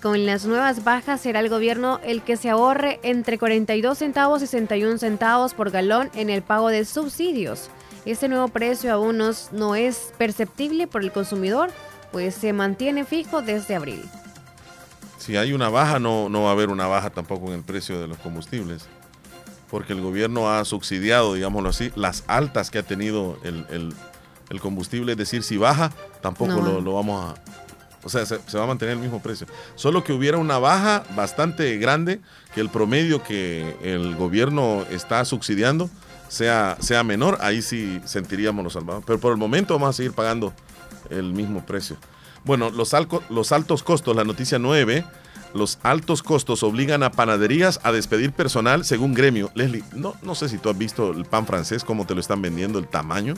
Con 0.00 0.24
las 0.24 0.46
nuevas 0.46 0.84
bajas 0.84 1.20
será 1.20 1.40
el 1.40 1.48
gobierno 1.48 1.98
el 2.04 2.22
que 2.22 2.36
se 2.36 2.50
ahorre 2.50 3.00
entre 3.02 3.36
42 3.36 3.98
centavos 3.98 4.40
y 4.42 4.46
61 4.46 4.98
centavos 4.98 5.54
por 5.54 5.72
galón 5.72 6.10
en 6.14 6.30
el 6.30 6.42
pago 6.42 6.68
de 6.68 6.84
subsidios. 6.84 7.70
Este 8.10 8.28
nuevo 8.28 8.48
precio 8.48 8.92
aún 8.92 9.18
no 9.52 9.74
es 9.74 10.12
perceptible 10.18 10.86
por 10.86 11.02
el 11.02 11.12
consumidor, 11.12 11.70
pues 12.10 12.34
se 12.34 12.52
mantiene 12.52 13.04
fijo 13.04 13.42
desde 13.42 13.74
abril 13.74 14.02
si 15.28 15.36
hay 15.36 15.52
una 15.52 15.68
baja, 15.68 15.98
no, 15.98 16.30
no 16.30 16.44
va 16.44 16.48
a 16.48 16.52
haber 16.52 16.70
una 16.70 16.86
baja 16.86 17.10
tampoco 17.10 17.48
en 17.48 17.52
el 17.52 17.62
precio 17.62 18.00
de 18.00 18.08
los 18.08 18.16
combustibles. 18.16 18.86
Porque 19.68 19.92
el 19.92 20.00
gobierno 20.00 20.50
ha 20.50 20.64
subsidiado, 20.64 21.34
digámoslo 21.34 21.68
así, 21.68 21.92
las 21.96 22.24
altas 22.28 22.70
que 22.70 22.78
ha 22.78 22.82
tenido 22.82 23.38
el, 23.42 23.92
combustible. 24.60 25.12
Es 25.12 25.18
decir, 25.18 25.42
si 25.42 25.58
baja, 25.58 25.92
tampoco 26.22 26.62
lo, 26.62 26.94
vamos 26.94 27.26
a... 27.26 27.34
O 28.04 28.08
sea, 28.08 28.24
se, 28.24 28.38
va 28.56 28.64
a 28.64 28.66
mantener 28.66 28.94
el 28.94 29.00
mismo 29.00 29.20
precio. 29.20 29.46
Solo 29.74 30.02
que 30.02 30.14
hubiera 30.14 30.38
una 30.38 30.58
baja 30.58 31.04
bastante 31.14 31.76
grande, 31.76 32.20
que 32.54 32.62
el 32.62 32.70
promedio 32.70 33.22
que 33.22 33.76
el 33.82 34.16
gobierno 34.16 34.86
está 34.90 35.22
subsidiando 35.26 35.90
sea, 36.28 36.76
sea 36.80 37.04
menor, 37.04 37.38
ahí 37.40 37.62
sí 37.62 38.00
sentiríamos 38.04 38.64
los 38.64 38.72
salvados. 38.74 39.04
Pero 39.06 39.18
por 39.18 39.32
el 39.32 39.38
momento 39.38 39.74
vamos 39.74 39.90
a 39.90 39.92
seguir 39.92 40.12
pagando 40.12 40.52
el 41.10 41.32
mismo 41.32 41.64
precio. 41.64 41.96
Bueno, 42.44 42.70
los, 42.70 42.94
los 43.28 43.52
altos 43.52 43.82
costos, 43.82 44.14
la 44.14 44.24
noticia 44.24 44.58
9, 44.58 45.04
los 45.54 45.78
altos 45.82 46.22
costos 46.22 46.62
obligan 46.62 47.02
a 47.02 47.10
panaderías 47.10 47.80
a 47.82 47.92
despedir 47.92 48.32
personal 48.32 48.84
según 48.84 49.14
gremio. 49.14 49.50
Leslie, 49.54 49.84
no, 49.94 50.14
no 50.22 50.34
sé 50.34 50.48
si 50.48 50.58
tú 50.58 50.70
has 50.70 50.78
visto 50.78 51.10
el 51.10 51.24
pan 51.24 51.46
francés, 51.46 51.84
cómo 51.84 52.06
te 52.06 52.14
lo 52.14 52.20
están 52.20 52.42
vendiendo, 52.42 52.78
el 52.78 52.86
tamaño 52.86 53.34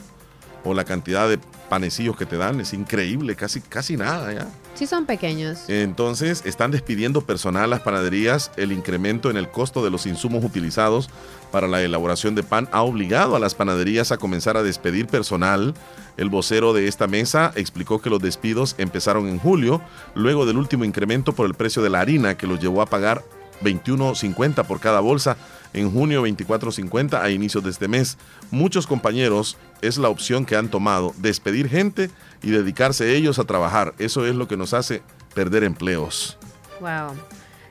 o 0.64 0.74
la 0.74 0.84
cantidad 0.84 1.28
de 1.28 1.38
panecillos 1.68 2.16
que 2.16 2.26
te 2.26 2.36
dan. 2.36 2.60
Es 2.60 2.72
increíble, 2.72 3.36
casi, 3.36 3.60
casi 3.60 3.96
nada 3.96 4.32
ya. 4.32 4.46
Sí, 4.74 4.86
son 4.86 5.06
pequeños. 5.06 5.68
Entonces, 5.68 6.42
están 6.44 6.70
despidiendo 6.70 7.22
personal 7.22 7.64
a 7.64 7.66
las 7.68 7.80
panaderías. 7.80 8.50
El 8.56 8.72
incremento 8.72 9.30
en 9.30 9.36
el 9.36 9.48
costo 9.48 9.84
de 9.84 9.90
los 9.90 10.06
insumos 10.06 10.44
utilizados 10.44 11.10
para 11.50 11.68
la 11.68 11.82
elaboración 11.82 12.34
de 12.34 12.42
pan 12.42 12.68
ha 12.72 12.82
obligado 12.82 13.36
a 13.36 13.40
las 13.40 13.54
panaderías 13.54 14.12
a 14.12 14.18
comenzar 14.18 14.56
a 14.56 14.62
despedir 14.62 15.06
personal. 15.06 15.74
El 16.16 16.28
vocero 16.28 16.72
de 16.72 16.88
esta 16.88 17.06
mesa 17.06 17.52
explicó 17.56 18.00
que 18.00 18.10
los 18.10 18.20
despidos 18.20 18.74
empezaron 18.78 19.28
en 19.28 19.38
julio, 19.38 19.80
luego 20.14 20.46
del 20.46 20.58
último 20.58 20.84
incremento 20.84 21.34
por 21.34 21.46
el 21.46 21.54
precio 21.54 21.82
de 21.82 21.90
la 21.90 22.00
harina 22.00 22.36
que 22.36 22.46
los 22.46 22.60
llevó 22.60 22.82
a 22.82 22.86
pagar 22.86 23.22
21.50 23.62 24.66
por 24.66 24.80
cada 24.80 25.00
bolsa 25.00 25.36
en 25.72 25.90
junio 25.90 26.26
24.50 26.26 27.20
a 27.20 27.30
inicios 27.30 27.62
de 27.64 27.70
este 27.70 27.88
mes. 27.88 28.18
Muchos 28.50 28.86
compañeros 28.86 29.56
es 29.82 29.98
la 29.98 30.08
opción 30.08 30.44
que 30.44 30.56
han 30.56 30.68
tomado, 30.68 31.14
despedir 31.18 31.68
gente 31.68 32.10
y 32.42 32.50
dedicarse 32.50 33.16
ellos 33.16 33.38
a 33.38 33.44
trabajar. 33.44 33.94
Eso 33.98 34.26
es 34.26 34.34
lo 34.34 34.48
que 34.48 34.56
nos 34.56 34.74
hace 34.74 35.02
perder 35.34 35.64
empleos. 35.64 36.38
Wow. 36.80 37.14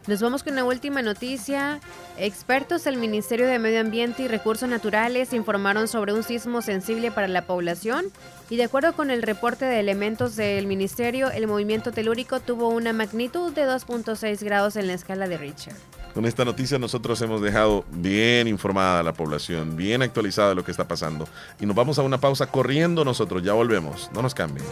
Nos 0.09 0.23
vamos 0.23 0.41
con 0.41 0.55
la 0.55 0.63
última 0.63 1.03
noticia. 1.03 1.79
Expertos 2.17 2.83
del 2.83 2.97
Ministerio 2.97 3.45
de 3.45 3.59
Medio 3.59 3.79
Ambiente 3.79 4.23
y 4.23 4.27
Recursos 4.27 4.67
Naturales 4.67 5.33
informaron 5.33 5.87
sobre 5.87 6.13
un 6.13 6.23
sismo 6.23 6.63
sensible 6.63 7.11
para 7.11 7.27
la 7.27 7.43
población 7.43 8.05
y 8.49 8.55
de 8.55 8.63
acuerdo 8.63 8.93
con 8.93 9.11
el 9.11 9.21
reporte 9.21 9.65
de 9.65 9.79
elementos 9.79 10.35
del 10.35 10.65
Ministerio, 10.65 11.29
el 11.29 11.45
movimiento 11.45 11.91
telúrico 11.91 12.39
tuvo 12.39 12.69
una 12.69 12.91
magnitud 12.91 13.53
de 13.53 13.67
2.6 13.67 14.43
grados 14.43 14.77
en 14.77 14.87
la 14.87 14.93
escala 14.93 15.27
de 15.27 15.37
Richter. 15.37 15.75
Con 16.15 16.25
esta 16.25 16.43
noticia 16.43 16.79
nosotros 16.79 17.21
hemos 17.21 17.39
dejado 17.39 17.85
bien 17.91 18.47
informada 18.47 19.01
a 19.01 19.03
la 19.03 19.13
población, 19.13 19.77
bien 19.77 20.01
actualizada 20.01 20.49
de 20.49 20.55
lo 20.55 20.65
que 20.65 20.71
está 20.71 20.87
pasando. 20.87 21.27
Y 21.59 21.67
nos 21.67 21.75
vamos 21.75 21.99
a 21.99 22.01
una 22.01 22.19
pausa 22.19 22.47
corriendo 22.47 23.05
nosotros, 23.05 23.43
ya 23.43 23.53
volvemos, 23.53 24.09
no 24.11 24.23
nos 24.23 24.33
cambien. 24.33 24.65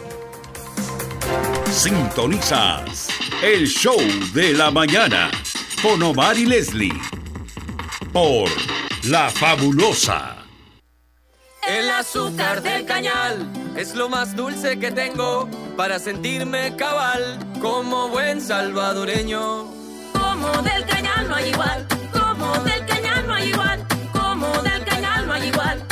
Sintonizas 1.78 3.06
el 3.40 3.68
show 3.68 4.00
de 4.34 4.52
la 4.52 4.68
mañana 4.72 5.30
con 5.80 6.02
Omar 6.02 6.36
y 6.36 6.44
Leslie 6.44 7.00
por 8.12 8.50
La 9.04 9.30
Fabulosa. 9.30 10.38
El 11.68 11.88
azúcar 11.88 12.62
del 12.62 12.84
cañal 12.84 13.46
es 13.76 13.94
lo 13.94 14.08
más 14.08 14.34
dulce 14.34 14.80
que 14.80 14.90
tengo 14.90 15.48
para 15.76 16.00
sentirme 16.00 16.74
cabal 16.74 17.38
como 17.60 18.08
buen 18.08 18.40
salvadoreño. 18.40 19.68
Como 20.14 20.62
del 20.62 20.84
cañal 20.84 21.28
no 21.28 21.36
hay 21.36 21.50
igual, 21.50 21.86
como 22.12 22.58
del 22.64 22.86
cañal 22.86 23.24
no 23.24 23.34
hay 23.34 23.48
igual, 23.50 23.86
como 24.12 24.62
del 24.62 24.84
cañal 24.84 25.26
no 25.28 25.32
hay 25.32 25.46
igual, 25.46 25.86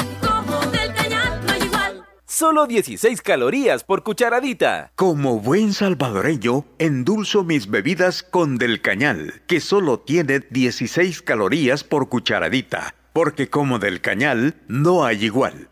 Solo 2.38 2.66
16 2.66 3.22
calorías 3.22 3.82
por 3.82 4.02
cucharadita. 4.02 4.92
Como 4.94 5.40
buen 5.40 5.72
salvadoreño, 5.72 6.66
endulzo 6.78 7.44
mis 7.44 7.70
bebidas 7.70 8.22
con 8.22 8.58
del 8.58 8.82
cañal, 8.82 9.40
que 9.46 9.58
solo 9.58 10.00
tiene 10.00 10.40
16 10.40 11.22
calorías 11.22 11.82
por 11.82 12.10
cucharadita, 12.10 12.94
porque 13.14 13.48
como 13.48 13.78
del 13.78 14.02
cañal 14.02 14.56
no 14.68 15.06
hay 15.06 15.24
igual. 15.24 15.70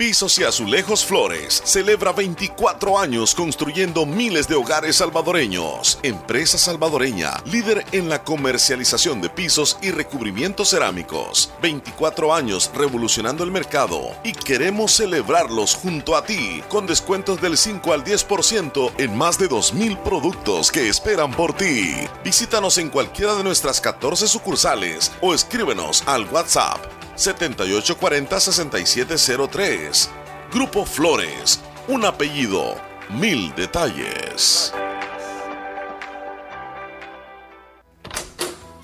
Pisos 0.00 0.38
y 0.38 0.44
Azulejos 0.44 1.04
Flores 1.04 1.60
celebra 1.62 2.12
24 2.12 2.98
años 2.98 3.34
construyendo 3.34 4.06
miles 4.06 4.48
de 4.48 4.54
hogares 4.54 4.96
salvadoreños. 4.96 5.98
Empresa 6.02 6.56
salvadoreña, 6.56 7.34
líder 7.44 7.84
en 7.92 8.08
la 8.08 8.24
comercialización 8.24 9.20
de 9.20 9.28
pisos 9.28 9.76
y 9.82 9.90
recubrimientos 9.90 10.70
cerámicos. 10.70 11.52
24 11.60 12.32
años 12.32 12.70
revolucionando 12.74 13.44
el 13.44 13.50
mercado 13.50 14.00
y 14.24 14.32
queremos 14.32 14.92
celebrarlos 14.92 15.74
junto 15.74 16.16
a 16.16 16.24
ti 16.24 16.62
con 16.70 16.86
descuentos 16.86 17.38
del 17.42 17.58
5 17.58 17.92
al 17.92 18.02
10% 18.02 18.92
en 18.96 19.18
más 19.18 19.38
de 19.38 19.50
2.000 19.50 20.02
productos 20.02 20.70
que 20.72 20.88
esperan 20.88 21.30
por 21.32 21.52
ti. 21.52 21.92
Visítanos 22.24 22.78
en 22.78 22.88
cualquiera 22.88 23.34
de 23.34 23.44
nuestras 23.44 23.82
14 23.82 24.28
sucursales 24.28 25.12
o 25.20 25.34
escríbenos 25.34 26.02
al 26.06 26.24
WhatsApp 26.30 27.00
7840-6703. 27.20 30.08
Grupo 30.52 30.86
Flores, 30.86 31.60
un 31.86 32.04
apellido, 32.04 32.74
mil 33.10 33.54
detalles. 33.54 34.72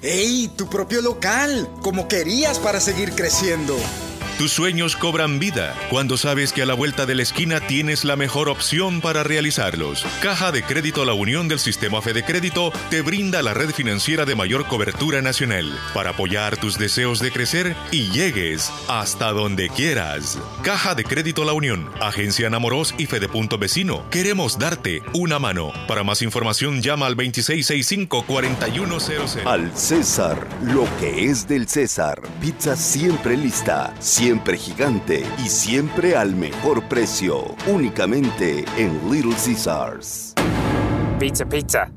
¡Ey! 0.02 0.48
Tu 0.56 0.68
propio 0.68 1.02
local, 1.02 1.68
como 1.82 2.06
querías 2.06 2.60
para 2.60 2.78
seguir 2.80 3.12
creciendo. 3.14 3.76
Tus 4.38 4.52
sueños 4.52 4.96
cobran 4.96 5.38
vida 5.38 5.74
cuando 5.88 6.18
sabes 6.18 6.52
que 6.52 6.60
a 6.60 6.66
la 6.66 6.74
vuelta 6.74 7.06
de 7.06 7.14
la 7.14 7.22
esquina 7.22 7.58
tienes 7.58 8.04
la 8.04 8.16
mejor 8.16 8.50
opción 8.50 9.00
para 9.00 9.22
realizarlos. 9.22 10.04
Caja 10.20 10.52
de 10.52 10.62
Crédito 10.62 11.06
La 11.06 11.14
Unión 11.14 11.48
del 11.48 11.58
Sistema 11.58 12.02
Fede 12.02 12.22
Crédito 12.22 12.70
te 12.90 13.00
brinda 13.00 13.42
la 13.42 13.54
red 13.54 13.70
financiera 13.70 14.26
de 14.26 14.34
mayor 14.34 14.66
cobertura 14.66 15.22
nacional 15.22 15.74
para 15.94 16.10
apoyar 16.10 16.58
tus 16.58 16.76
deseos 16.76 17.20
de 17.20 17.32
crecer 17.32 17.74
y 17.90 18.10
llegues 18.10 18.70
hasta 18.88 19.32
donde 19.32 19.70
quieras. 19.70 20.38
Caja 20.62 20.94
de 20.94 21.04
Crédito 21.04 21.46
La 21.46 21.54
Unión, 21.54 21.88
Agencia 21.98 22.50
Namoros 22.50 22.94
y 22.98 23.06
Fedepunto 23.06 23.56
Vecino. 23.56 24.04
Queremos 24.10 24.58
darte 24.58 25.00
una 25.14 25.38
mano. 25.38 25.72
Para 25.88 26.04
más 26.04 26.20
información 26.20 26.82
llama 26.82 27.06
al 27.06 27.16
2665-4100. 27.16 29.46
Al 29.46 29.74
César, 29.74 30.46
lo 30.60 30.86
que 31.00 31.24
es 31.24 31.48
del 31.48 31.66
César. 31.68 32.20
Pizza 32.42 32.76
siempre 32.76 33.34
lista 33.34 33.94
siempre 33.98 34.25
gigante 34.56 35.24
y 35.38 35.48
siempre 35.48 36.16
al 36.16 36.34
mejor 36.34 36.82
precio. 36.88 37.54
Únicamente 37.66 38.64
en 38.76 39.10
Little 39.10 39.34
Caesars. 39.34 40.34
Pizza, 41.18 41.44
pizza. 41.46 41.90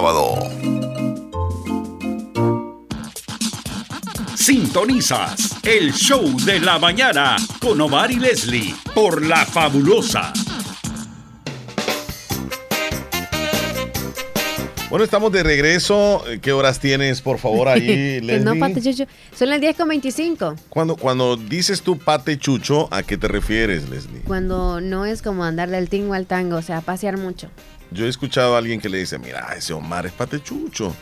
Sintonizas 4.35 5.57
el 5.61 5.93
show 5.93 6.35
de 6.43 6.59
la 6.59 6.79
mañana 6.79 7.35
con 7.59 7.79
Omar 7.79 8.09
y 8.09 8.15
Leslie 8.15 8.73
por 8.95 9.23
La 9.23 9.45
Fabulosa. 9.45 10.33
Bueno, 14.91 15.05
estamos 15.05 15.31
de 15.31 15.41
regreso. 15.41 16.21
¿Qué 16.41 16.51
horas 16.51 16.81
tienes, 16.81 17.21
por 17.21 17.39
favor, 17.39 17.69
ahí, 17.69 18.19
Leslie? 18.21 18.39
no, 18.41 18.59
Pate 18.59 18.81
Chucho. 18.81 19.05
Son 19.33 19.49
las 19.49 19.61
10 19.61 19.77
con 19.77 19.87
25. 19.87 20.55
Cuando, 20.67 20.97
cuando 20.97 21.37
dices 21.37 21.81
tú 21.81 21.97
Pate 21.97 22.37
Chucho, 22.37 22.89
¿a 22.91 23.01
qué 23.01 23.17
te 23.17 23.29
refieres, 23.29 23.87
Leslie? 23.87 24.19
Cuando 24.27 24.81
no 24.81 25.05
es 25.05 25.21
como 25.21 25.45
andar 25.45 25.69
del 25.69 25.87
tingo 25.87 26.13
al 26.13 26.25
tango, 26.25 26.57
o 26.57 26.61
sea, 26.61 26.81
pasear 26.81 27.17
mucho. 27.17 27.47
Yo 27.91 28.05
he 28.05 28.09
escuchado 28.09 28.55
a 28.55 28.57
alguien 28.57 28.81
que 28.81 28.89
le 28.89 28.97
dice, 28.97 29.17
mira, 29.17 29.53
ese 29.57 29.71
Omar 29.71 30.05
es 30.07 30.11
patechucho. 30.11 30.93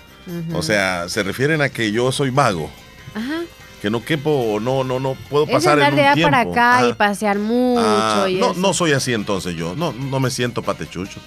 O 0.53 0.61
sea, 0.61 1.10
se 1.10 1.24
refieren 1.24 1.60
a 1.64 1.70
que 1.70 1.91
yo 1.91 2.11
soy 2.11 2.30
vago. 2.30 2.70
Ajá. 3.16 3.41
Que 3.82 3.90
no 3.90 4.06
quepo, 4.06 4.60
no, 4.61 4.84
no, 4.84 4.99
no 4.99 5.16
puedo 5.32 5.48
pasar 5.48 5.80
es 5.80 5.86
en 5.88 5.94
un 5.94 5.95
de 5.95 6.14
tiempo. 6.14 6.30
para 6.30 6.41
acá 6.41 6.88
y 6.88 6.94
pasear 6.94 7.40
mucho. 7.40 7.82
Ah, 7.84 8.28
y 8.30 8.36
no, 8.36 8.52
eso. 8.52 8.60
no 8.60 8.74
soy 8.76 8.91
así 8.91 9.14
entonces 9.14 9.56
yo. 9.56 9.74
No, 9.76 9.91
no 9.94 10.20
me 10.20 10.30
siento 10.30 10.61
patechucho. 10.61 11.20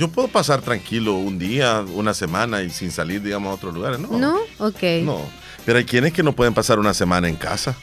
Yo 0.00 0.08
puedo 0.08 0.28
pasar 0.28 0.62
tranquilo 0.62 1.16
un 1.16 1.38
día, 1.38 1.84
una 1.94 2.14
semana 2.14 2.62
y 2.62 2.70
sin 2.70 2.90
salir, 2.90 3.20
digamos, 3.20 3.50
a 3.50 3.54
otros 3.56 3.74
lugares. 3.74 4.00
No. 4.00 4.18
¿No? 4.18 4.36
Ok. 4.58 4.82
No. 5.04 5.18
Pero 5.66 5.76
hay 5.76 5.84
quienes 5.84 6.14
que 6.14 6.22
no 6.22 6.32
pueden 6.32 6.54
pasar 6.54 6.78
una 6.78 6.94
semana 6.94 7.28
en 7.28 7.36
casa. 7.36 7.76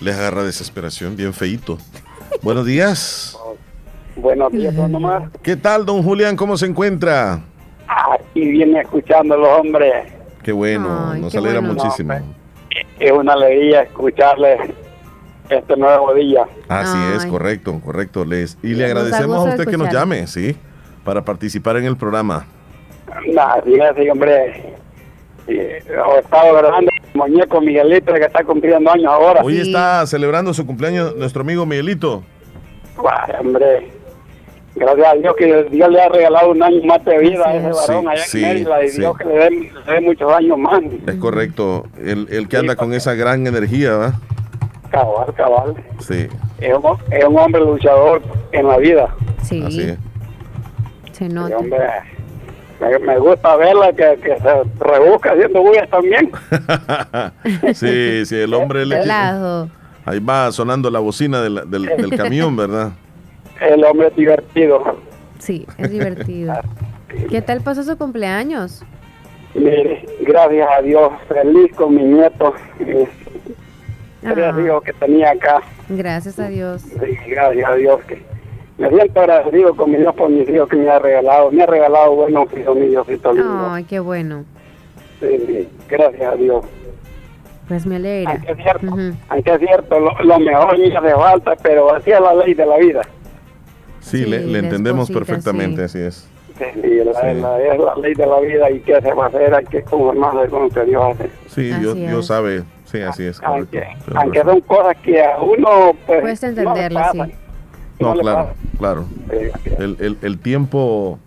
Les 0.00 0.14
agarra 0.14 0.44
desesperación, 0.44 1.16
bien 1.16 1.34
feito. 1.34 1.76
Buenos 2.42 2.66
días. 2.66 3.36
Buenos 4.14 4.52
días, 4.52 4.76
don 4.76 4.94
Omar. 4.94 5.28
¿Qué 5.42 5.56
tal, 5.56 5.84
don 5.84 6.04
Julián? 6.04 6.36
¿Cómo 6.36 6.56
se 6.56 6.66
encuentra? 6.66 7.40
Aquí 7.88 8.48
viene 8.48 8.82
escuchándolo, 8.82 9.56
hombre. 9.56 9.90
Qué 10.44 10.52
bueno, 10.52 11.10
Ay, 11.14 11.20
nos 11.20 11.32
qué 11.32 11.38
alegra 11.38 11.58
bueno. 11.58 11.74
muchísimo. 11.74 12.14
Es 13.00 13.10
una 13.10 13.32
alegría 13.32 13.82
escucharle 13.82 14.72
este 15.50 15.76
nuevo 15.76 16.14
día. 16.14 16.46
Así 16.68 16.96
es, 17.16 17.26
correcto, 17.26 17.80
correcto, 17.84 18.24
Les. 18.24 18.56
Y 18.62 18.68
le 18.68 18.82
Nos 18.82 18.90
agradecemos 18.90 19.46
a 19.48 19.50
usted 19.50 19.66
que 19.68 19.76
nos 19.76 19.92
llame, 19.92 20.28
sí, 20.28 20.56
para 21.06 21.22
participar 21.22 21.76
en 21.76 21.84
el 21.84 21.96
programa. 21.96 22.44
Nah, 23.32 23.62
sí, 23.64 24.10
hombre. 24.10 24.74
Y 25.46 25.56
estaba 25.56 26.60
grabando 26.60 26.90
el 26.90 27.18
muñeco 27.18 27.60
Miguelito 27.60 28.12
que 28.12 28.24
está 28.24 28.42
cumpliendo 28.42 28.90
años 28.90 29.06
ahora. 29.06 29.40
Hoy 29.42 29.60
está 29.60 30.04
celebrando 30.06 30.52
su 30.52 30.66
cumpleaños 30.66 31.14
nuestro 31.16 31.42
amigo 31.42 31.64
Miguelito. 31.64 32.24
Guay, 32.96 33.40
hombre. 33.40 33.92
Gracias 34.74 35.06
a 35.06 35.14
Dios 35.14 35.34
que 35.38 35.64
Dios 35.70 35.88
le 35.88 36.02
ha 36.02 36.08
regalado 36.08 36.50
un 36.50 36.62
año 36.62 36.82
más 36.84 37.02
de 37.04 37.18
vida 37.18 37.48
a 37.48 37.54
ese 37.54 37.70
varón 37.70 38.08
allá 38.08 38.24
en 38.34 38.42
Mérida 38.42 38.84
y 38.84 38.90
Dios 38.90 39.16
que 39.16 39.24
le 39.24 39.34
dé, 39.34 40.00
muchos 40.02 40.32
años 40.32 40.58
más. 40.58 40.82
Es 41.06 41.14
correcto. 41.14 41.86
El, 41.98 42.26
el 42.30 42.48
que 42.48 42.56
anda 42.58 42.74
con 42.74 42.92
esa 42.92 43.14
gran 43.14 43.46
energía, 43.46 43.96
¿va? 43.96 44.14
Cabal, 44.90 45.32
cabal. 45.34 45.74
Sí. 46.00 46.26
Es 46.58 46.74
un, 46.74 46.98
es 47.10 47.24
un 47.24 47.38
hombre 47.38 47.60
luchador 47.62 48.20
en 48.52 48.66
la 48.66 48.76
vida. 48.78 49.14
Sí. 49.42 49.62
Así 49.64 49.82
es. 49.82 49.98
Se 51.16 51.30
nota. 51.30 51.56
hombre, 51.56 51.78
me, 52.78 52.98
me, 52.98 53.18
gusta 53.18 53.56
verla 53.56 53.90
que, 53.92 54.18
que 54.22 54.36
se 54.38 54.84
rebusca 54.84 55.32
haciendo 55.32 55.62
bullas 55.62 55.88
también. 55.88 56.30
sí, 57.74 58.26
sí, 58.26 58.36
el 58.36 58.52
hombre 58.52 58.84
le... 58.84 59.06
Lado. 59.06 59.70
Ahí 60.04 60.20
va 60.20 60.52
sonando 60.52 60.90
la 60.90 60.98
bocina 60.98 61.40
del, 61.40 61.70
del, 61.70 61.86
del 61.86 62.10
camión, 62.16 62.54
¿verdad? 62.54 62.92
El 63.62 63.82
hombre 63.84 64.08
es 64.08 64.16
divertido. 64.16 64.98
Sí, 65.38 65.66
es 65.78 65.90
divertido. 65.90 66.54
¿Qué 67.30 67.40
tal 67.40 67.62
pasó 67.62 67.82
su 67.82 67.96
cumpleaños? 67.96 68.84
Mire, 69.54 70.04
gracias 70.20 70.68
a 70.78 70.82
Dios, 70.82 71.12
feliz 71.28 71.74
con 71.74 71.94
mi 71.94 72.02
nieto. 72.02 72.52
Ah. 74.22 74.54
hijos 74.60 74.82
que 74.82 74.92
tenía 74.92 75.30
acá. 75.30 75.62
Gracias 75.88 76.38
a 76.38 76.48
Dios. 76.48 76.82
Sí, 76.82 77.16
gracias 77.26 77.70
a 77.70 77.74
Dios 77.74 78.02
que 78.04 78.35
me 78.78 78.90
siento 78.90 79.20
agradecido 79.20 79.74
con 79.74 79.90
mi 79.90 79.96
Dios 79.96 80.14
por 80.14 80.28
mis 80.28 80.48
hijos 80.48 80.68
que 80.68 80.76
me 80.76 80.90
ha 80.90 80.98
regalado. 80.98 81.50
Me 81.50 81.62
ha 81.62 81.66
regalado 81.66 82.14
buenos 82.14 82.46
hijos, 82.56 82.76
mi 82.76 82.88
Diosito 82.88 83.32
lindo. 83.32 83.70
Ay, 83.70 83.84
qué 83.84 84.00
bueno. 84.00 84.44
Sí, 85.20 85.28
sí, 85.46 85.68
gracias 85.88 86.32
a 86.32 86.36
Dios. 86.36 86.64
Pues 87.68 87.86
me 87.86 87.96
alegra. 87.96 88.32
Aunque 88.32 88.52
es 88.52 88.58
cierto, 88.58 88.86
aunque 89.28 89.50
es 89.54 89.58
cierto 89.58 90.00
lo, 90.00 90.12
lo 90.22 90.38
mejor 90.38 90.78
me 90.78 90.96
hace 90.96 91.14
falta, 91.14 91.56
pero 91.62 91.94
así 91.94 92.10
es 92.10 92.20
la 92.20 92.34
ley 92.34 92.54
de 92.54 92.66
la 92.66 92.76
vida. 92.76 93.02
Sí, 94.00 94.24
le, 94.24 94.58
entendemos 94.58 95.10
perfectamente, 95.10 95.88
sí. 95.88 95.98
así 95.98 96.06
es. 96.06 96.28
Sí, 96.58 96.64
sí, 96.80 97.04
la, 97.04 97.60
es 97.60 97.78
la 97.78 97.94
ley 97.96 98.14
de 98.14 98.26
la 98.26 98.40
vida 98.40 98.70
y 98.70 98.80
qué 98.80 99.00
se 99.00 99.12
va 99.12 99.24
a 99.24 99.28
hacer, 99.28 99.54
hay 99.54 99.64
que 99.64 99.82
conformarse 99.82 100.48
con 100.48 100.62
lo 100.62 100.68
que 100.70 100.84
Dios 100.84 101.02
hace. 101.04 101.30
Sí, 101.48 101.72
Así 101.72 101.80
Dios, 101.80 101.96
es. 101.96 102.08
Dios 102.08 102.26
sabe. 102.26 102.62
Sí, 102.84 103.00
así 103.00 103.24
es. 103.24 103.42
Aunque 103.42 103.84
razón. 104.06 104.44
son 104.44 104.60
cosas 104.60 104.96
que 105.02 105.22
a 105.22 105.38
uno 105.38 105.92
pues, 106.06 106.20
Cuesta 106.20 106.50
no 106.52 106.54
le 106.54 106.60
entenderlo, 106.60 107.00
sí. 107.12 107.34
No, 108.00 108.14
claro, 108.14 108.50
claro. 108.78 109.04
El, 109.78 109.96
el- 110.00 110.18
el 110.22 110.38
tiempo, 110.38 111.18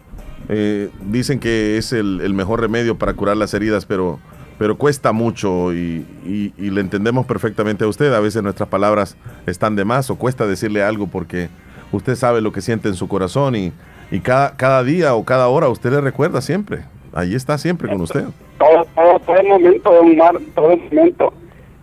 eh, 0.49 0.89
dicen 1.09 1.39
que 1.39 1.77
es 1.77 1.93
el, 1.93 2.21
el 2.21 2.33
mejor 2.33 2.61
remedio 2.61 2.97
para 2.97 3.13
curar 3.13 3.37
las 3.37 3.53
heridas, 3.53 3.85
pero, 3.85 4.19
pero 4.57 4.77
cuesta 4.77 5.11
mucho 5.11 5.73
y, 5.73 6.05
y- 6.25 6.53
y 6.57 6.69
le 6.69 6.81
entendemos 6.81 7.25
perfectamente 7.25 7.83
a 7.83 7.87
usted. 7.87 8.13
A 8.13 8.19
veces 8.19 8.43
nuestras 8.43 8.69
palabras 8.69 9.17
están 9.47 9.75
de 9.75 9.85
más 9.85 10.09
o 10.09 10.15
cuesta 10.15 10.45
decirle 10.47 10.83
algo 10.83 11.07
porque 11.07 11.49
usted 11.91 12.15
sabe 12.15 12.41
lo 12.41 12.51
que 12.51 12.61
siente 12.61 12.87
en 12.87 12.95
su 12.95 13.07
corazón 13.07 13.55
y, 13.55 13.71
y 14.11 14.19
cada, 14.19 14.55
cada 14.55 14.83
día 14.83 15.15
o 15.15 15.23
cada 15.25 15.47
hora 15.47 15.69
usted 15.69 15.91
le 15.91 16.01
recuerda 16.01 16.41
siempre. 16.41 16.83
Ahí 17.13 17.33
está 17.33 17.57
siempre 17.57 17.89
con 17.89 18.01
usted. 18.01 18.25
todo, 18.59 18.85
todo, 18.93 19.19
todo 19.21 19.37
el 19.37 19.47
momento 19.47 19.91
de 19.91 19.99
un 20.01 20.17
mar, 20.17 20.35
todo 20.53 20.71
el 20.73 20.81
momento. 20.83 21.33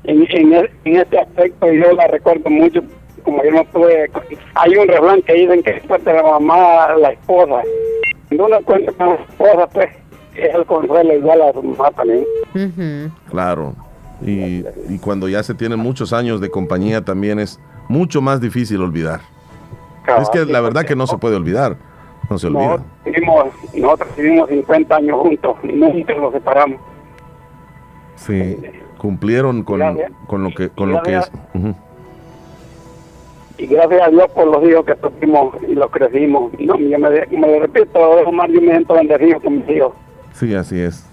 En, 0.05 0.25
en, 0.31 0.53
e- 0.53 0.71
en 0.85 0.97
este 0.97 1.19
aspecto 1.19 1.67
yo 1.73 1.93
la 1.95 2.07
recuerdo 2.07 2.49
mucho, 2.49 2.81
como 3.27 3.43
yo 3.43 3.51
no 3.51 3.65
tuve, 3.73 4.09
hay 4.55 4.77
un 4.77 4.86
refrán 4.86 5.20
que 5.23 5.32
dicen 5.35 5.62
que 5.62 5.73
después 5.73 6.03
de 6.05 6.15
la 6.15 6.23
mamá, 6.23 6.94
la 6.97 7.11
esposa. 7.11 7.62
Cuando 8.28 8.47
uno 8.47 8.57
cuenta 8.65 8.93
con 8.93 9.09
la 9.09 9.15
esposa, 9.16 9.66
pues 9.73 9.89
es 10.36 10.55
el 10.55 10.65
consuelo 10.65 11.12
igual 11.12 11.43
a 11.43 11.53
su 11.53 11.62
mamá 11.62 11.90
también. 11.90 12.24
Claro. 13.28 13.74
Y, 14.23 14.65
y 14.89 14.98
cuando 15.01 15.28
ya 15.28 15.43
se 15.43 15.55
tienen 15.55 15.81
muchos 15.81 16.12
años 16.12 16.40
de 16.40 16.51
compañía 16.51 17.05
también 17.05 17.40
es 17.40 17.61
mucho 17.89 18.23
más 18.23 18.40
difícil 18.40 18.81
olvidar. 18.81 19.20
Es 20.20 20.31
que 20.31 20.44
la 20.47 20.61
verdad 20.61 20.85
que 20.85 20.94
no 20.94 21.09
se 21.09 21.19
puede 21.19 21.35
olvidar. 21.35 21.77
No 22.31 22.39
se 22.39 22.47
olvida. 22.47 22.62
Nosotros 22.62 22.86
vivimos, 23.05 23.47
nosotros 23.74 24.16
vivimos 24.16 24.48
50 24.48 24.97
años 24.97 25.20
juntos, 25.20 25.57
nunca 25.65 26.15
nos 26.15 26.32
separamos. 26.32 26.81
Sí. 28.15 28.57
Cumplieron 28.98 29.65
con, 29.65 29.81
con 30.27 30.44
lo 30.44 30.51
que 30.51 30.70
con 30.70 30.93
lo 30.93 31.03
que 31.03 31.16
es. 31.16 31.31
Y 33.59 33.66
gracias 33.66 34.03
a 34.03 34.09
Dios 34.11 34.31
por 34.35 34.47
los 34.49 34.62
hijos 34.69 34.85
que 34.85 34.95
tuvimos 34.97 35.55
y 35.66 35.74
los 35.74 35.91
crecimos. 35.91 36.53
No, 36.59 36.78
yo 36.78 36.99
me, 36.99 37.09
me 37.09 37.59
repito, 37.59 37.99
Omar, 38.27 38.51
yo 38.51 38.61
me 38.61 38.69
siento 38.73 38.95
bendecido 38.95 39.41
con 39.41 39.57
mis 39.59 39.69
hijos. 39.70 39.93
Sí, 40.35 40.55
así 40.55 40.81
es. 40.81 41.07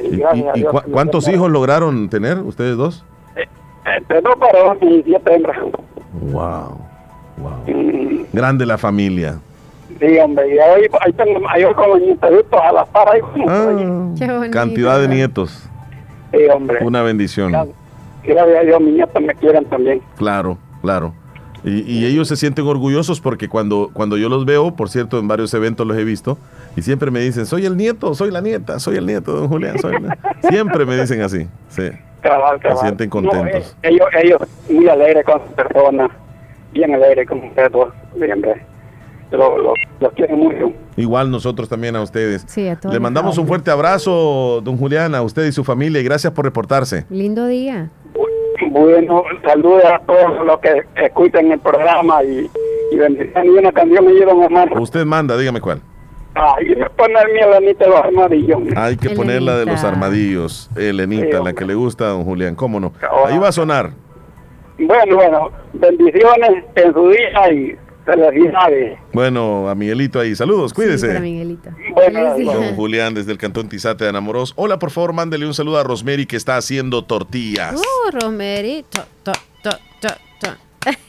Y 0.00 0.14
¿Y, 0.14 0.16
gracias 0.18 0.46
a 0.46 0.56
y- 0.56 0.58
y 0.58 0.62
Dios 0.62 0.72
cua- 0.72 0.82
que 0.82 0.86
me 0.88 0.92
cuántos 0.92 1.28
hijos 1.28 1.50
lograron 1.50 2.08
tener 2.08 2.38
ustedes 2.38 2.76
dos? 2.76 3.04
Este, 3.36 4.20
dos 4.20 4.38
varones 4.38 4.82
y 4.82 5.02
siete 5.04 5.34
hembras. 5.34 5.56
Wow. 6.20 6.78
Wow. 7.38 8.26
Grande 8.32 8.64
la 8.66 8.78
familia. 8.78 9.38
Sí, 9.98 10.18
hombre, 10.18 10.54
y 10.54 10.58
ahí, 10.58 10.82
ahí 11.00 11.12
tengo, 11.14 11.40
los 11.40 12.00
nietecitos 12.00 12.60
a 12.62 12.72
la 12.72 12.84
par 12.84 13.08
ahí 13.08 13.20
como 13.20 13.46
Ah. 13.48 14.48
Cantidad 14.52 15.00
de 15.00 15.08
nietos. 15.08 15.68
Sí, 16.30 16.38
hombre. 16.54 16.78
Una 16.84 17.02
bendición. 17.02 17.50
Gracias 18.22 18.56
a 18.58 18.62
Dios, 18.64 18.80
mis 18.80 18.94
nietos 18.94 19.22
me 19.22 19.34
quieren 19.34 19.64
también. 19.64 20.00
Claro, 20.16 20.58
claro. 20.82 21.14
Y, 21.64 21.80
y 21.92 22.06
ellos 22.06 22.28
se 22.28 22.36
sienten 22.36 22.66
orgullosos 22.66 23.20
porque 23.20 23.48
cuando, 23.48 23.90
cuando 23.92 24.16
yo 24.16 24.28
los 24.28 24.44
veo, 24.44 24.74
por 24.76 24.88
cierto, 24.90 25.18
en 25.18 25.26
varios 25.28 25.52
eventos 25.54 25.86
los 25.86 25.96
he 25.96 26.04
visto, 26.04 26.38
y 26.76 26.82
siempre 26.82 27.10
me 27.10 27.20
dicen, 27.20 27.46
soy 27.46 27.66
el 27.66 27.76
nieto, 27.76 28.14
soy 28.14 28.30
la 28.30 28.40
nieta, 28.40 28.78
soy 28.78 28.96
el 28.96 29.06
nieto 29.06 29.32
de 29.34 29.40
don 29.40 29.48
Julián. 29.48 29.78
Soy 29.80 30.00
la-". 30.00 30.16
Siempre 30.48 30.86
me 30.86 30.96
dicen 31.00 31.20
así. 31.22 31.46
Sí. 31.68 31.88
Cabal, 32.22 32.60
Se 32.62 32.76
sienten 32.76 33.08
No, 33.08 33.12
contentos. 33.12 33.76
eh, 33.82 33.88
ellos, 33.90 34.06
ellos 34.22 34.40
muy 34.70 34.88
alegres 34.88 35.24
con 35.24 35.40
su 35.46 35.52
persona, 35.54 36.08
bien 36.72 36.94
alegres 36.94 37.28
con 37.28 37.38
ustedes 37.44 37.72
siempre. 38.16 38.62
Lo, 39.30 39.58
lo, 39.58 39.74
los 40.00 40.12
quieren 40.14 40.38
mucho. 40.38 40.72
Igual 40.96 41.30
nosotros 41.30 41.68
también 41.68 41.94
a 41.96 42.00
ustedes. 42.02 42.44
Sí, 42.48 42.66
a 42.66 42.76
todos 42.76 42.92
Le 42.94 42.98
los 42.98 43.02
mandamos 43.02 43.36
un 43.36 43.46
fuerte 43.46 43.70
abrazo, 43.70 44.60
don 44.64 44.76
Julián, 44.78 45.14
a 45.14 45.22
usted 45.22 45.44
y 45.46 45.52
su 45.52 45.64
familia, 45.64 46.00
y 46.00 46.04
gracias 46.04 46.32
por 46.32 46.44
reportarse. 46.44 47.04
Lindo 47.10 47.46
día. 47.46 47.90
Bueno, 48.70 49.22
saludos 49.44 49.84
a 49.84 49.98
todos 50.00 50.44
los 50.46 50.58
que 50.60 50.82
escuchan 50.96 51.50
el 51.52 51.58
programa 51.60 52.22
y, 52.24 52.50
y 52.92 52.96
bendiciones. 52.96 53.44
Y 53.44 53.48
una 53.58 53.72
canción 53.72 54.04
me 54.06 54.12
don 54.12 54.42
Omar. 54.44 54.78
Usted 54.78 55.04
manda, 55.04 55.36
dígame 55.36 55.60
cuál. 55.60 55.80
Ay, 56.34 56.66
me 56.76 56.88
pone 56.90 57.14
mi 57.32 57.40
Elenita 57.40 57.84
de 57.84 57.90
los 57.90 58.00
armadillos. 58.00 58.58
Hay 58.76 58.96
que 58.96 59.10
poner 59.10 59.42
la 59.42 59.52
de 59.56 59.66
los 59.66 59.82
Elenita. 59.82 59.88
armadillos, 59.88 60.70
Elenita, 60.76 61.38
Sí, 61.38 61.44
la 61.44 61.52
que 61.52 61.64
le 61.64 61.74
gusta 61.74 62.04
a 62.04 62.08
don 62.08 62.24
Julián, 62.24 62.54
cómo 62.54 62.78
no. 62.78 62.92
Ahora- 63.10 63.32
Ahí 63.32 63.38
va 63.38 63.48
a 63.48 63.52
sonar. 63.52 63.90
Bueno, 64.78 65.16
bueno, 65.16 65.50
bendiciones 65.72 66.64
en 66.76 66.92
su 66.92 67.08
día 67.08 67.52
y. 67.52 67.76
Bueno, 69.12 69.68
a 69.68 69.74
Miguelito 69.74 70.20
ahí, 70.20 70.34
saludos, 70.34 70.72
cuídese. 70.72 71.08
Para 71.08 71.20
Miguelito. 71.20 71.70
Bueno. 71.94 72.52
Don 72.52 72.74
Julián 72.74 73.14
desde 73.14 73.32
el 73.32 73.38
Cantón 73.38 73.68
Tizate 73.68 74.04
de 74.04 74.10
Anamoros. 74.10 74.54
Hola, 74.56 74.78
por 74.78 74.90
favor, 74.90 75.12
mándele 75.12 75.46
un 75.46 75.54
saludo 75.54 75.78
a 75.78 75.84
Rosemary 75.84 76.26
que 76.26 76.36
está 76.36 76.56
haciendo 76.56 77.04
tortillas. 77.04 77.74
Uh, 77.74 78.18
Romerito. 78.18 79.02
To, 79.22 79.32
to, 79.62 79.70
to, 80.00 80.08
to. 80.40 80.48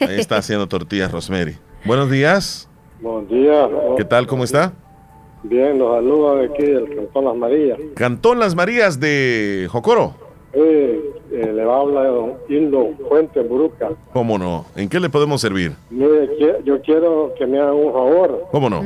Ahí 0.05 0.19
está 0.19 0.37
haciendo 0.37 0.67
tortillas, 0.67 1.11
Rosemary. 1.11 1.57
Buenos 1.85 2.11
días. 2.11 2.67
Buen 2.99 3.27
día. 3.27 3.69
¿Qué 3.95 4.03
tal? 4.03 4.27
¿Cómo 4.27 4.43
está? 4.43 4.73
Bien, 5.43 5.79
los 5.79 5.95
saludos 5.95 6.39
de 6.39 6.45
aquí 6.47 6.65
del 6.65 6.95
Cantón 6.95 7.25
Las 7.25 7.35
Marías. 7.35 7.79
Cantón 7.95 8.39
Las 8.39 8.55
Marías 8.55 8.99
de 8.99 9.67
Jocoro. 9.71 10.15
Eh, 10.51 10.99
eh, 11.31 11.51
le 11.53 11.63
va 11.63 11.75
a 11.77 11.81
hablar 11.81 12.05
don 12.07 12.33
Hildo 12.49 12.89
Fuente 13.07 13.39
Buruca. 13.41 13.89
¿Cómo 14.13 14.37
no? 14.39 14.65
¿En 14.75 14.89
qué 14.89 14.99
le 14.99 15.07
podemos 15.09 15.39
servir? 15.41 15.73
Mire, 15.91 16.27
qui- 16.39 16.63
yo 16.63 16.81
quiero 16.81 17.33
que 17.37 17.45
me 17.45 17.59
hagan 17.59 17.75
un 17.75 17.93
favor, 17.93 18.47
¿Cómo 18.51 18.67
no? 18.69 18.81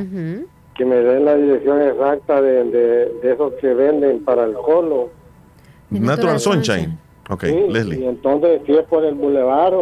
que 0.76 0.84
me 0.84 0.96
den 0.96 1.24
la 1.24 1.36
dirección 1.36 1.80
exacta 1.80 2.42
de, 2.42 2.64
de, 2.64 3.12
de 3.22 3.32
esos 3.32 3.52
que 3.60 3.72
venden 3.72 4.24
para 4.24 4.44
el 4.44 4.52
colo. 4.54 5.08
Natural 5.90 6.38
Sunshine. 6.40 6.98
Ok, 7.30 7.44
Sí, 7.44 7.54
Y 7.68 7.72
Leslie. 7.72 8.06
entonces, 8.08 8.60
si 8.66 8.72
es 8.72 8.82
por 8.84 9.04
el 9.04 9.14
bulevar, 9.14 9.72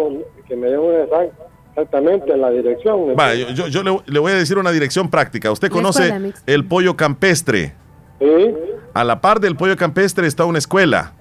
que 0.46 0.54
me 0.54 0.68
den 0.68 0.78
una 0.78 0.98
exact- 1.04 1.32
exactamente 1.70 2.36
la 2.36 2.50
dirección. 2.50 3.00
Va, 3.18 3.34
yo, 3.34 3.48
yo- 3.50 3.66
yo 3.68 3.82
le, 3.82 3.98
le 4.06 4.18
voy 4.20 4.30
a 4.32 4.36
decir 4.36 4.58
una 4.58 4.70
dirección 4.70 5.10
práctica. 5.10 5.50
Usted 5.50 5.68
conoce 5.70 6.12
el 6.46 6.64
pollo 6.66 6.96
campestre. 6.96 7.72
Sí, 8.20 8.54
A 8.94 9.02
la 9.02 9.20
par 9.20 9.40
del 9.40 9.56
pollo 9.56 9.76
campestre 9.76 10.28
está 10.28 10.44
una 10.44 10.58
escuela. 10.58 11.14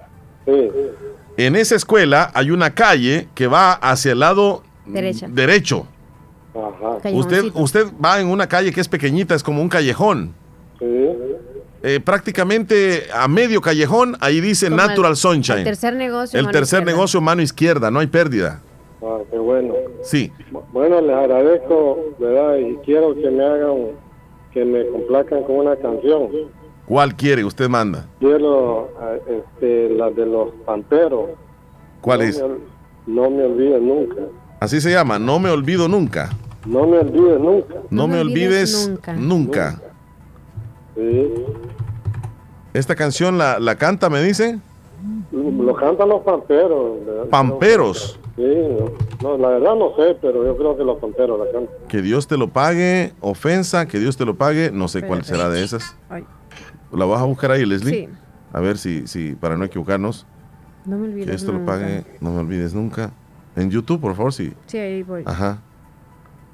Sí. 0.44 0.70
En 1.36 1.56
esa 1.56 1.76
escuela 1.76 2.30
hay 2.34 2.50
una 2.50 2.74
calle 2.74 3.28
que 3.34 3.46
va 3.46 3.72
hacia 3.72 4.12
el 4.12 4.20
lado 4.20 4.62
Derecha. 4.86 5.26
derecho. 5.30 5.86
Ajá. 6.54 7.08
Usted, 7.12 7.44
usted 7.54 7.86
va 8.04 8.20
en 8.20 8.26
una 8.28 8.46
calle 8.46 8.72
que 8.72 8.80
es 8.82 8.88
pequeñita, 8.88 9.34
es 9.34 9.42
como 9.42 9.62
un 9.62 9.68
callejón. 9.70 10.34
Sí. 10.78 11.08
Eh, 11.84 12.00
prácticamente 12.04 13.04
a 13.14 13.26
medio 13.28 13.60
callejón, 13.60 14.16
ahí 14.20 14.40
dice 14.40 14.66
Como 14.66 14.76
Natural 14.76 15.12
el- 15.12 15.16
Sunshine. 15.16 15.58
el 15.58 15.64
tercer 15.64 15.94
negocio, 15.96 16.38
El 16.38 16.44
mano 16.44 16.52
tercer 16.52 16.78
izquierda. 16.80 16.92
negocio, 16.96 17.20
mano 17.20 17.42
izquierda, 17.42 17.90
no 17.90 17.98
hay 18.00 18.06
pérdida. 18.06 18.60
Ah, 19.02 19.18
qué 19.30 19.38
bueno. 19.38 19.74
Sí. 20.04 20.30
Bueno, 20.72 21.00
les 21.00 21.16
agradezco, 21.16 22.14
¿verdad? 22.20 22.56
Y 22.58 22.76
quiero 22.84 23.14
que 23.14 23.30
me 23.30 23.44
hagan, 23.44 23.76
que 24.52 24.64
me 24.64 24.86
complazcan 24.88 25.42
con 25.44 25.56
una 25.56 25.74
canción. 25.76 26.28
¿Cuál 26.86 27.14
quiere? 27.14 27.44
Usted 27.44 27.68
manda. 27.68 28.06
Quiero 28.18 28.90
este, 29.28 29.90
la 29.90 30.10
de 30.10 30.26
los 30.26 30.50
panteros. 30.66 31.30
¿Cuál 32.00 32.22
es? 32.22 32.42
no 33.06 33.30
me 33.30 33.44
olvides 33.44 33.82
nunca. 33.82 34.22
Así 34.60 34.80
se 34.80 34.90
llama, 34.90 35.18
No 35.18 35.38
me 35.38 35.50
olvido 35.50 35.88
nunca. 35.88 36.30
No 36.64 36.86
me 36.86 36.98
olvides 36.98 37.40
nunca. 37.40 37.74
No, 37.90 38.06
me, 38.06 38.20
olvides, 38.20 38.92
nunca. 39.16 39.80
Sí. 40.94 41.32
¿Esta 42.72 42.94
canción 42.94 43.36
la, 43.36 43.58
la 43.58 43.74
canta, 43.76 44.08
me 44.08 44.22
dice? 44.22 44.60
Lo 45.32 45.74
cantan 45.74 46.08
los 46.08 46.22
pamperos. 46.22 46.98
¿Pamperos? 47.30 48.18
Sí, 48.36 48.42
no, 49.22 49.36
la 49.36 49.48
verdad 49.48 49.74
no 49.74 49.94
sé, 49.96 50.16
pero 50.22 50.44
yo 50.44 50.56
creo 50.56 50.76
que 50.76 50.84
los 50.84 50.98
pamperos 50.98 51.38
la 51.38 51.46
cantan. 51.46 51.74
Que 51.88 52.00
Dios 52.00 52.28
te 52.28 52.36
lo 52.36 52.48
pague, 52.48 53.12
ofensa, 53.20 53.86
que 53.86 53.98
Dios 53.98 54.16
te 54.16 54.24
lo 54.24 54.36
pague, 54.36 54.70
no 54.72 54.88
sé 54.88 55.02
cuál 55.02 55.24
será 55.24 55.48
de 55.50 55.64
esas. 55.64 55.96
¿La 56.92 57.04
vas 57.04 57.20
a 57.20 57.24
buscar 57.24 57.50
ahí, 57.50 57.64
Leslie? 57.64 57.90
Sí. 57.90 58.08
A 58.52 58.60
ver 58.60 58.76
si, 58.78 59.06
si 59.06 59.34
para 59.34 59.56
no 59.56 59.64
equivocarnos. 59.64 60.26
No 60.84 60.98
me 60.98 61.08
olvides 61.08 61.26
Que 61.28 61.34
esto 61.36 61.52
lo 61.52 61.64
pague, 61.64 62.04
no 62.20 62.32
me 62.32 62.40
olvides 62.40 62.74
nunca. 62.74 63.12
En 63.56 63.70
YouTube, 63.70 64.00
por 64.00 64.14
favor, 64.14 64.32
sí. 64.32 64.52
Sí, 64.66 64.78
ahí 64.78 65.02
voy. 65.02 65.22
Ajá. 65.24 65.58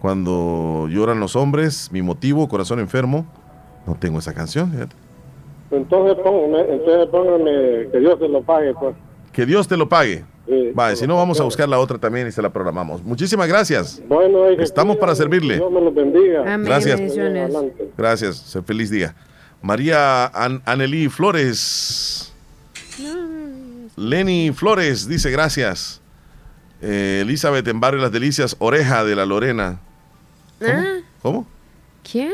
Cuando 0.01 0.86
lloran 0.89 1.19
los 1.19 1.35
hombres, 1.35 1.90
mi 1.93 2.02
motivo, 2.02 2.48
corazón 2.48 2.78
enfermo. 2.78 3.27
No 3.86 3.94
tengo 3.94 4.19
esa 4.19 4.35
canción, 4.35 4.70
fíjate. 4.70 4.94
Entonces 5.70 6.16
póngame, 6.23 7.89
que 7.90 7.98
Dios 8.01 8.19
te 8.19 8.28
lo 8.28 8.43
pague, 8.43 8.74
pues. 8.74 8.94
Que 9.32 9.44
Dios 9.44 9.66
te 9.66 9.77
lo 9.77 9.89
pague. 9.89 10.24
vale, 10.74 10.97
si 10.97 11.06
no, 11.06 11.16
vamos 11.16 11.40
a 11.40 11.44
buscar 11.44 11.69
la 11.69 11.78
otra 11.78 11.98
también 11.98 12.28
y 12.28 12.32
se 12.32 12.43
la 12.43 12.51
programamos. 12.51 13.02
Muchísimas 13.02 13.48
gracias. 13.48 14.02
Bueno, 14.09 14.47
Estamos 14.47 14.97
para 14.97 15.15
servirle. 15.15 15.56
Dios 15.56 15.70
me 15.70 15.81
lo 15.81 15.93
bendiga. 15.93 16.56
gracias. 16.59 17.01
Gracias. 17.97 18.59
Feliz 18.65 18.90
día. 18.90 19.15
María 19.62 20.26
An 20.26 20.62
Anelí 20.64 21.09
Flores. 21.09 22.32
Lenny 23.97 24.52
Flores 24.52 25.09
dice 25.09 25.30
gracias. 25.30 26.01
Eh, 26.80 27.20
Elizabeth 27.22 27.66
en 27.66 27.80
Barrio 27.80 28.01
Las 28.01 28.12
Delicias, 28.12 28.55
Oreja 28.60 29.05
de 29.05 29.16
la 29.16 29.26
Lorena. 29.26 29.80
¿Cómo? 31.22 31.47
Ah. 31.48 31.55
¿Quién? 32.10 32.32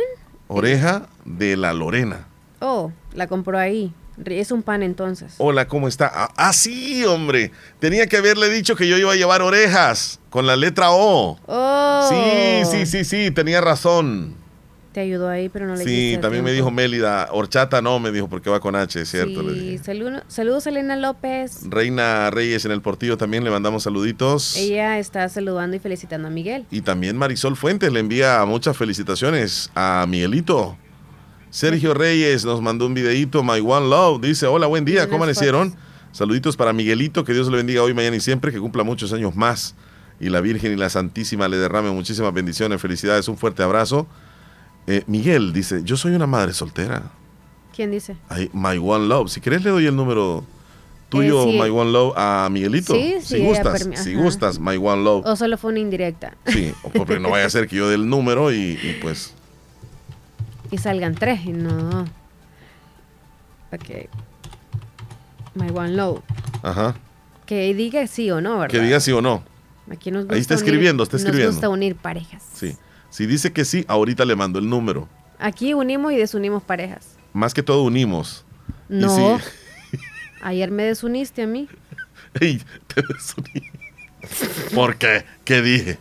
Oreja 0.48 1.09
de 1.24 1.56
la 1.56 1.72
Lorena. 1.72 2.26
Oh, 2.60 2.92
la 3.14 3.26
compró 3.26 3.59
ahí. 3.59 3.92
Es 4.24 4.52
un 4.52 4.62
pan 4.62 4.82
entonces. 4.82 5.34
Hola, 5.38 5.66
¿cómo 5.66 5.88
está? 5.88 6.10
Ah, 6.14 6.32
ah, 6.36 6.52
sí, 6.52 7.05
hombre. 7.05 7.51
Tenía 7.80 8.06
que 8.06 8.18
haberle 8.18 8.48
dicho 8.48 8.76
que 8.76 8.86
yo 8.86 8.96
iba 8.96 9.12
a 9.12 9.16
llevar 9.16 9.42
orejas 9.42 10.20
con 10.30 10.46
la 10.46 10.56
letra 10.56 10.90
O. 10.90 11.38
Oh. 11.46 12.09
Sí, 12.09 12.70
sí, 12.70 12.86
sí, 12.86 13.05
sí, 13.05 13.30
tenía 13.30 13.60
razón. 13.60 14.36
Te 14.95 15.01
ayudó 15.01 15.29
ahí, 15.29 15.49
pero 15.49 15.66
no 15.66 15.75
le 15.75 15.83
Sí, 15.83 16.16
también 16.23 16.45
me 16.45 16.53
dijo 16.53 16.71
Mélida. 16.71 17.27
Horchata 17.33 17.83
no, 17.83 17.99
me 17.99 18.12
dijo, 18.12 18.29
porque 18.29 18.49
va 18.49 18.61
con 18.61 18.77
H, 18.77 19.05
¿cierto? 19.07 19.43
Sí, 19.53 19.81
saludos 20.29 20.69
Elena 20.69 20.95
López. 20.95 21.69
Reina 21.69 22.31
Reyes 22.31 22.65
en 22.65 22.71
el 22.71 22.81
Portillo 22.81 23.16
también 23.16 23.43
le 23.43 23.51
mandamos 23.51 23.83
saluditos. 23.83 24.57
Ella 24.57 25.01
está 25.01 25.29
saludando 25.29 25.75
y 25.75 25.81
felicitando 25.81 26.29
a 26.29 26.31
Miguel. 26.31 26.65
Y 26.71 26.83
también 26.83 27.16
Marisol 27.16 27.57
Fuentes 27.57 27.93
le 27.93 27.99
envía 27.99 28.45
muchas 28.45 28.77
felicitaciones 28.77 29.69
a 29.75 30.07
Miguelito. 30.09 30.77
Sergio 31.51 31.93
Reyes 31.93 32.45
nos 32.45 32.62
mandó 32.62 32.87
un 32.87 32.95
videito, 32.95 33.43
My 33.43 33.59
One 33.59 33.89
Love. 33.89 34.21
Dice, 34.21 34.47
hola, 34.47 34.69
buen 34.69 34.85
día, 34.85 35.07
¿cómo 35.07 35.25
amanecieron? 35.25 35.75
Saluditos 36.12 36.57
para 36.57 36.73
Miguelito, 36.73 37.25
que 37.25 37.33
Dios 37.33 37.49
le 37.49 37.57
bendiga 37.57 37.83
hoy, 37.83 37.95
mañana 37.95 38.15
y 38.15 38.21
siempre, 38.21 38.53
que 38.53 38.61
cumpla 38.61 38.85
muchos 38.85 39.12
años 39.12 39.35
más. 39.35 39.75
Y 40.21 40.29
la 40.29 40.41
Virgen 40.41 40.73
y 40.73 40.77
la 40.77 40.89
Santísima 40.89 41.49
le 41.49 41.57
derrame 41.57 41.91
muchísimas 41.91 42.33
bendiciones, 42.33 42.81
felicidades, 42.81 43.27
un 43.27 43.37
fuerte 43.37 43.65
abrazo. 43.65 44.07
Eh, 44.86 45.02
Miguel 45.06 45.52
dice, 45.52 45.82
yo 45.85 45.97
soy 45.97 46.15
una 46.15 46.27
madre 46.27 46.52
soltera. 46.52 47.11
¿Quién 47.74 47.90
dice? 47.90 48.16
my 48.52 48.78
One 48.78 49.06
Love. 49.06 49.31
Si 49.31 49.40
querés 49.40 49.65
le 49.65 49.70
doy 49.70 49.86
el 49.86 49.97
número 49.97 50.44
tuyo, 51.09 51.44
eh, 51.48 51.61
My 51.61 51.70
One 51.70 51.90
Love, 51.90 52.12
a 52.16 52.48
Miguelito. 52.51 52.94
Sí, 52.94 53.16
si 53.23 53.40
gustas, 53.40 53.89
si 53.97 54.15
gustas, 54.15 54.59
My 54.59 54.77
One 54.77 55.02
Love. 55.02 55.27
O 55.27 55.36
solo 55.36 55.56
fue 55.59 55.70
una 55.70 55.81
indirecta. 55.81 56.36
Sí, 56.47 56.73
porque 56.93 57.19
no 57.19 57.31
vaya 57.31 57.47
a 57.47 57.51
ser 57.51 57.69
que 57.69 57.77
yo 57.77 57.89
dé 57.89 57.94
el 57.94 58.09
número 58.09 58.52
y, 58.52 58.98
pues... 59.01 59.35
Y 60.70 60.78
salgan 60.78 61.15
tres 61.15 61.44
y 61.44 61.52
no... 61.52 62.05
Ok. 63.73 64.09
My 65.55 65.70
One 65.70 65.93
Love. 65.93 66.20
Ajá. 66.62 66.97
Que 67.47 67.74
diga 67.74 68.06
sí 68.06 68.31
o 68.31 68.40
no, 68.40 68.59
¿verdad? 68.59 68.70
Que 68.70 68.81
diga 68.81 69.01
sí 69.01 69.12
o 69.12 69.20
no. 69.20 69.44
Aquí 69.90 70.11
nos 70.11 70.28
Ahí 70.31 70.40
está 70.40 70.55
escribiendo, 70.55 71.02
está 71.02 71.16
escribiendo. 71.16 71.48
Nos 71.48 71.56
gusta 71.56 71.69
unir 71.69 71.97
parejas. 71.97 72.43
Sí. 72.55 72.77
Si 73.15 73.27
dice 73.27 73.53
que 73.53 73.65
sí, 73.65 73.85
ahorita 73.86 74.24
le 74.24 74.35
mando 74.35 74.59
el 74.59 74.69
número. 74.69 75.09
Aquí 75.39 75.73
unimos 75.73 76.12
y 76.12 76.16
desunimos 76.16 76.65
parejas. 76.65 77.16
Más 77.32 77.55
que 77.55 77.62
todo 77.62 77.85
unimos. 77.85 78.45
No. 78.89 79.39
Ayer 80.43 80.73
me 80.73 80.82
desuniste 80.82 81.43
a 81.43 81.47
mí. 81.47 81.69
Ey, 82.41 82.61
te 82.93 83.03
desuní. 83.03 83.70
¿Por 84.74 84.97
qué? 84.97 85.24
¿Qué 85.45 85.62
dije? 85.62 85.97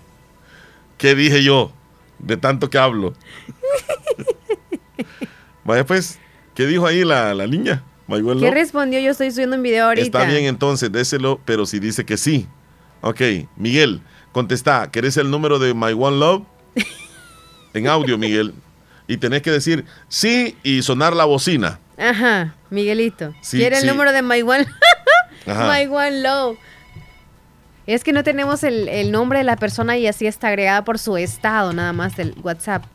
¿Qué 0.98 1.14
dije 1.14 1.44
yo? 1.44 1.72
De 2.18 2.36
tanto 2.36 2.72
que 2.72 2.80
hablo. 2.80 3.14
Vaya 5.66 5.86
pues, 5.86 6.18
¿qué 6.56 6.66
dijo 6.66 6.88
ahí 6.88 7.04
la, 7.04 7.36
la 7.36 7.46
niña? 7.46 7.84
¿Qué 8.40 8.50
respondió? 8.50 9.00
Yo 9.00 9.12
estoy 9.12 9.30
subiendo 9.30 9.56
un 9.56 9.62
video 9.62 9.86
ahorita. 9.86 10.04
Está 10.04 10.26
bien 10.26 10.46
entonces, 10.46 10.92
déselo, 10.92 11.40
pero 11.46 11.68
si 11.68 11.78
dice 11.78 12.06
que 12.06 12.18
sí. 12.18 12.48
Ok, 13.02 13.22
Miguel, 13.56 14.02
contesta, 14.32 14.90
¿querés 14.90 15.18
el 15.18 15.30
número 15.30 15.60
de 15.60 15.76
My 15.76 15.94
One 15.94 16.18
Love? 16.18 16.44
En 17.74 17.88
audio, 17.88 18.18
Miguel. 18.18 18.54
Y 19.08 19.18
tenés 19.18 19.42
que 19.42 19.52
decir 19.52 19.86
sí 20.08 20.58
y 20.64 20.82
sonar 20.82 21.16
la 21.16 21.26
bocina. 21.26 21.80
Ajá, 21.98 22.56
Miguelito. 22.70 23.34
¿Quiere 23.50 23.80
el 23.80 23.88
número 23.88 24.12
de 24.12 24.22
My 24.22 24.42
One? 24.42 24.66
My 25.46 25.88
One 25.88 26.22
Love. 26.22 26.58
Es 27.86 28.04
que 28.04 28.14
no 28.14 28.24
tenemos 28.24 28.64
el, 28.64 29.12
nombre 29.12 29.40
de 29.40 29.44
la 29.44 29.58
persona 29.58 29.98
y 29.98 30.08
así 30.08 30.26
está 30.26 30.48
agregada 30.48 30.86
por 30.86 31.00
su 31.00 31.18
estado, 31.18 31.74
nada 31.74 31.92
más 31.92 32.16
del 32.16 32.34
WhatsApp. 32.42 32.86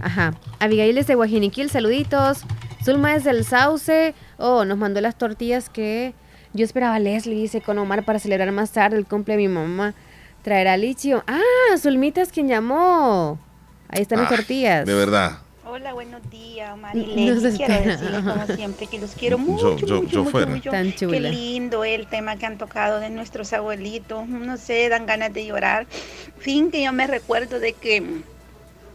Ajá. 0.00 0.34
Abigail 0.60 0.96
es 0.96 1.06
de 1.06 1.14
Guajiniquil, 1.14 1.68
saluditos. 1.68 2.42
Zulma 2.82 3.14
es 3.14 3.24
del 3.24 3.44
Sauce. 3.44 4.14
Oh, 4.38 4.64
nos 4.64 4.78
mandó 4.78 5.00
las 5.00 5.16
tortillas 5.16 5.68
que 5.68 6.14
yo 6.54 6.64
esperaba 6.64 6.94
a 6.94 6.98
Leslie, 6.98 7.34
dice, 7.34 7.60
con 7.60 7.78
Omar 7.78 8.04
para 8.04 8.18
celebrar 8.18 8.50
más 8.52 8.72
tarde 8.72 8.96
el 8.96 9.06
cumple 9.06 9.36
de 9.36 9.42
mi 9.42 9.48
mamá. 9.48 9.94
Traerá 10.42 10.76
lichio. 10.76 11.22
Ah, 11.26 11.76
Zulmita 11.78 12.22
es 12.22 12.30
quien 12.30 12.48
llamó. 12.48 13.38
Ahí 13.88 14.02
están 14.02 14.18
las 14.18 14.32
ah, 14.32 14.36
tortillas. 14.36 14.86
De 14.86 14.94
verdad. 14.94 15.38
Hola, 15.66 15.92
buenos 15.92 16.28
días, 16.30 16.76
Marilén. 16.76 17.42
No 17.42 17.50
quiero 17.56 17.74
decirles 17.74 18.22
como 18.22 18.46
siempre 18.54 18.86
que 18.86 18.98
los 18.98 19.12
quiero 19.12 19.38
mucho, 19.38 19.76
yo, 19.76 20.02
mucho, 20.02 20.24
mucho, 20.24 20.46
mucho, 20.46 20.70
Tan 20.70 20.92
Qué 20.92 21.20
lindo 21.20 21.84
el 21.84 22.06
tema 22.06 22.36
que 22.36 22.46
han 22.46 22.58
tocado 22.58 23.00
de 23.00 23.10
nuestros 23.10 23.52
abuelitos. 23.52 24.28
No 24.28 24.56
sé, 24.56 24.88
dan 24.88 25.06
ganas 25.06 25.32
de 25.32 25.46
llorar. 25.46 25.86
Fin 26.38 26.70
que 26.70 26.84
yo 26.84 26.92
me 26.92 27.06
recuerdo 27.06 27.60
de 27.60 27.72
que 27.72 28.22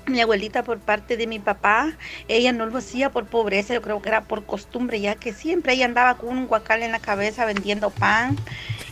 mi 0.06 0.22
abuelita 0.22 0.64
por 0.64 0.80
parte 0.80 1.18
de 1.18 1.28
mi 1.28 1.40
papá, 1.40 1.94
ella 2.28 2.52
no 2.52 2.66
lo 2.66 2.78
hacía 2.78 3.10
por 3.12 3.26
pobreza, 3.26 3.74
yo 3.74 3.82
creo 3.82 4.02
que 4.02 4.10
era 4.10 4.24
por 4.24 4.46
costumbre, 4.46 5.00
ya 5.00 5.16
que 5.16 5.34
siempre 5.34 5.74
ella 5.74 5.86
andaba 5.86 6.18
con 6.18 6.30
un 6.30 6.48
guacal 6.48 6.84
en 6.84 6.92
la 6.92 7.00
cabeza 7.00 7.46
vendiendo 7.46 7.90
pan, 7.90 8.38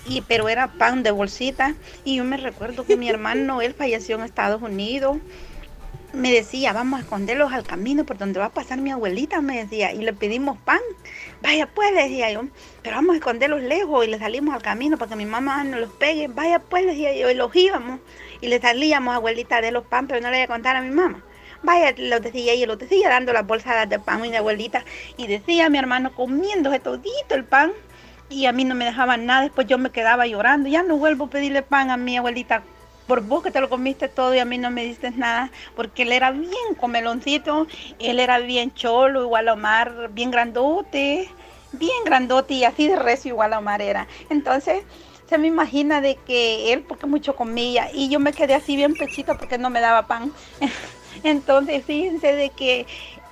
y, 0.05 0.21
pero 0.21 0.49
era 0.49 0.67
pan 0.67 1.03
de 1.03 1.11
bolsita. 1.11 1.75
Y 2.03 2.17
yo 2.17 2.23
me 2.23 2.37
recuerdo 2.37 2.85
que 2.85 2.97
mi 2.97 3.09
hermano, 3.09 3.61
él 3.61 3.73
falleció 3.73 4.15
en 4.15 4.23
Estados 4.23 4.61
Unidos 4.61 5.17
me 6.17 6.31
decía, 6.31 6.73
vamos 6.73 6.99
a 6.99 7.03
esconderlos 7.03 7.53
al 7.53 7.63
camino 7.63 8.03
por 8.03 8.17
donde 8.17 8.39
va 8.39 8.47
a 8.47 8.49
pasar 8.49 8.79
mi 8.79 8.91
abuelita, 8.91 9.39
me 9.39 9.57
decía, 9.57 9.93
y 9.93 9.99
le 9.99 10.13
pedimos 10.13 10.57
pan. 10.57 10.79
Vaya 11.43 11.67
pues, 11.67 11.93
le 11.93 12.03
decía 12.03 12.31
yo, 12.31 12.41
pero 12.81 12.95
vamos 12.95 13.13
a 13.13 13.17
esconderlos 13.17 13.61
lejos 13.61 14.03
y 14.03 14.09
le 14.09 14.17
salimos 14.17 14.55
al 14.55 14.63
camino 14.63 14.97
para 14.97 15.09
que 15.09 15.15
mi 15.15 15.25
mamá 15.25 15.63
no 15.63 15.77
los 15.77 15.91
pegue. 15.91 16.27
Vaya 16.27 16.57
pues, 16.59 16.85
le 16.85 16.91
decía 16.91 17.15
yo, 17.15 17.29
y 17.29 17.35
los 17.35 17.55
íbamos 17.55 17.99
y 18.41 18.47
le 18.47 18.59
salíamos, 18.59 19.15
abuelita, 19.15 19.61
de 19.61 19.71
los 19.71 19.85
pan, 19.85 20.07
pero 20.07 20.19
no 20.19 20.31
le 20.31 20.37
iba 20.37 20.45
a 20.45 20.47
contar 20.47 20.75
a 20.75 20.81
mi 20.81 20.89
mamá. 20.89 21.23
Vaya, 21.61 21.93
lo 21.97 22.19
decía 22.19 22.55
y 22.55 22.65
lo 22.65 22.77
decía 22.77 23.09
dando 23.09 23.31
las 23.31 23.45
bolsadas 23.45 23.87
de 23.87 23.99
pan 23.99 24.17
a 24.17 24.25
mi 24.25 24.35
abuelita 24.35 24.83
y 25.17 25.27
decía 25.27 25.69
mi 25.69 25.77
hermano 25.77 26.13
comiéndose 26.13 26.79
todito 26.79 27.35
el 27.35 27.45
pan 27.45 27.71
y 28.29 28.45
a 28.45 28.51
mí 28.51 28.63
no 28.65 28.75
me 28.75 28.85
dejaban 28.85 29.25
nada, 29.25 29.41
después 29.43 29.67
yo 29.67 29.77
me 29.77 29.89
quedaba 29.89 30.27
llorando, 30.27 30.69
ya 30.69 30.83
no 30.83 30.97
vuelvo 30.97 31.25
a 31.25 31.29
pedirle 31.29 31.61
pan 31.63 31.89
a 31.89 31.97
mi 31.97 32.17
abuelita 32.17 32.63
por 33.07 33.21
vos 33.21 33.41
que 33.41 33.51
te 33.51 33.61
lo 33.61 33.69
comiste 33.69 34.09
todo 34.09 34.35
y 34.35 34.39
a 34.39 34.45
mí 34.45 34.57
no 34.57 34.69
me 34.69 34.83
diste 34.83 35.11
nada, 35.11 35.51
porque 35.75 36.03
él 36.03 36.11
era 36.11 36.31
bien 36.31 36.75
comeloncito, 36.77 37.67
él 37.99 38.19
era 38.19 38.39
bien 38.39 38.73
cholo, 38.73 39.23
igual 39.23 39.47
a 39.47 39.53
Omar, 39.53 40.09
bien 40.11 40.29
grandote, 40.29 41.29
bien 41.71 42.03
grandote 42.05 42.53
y 42.53 42.63
así 42.65 42.87
de 42.87 42.97
recio 42.97 43.29
igual 43.29 43.53
a 43.53 43.59
Omar 43.59 43.81
era. 43.81 44.07
Entonces, 44.29 44.83
se 45.27 45.37
me 45.37 45.47
imagina 45.47 46.01
de 46.01 46.15
que 46.15 46.73
él, 46.73 46.83
porque 46.83 47.05
mucho 47.05 47.35
comía, 47.35 47.89
y 47.93 48.09
yo 48.09 48.19
me 48.19 48.33
quedé 48.33 48.53
así 48.53 48.75
bien 48.75 48.95
pechito 48.95 49.37
porque 49.37 49.57
no 49.57 49.69
me 49.69 49.81
daba 49.81 50.07
pan. 50.07 50.31
Entonces, 51.23 51.83
fíjense 51.85 52.33
de 52.33 52.49
que 52.51 52.87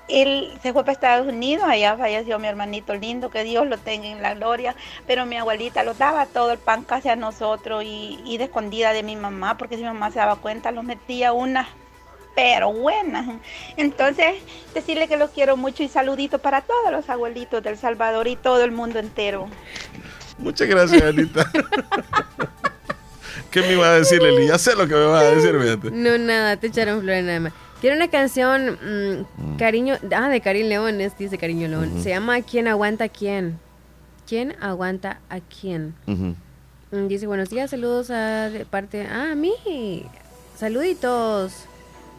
él 0.07 0.51
se 0.61 0.73
fue 0.73 0.83
para 0.83 0.93
Estados 0.93 1.27
Unidos, 1.27 1.65
allá 1.67 1.97
falleció 1.97 2.37
mi 2.39 2.47
hermanito 2.47 2.93
lindo, 2.95 3.29
que 3.29 3.43
Dios 3.43 3.67
lo 3.67 3.77
tenga 3.77 4.07
en 4.07 4.21
la 4.21 4.35
gloria, 4.35 4.75
pero 5.07 5.25
mi 5.25 5.37
abuelita 5.37 5.83
lo 5.83 5.93
daba 5.93 6.25
todo 6.25 6.51
el 6.51 6.59
pan 6.59 6.83
casi 6.83 7.09
a 7.09 7.15
nosotros 7.15 7.83
y, 7.85 8.37
de 8.37 8.43
escondida 8.43 8.93
de 8.93 9.03
mi 9.03 9.15
mamá, 9.15 9.57
porque 9.57 9.75
si 9.75 9.81
mi 9.81 9.87
mamá 9.87 10.11
se 10.11 10.19
daba 10.19 10.35
cuenta, 10.35 10.71
los 10.71 10.83
metía 10.83 11.33
una 11.33 11.67
pero 12.35 12.73
buenas. 12.73 13.25
Entonces, 13.77 14.35
decirle 14.73 15.07
que 15.07 15.15
los 15.15 15.29
quiero 15.29 15.55
mucho 15.55 15.83
y 15.83 15.87
saludito 15.87 16.39
para 16.39 16.59
todos 16.61 16.91
los 16.91 17.09
abuelitos 17.09 17.63
del 17.63 17.77
Salvador 17.77 18.27
y 18.27 18.35
todo 18.35 18.61
el 18.65 18.73
mundo 18.73 18.99
entero. 18.99 19.47
Muchas 20.37 20.67
gracias, 20.67 21.01
Anita. 21.01 21.49
¿Qué 23.51 23.61
me 23.61 23.71
iba 23.71 23.87
a 23.87 23.93
decir, 23.93 24.21
Leli? 24.21 24.47
Ya 24.47 24.57
sé 24.57 24.75
lo 24.75 24.85
que 24.85 24.95
me 24.95 25.05
va 25.05 25.21
a 25.21 25.23
decir, 25.31 25.55
No, 25.93 26.17
nada, 26.17 26.57
te 26.57 26.67
echaron 26.67 26.99
flores 26.99 27.23
nada 27.23 27.39
más. 27.39 27.53
Quiero 27.85 27.97
una 27.97 28.07
canción, 28.07 28.79
mm, 28.81 29.25
mm. 29.37 29.57
cariño, 29.57 29.93
ah, 30.15 30.27
de 30.27 30.41
Karim 30.41 30.69
Leones, 30.69 31.15
dice 31.19 31.37
Cariño 31.37 31.67
León. 31.67 32.01
Se 32.01 32.09
llama 32.09 32.41
¿Quién 32.41 32.67
aguanta 32.67 33.03
a 33.03 33.09
quién? 33.09 33.59
¿Quién 34.27 34.55
aguanta 34.59 35.19
a 35.29 35.39
quién? 35.39 35.93
Mm, 36.07 37.05
dice, 37.07 37.27
buenos 37.27 37.51
días, 37.51 37.69
saludos 37.69 38.09
a 38.09 38.49
de 38.49 38.65
parte, 38.65 39.05
ah, 39.05 39.33
a 39.33 39.35
mí, 39.35 40.03
saluditos. 40.57 41.65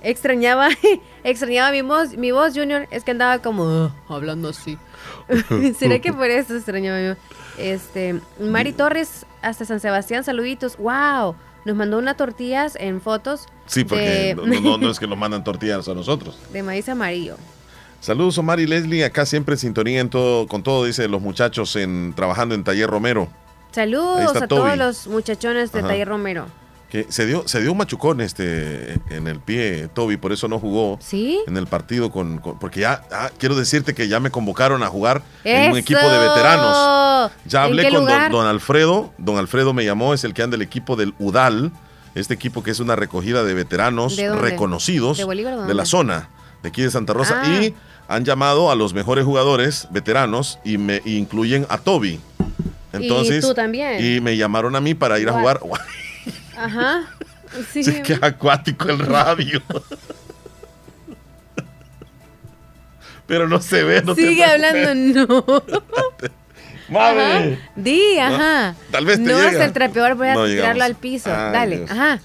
Extrañaba, 0.03 0.69
extrañaba 1.25 1.73
mi 1.73 1.83
voz, 1.83 2.17
mi 2.17 2.31
voz, 2.31 2.55
Junior, 2.55 2.87
es 2.93 3.03
que 3.03 3.11
andaba 3.11 3.41
como 3.41 3.65
ah, 3.65 3.93
hablando 4.09 4.51
así. 4.51 4.79
¿Será 5.81 5.99
que 5.99 6.13
por 6.13 6.31
eso 6.31 6.55
extrañaba 6.55 7.01
mi 7.01 7.09
voz? 7.09 7.19
Este, 7.59 8.21
Mari 8.39 8.73
Torres, 8.73 9.27
hasta 9.43 9.65
San 9.65 9.81
Sebastián, 9.81 10.23
saluditos. 10.23 10.77
¡Wow! 10.77 11.35
Nos 11.67 11.75
mandó 11.75 11.99
unas 11.99 12.17
tortillas 12.17 12.77
en 12.79 13.01
fotos. 13.01 13.47
Sí, 13.67 13.85
porque 13.85 14.37
no, 14.37 14.89
es 14.89 15.01
que 15.01 15.07
nos 15.09 15.19
mandan 15.19 15.43
tortillas 15.43 15.89
a 15.89 15.95
nosotros. 15.95 16.39
De 16.53 16.63
maíz 16.63 16.89
amarillo. 16.89 17.37
Saludos 18.01 18.39
Omar 18.39 18.61
y 18.61 18.69
Leslie, 18.69 19.05
acá 19.05 19.27
siempre 19.27 19.55
en 19.55 19.59
sintonía 19.59 19.99
en 19.99 20.09
todo, 20.09 20.47
con 20.47 20.63
todo, 20.63 20.85
dice 20.85 21.09
los 21.09 21.21
muchachos 21.21 21.75
en 21.75 22.13
trabajando 22.15 22.55
en 22.55 22.63
Taller 22.63 22.89
Romero. 22.89 23.27
Saludos 23.73 24.37
a 24.37 24.47
todos 24.47 24.77
los 24.77 25.09
muchachones 25.09 25.73
de 25.73 25.83
Taller 25.83 26.07
Romero. 26.07 26.47
Que 26.91 27.07
se 27.09 27.27
dio, 27.27 27.47
se 27.49 27.61
dio 27.61 27.73
un 27.73 27.79
machucón 27.79 28.21
este 28.21 29.01
en 29.11 29.27
el 29.27 29.41
pie, 29.41 29.89
Toby, 29.93 30.17
por 30.17 30.33
eso 30.33 30.47
no 30.47 30.61
jugó 30.61 30.99
¿Sí? 31.01 31.41
en 31.49 31.57
el 31.57 31.67
partido 31.67 32.13
con, 32.13 32.41
porque 32.61 32.81
ya 32.81 33.03
ah, 33.11 33.31
quiero 33.39 33.57
decirte 33.57 33.93
que 33.93 34.07
ya 34.07 34.21
me 34.21 34.31
convocaron 34.31 34.85
a 34.85 34.87
jugar 34.87 35.23
en 35.43 35.73
un 35.73 35.79
equipo 35.79 36.09
de 36.09 36.19
veteranos. 36.19 37.33
Ya 37.45 37.65
hablé 37.65 37.91
con 37.91 38.07
don, 38.31 38.47
Alfredo, 38.47 39.13
don 39.19 39.37
Alfredo 39.37 39.73
me 39.73 39.85
llamó, 39.85 40.15
es 40.15 40.23
el 40.23 40.33
que 40.33 40.43
anda 40.43 40.55
el 40.55 40.63
equipo 40.63 40.95
del 40.95 41.13
UDAL, 41.19 41.73
este 42.15 42.35
equipo 42.35 42.63
que 42.63 42.71
es 42.71 42.79
una 42.79 42.95
recogida 42.95 43.43
de 43.43 43.53
veteranos 43.55 44.17
reconocidos 44.17 45.19
¿De, 45.19 45.75
la 45.75 45.85
zona 45.85 46.31
de 46.63 46.69
aquí 46.69 46.83
de 46.83 46.91
Santa 46.91 47.13
Rosa 47.13 47.43
ah. 47.45 47.63
y 47.63 47.75
han 48.09 48.25
llamado 48.25 48.71
a 48.71 48.77
los 48.77 48.95
mejores 48.95 49.25
jugadores 49.25 49.89
veteranos 49.91 50.59
y 50.65 50.79
me 50.79 51.03
incluyen 51.05 51.67
a 51.69 51.79
Toby. 51.79 52.21
Entonces, 52.93 53.45
y 53.45 53.47
tú 53.47 53.55
también. 53.55 54.05
Y 54.05 54.21
me 54.21 54.37
llamaron 54.37 54.77
a 54.77 54.81
mí 54.81 54.95
para 54.95 55.19
ir 55.19 55.29
a 55.29 55.33
jugar. 55.33 55.61
Ajá. 56.57 57.05
Sí. 57.73 57.81
Es 57.81 58.01
que 58.01 58.19
acuático 58.21 58.89
el 58.89 58.99
radio. 58.99 59.63
Pero 63.27 63.49
no 63.49 63.61
se 63.61 63.83
ve, 63.83 64.03
no 64.03 64.15
Sigue 64.15 64.45
hablando, 64.45 64.95
no. 65.27 65.45
Mami. 66.89 67.59
Di, 67.75 68.19
ajá. 68.19 68.77
tal 68.93 69.05
vez 69.05 69.17
te 69.17 69.25
No 69.25 69.41
es 69.41 69.55
el 69.55 69.73
trapeador, 69.73 70.15
voy 70.15 70.29
a 70.29 70.35
tirarlo 70.35 70.85
al 70.85 70.95
piso. 70.95 71.31
Dale, 71.31 71.85
ajá. 71.89 72.21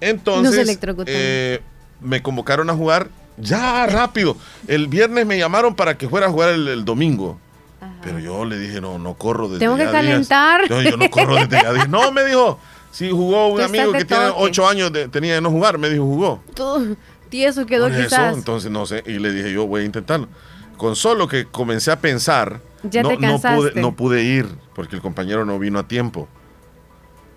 Entonces, 0.00 0.78
eh, 1.06 1.60
me 2.00 2.22
convocaron 2.22 2.70
a 2.70 2.74
jugar 2.74 3.08
ya 3.36 3.86
rápido. 3.86 4.36
El 4.66 4.88
viernes 4.88 5.26
me 5.26 5.38
llamaron 5.38 5.74
para 5.74 5.96
que 5.96 6.08
fuera 6.08 6.26
a 6.26 6.30
jugar 6.30 6.50
el, 6.50 6.84
domingo. 6.84 7.38
Pero 8.02 8.18
yo 8.18 8.44
le 8.44 8.58
dije, 8.58 8.80
no, 8.80 8.98
no 8.98 9.14
corro 9.14 9.48
desde 9.48 9.60
Tengo 9.60 9.76
que 9.76 9.84
calentar. 9.84 10.68
No, 10.68 10.82
yo 10.82 10.96
no 10.96 11.08
corro 11.10 11.36
desde 11.36 11.62
ya 11.62 11.86
No, 11.86 12.10
me 12.10 12.24
dijo, 12.24 12.58
Sí, 12.92 13.10
jugó 13.10 13.48
un 13.48 13.60
amigo 13.62 13.90
que 13.92 14.04
tiene 14.04 14.26
ocho 14.36 14.68
años, 14.68 14.92
de, 14.92 15.08
tenía 15.08 15.34
de 15.34 15.40
no 15.40 15.50
jugar, 15.50 15.78
me 15.78 15.88
dijo, 15.88 16.04
jugó. 16.04 16.42
Tú, 16.54 16.94
tieso 17.30 17.64
quedó 17.64 17.88
quizás. 17.88 18.36
entonces 18.36 18.70
no 18.70 18.84
sé, 18.84 19.02
y 19.06 19.18
le 19.18 19.32
dije 19.32 19.50
yo 19.50 19.66
voy 19.66 19.82
a 19.82 19.84
intentarlo. 19.84 20.28
Con 20.76 20.94
solo 20.94 21.26
que 21.26 21.46
comencé 21.46 21.90
a 21.90 22.00
pensar, 22.00 22.60
ya 22.82 23.02
no, 23.02 23.08
te 23.08 23.16
no, 23.16 23.40
pude, 23.40 23.80
no 23.80 23.96
pude 23.96 24.22
ir, 24.22 24.46
porque 24.74 24.96
el 24.96 25.02
compañero 25.02 25.46
no 25.46 25.58
vino 25.58 25.78
a 25.78 25.88
tiempo. 25.88 26.28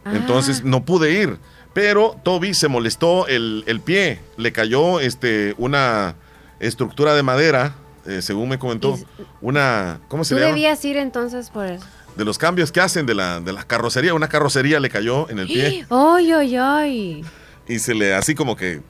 Ah. 0.03 0.11
Entonces 0.13 0.63
no 0.63 0.83
pude 0.83 1.11
ir. 1.13 1.39
Pero 1.73 2.17
Toby 2.23 2.53
se 2.53 2.67
molestó 2.67 3.27
el, 3.27 3.63
el 3.67 3.79
pie, 3.79 4.19
le 4.37 4.51
cayó 4.51 4.99
este, 4.99 5.55
una 5.57 6.15
estructura 6.59 7.15
de 7.15 7.23
madera, 7.23 7.75
eh, 8.05 8.21
según 8.21 8.49
me 8.49 8.59
comentó, 8.59 8.97
una, 9.41 10.01
¿cómo 10.09 10.23
se 10.23 10.35
llama? 10.35 10.47
Tú 10.47 10.53
debías 10.53 10.83
ir 10.83 10.97
entonces 10.97 11.49
por 11.49 11.65
eso 11.65 11.85
de 12.15 12.25
los 12.25 12.37
cambios 12.37 12.71
que 12.71 12.81
hacen 12.81 13.05
de 13.05 13.15
la, 13.15 13.39
de 13.39 13.53
la 13.53 13.63
carrocería. 13.63 14.13
Una 14.13 14.27
carrocería 14.29 14.79
le 14.79 14.89
cayó 14.89 15.29
en 15.29 15.39
el 15.39 15.47
pie. 15.47 15.85
¡Ay, 15.89 16.31
ay, 16.31 16.55
ay! 16.55 17.25
Y 17.67 17.79
se 17.79 17.93
le, 17.93 18.13
así 18.13 18.35
como 18.35 18.55
que, 18.55 18.81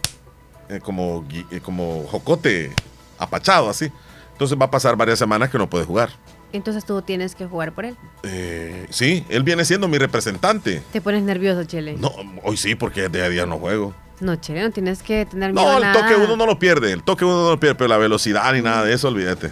eh, 0.69 0.79
como, 0.81 1.25
eh, 1.51 1.59
como 1.61 2.05
jocote 2.07 2.73
apachado, 3.17 3.69
así. 3.69 3.91
Entonces 4.33 4.57
va 4.59 4.65
a 4.65 4.71
pasar 4.71 4.95
varias 4.97 5.17
semanas 5.17 5.49
que 5.49 5.57
no 5.57 5.69
puede 5.69 5.85
jugar. 5.85 6.09
Entonces 6.51 6.85
tú 6.85 7.01
tienes 7.01 7.35
que 7.35 7.45
jugar 7.45 7.73
por 7.73 7.85
él. 7.85 7.97
Eh, 8.23 8.85
sí, 8.89 9.25
él 9.29 9.43
viene 9.43 9.65
siendo 9.65 9.87
mi 9.87 9.97
representante. 9.97 10.81
¿Te 10.91 11.01
pones 11.01 11.23
nervioso, 11.23 11.63
Chele? 11.63 11.95
No, 11.97 12.13
hoy 12.43 12.57
sí, 12.57 12.75
porque 12.75 13.09
día 13.09 13.25
a 13.25 13.29
día 13.29 13.45
no 13.45 13.57
juego. 13.57 13.93
No, 14.21 14.35
Chele, 14.37 14.61
no 14.61 14.71
tienes 14.71 15.03
que 15.03 15.25
tener 15.25 15.51
miedo. 15.51 15.79
No, 15.79 15.85
el 15.85 15.91
toque 15.91 16.15
uno 16.15 16.37
no 16.37 16.45
lo 16.45 16.57
pierde, 16.57 16.91
el 16.91 17.03
toque 17.03 17.25
uno 17.25 17.43
no 17.43 17.49
lo 17.51 17.59
pierde, 17.59 17.75
pero 17.75 17.87
la 17.89 17.97
velocidad 17.97 18.53
ni 18.53 18.61
nada 18.61 18.83
de 18.85 18.93
eso, 18.93 19.09
olvídate. 19.09 19.51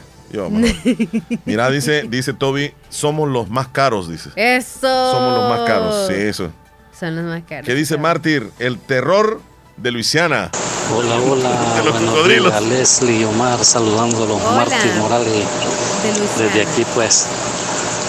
Mira, 1.45 1.69
dice, 1.69 2.03
dice 2.10 2.34
Toby, 2.34 2.73
somos 2.89 3.30
los 3.30 3.49
más 3.49 3.68
caros, 3.68 4.10
dice. 4.10 4.31
Eso. 4.35 5.11
Somos 5.11 5.38
los 5.38 5.49
más 5.49 5.68
caros, 5.68 6.07
sí, 6.07 6.14
eso. 6.15 6.51
Son 6.97 7.15
los 7.15 7.26
más 7.26 7.43
caros. 7.47 7.65
¿Qué 7.65 7.76
dice 7.76 7.97
Mártir? 7.97 8.49
El 8.60 8.80
terror 8.80 9.41
de 9.77 9.91
Luisiana. 9.91 10.49
Hola, 10.95 11.15
hola. 11.15 11.49
De 11.77 11.84
los 11.84 11.95
cocodrilos. 11.95 12.61
Leslie 12.64 13.22
y 13.22 13.23
Omar 13.23 13.64
saludándolos. 13.64 14.41
Mártir 14.43 14.93
Morales. 14.99 15.45
desde 16.38 16.61
aquí, 16.61 16.85
pues, 16.95 17.27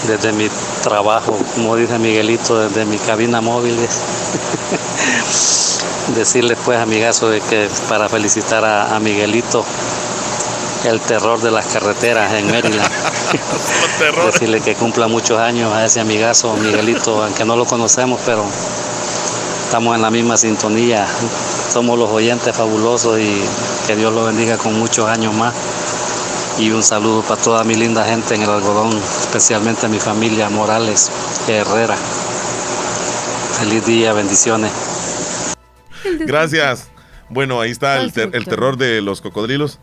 desde 0.07 0.31
mi 0.33 0.49
trabajo, 0.83 1.37
como 1.55 1.75
dice 1.75 1.99
Miguelito, 1.99 2.59
desde 2.67 2.85
mi 2.85 2.97
cabina 2.97 3.41
móvil. 3.41 3.77
Decirle, 6.15 6.55
pues, 6.65 6.79
amigazo, 6.79 7.29
de 7.29 7.41
que 7.41 7.67
para 7.89 8.09
felicitar 8.09 8.63
a 8.63 8.99
Miguelito 8.99 9.65
el 10.85 10.99
terror 10.99 11.41
de 11.41 11.51
las 11.51 11.65
carreteras 11.67 12.33
en 12.33 12.47
Maryland. 12.47 12.89
Decirle 14.31 14.61
que 14.61 14.75
cumpla 14.75 15.07
muchos 15.07 15.39
años 15.39 15.73
a 15.73 15.85
ese 15.85 15.99
amigazo 15.99 16.55
Miguelito, 16.57 17.23
aunque 17.23 17.43
no 17.43 17.55
lo 17.55 17.65
conocemos, 17.65 18.21
pero 18.25 18.45
estamos 19.63 19.95
en 19.95 20.01
la 20.01 20.11
misma 20.11 20.37
sintonía. 20.37 21.07
Somos 21.71 21.97
los 21.97 22.09
oyentes 22.09 22.55
fabulosos 22.55 23.19
y 23.19 23.41
que 23.87 23.95
Dios 23.95 24.13
lo 24.13 24.25
bendiga 24.25 24.57
con 24.57 24.77
muchos 24.77 25.07
años 25.07 25.33
más. 25.33 25.53
Y 26.59 26.69
un 26.69 26.83
saludo 26.83 27.21
para 27.21 27.41
toda 27.41 27.63
mi 27.63 27.73
linda 27.75 28.05
gente 28.05 28.35
en 28.35 28.43
el 28.43 28.49
algodón, 28.49 28.95
especialmente 29.21 29.87
a 29.87 29.89
mi 29.89 29.99
familia 29.99 30.49
Morales 30.49 31.11
Herrera. 31.47 31.97
Feliz 33.59 33.85
día, 33.85 34.13
bendiciones. 34.13 34.71
Gracias. 36.19 36.89
Bueno, 37.29 37.59
ahí 37.59 37.71
está 37.71 37.97
el, 37.97 38.13
el 38.15 38.45
terror 38.45 38.77
de 38.77 39.01
los 39.01 39.21
cocodrilos 39.21 39.79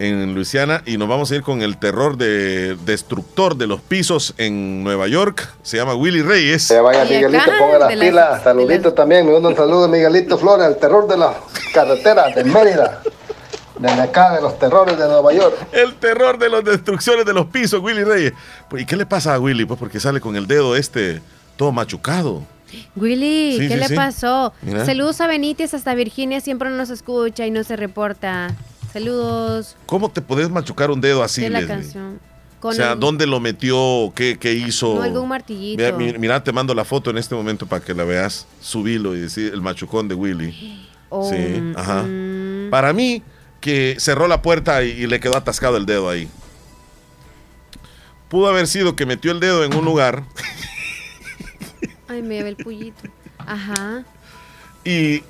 en 0.00 0.34
Luisiana 0.34 0.82
y 0.86 0.96
nos 0.96 1.08
vamos 1.08 1.30
a 1.30 1.36
ir 1.36 1.42
con 1.42 1.60
el 1.60 1.76
terror 1.76 2.16
de 2.16 2.74
destructor 2.86 3.56
de 3.56 3.66
los 3.66 3.82
pisos 3.82 4.34
en 4.38 4.82
Nueva 4.82 5.06
York. 5.08 5.46
Se 5.62 5.76
llama 5.76 5.94
Willy 5.94 6.22
Reyes. 6.22 6.62
Se 6.62 6.80
vaya 6.80 7.04
Miguelito, 7.04 7.44
ponga 7.58 7.78
las 7.78 7.92
pilas. 7.92 8.42
Saludito 8.42 8.94
también. 8.94 9.26
Me 9.26 9.32
mando 9.32 9.50
un 9.50 9.56
saludo 9.56 9.88
Miguelito 9.88 10.38
Flores, 10.38 10.66
el 10.66 10.76
terror 10.78 11.06
de 11.06 11.18
las 11.18 11.36
carreteras 11.74 12.34
de 12.34 12.44
Mérida. 12.44 13.02
Desde 13.78 14.00
acá, 14.00 14.34
de 14.34 14.42
los 14.42 14.58
terrores 14.58 14.98
de 14.98 15.06
Nueva 15.06 15.32
York. 15.32 15.54
El 15.72 15.94
terror 15.94 16.38
de 16.38 16.48
las 16.48 16.64
destrucciones 16.64 17.24
de 17.24 17.32
los 17.32 17.46
pisos, 17.46 17.80
Willy 17.82 18.04
Reyes. 18.04 18.32
Pues, 18.68 18.82
¿Y 18.82 18.86
qué 18.86 18.96
le 18.96 19.04
pasa 19.06 19.34
a 19.34 19.38
Willy? 19.38 19.66
Pues 19.66 19.78
porque 19.78 20.00
sale 20.00 20.20
con 20.20 20.34
el 20.34 20.46
dedo 20.46 20.76
este 20.76 21.20
todo 21.56 21.72
machucado. 21.72 22.42
Willy, 22.96 23.68
¿qué 23.68 23.76
le 23.76 23.90
pasó? 23.90 24.54
Saludos 24.86 25.20
a 25.20 25.26
Benítez 25.26 25.74
hasta 25.74 25.94
Virginia, 25.94 26.40
siempre 26.40 26.70
nos 26.70 26.88
escucha 26.88 27.46
y 27.46 27.50
no 27.50 27.64
se 27.64 27.76
reporta. 27.76 28.54
Saludos. 28.92 29.76
¿Cómo 29.86 30.10
te 30.10 30.20
podés 30.20 30.50
machucar 30.50 30.90
un 30.90 31.00
dedo 31.00 31.22
así, 31.22 31.48
la 31.48 31.66
canción. 31.66 32.20
o 32.60 32.72
sea, 32.72 32.96
¿dónde 32.96 33.26
lo 33.26 33.40
metió? 33.40 34.12
¿Qué, 34.14 34.62
hizo? 34.66 34.96
No, 34.96 35.02
algún 35.02 35.28
martillito. 35.28 35.96
Mira, 35.96 36.42
te 36.42 36.52
mando 36.52 36.74
la 36.74 36.84
foto 36.84 37.10
en 37.10 37.18
este 37.18 37.34
momento 37.34 37.66
para 37.66 37.84
que 37.84 37.94
la 37.94 38.04
veas. 38.04 38.46
Subilo 38.60 39.14
y 39.14 39.20
decir 39.20 39.52
el 39.52 39.60
machucón 39.60 40.08
de 40.08 40.14
Willy. 40.14 40.88
Oh, 41.08 41.28
sí, 41.28 41.72
ajá. 41.76 42.02
Mm. 42.02 42.70
Para 42.70 42.92
mí, 42.92 43.22
que 43.60 43.96
cerró 43.98 44.26
la 44.28 44.42
puerta 44.42 44.82
y, 44.82 45.06
le 45.06 45.20
quedó 45.20 45.36
atascado 45.36 45.76
el 45.76 45.86
dedo 45.86 46.08
ahí. 46.08 46.28
Pudo 48.28 48.48
haber 48.48 48.66
sido 48.66 48.96
que 48.96 49.06
metió 49.06 49.32
el 49.32 49.40
dedo 49.40 49.64
en 49.64 49.74
un 49.74 49.84
lugar. 49.84 50.24
Ay, 52.08 52.22
me 52.22 52.42
ve 52.42 52.50
el 52.50 52.56
pullito. 52.56 53.08
Ajá. 53.38 54.04
Y 54.84 55.22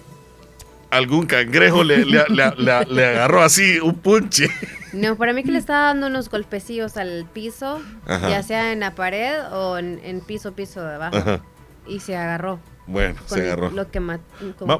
algún 0.90 1.26
cangrejo 1.26 1.84
le, 1.84 2.04
le, 2.04 3.04
agarró 3.04 3.42
así 3.42 3.78
un 3.80 3.94
punche. 3.94 4.48
No, 4.92 5.16
para 5.16 5.32
mí 5.32 5.44
que 5.44 5.52
le 5.52 5.58
estaba 5.58 5.86
dando 5.86 6.08
unos 6.08 6.28
golpecillos 6.28 6.96
al 6.96 7.26
piso, 7.32 7.80
ya 8.06 8.42
sea 8.42 8.72
en 8.72 8.80
la 8.80 8.94
pared 8.94 9.40
o 9.52 9.78
en, 9.78 10.20
piso, 10.26 10.52
piso 10.52 10.82
de 10.82 10.94
abajo. 10.94 11.40
Y 11.86 12.00
se 12.00 12.16
agarró. 12.16 12.58
Bueno, 12.90 13.14
se 13.26 13.42
agarró. 13.42 13.70
Lo 13.70 13.88
que 13.88 14.00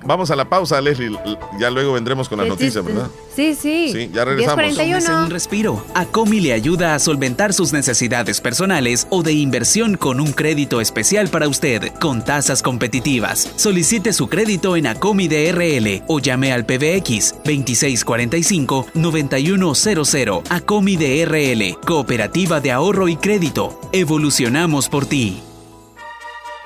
vamos 0.04 0.32
a 0.32 0.36
la 0.36 0.48
pausa, 0.48 0.80
Leslie. 0.80 1.16
Ya 1.60 1.70
luego 1.70 1.92
vendremos 1.92 2.28
con 2.28 2.38
las 2.38 2.48
noticias, 2.48 2.84
¿verdad? 2.84 3.06
Sí, 3.34 3.54
sí. 3.54 3.90
Sí, 3.92 4.10
ya 4.12 4.24
regresamos. 4.24 4.64
un 5.08 5.30
respiro. 5.30 5.84
Acomi 5.94 6.40
le 6.40 6.52
ayuda 6.52 6.96
a 6.96 6.98
solventar 6.98 7.52
sus 7.52 7.72
necesidades 7.72 8.40
personales 8.40 9.06
o 9.10 9.22
de 9.22 9.32
inversión 9.32 9.96
con 9.96 10.18
un 10.20 10.32
crédito 10.32 10.80
especial 10.80 11.28
para 11.28 11.46
usted, 11.46 11.92
con 12.00 12.24
tasas 12.24 12.62
competitivas. 12.62 13.52
Solicite 13.54 14.12
su 14.12 14.28
crédito 14.28 14.74
en 14.76 14.88
Acomi 14.88 15.28
DRL 15.28 16.02
o 16.08 16.18
llame 16.18 16.52
al 16.52 16.66
PBX 16.66 17.36
2645-9100. 17.44 20.42
Acomi 20.50 20.96
DRL, 20.96 21.78
Cooperativa 21.86 22.58
de 22.60 22.72
Ahorro 22.72 23.06
y 23.08 23.14
Crédito. 23.16 23.78
Evolucionamos 23.92 24.88
por 24.88 25.06
ti. 25.06 25.40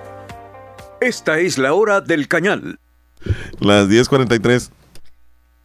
Esta 1.01 1.39
es 1.39 1.59
la 1.59 1.75
hora 1.75 2.01
del 2.01 2.29
cañal. 2.29 2.79
Las 3.61 3.89
10:43. 3.89 4.70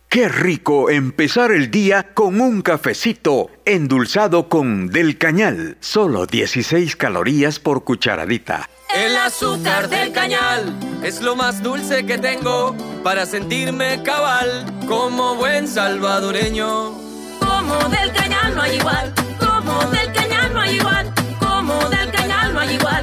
Qué 0.10 0.30
rico 0.30 0.92
empezar 0.92 1.52
el 1.52 1.72
día 1.72 2.14
con 2.14 2.40
un 2.40 2.62
cafecito 2.62 3.50
endulzado 3.66 4.48
con 4.48 4.90
del 4.90 5.18
cañal. 5.18 5.78
Solo 5.80 6.28
16 6.28 6.96
calorías 6.96 7.58
por 7.58 7.84
cucharadita. 7.84 8.70
El 8.94 9.18
azúcar 9.18 9.90
del 9.90 10.12
cañal 10.12 10.72
es 11.04 11.24
lo 11.24 11.36
más 11.36 11.64
dulce 11.64 12.06
que 12.06 12.20
tengo 12.20 12.76
para 13.04 13.26
sentirme 13.26 14.04
cabal 14.04 14.72
como 14.88 15.34
buen 15.34 15.68
salvadoreño. 15.68 16.92
Como 17.40 17.90
del 17.90 18.12
cañal 18.12 18.54
no 18.54 18.62
hay 18.62 18.76
igual, 18.76 19.14
como 19.40 19.84
del 19.90 20.14
cañal 20.14 20.54
no 20.54 20.60
hay 20.62 20.76
igual. 20.76 21.14
Como 21.40 21.90
del 21.90 22.12
cañal 22.12 22.54
no 22.54 22.60
hay 22.60 22.76
igual. 22.76 23.03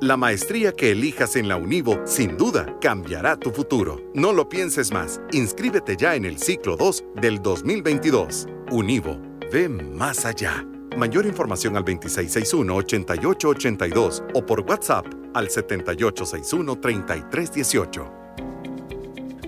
La 0.00 0.16
maestría 0.16 0.70
que 0.70 0.92
elijas 0.92 1.34
en 1.34 1.48
la 1.48 1.56
Univo 1.56 2.00
sin 2.04 2.36
duda 2.36 2.72
cambiará 2.80 3.36
tu 3.36 3.50
futuro. 3.50 4.00
No 4.14 4.32
lo 4.32 4.48
pienses 4.48 4.92
más. 4.92 5.20
Inscríbete 5.32 5.96
ya 5.96 6.14
en 6.14 6.24
el 6.24 6.38
ciclo 6.38 6.76
2 6.76 7.02
del 7.20 7.42
2022. 7.42 8.46
Univo, 8.70 9.18
ve 9.52 9.68
más 9.68 10.24
allá. 10.24 10.64
Mayor 10.96 11.26
información 11.26 11.76
al 11.76 11.84
2661-8882 11.84 14.22
o 14.34 14.46
por 14.46 14.60
WhatsApp 14.60 15.06
al 15.34 15.48
7861-3318. 15.48 18.27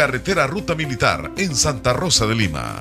carretera 0.00 0.46
Ruta 0.46 0.74
Militar 0.74 1.30
en 1.36 1.54
Santa 1.54 1.92
Rosa 1.92 2.26
de 2.26 2.34
Lima. 2.34 2.80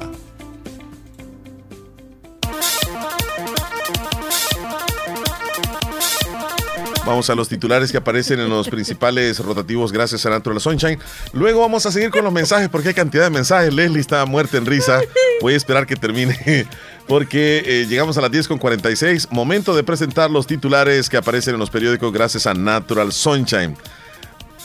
Vamos 7.06 7.30
a 7.30 7.36
los 7.36 7.50
titulares 7.50 7.92
que 7.92 7.98
aparecen 7.98 8.40
en 8.40 8.48
los 8.48 8.70
principales 8.70 9.38
rotativos 9.40 9.92
gracias 9.92 10.26
a 10.26 10.30
Natural 10.30 10.62
Sunshine. 10.62 10.98
Luego 11.34 11.60
vamos 11.60 11.86
a 11.86 11.92
seguir 11.92 12.10
con 12.10 12.24
los 12.24 12.32
mensajes 12.32 12.70
porque 12.70 12.88
hay 12.88 12.94
cantidad 12.94 13.26
de 13.26 13.32
mensajes. 13.32 13.74
Leslie 13.74 14.00
está 14.00 14.26
muerta 14.26 14.56
en 14.56 14.66
risa. 14.66 15.02
Voy 15.42 15.56
a 15.56 15.58
esperar 15.58 15.86
que 15.86 15.98
termine 15.98 16.68
porque 17.06 17.64
eh, 17.66 17.86
llegamos 17.90 18.18
a 18.18 18.22
las 18.22 18.32
10 18.32 18.48
con 18.48 18.60
46. 18.60 19.28
Momento 19.30 19.76
de 19.76 19.84
presentar 19.84 20.32
los 20.32 20.48
titulares 20.48 21.10
que 21.10 21.18
aparecen 21.18 21.56
en 21.56 21.60
los 21.60 21.70
periódicos 21.70 22.14
gracias 22.14 22.48
a 22.48 22.54
Natural 22.54 23.12
Sunshine. 23.12 23.76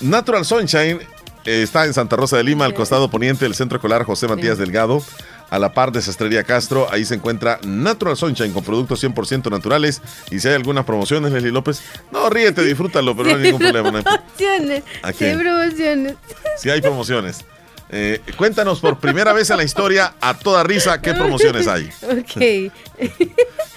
Natural 0.01 0.45
Sunshine 0.45 1.01
está 1.45 1.85
en 1.85 1.95
Santa 1.95 2.17
Rosa 2.17 2.37
de 2.37 2.45
Lima, 2.45 2.65
al 2.65 2.75
costado 2.75 3.11
poniente 3.11 3.45
del 3.45 3.55
Centro 3.55 3.77
Escolar 3.77 4.05
José 4.05 4.29
Matías 4.29 4.59
Delgado. 4.59 5.03
a 5.51 5.59
la 5.59 5.73
par 5.73 5.93
de 5.93 6.03
Sastrería 6.03 6.43
Castro. 6.43 6.89
Ahí 6.91 7.05
se 7.05 7.15
encuentra 7.15 7.61
Natural 7.65 8.17
Sunshine 8.17 8.53
con 8.53 8.65
productos 8.65 9.05
100% 9.05 9.51
naturales. 9.51 10.03
Y 10.31 10.41
si 10.41 10.49
hay 10.49 10.55
algunas 10.55 10.85
promociones, 10.85 11.33
Leslie 11.33 11.53
López, 11.53 11.81
no 12.11 12.29
ríete, 12.29 12.63
disfrútalo, 12.65 13.15
pero 13.17 13.31
no 13.31 13.37
hay 13.37 13.43
ningún 13.43 13.61
problema. 13.61 13.93
Promociones. 14.03 14.83
Sí, 15.17 15.25
hay 15.25 15.37
promociones. 15.37 16.15
Sí 16.59 16.71
hay 16.71 16.81
promociones. 16.81 17.45
Eh, 17.91 18.21
cuéntanos 18.37 18.81
por 18.81 18.99
primera 18.99 19.33
vez 19.33 19.51
en 19.51 19.59
la 19.59 19.63
historia, 19.63 20.15
a 20.21 20.37
toda 20.37 20.65
risa, 20.65 21.01
qué 21.01 21.15
promociones 21.15 21.69
hay. 21.69 21.89
Ok. 22.03 22.73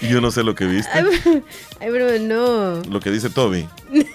Yo 0.00 0.20
no 0.20 0.32
sé 0.32 0.42
lo 0.42 0.56
que 0.56 0.64
viste. 0.64 0.90
Ay, 0.92 1.04
pero 1.78 2.18
no. 2.18 2.82
Lo 2.90 2.98
que 2.98 3.10
dice 3.10 3.30
Toby. 3.30 3.68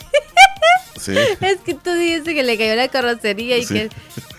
Es 1.08 1.60
que 1.66 1.74
tú 1.74 1.94
dices 1.94 2.24
que 2.24 2.44
le 2.44 2.58
cayó 2.58 2.76
la 2.76 2.88
carrocería 2.88 3.58
y 3.58 3.66
que, 3.66 3.90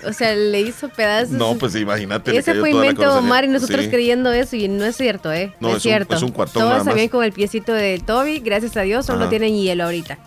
o 0.06 0.12
sea, 0.12 0.34
le 0.34 0.60
hizo 0.60 0.88
pedazos. 0.88 1.32
No, 1.32 1.56
pues 1.56 1.74
imagínate. 1.74 2.36
Ese 2.36 2.54
fue 2.54 2.70
invento 2.70 3.02
de 3.02 3.08
Omar 3.08 3.44
y 3.44 3.48
nosotros 3.48 3.86
creyendo 3.88 4.32
eso 4.32 4.56
y 4.56 4.68
no 4.68 4.84
es 4.84 4.96
cierto, 4.96 5.32
¿eh? 5.32 5.54
No, 5.60 5.76
es, 5.76 5.82
cierto. 5.82 6.14
es 6.14 6.22
un 6.22 6.32
cuartón 6.32 6.62
Todos 6.62 6.84
sabían 6.84 7.08
con 7.08 7.24
el 7.24 7.32
piecito 7.32 7.72
de 7.72 8.00
Toby, 8.04 8.40
gracias 8.40 8.76
a 8.76 8.82
Dios, 8.82 9.06
solo 9.06 9.28
tienen 9.28 9.54
hielo 9.54 9.84
ahorita. 9.84 10.18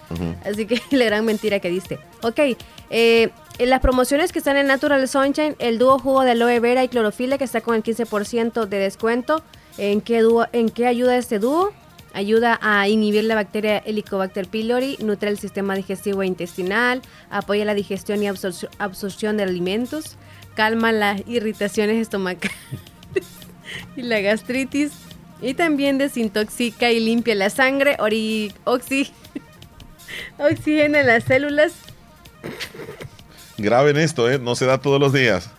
Así 0.46 0.66
que 0.66 0.82
la 0.92 1.06
gran 1.06 1.26
mentira 1.26 1.60
que 1.60 1.70
diste. 1.70 2.00
Ok, 2.22 2.40
eh, 2.90 3.30
en 3.60 3.70
las 3.70 3.82
promociones 3.82 4.32
que 4.32 4.40
están 4.40 4.58
en 4.58 4.68
Natural 4.68 5.08
Sunshine, 5.08 5.56
el 5.60 5.80
dúo 5.80 5.98
jugo 6.00 6.24
de 6.24 6.32
aloe 6.32 6.60
vera 6.60 6.84
y 6.84 6.88
clorofila 6.88 7.38
que 7.38 7.44
está 7.44 7.62
con 7.62 7.76
el 7.76 7.84
15% 7.84 8.68
de 8.68 8.78
descuento. 8.78 9.44
¿En 9.78 10.02
qué, 10.02 10.22
dúo, 10.22 10.48
¿En 10.54 10.70
qué 10.70 10.88
ayuda 10.88 11.18
este 11.18 11.40
dúo? 11.40 11.72
Ayuda 12.18 12.58
a 12.64 12.88
inhibir 12.88 13.26
la 13.26 13.36
bacteria 13.36 13.78
Helicobacter 13.78 14.48
pylori, 14.48 14.98
nutre 15.04 15.30
el 15.30 15.38
sistema 15.38 15.76
digestivo 15.76 16.24
e 16.24 16.26
intestinal, 16.26 17.04
apoya 17.30 17.64
la 17.64 17.76
digestión 17.76 18.24
y 18.24 18.28
absorción 18.28 19.38
de 19.38 19.44
alimentos, 19.44 20.16
calma 20.56 20.92
las 20.92 21.22
irritaciones 21.28 22.02
estomacales 22.02 22.58
y 23.96 24.02
la 24.02 24.20
gastritis, 24.22 24.94
y 25.44 25.54
también 25.54 26.00
desintoxica 26.00 26.92
y 26.92 27.02
limpia 27.02 27.36
la 27.36 27.52
sangre, 27.52 27.98
oxigena 30.40 31.04
las 31.04 31.24
células. 31.24 31.74
Graben 33.60 33.96
esto, 33.98 34.28
¿eh? 34.28 34.40
no 34.40 34.56
se 34.56 34.66
da 34.66 34.80
todos 34.80 35.00
los 35.00 35.14
días. 35.14 35.52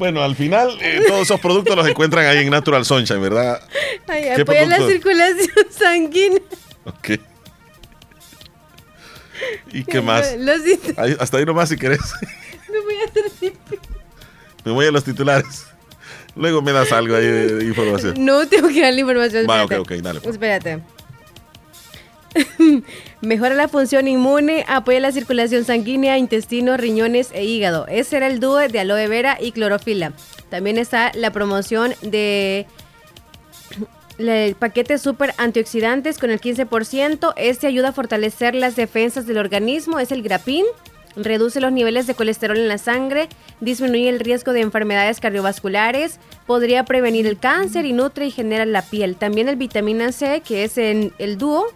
Bueno, 0.00 0.22
al 0.22 0.34
final 0.34 0.78
eh, 0.80 1.02
todos 1.06 1.20
esos 1.20 1.38
productos 1.40 1.76
los 1.76 1.86
encuentran 1.86 2.24
ahí 2.24 2.38
en 2.38 2.48
Natural 2.48 2.86
Sunshine, 2.86 3.20
¿verdad? 3.20 3.60
Ay, 4.08 4.30
apoya 4.30 4.64
la 4.64 4.78
circulación 4.78 5.66
sanguínea. 5.70 6.40
Ok. 6.86 7.20
¿Y 9.70 9.84
qué 9.84 10.00
más? 10.00 10.34
hasta 11.18 11.36
ahí 11.36 11.44
nomás 11.44 11.68
si 11.68 11.76
querés. 11.76 12.00
Me 12.72 12.80
voy 12.80 12.94
a 12.94 13.04
hacer 13.04 13.52
Me 14.64 14.72
voy 14.72 14.86
a 14.86 14.90
los 14.90 15.04
titulares. 15.04 15.66
Luego 16.34 16.62
me 16.62 16.72
das 16.72 16.92
algo 16.92 17.14
ahí 17.14 17.26
de, 17.26 17.64
información. 17.66 18.24
No 18.24 18.48
tengo 18.48 18.68
que 18.68 18.80
dar 18.80 18.94
la 18.94 19.00
información. 19.00 19.46
Va, 19.50 19.64
ok, 19.64 19.72
ok, 19.80 19.92
dale. 19.96 20.20
Pues. 20.20 20.36
Espérate. 20.36 20.80
Mejora 23.20 23.54
la 23.54 23.68
función 23.68 24.08
inmune, 24.08 24.64
apoya 24.68 25.00
la 25.00 25.12
circulación 25.12 25.64
sanguínea, 25.64 26.18
intestinos, 26.18 26.78
riñones 26.78 27.30
e 27.32 27.44
hígado. 27.44 27.86
Ese 27.88 28.16
era 28.16 28.26
el 28.26 28.40
dúo 28.40 28.58
de 28.58 28.80
aloe 28.80 29.08
vera 29.08 29.36
y 29.40 29.52
clorofila. 29.52 30.12
También 30.48 30.78
está 30.78 31.12
la 31.14 31.32
promoción 31.32 31.94
de 32.02 32.66
el 34.18 34.54
paquete 34.54 34.98
super 34.98 35.34
antioxidantes 35.38 36.18
con 36.18 36.30
el 36.30 36.40
15%. 36.40 37.32
Este 37.36 37.66
ayuda 37.66 37.88
a 37.88 37.92
fortalecer 37.92 38.54
las 38.54 38.76
defensas 38.76 39.26
del 39.26 39.38
organismo. 39.38 39.98
Es 39.98 40.12
el 40.12 40.22
grapín. 40.22 40.66
Reduce 41.16 41.60
los 41.60 41.72
niveles 41.72 42.06
de 42.06 42.14
colesterol 42.14 42.56
en 42.56 42.68
la 42.68 42.78
sangre, 42.78 43.28
disminuye 43.60 44.08
el 44.08 44.20
riesgo 44.20 44.52
de 44.52 44.60
enfermedades 44.60 45.18
cardiovasculares, 45.18 46.20
podría 46.46 46.84
prevenir 46.84 47.26
el 47.26 47.36
cáncer 47.36 47.84
y 47.84 47.92
nutre 47.92 48.26
y 48.26 48.30
genera 48.30 48.64
la 48.64 48.82
piel. 48.82 49.16
También 49.16 49.48
el 49.48 49.56
vitamina 49.56 50.12
C, 50.12 50.40
que 50.46 50.62
es 50.62 50.78
en 50.78 51.12
el 51.18 51.36
dúo, 51.36 51.66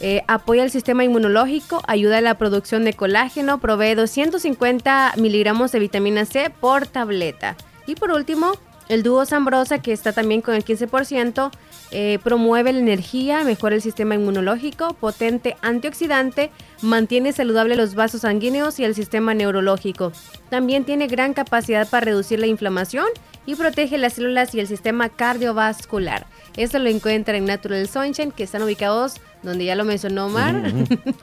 eh, 0.00 0.22
apoya 0.28 0.62
el 0.62 0.70
sistema 0.70 1.04
inmunológico, 1.04 1.82
ayuda 1.86 2.18
a 2.18 2.22
la 2.22 2.38
producción 2.38 2.84
de 2.84 2.92
colágeno, 2.92 3.58
provee 3.58 3.94
250 3.94 5.14
miligramos 5.16 5.72
de 5.72 5.78
vitamina 5.80 6.24
C 6.24 6.50
por 6.50 6.86
tableta. 6.86 7.56
Y 7.86 7.96
por 7.96 8.12
último, 8.12 8.52
el 8.88 9.02
dúo 9.02 9.26
Zambrosa, 9.26 9.80
que 9.80 9.92
está 9.92 10.12
también 10.12 10.40
con 10.40 10.54
el 10.54 10.64
15%, 10.64 11.50
eh, 11.90 12.18
promueve 12.22 12.72
la 12.72 12.78
energía, 12.78 13.44
mejora 13.44 13.74
el 13.74 13.82
sistema 13.82 14.14
inmunológico, 14.14 14.94
potente 14.94 15.56
antioxidante, 15.62 16.50
mantiene 16.80 17.32
saludable 17.32 17.76
los 17.76 17.94
vasos 17.94 18.22
sanguíneos 18.22 18.78
y 18.78 18.84
el 18.84 18.94
sistema 18.94 19.34
neurológico. 19.34 20.12
También 20.48 20.84
tiene 20.84 21.06
gran 21.06 21.34
capacidad 21.34 21.88
para 21.88 22.06
reducir 22.06 22.40
la 22.40 22.46
inflamación 22.46 23.06
y 23.46 23.54
protege 23.54 23.98
las 23.98 24.14
células 24.14 24.54
y 24.54 24.60
el 24.60 24.66
sistema 24.66 25.08
cardiovascular. 25.08 26.26
Esto 26.56 26.78
lo 26.78 26.88
encuentra 26.88 27.36
en 27.36 27.46
Natural 27.46 27.88
Sunshine, 27.88 28.32
que 28.32 28.44
están 28.44 28.62
ubicados 28.62 29.14
donde 29.42 29.64
ya 29.64 29.74
lo 29.74 29.84
mencionó 29.84 30.26
Omar. 30.26 30.72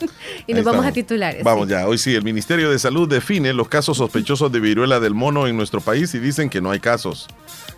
y 0.48 0.54
nos 0.54 0.64
vamos 0.64 0.86
a 0.86 0.92
titulares. 0.92 1.44
Vamos 1.44 1.68
ya, 1.68 1.88
hoy 1.88 1.98
sí, 1.98 2.16
el 2.16 2.24
Ministerio 2.24 2.72
de 2.72 2.80
Salud 2.80 3.08
define 3.08 3.54
los 3.54 3.68
casos 3.68 3.98
sospechosos 3.98 4.52
de 4.52 4.60
viruela 4.60 5.00
del 5.00 5.14
mono 5.14 5.48
en 5.48 5.58
nuestro 5.58 5.82
país 5.82 6.14
y 6.16 6.20
dicen 6.20 6.50
que 6.50 6.62
no 6.62 6.72
hay 6.72 6.80
casos. 6.80 7.28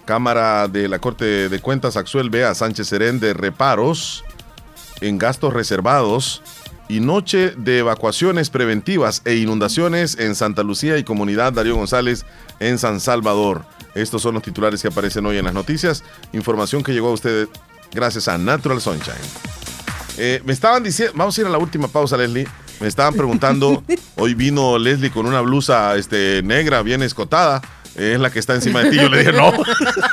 Cámara 0.06 0.68
de 0.68 0.88
la 0.88 1.00
Corte 1.00 1.50
de 1.50 1.60
Cuentas 1.60 1.98
absuelve 1.98 2.46
a 2.46 2.56
Sánchez 2.56 2.88
Serén 2.88 3.20
de 3.20 3.34
reparos 3.34 4.24
en 5.02 5.18
gastos 5.18 5.54
reservados 5.54 6.42
y 6.90 7.00
noche 7.02 7.52
de 7.58 7.80
evacuaciones 7.80 8.50
preventivas 8.50 9.22
e 9.26 9.36
inundaciones 9.36 10.18
en 10.18 10.36
Santa 10.36 10.64
Lucía 10.64 10.98
y 10.98 11.04
Comunidad 11.04 11.54
Darío 11.54 11.76
González 11.76 12.26
en 12.60 12.78
San 12.80 13.00
Salvador. 13.00 13.66
Estos 13.94 14.22
son 14.22 14.36
los 14.36 14.44
titulares 14.44 14.82
que 14.82 14.88
aparecen 14.88 15.26
hoy 15.26 15.38
en 15.38 15.46
las 15.46 15.54
noticias. 15.54 16.04
Información 16.32 16.84
que 16.84 16.94
llegó 16.94 17.10
a 17.10 17.14
ustedes 17.14 17.50
gracias 17.92 18.28
a 18.28 18.38
Natural 18.38 18.80
Sunshine. 18.80 19.67
Eh, 20.18 20.42
me 20.44 20.54
estaban 20.54 20.84
diciendo, 20.84 21.14
vamos 21.16 21.38
a 21.38 21.42
ir 21.42 21.48
a 21.48 21.50
la 21.50 21.58
última 21.58 21.88
pausa, 21.88 22.18
Leslie. 22.18 22.48
Me 22.80 22.88
estaban 22.88 23.14
preguntando, 23.14 23.84
hoy 24.16 24.34
vino 24.34 24.78
Leslie 24.78 25.12
con 25.12 25.26
una 25.26 25.42
blusa 25.42 25.96
este, 25.96 26.42
negra, 26.44 26.82
bien 26.82 27.04
escotada. 27.04 27.62
Es 27.96 28.20
la 28.20 28.30
que 28.30 28.38
está 28.38 28.54
encima 28.54 28.84
de 28.84 28.92
ti. 28.92 28.98
Yo 28.98 29.10
le 29.10 29.20
dije, 29.20 29.34
no. 29.34 29.52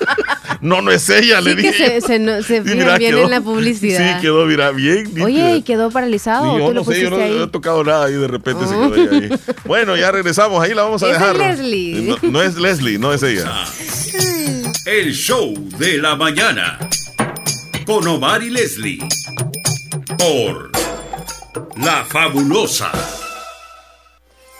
no, 0.63 0.81
no 0.81 0.91
es 0.91 1.07
ella, 1.11 1.43
le 1.43 1.55
dije. 1.55 1.71
Que 1.71 2.01
se, 2.01 2.43
se, 2.43 2.61
bien 2.99 3.19
en 3.19 3.31
la 3.31 3.43
publicidad. 3.43 4.17
Sí, 4.17 4.23
quedó, 4.23 4.47
mira, 4.47 4.71
bien. 4.71 5.21
Oye, 5.21 5.57
¿y 5.57 5.63
quedó 5.63 5.91
paralizado? 5.91 6.59
yo 6.59 6.73
no 6.73 6.83
sé, 6.85 7.03
yo 7.03 7.11
no, 7.11 7.19
he 7.19 7.47
tocado 7.49 7.85
nada 7.85 8.09
y 8.09 8.15
de 8.15 8.27
repente 8.27 8.67
se 8.67 8.73
quedó 8.73 9.13
ahí, 9.13 9.31
Bueno, 9.65 9.97
ya 9.97 10.11
regresamos, 10.11 10.63
ahí 10.63 10.73
la 10.73 10.85
vamos 10.85 11.03
a 11.03 11.09
dejar. 11.09 11.37
Es 11.37 11.59
Leslie. 11.59 12.17
No, 12.23 12.31
no 12.31 12.43
es 12.43 12.57
Leslie, 12.57 12.99
no 12.99 13.13
es 13.13 13.23
ella. 13.23 13.53
El 14.87 15.13
show 15.13 15.55
de 15.79 15.99
la 15.99 16.17
mañana. 16.17 16.79
Con 17.85 18.09
Omar 18.09 18.43
y 18.43 18.49
Leslie 18.49 18.99
por 20.17 20.71
La 21.77 22.05
Fabulosa. 22.05 22.91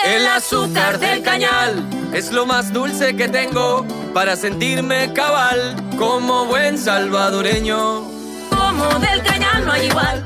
El 0.05 0.27
azúcar 0.27 0.99
del 0.99 1.23
cañal 1.23 1.83
es 2.13 2.31
lo 2.31 2.47
más 2.47 2.73
dulce 2.73 3.17
que 3.17 3.29
tengo 3.29 3.87
para 4.13 4.37
sentirme 4.37 5.13
cabal 5.13 5.77
como 5.99 6.47
buen 6.47 6.79
salvadoreño. 6.79 8.03
Como 8.51 8.99
del 8.99 9.23
cañal 9.23 9.65
no 9.65 9.73
hay 9.73 9.87
igual, 9.87 10.25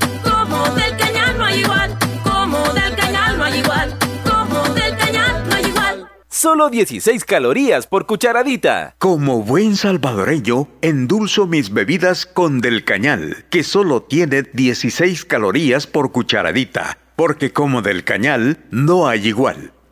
Solo 6.40 6.70
16 6.70 7.24
calorías 7.24 7.88
por 7.88 8.06
cucharadita. 8.06 8.94
Como 8.98 9.42
buen 9.42 9.74
salvadoreño, 9.74 10.68
endulzo 10.82 11.48
mis 11.48 11.72
bebidas 11.72 12.26
con 12.26 12.60
Del 12.60 12.84
Cañal, 12.84 13.44
que 13.50 13.64
solo 13.64 14.04
tiene 14.04 14.44
16 14.44 15.24
calorías 15.24 15.88
por 15.88 16.12
cucharadita, 16.12 16.96
porque 17.16 17.52
como 17.52 17.82
Del 17.82 18.04
Cañal 18.04 18.58
no 18.70 19.08
hay 19.08 19.26
igual. 19.26 19.72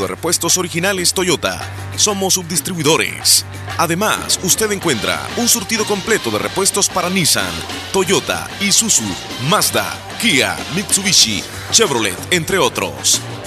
de 0.00 0.06
repuestos 0.06 0.58
originales 0.58 1.12
Toyota. 1.12 1.60
Somos 1.96 2.34
subdistribuidores. 2.34 3.44
Además, 3.78 4.38
usted 4.42 4.70
encuentra 4.72 5.26
un 5.36 5.48
surtido 5.48 5.84
completo 5.84 6.30
de 6.30 6.38
repuestos 6.38 6.88
para 6.88 7.10
Nissan, 7.10 7.52
Toyota, 7.92 8.48
Isuzu, 8.60 9.04
Mazda, 9.48 9.98
Kia, 10.20 10.56
Mitsubishi, 10.74 11.42
Chevrolet, 11.70 12.16
entre 12.30 12.58
otros. 12.58 13.20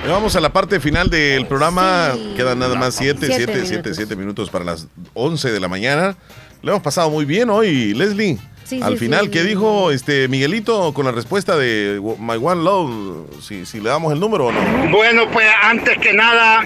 Vamos 0.08 0.36
a 0.36 0.42
la 0.42 0.54
parte 0.54 0.80
final 0.80 1.10
del 1.10 1.48
programa. 1.48 2.14
Quedan 2.38 2.60
nada 2.60 2.76
más 2.76 2.94
7, 2.94 3.26
7, 3.36 3.64
7, 3.66 3.96
7 3.96 4.16
minutos 4.16 4.52
para 4.52 4.64
las 4.64 4.90
11 5.16 5.52
de 5.52 5.60
la 5.60 5.68
mañana. 5.68 6.16
Le 6.62 6.70
hemos 6.70 6.84
pasado 6.84 7.10
muy 7.10 7.26
bien 7.26 7.50
hoy, 7.50 7.96
Leslie. 7.96 8.38
Al 8.82 8.98
final, 8.98 9.30
¿qué 9.30 9.44
dijo 9.44 9.92
este 9.92 10.28
Miguelito 10.28 10.94
con 10.94 11.06
la 11.06 11.12
respuesta 11.12 11.58
de 11.58 12.00
My 12.20 12.36
One 12.42 12.64
Love? 12.64 13.42
Si, 13.42 13.66
si 13.66 13.82
le 13.82 13.90
damos 13.90 14.14
el 14.14 14.20
número 14.20 14.48
o 14.48 14.52
no. 14.52 14.60
Bueno, 14.90 15.30
pues 15.30 15.48
antes 15.64 15.98
que 15.98 16.14
nada, 16.14 16.64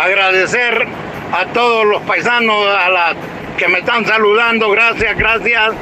agradecer 0.00 0.86
a 1.32 1.46
todos 1.46 1.84
los 1.86 2.02
paisanos, 2.02 2.66
a 2.66 2.88
la 2.90 3.16
que 3.56 3.66
me 3.68 3.80
están 3.80 4.06
saludando, 4.06 4.70
gracias, 4.70 5.16
gracias. 5.18 5.72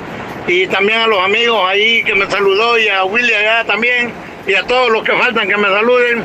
Y 0.48 0.66
también 0.68 1.00
a 1.00 1.06
los 1.08 1.22
amigos 1.22 1.60
ahí 1.66 2.02
que 2.04 2.14
me 2.14 2.30
saludó 2.30 2.78
y 2.78 2.88
a 2.88 3.04
Willy 3.04 3.34
allá 3.34 3.64
también. 3.64 4.12
Y 4.46 4.54
a 4.54 4.62
todos 4.62 4.90
los 4.90 5.02
que 5.02 5.12
faltan 5.12 5.48
que 5.48 5.56
me 5.56 5.68
saluden. 5.68 6.24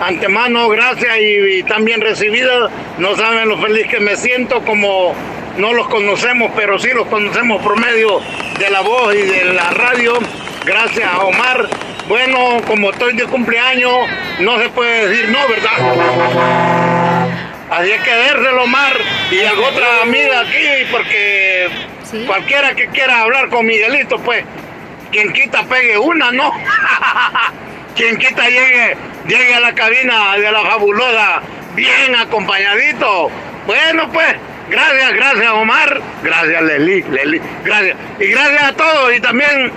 Antemano, 0.00 0.68
gracias 0.68 1.18
y, 1.18 1.58
y 1.58 1.62
tan 1.62 1.84
bien 1.84 2.00
recibido. 2.00 2.68
No 2.98 3.16
saben 3.16 3.48
lo 3.48 3.58
feliz 3.58 3.86
que 3.88 3.98
me 3.98 4.16
siento 4.16 4.60
como 4.62 5.14
no 5.56 5.72
los 5.72 5.88
conocemos, 5.88 6.50
pero 6.56 6.78
sí 6.78 6.90
los 6.94 7.06
conocemos 7.08 7.62
por 7.62 7.78
medio 7.78 8.20
de 8.58 8.70
la 8.70 8.80
voz 8.80 9.14
y 9.14 9.22
de 9.22 9.44
la 9.52 9.70
radio. 9.70 10.18
Gracias 10.64 11.12
a 11.12 11.24
Omar. 11.24 11.68
Bueno, 12.08 12.60
como 12.66 12.90
estoy 12.90 13.16
de 13.16 13.24
cumpleaños, 13.24 13.92
no 14.40 14.58
se 14.58 14.68
puede 14.70 15.08
decir 15.08 15.28
no, 15.30 15.38
¿verdad? 15.48 15.72
Así 17.70 17.90
es 17.90 18.02
que 18.02 18.14
dérselo, 18.14 18.64
Omar, 18.64 18.92
y 19.30 19.40
a 19.40 19.52
otra 19.52 20.02
amiga 20.02 20.40
aquí, 20.40 20.86
porque 20.90 21.68
cualquiera 22.26 22.74
que 22.74 22.88
quiera 22.88 23.22
hablar 23.22 23.48
con 23.48 23.64
Miguelito, 23.64 24.18
pues, 24.18 24.44
quien 25.10 25.32
quita 25.32 25.62
pegue 25.64 25.96
una, 25.96 26.32
¿no? 26.32 26.52
quien 27.96 28.18
quita 28.18 28.48
llegue, 28.48 28.96
llegue 29.26 29.54
a 29.54 29.60
la 29.60 29.74
cabina 29.74 30.36
de 30.36 30.52
la 30.52 30.62
fabulosa 30.62 31.42
bien 31.74 32.14
acompañadito. 32.16 33.30
Bueno, 33.66 34.10
pues, 34.12 34.36
Gracias, 34.72 35.12
gracias 35.12 35.52
Omar. 35.52 36.00
Gracias 36.24 36.62
Leli, 36.62 37.02
Leli. 37.02 37.40
Gracias. 37.62 37.96
Y 38.18 38.26
gracias 38.28 38.62
a 38.62 38.72
todos. 38.72 39.14
Y 39.14 39.20
también 39.20 39.70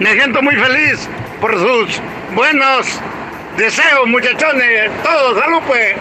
me 0.00 0.12
siento 0.14 0.42
muy 0.42 0.56
feliz 0.56 1.08
por 1.40 1.52
sus 1.52 2.00
buenos 2.34 2.86
deseos, 3.56 4.08
muchachones. 4.08 4.90
Todos, 5.04 5.38
salud 5.38 5.60
pues. 5.68 5.94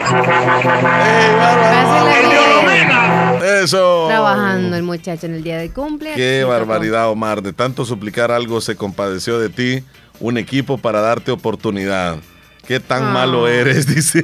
Eso. 3.64 4.08
Trabajando 4.08 4.78
el 4.78 4.84
muchacho 4.84 5.28
en 5.28 5.36
el 5.36 5.44
día 5.44 5.60
de 5.60 5.70
cumple. 5.70 6.14
Qué 6.16 6.44
barbaridad, 6.44 7.10
Omar. 7.10 7.44
De 7.44 7.54
tanto 7.54 7.86
suplicar 7.86 8.32
algo 8.32 8.62
se 8.62 8.76
compadeció 8.76 9.40
de 9.40 9.50
ti 9.50 9.84
un 10.20 10.40
equipo 10.40 10.80
para 10.80 11.02
darte 11.02 11.30
oportunidad. 11.30 12.18
Qué 12.66 12.80
tan 12.80 13.04
ah. 13.04 13.12
malo 13.12 13.48
eres, 13.48 13.86
dice. 13.96 14.24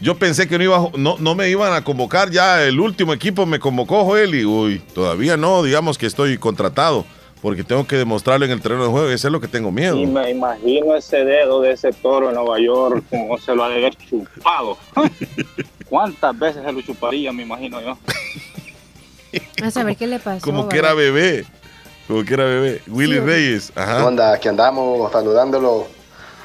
Yo 0.00 0.16
pensé 0.16 0.48
que 0.48 0.58
no, 0.58 0.64
iba, 0.64 0.90
no, 0.96 1.16
no 1.18 1.34
me 1.34 1.48
iban 1.48 1.72
a 1.72 1.82
convocar, 1.82 2.30
ya 2.30 2.62
el 2.62 2.78
último 2.80 3.12
equipo 3.12 3.46
me 3.46 3.58
convocó 3.58 4.04
Joel 4.04 4.34
y 4.34 4.44
uy, 4.44 4.78
todavía 4.94 5.36
no, 5.36 5.62
digamos 5.62 5.98
que 5.98 6.06
estoy 6.06 6.38
contratado, 6.38 7.04
porque 7.42 7.64
tengo 7.64 7.86
que 7.86 7.96
demostrarlo 7.96 8.44
en 8.44 8.52
el 8.52 8.60
terreno 8.60 8.84
de 8.84 8.90
juego, 8.90 9.08
eso 9.08 9.28
es 9.28 9.32
lo 9.32 9.40
que 9.40 9.48
tengo 9.48 9.70
miedo. 9.70 9.98
Y 9.98 10.06
me 10.06 10.30
imagino 10.30 10.94
ese 10.94 11.24
dedo 11.24 11.60
de 11.60 11.72
ese 11.72 11.92
toro 11.92 12.28
en 12.28 12.34
Nueva 12.34 12.60
York, 12.60 13.04
como 13.10 13.38
se 13.38 13.54
lo 13.54 13.64
ha 13.64 13.68
de 13.68 13.76
haber 13.76 13.96
chupado. 13.96 14.78
¿Cuántas 15.88 16.38
veces 16.38 16.64
se 16.64 16.72
lo 16.72 16.80
chuparía, 16.82 17.32
me 17.32 17.42
imagino 17.42 17.80
yo? 17.80 17.98
A 19.62 19.70
saber 19.70 19.96
qué 19.96 20.06
le 20.06 20.18
pasó. 20.18 20.44
Como 20.44 20.68
que 20.68 20.78
era 20.78 20.94
bebé, 20.94 21.44
como 22.06 22.24
que 22.24 22.34
era 22.34 22.44
bebé. 22.44 22.80
Willy 22.86 23.20
Reyes, 23.20 23.72
ajá. 23.74 23.98
¿Qué 23.98 24.02
onda? 24.04 24.32
Aquí 24.32 24.48
andamos 24.48 25.12
saludándolo 25.12 25.97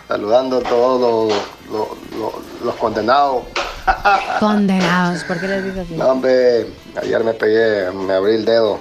saludando 0.08 0.58
a 0.58 0.62
todos 0.62 1.34
los, 2.64 2.76
condenados. 2.76 3.44
Condenados, 4.40 5.24
¿por 5.24 5.40
qué 5.40 5.48
les 5.48 5.64
dices 5.66 5.80
así? 5.80 5.96
No, 5.96 6.10
hombre, 6.10 6.68
ayer 7.02 7.24
me 7.24 7.34
pegué, 7.34 7.92
me 7.92 8.14
abrí 8.14 8.36
el 8.36 8.46
dedo 8.46 8.80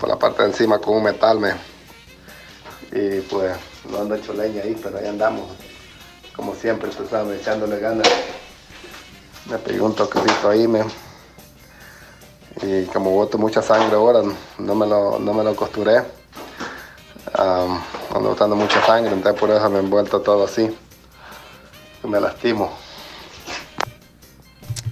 por 0.00 0.08
la 0.08 0.18
parte 0.18 0.42
de 0.42 0.48
encima 0.48 0.78
con 0.78 0.96
un 0.96 1.04
metal, 1.04 1.38
me. 1.38 1.52
Y 2.92 3.20
pues 3.22 3.52
no 3.90 4.00
ando 4.00 4.14
hecho 4.14 4.32
leña 4.32 4.62
ahí, 4.62 4.78
pero 4.82 4.98
ahí 4.98 5.06
andamos. 5.06 5.44
Como 6.34 6.54
siempre, 6.54 6.90
tú 6.90 7.06
sabes, 7.08 7.40
echándole 7.40 7.78
ganas. 7.78 8.08
Me 9.50 9.58
pegué 9.58 9.80
un 9.80 9.94
toquecito 9.94 10.48
ahí, 10.48 10.66
me. 10.66 10.84
Y 12.62 12.84
como 12.86 13.10
boto 13.10 13.36
mucha 13.36 13.60
sangre 13.60 13.96
ahora, 13.96 14.22
no 14.58 14.74
me 14.74 14.86
lo, 14.86 15.18
no 15.18 15.34
me 15.34 15.44
lo 15.44 15.54
costuré 15.54 16.02
um, 17.38 17.78
ando 18.16 18.28
botando 18.30 18.56
mucha 18.56 18.84
sangre, 18.84 19.12
entonces 19.12 19.38
por 19.38 19.50
eso 19.50 19.68
me 19.70 19.78
he 19.78 19.80
envuelto 19.80 20.20
todo 20.20 20.44
así. 20.44 20.74
Me 22.04 22.20
lastimo. 22.20 22.72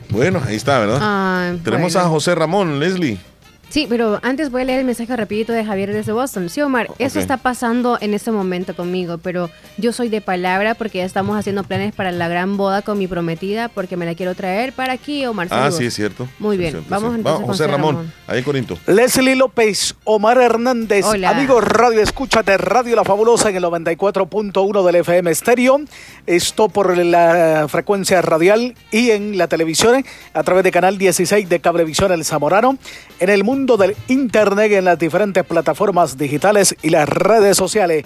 Bueno, 0.08 0.40
ahí 0.46 0.56
está, 0.56 0.78
¿verdad? 0.78 1.56
Tenemos 1.64 1.96
a 1.96 2.08
José 2.08 2.34
Ramón, 2.34 2.78
Leslie. 2.80 3.20
Sí, 3.68 3.86
pero 3.88 4.20
antes 4.22 4.50
voy 4.50 4.62
a 4.62 4.64
leer 4.66 4.78
el 4.80 4.84
mensaje 4.84 5.16
rapidito 5.16 5.52
de 5.52 5.64
Javier 5.64 5.92
desde 5.92 6.12
Boston. 6.12 6.48
Sí, 6.48 6.60
Omar, 6.60 6.88
eso 6.98 7.18
está 7.18 7.36
pasando 7.38 7.98
en 8.00 8.14
este 8.14 8.30
momento 8.30 8.76
conmigo, 8.76 9.18
pero 9.18 9.50
yo 9.78 9.92
soy 9.92 10.08
de 10.08 10.20
palabra 10.20 10.74
porque 10.74 10.98
ya 10.98 11.04
estamos 11.04 11.36
haciendo 11.36 11.64
planes 11.64 11.94
para 11.94 12.12
la 12.12 12.28
gran 12.28 12.56
boda 12.56 12.82
con 12.82 12.98
mi 12.98 13.08
prometida 13.08 13.68
porque 13.68 13.96
me 13.96 14.06
la 14.06 14.14
quiero 14.14 14.34
traer 14.34 14.72
para 14.72 14.92
aquí, 14.92 15.26
Omar. 15.26 15.48
Ah, 15.50 15.70
sí, 15.70 15.86
es 15.86 15.94
cierto. 15.94 16.28
Muy 16.38 16.56
bien, 16.56 16.84
vamos 16.88 17.14
entonces 17.16 17.46
José 17.46 17.66
Ramón, 17.66 18.12
ahí 18.26 18.38
en 18.38 18.44
Corinto. 18.44 18.78
Leslie 18.86 19.34
López, 19.34 19.96
Omar 20.04 20.38
Hernández, 20.38 21.04
Hola. 21.04 21.30
amigos 21.30 21.64
Radio 21.64 22.00
Escucha 22.00 22.42
de 22.42 22.56
Radio 22.56 22.94
La 22.94 23.04
Fabulosa 23.04 23.50
en 23.50 23.56
el 23.56 23.64
94.1 23.64 24.86
del 24.86 24.96
FM 24.96 25.30
Estéreo. 25.30 25.80
Esto 26.26 26.68
por 26.68 26.96
la 26.96 27.66
frecuencia 27.68 28.22
radial 28.22 28.74
y 28.92 29.10
en 29.10 29.36
la 29.36 29.48
televisión 29.48 30.04
a 30.32 30.42
través 30.42 30.62
de 30.64 30.70
Canal 30.70 30.98
16 30.98 31.48
de 31.48 31.60
Cablevisión 31.60 32.12
El 32.12 32.24
Zamorano. 32.24 32.78
En 33.18 33.30
el 33.30 33.42
mundo 33.42 33.53
del 33.54 33.94
Internet, 34.08 34.72
en 34.72 34.84
las 34.84 34.98
diferentes 34.98 35.44
plataformas 35.44 36.18
digitales 36.18 36.74
y 36.82 36.90
las 36.90 37.08
redes 37.08 37.56
sociales. 37.56 38.04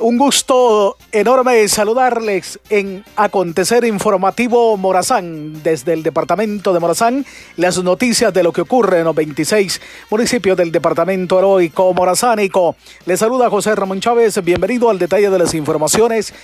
Un 0.00 0.18
gusto 0.18 0.96
enorme 1.12 1.68
saludarles 1.68 2.58
en 2.68 3.04
Acontecer 3.14 3.84
Informativo 3.84 4.76
Morazán, 4.76 5.62
desde 5.62 5.92
el 5.92 6.02
departamento 6.02 6.72
de 6.72 6.80
Morazán, 6.80 7.24
las 7.56 7.80
noticias 7.84 8.34
de 8.34 8.42
lo 8.42 8.52
que 8.52 8.62
ocurre 8.62 8.98
en 8.98 9.04
los 9.04 9.14
26 9.14 9.80
municipios 10.10 10.56
del 10.56 10.72
departamento 10.72 11.38
heroico 11.38 11.94
morazánico. 11.94 12.74
Les 13.06 13.20
saluda 13.20 13.48
José 13.48 13.76
Ramón 13.76 14.00
Chávez, 14.00 14.42
bienvenido 14.42 14.90
al 14.90 14.98
detalle 14.98 15.30
de 15.30 15.38
las 15.38 15.54
informaciones 15.54 16.34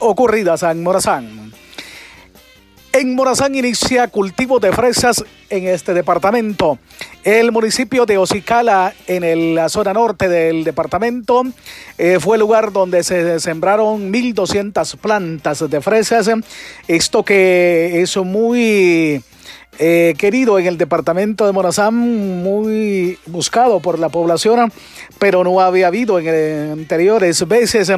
ocurridas 0.00 0.62
en 0.64 0.82
Morazán. 0.82 1.52
En 2.98 3.14
Morazán 3.14 3.54
inicia 3.54 4.08
cultivo 4.08 4.58
de 4.58 4.72
fresas 4.72 5.22
en 5.50 5.68
este 5.68 5.92
departamento. 5.92 6.78
El 7.24 7.52
municipio 7.52 8.06
de 8.06 8.16
Ocicala, 8.16 8.94
en 9.06 9.54
la 9.54 9.68
zona 9.68 9.92
norte 9.92 10.30
del 10.30 10.64
departamento, 10.64 11.42
eh, 11.98 12.16
fue 12.18 12.36
el 12.36 12.40
lugar 12.40 12.72
donde 12.72 13.04
se 13.04 13.38
sembraron 13.38 14.10
1.200 14.10 14.96
plantas 14.96 15.68
de 15.68 15.80
fresas. 15.82 16.30
Esto 16.88 17.22
que 17.22 18.00
es 18.00 18.16
muy 18.16 19.22
eh, 19.78 20.14
querido 20.16 20.58
en 20.58 20.64
el 20.64 20.78
departamento 20.78 21.44
de 21.44 21.52
Morazán, 21.52 21.94
muy 21.94 23.18
buscado 23.26 23.80
por 23.80 23.98
la 23.98 24.08
población, 24.08 24.72
pero 25.18 25.44
no 25.44 25.60
había 25.60 25.88
habido 25.88 26.18
en 26.18 26.70
anteriores 26.72 27.46
veces. 27.46 27.92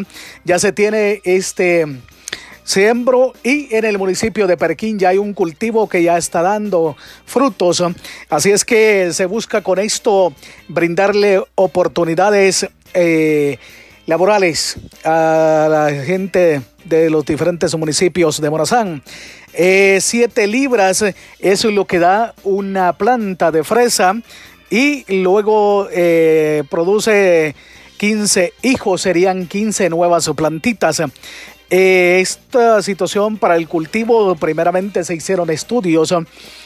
Ya 0.45 0.59
se 0.59 0.73
tiene 0.73 1.21
este 1.23 1.87
Siembro 2.69 3.33
y 3.43 3.75
en 3.75 3.87
el 3.87 3.97
municipio 3.97 4.47
de 4.47 4.59
Perquín 4.59 4.99
ya 4.99 5.09
hay 5.09 5.17
un 5.17 5.33
cultivo 5.33 5.89
que 5.89 6.03
ya 6.03 6.19
está 6.19 6.43
dando 6.43 6.99
frutos. 7.25 7.83
Así 8.29 8.51
es 8.51 8.67
que 8.67 9.11
se 9.15 9.25
busca 9.25 9.63
con 9.63 9.79
esto 9.79 10.35
brindarle 10.69 11.43
oportunidades 11.55 12.69
eh, 12.93 13.57
laborales 14.05 14.77
a 15.03 15.67
la 15.71 16.05
gente 16.05 16.61
de 16.85 17.09
los 17.09 17.25
diferentes 17.25 17.75
municipios 17.75 18.39
de 18.39 18.51
Morazán. 18.51 19.03
Eh, 19.55 20.01
siete 20.03 20.47
libras, 20.47 21.03
eso 21.39 21.69
es 21.69 21.75
lo 21.75 21.87
que 21.87 21.99
da 21.99 22.35
una 22.45 22.93
planta 22.93 23.51
de 23.51 23.65
fresa 23.65 24.15
y 24.69 25.07
luego 25.23 25.89
eh, 25.91 26.65
produce 26.69 27.55
15 27.97 28.53
hijos, 28.61 29.01
serían 29.01 29.47
15 29.47 29.89
nuevas 29.89 30.29
plantitas. 30.37 31.03
Esta 31.71 32.81
situación 32.83 33.37
para 33.37 33.57
el 33.57 33.69
cultivo, 33.69 34.35
primeramente 34.37 35.05
se 35.05 35.15
hicieron 35.15 35.51
estudios 35.51 36.15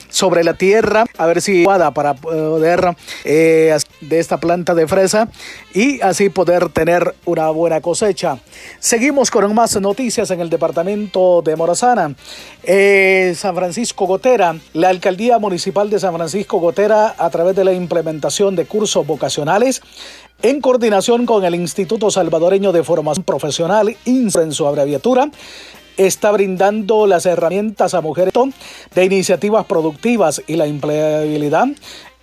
sobre 0.08 0.44
la 0.44 0.54
tierra, 0.54 1.06
a 1.16 1.26
ver 1.26 1.40
si 1.40 1.64
para 1.64 2.14
poder 2.14 2.94
eh, 3.24 3.76
de 4.00 4.18
esta 4.18 4.38
planta 4.38 4.74
de 4.74 4.86
fresa 4.86 5.28
y 5.72 6.00
así 6.02 6.28
poder 6.28 6.68
tener 6.68 7.14
una 7.24 7.50
buena 7.50 7.80
cosecha. 7.80 8.38
Seguimos 8.78 9.30
con 9.30 9.52
más 9.54 9.80
noticias 9.80 10.30
en 10.30 10.40
el 10.40 10.50
departamento 10.50 11.40
de 11.42 11.56
Morazana. 11.56 12.14
Eh, 12.62 13.34
San 13.36 13.56
Francisco 13.56 14.06
Gotera, 14.06 14.54
la 14.74 14.90
alcaldía 14.90 15.38
municipal 15.38 15.88
de 15.88 15.98
San 15.98 16.14
Francisco 16.14 16.58
Gotera, 16.58 17.14
a 17.18 17.30
través 17.30 17.56
de 17.56 17.64
la 17.64 17.72
implementación 17.72 18.54
de 18.54 18.66
cursos 18.66 19.06
vocacionales, 19.06 19.80
en 20.42 20.60
coordinación 20.60 21.24
con 21.24 21.44
el 21.44 21.54
Instituto 21.54 22.10
Salvadoreño 22.10 22.72
de 22.72 22.82
Formación 22.82 23.24
Profesional, 23.24 23.96
INSPRE 24.04 24.42
en 24.42 24.52
su 24.52 24.66
abreviatura, 24.66 25.30
está 25.96 26.32
brindando 26.32 27.06
las 27.06 27.26
herramientas 27.26 27.94
a 27.94 28.00
mujeres 28.00 28.32
de 28.94 29.04
iniciativas 29.04 29.66
productivas 29.66 30.42
y 30.46 30.56
la 30.56 30.66
empleabilidad 30.66 31.68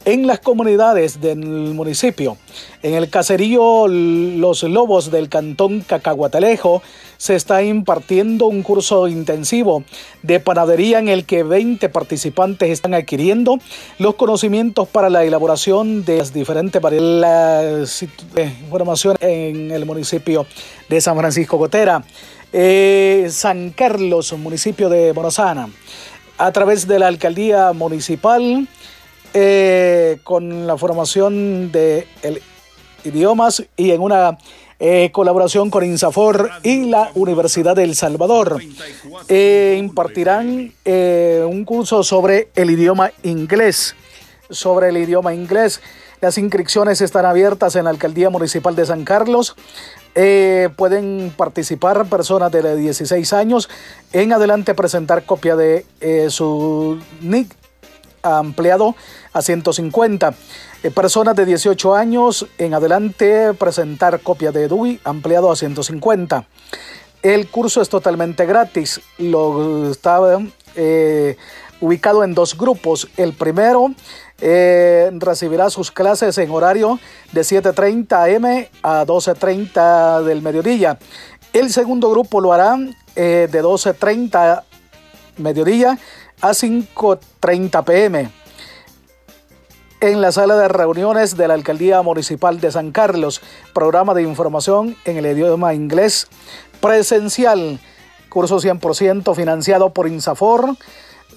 en 0.05 0.27
las 0.27 0.39
comunidades 0.39 1.21
del 1.21 1.39
municipio. 1.39 2.37
En 2.83 2.93
el 2.93 3.09
caserío 3.09 3.87
Los 3.87 4.63
Lobos 4.63 5.11
del 5.11 5.29
cantón 5.29 5.81
Cacahuatelejo 5.81 6.81
se 7.19 7.35
está 7.35 7.61
impartiendo 7.61 8.45
un 8.45 8.63
curso 8.63 9.09
intensivo 9.09 9.83
de 10.23 10.39
panadería 10.39 10.99
en 10.99 11.09
el 11.09 11.25
que 11.25 11.43
20 11.43 11.89
participantes 11.89 12.69
están 12.69 12.93
adquiriendo 12.93 13.59
los 13.97 14.15
conocimientos 14.15 14.87
para 14.87 15.09
la 15.09 15.25
elaboración 15.25 16.05
de 16.05 16.19
las 16.19 16.33
diferentes 16.33 16.81
variedades 16.81 18.07
de 18.33 18.43
información 18.45 19.17
en 19.19 19.69
el 19.69 19.85
municipio 19.85 20.45
de 20.87 21.01
San 21.01 21.17
Francisco 21.17 21.57
Gotera. 21.57 22.05
Eh, 22.53 23.27
San 23.29 23.71
Carlos, 23.71 24.31
municipio 24.33 24.87
de 24.87 25.11
Morazana, 25.11 25.69
a 26.37 26.51
través 26.53 26.87
de 26.87 26.99
la 26.99 27.07
alcaldía 27.07 27.73
municipal, 27.73 28.65
eh, 29.33 30.19
con 30.23 30.65
la 30.65 30.77
formación 30.77 31.69
de 31.69 32.07
idiomas 33.03 33.63
y 33.75 33.91
en 33.91 33.99
una 33.99 34.37
eh, 34.81 35.09
colaboración 35.11 35.69
con 35.69 35.83
INSAFOR 35.83 36.49
y 36.63 36.85
la 36.85 37.11
Universidad 37.13 37.75
de 37.75 37.83
El 37.83 37.95
Salvador. 37.95 38.61
Eh, 39.27 39.75
impartirán 39.77 40.73
eh, 40.85 41.45
un 41.45 41.65
curso 41.65 42.01
sobre 42.01 42.47
el 42.55 42.71
idioma 42.71 43.11
inglés. 43.23 43.95
Sobre 44.49 44.87
el 44.87 44.97
idioma 44.97 45.33
inglés. 45.33 45.81
Las 46.21 46.37
inscripciones 46.37 47.01
están 47.01 47.25
abiertas 47.25 47.75
en 47.75 47.83
la 47.83 47.89
Alcaldía 47.89 48.29
Municipal 48.29 48.73
de 48.75 48.85
San 48.85 49.03
Carlos. 49.03 49.55
Pueden 50.13 51.33
participar 51.37 52.05
personas 52.07 52.51
de 52.51 52.75
16 52.75 53.33
años. 53.33 53.69
En 54.11 54.33
adelante 54.33 54.73
presentar 54.75 55.23
copia 55.23 55.55
de 55.55 55.85
su 56.29 56.99
NIC 57.21 57.55
ampliado 58.21 58.95
a 59.33 59.41
150. 59.41 60.33
Eh, 60.81 60.91
personas 60.91 61.35
de 61.35 61.45
18 61.45 61.93
años 61.93 62.47
en 62.57 62.73
adelante 62.73 63.53
presentar 63.53 64.21
copia 64.21 64.53
de 64.53 64.69
DUI 64.69 65.01
ampliado 65.03 65.51
a 65.51 65.55
150. 65.57 66.45
El 67.21 67.49
curso 67.49 67.81
es 67.81 67.89
totalmente 67.89 68.45
gratis. 68.45 69.01
Lo 69.17 69.91
está 69.91 70.19
eh, 70.77 71.35
ubicado 71.81 72.23
en 72.23 72.33
dos 72.33 72.57
grupos. 72.57 73.09
El 73.17 73.33
primero 73.33 73.93
eh, 74.39 75.11
recibirá 75.15 75.69
sus 75.69 75.91
clases 75.91 76.37
en 76.37 76.49
horario 76.49 76.97
de 77.33 77.41
7.30 77.41 78.37
am 78.37 78.45
a 78.81 79.05
12.30 79.05 80.23
del 80.23 80.41
mediodía. 80.41 80.97
El 81.51 81.71
segundo 81.71 82.09
grupo 82.09 82.39
lo 82.39 82.53
hará 82.53 82.77
de 83.15 83.49
12.30 83.51 84.63
mediodía 85.35 85.99
a 86.39 86.51
5.30 86.51 87.83
pm 87.83 88.39
en 90.01 90.21
la 90.21 90.31
sala 90.31 90.55
de 90.55 90.69
reuniones 90.69 91.35
de 91.35 91.47
la 91.47 91.55
Alcaldía 91.55 92.01
Municipal 92.01 92.61
de 92.61 92.71
San 92.71 92.91
Carlos, 92.91 93.41
programa 93.73 94.13
de 94.13 94.21
información 94.21 94.95
en 95.03 95.17
el 95.17 95.25
idioma 95.25 95.73
inglés 95.73 96.27
presencial, 96.79 97.79
curso 98.29 98.59
100% 98.59 99.35
financiado 99.35 99.89
por 99.89 100.07
INSAFOR, 100.07 100.77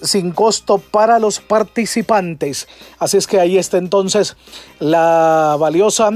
sin 0.01 0.31
costo 0.31 0.77
para 0.77 1.19
los 1.19 1.41
participantes. 1.41 2.69
Así 2.99 3.17
es 3.17 3.27
que 3.27 3.41
ahí 3.41 3.57
está 3.57 3.77
entonces 3.77 4.37
la 4.79 5.57
valiosa 5.59 6.09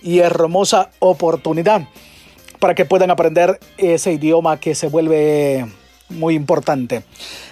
y 0.00 0.20
hermosa 0.20 0.90
oportunidad 1.00 1.82
para 2.60 2.76
que 2.76 2.84
puedan 2.84 3.10
aprender 3.10 3.58
ese 3.76 4.12
idioma 4.12 4.60
que 4.60 4.76
se 4.76 4.88
vuelve 4.88 5.66
muy 6.08 6.34
importante. 6.34 7.02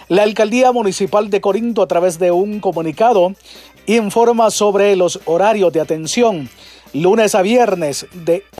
La 0.09 0.23
alcaldía 0.23 0.71
municipal 0.71 1.29
de 1.29 1.41
Corinto 1.41 1.81
a 1.81 1.87
través 1.87 2.17
de 2.17 2.31
un 2.31 2.59
comunicado 2.59 3.33
informa 3.87 4.51
sobre 4.51 4.95
los 4.95 5.19
horarios 5.25 5.73
de 5.73 5.81
atención 5.81 6.49
lunes 6.93 7.35
a 7.35 7.41
viernes 7.41 8.05
de 8.13 8.43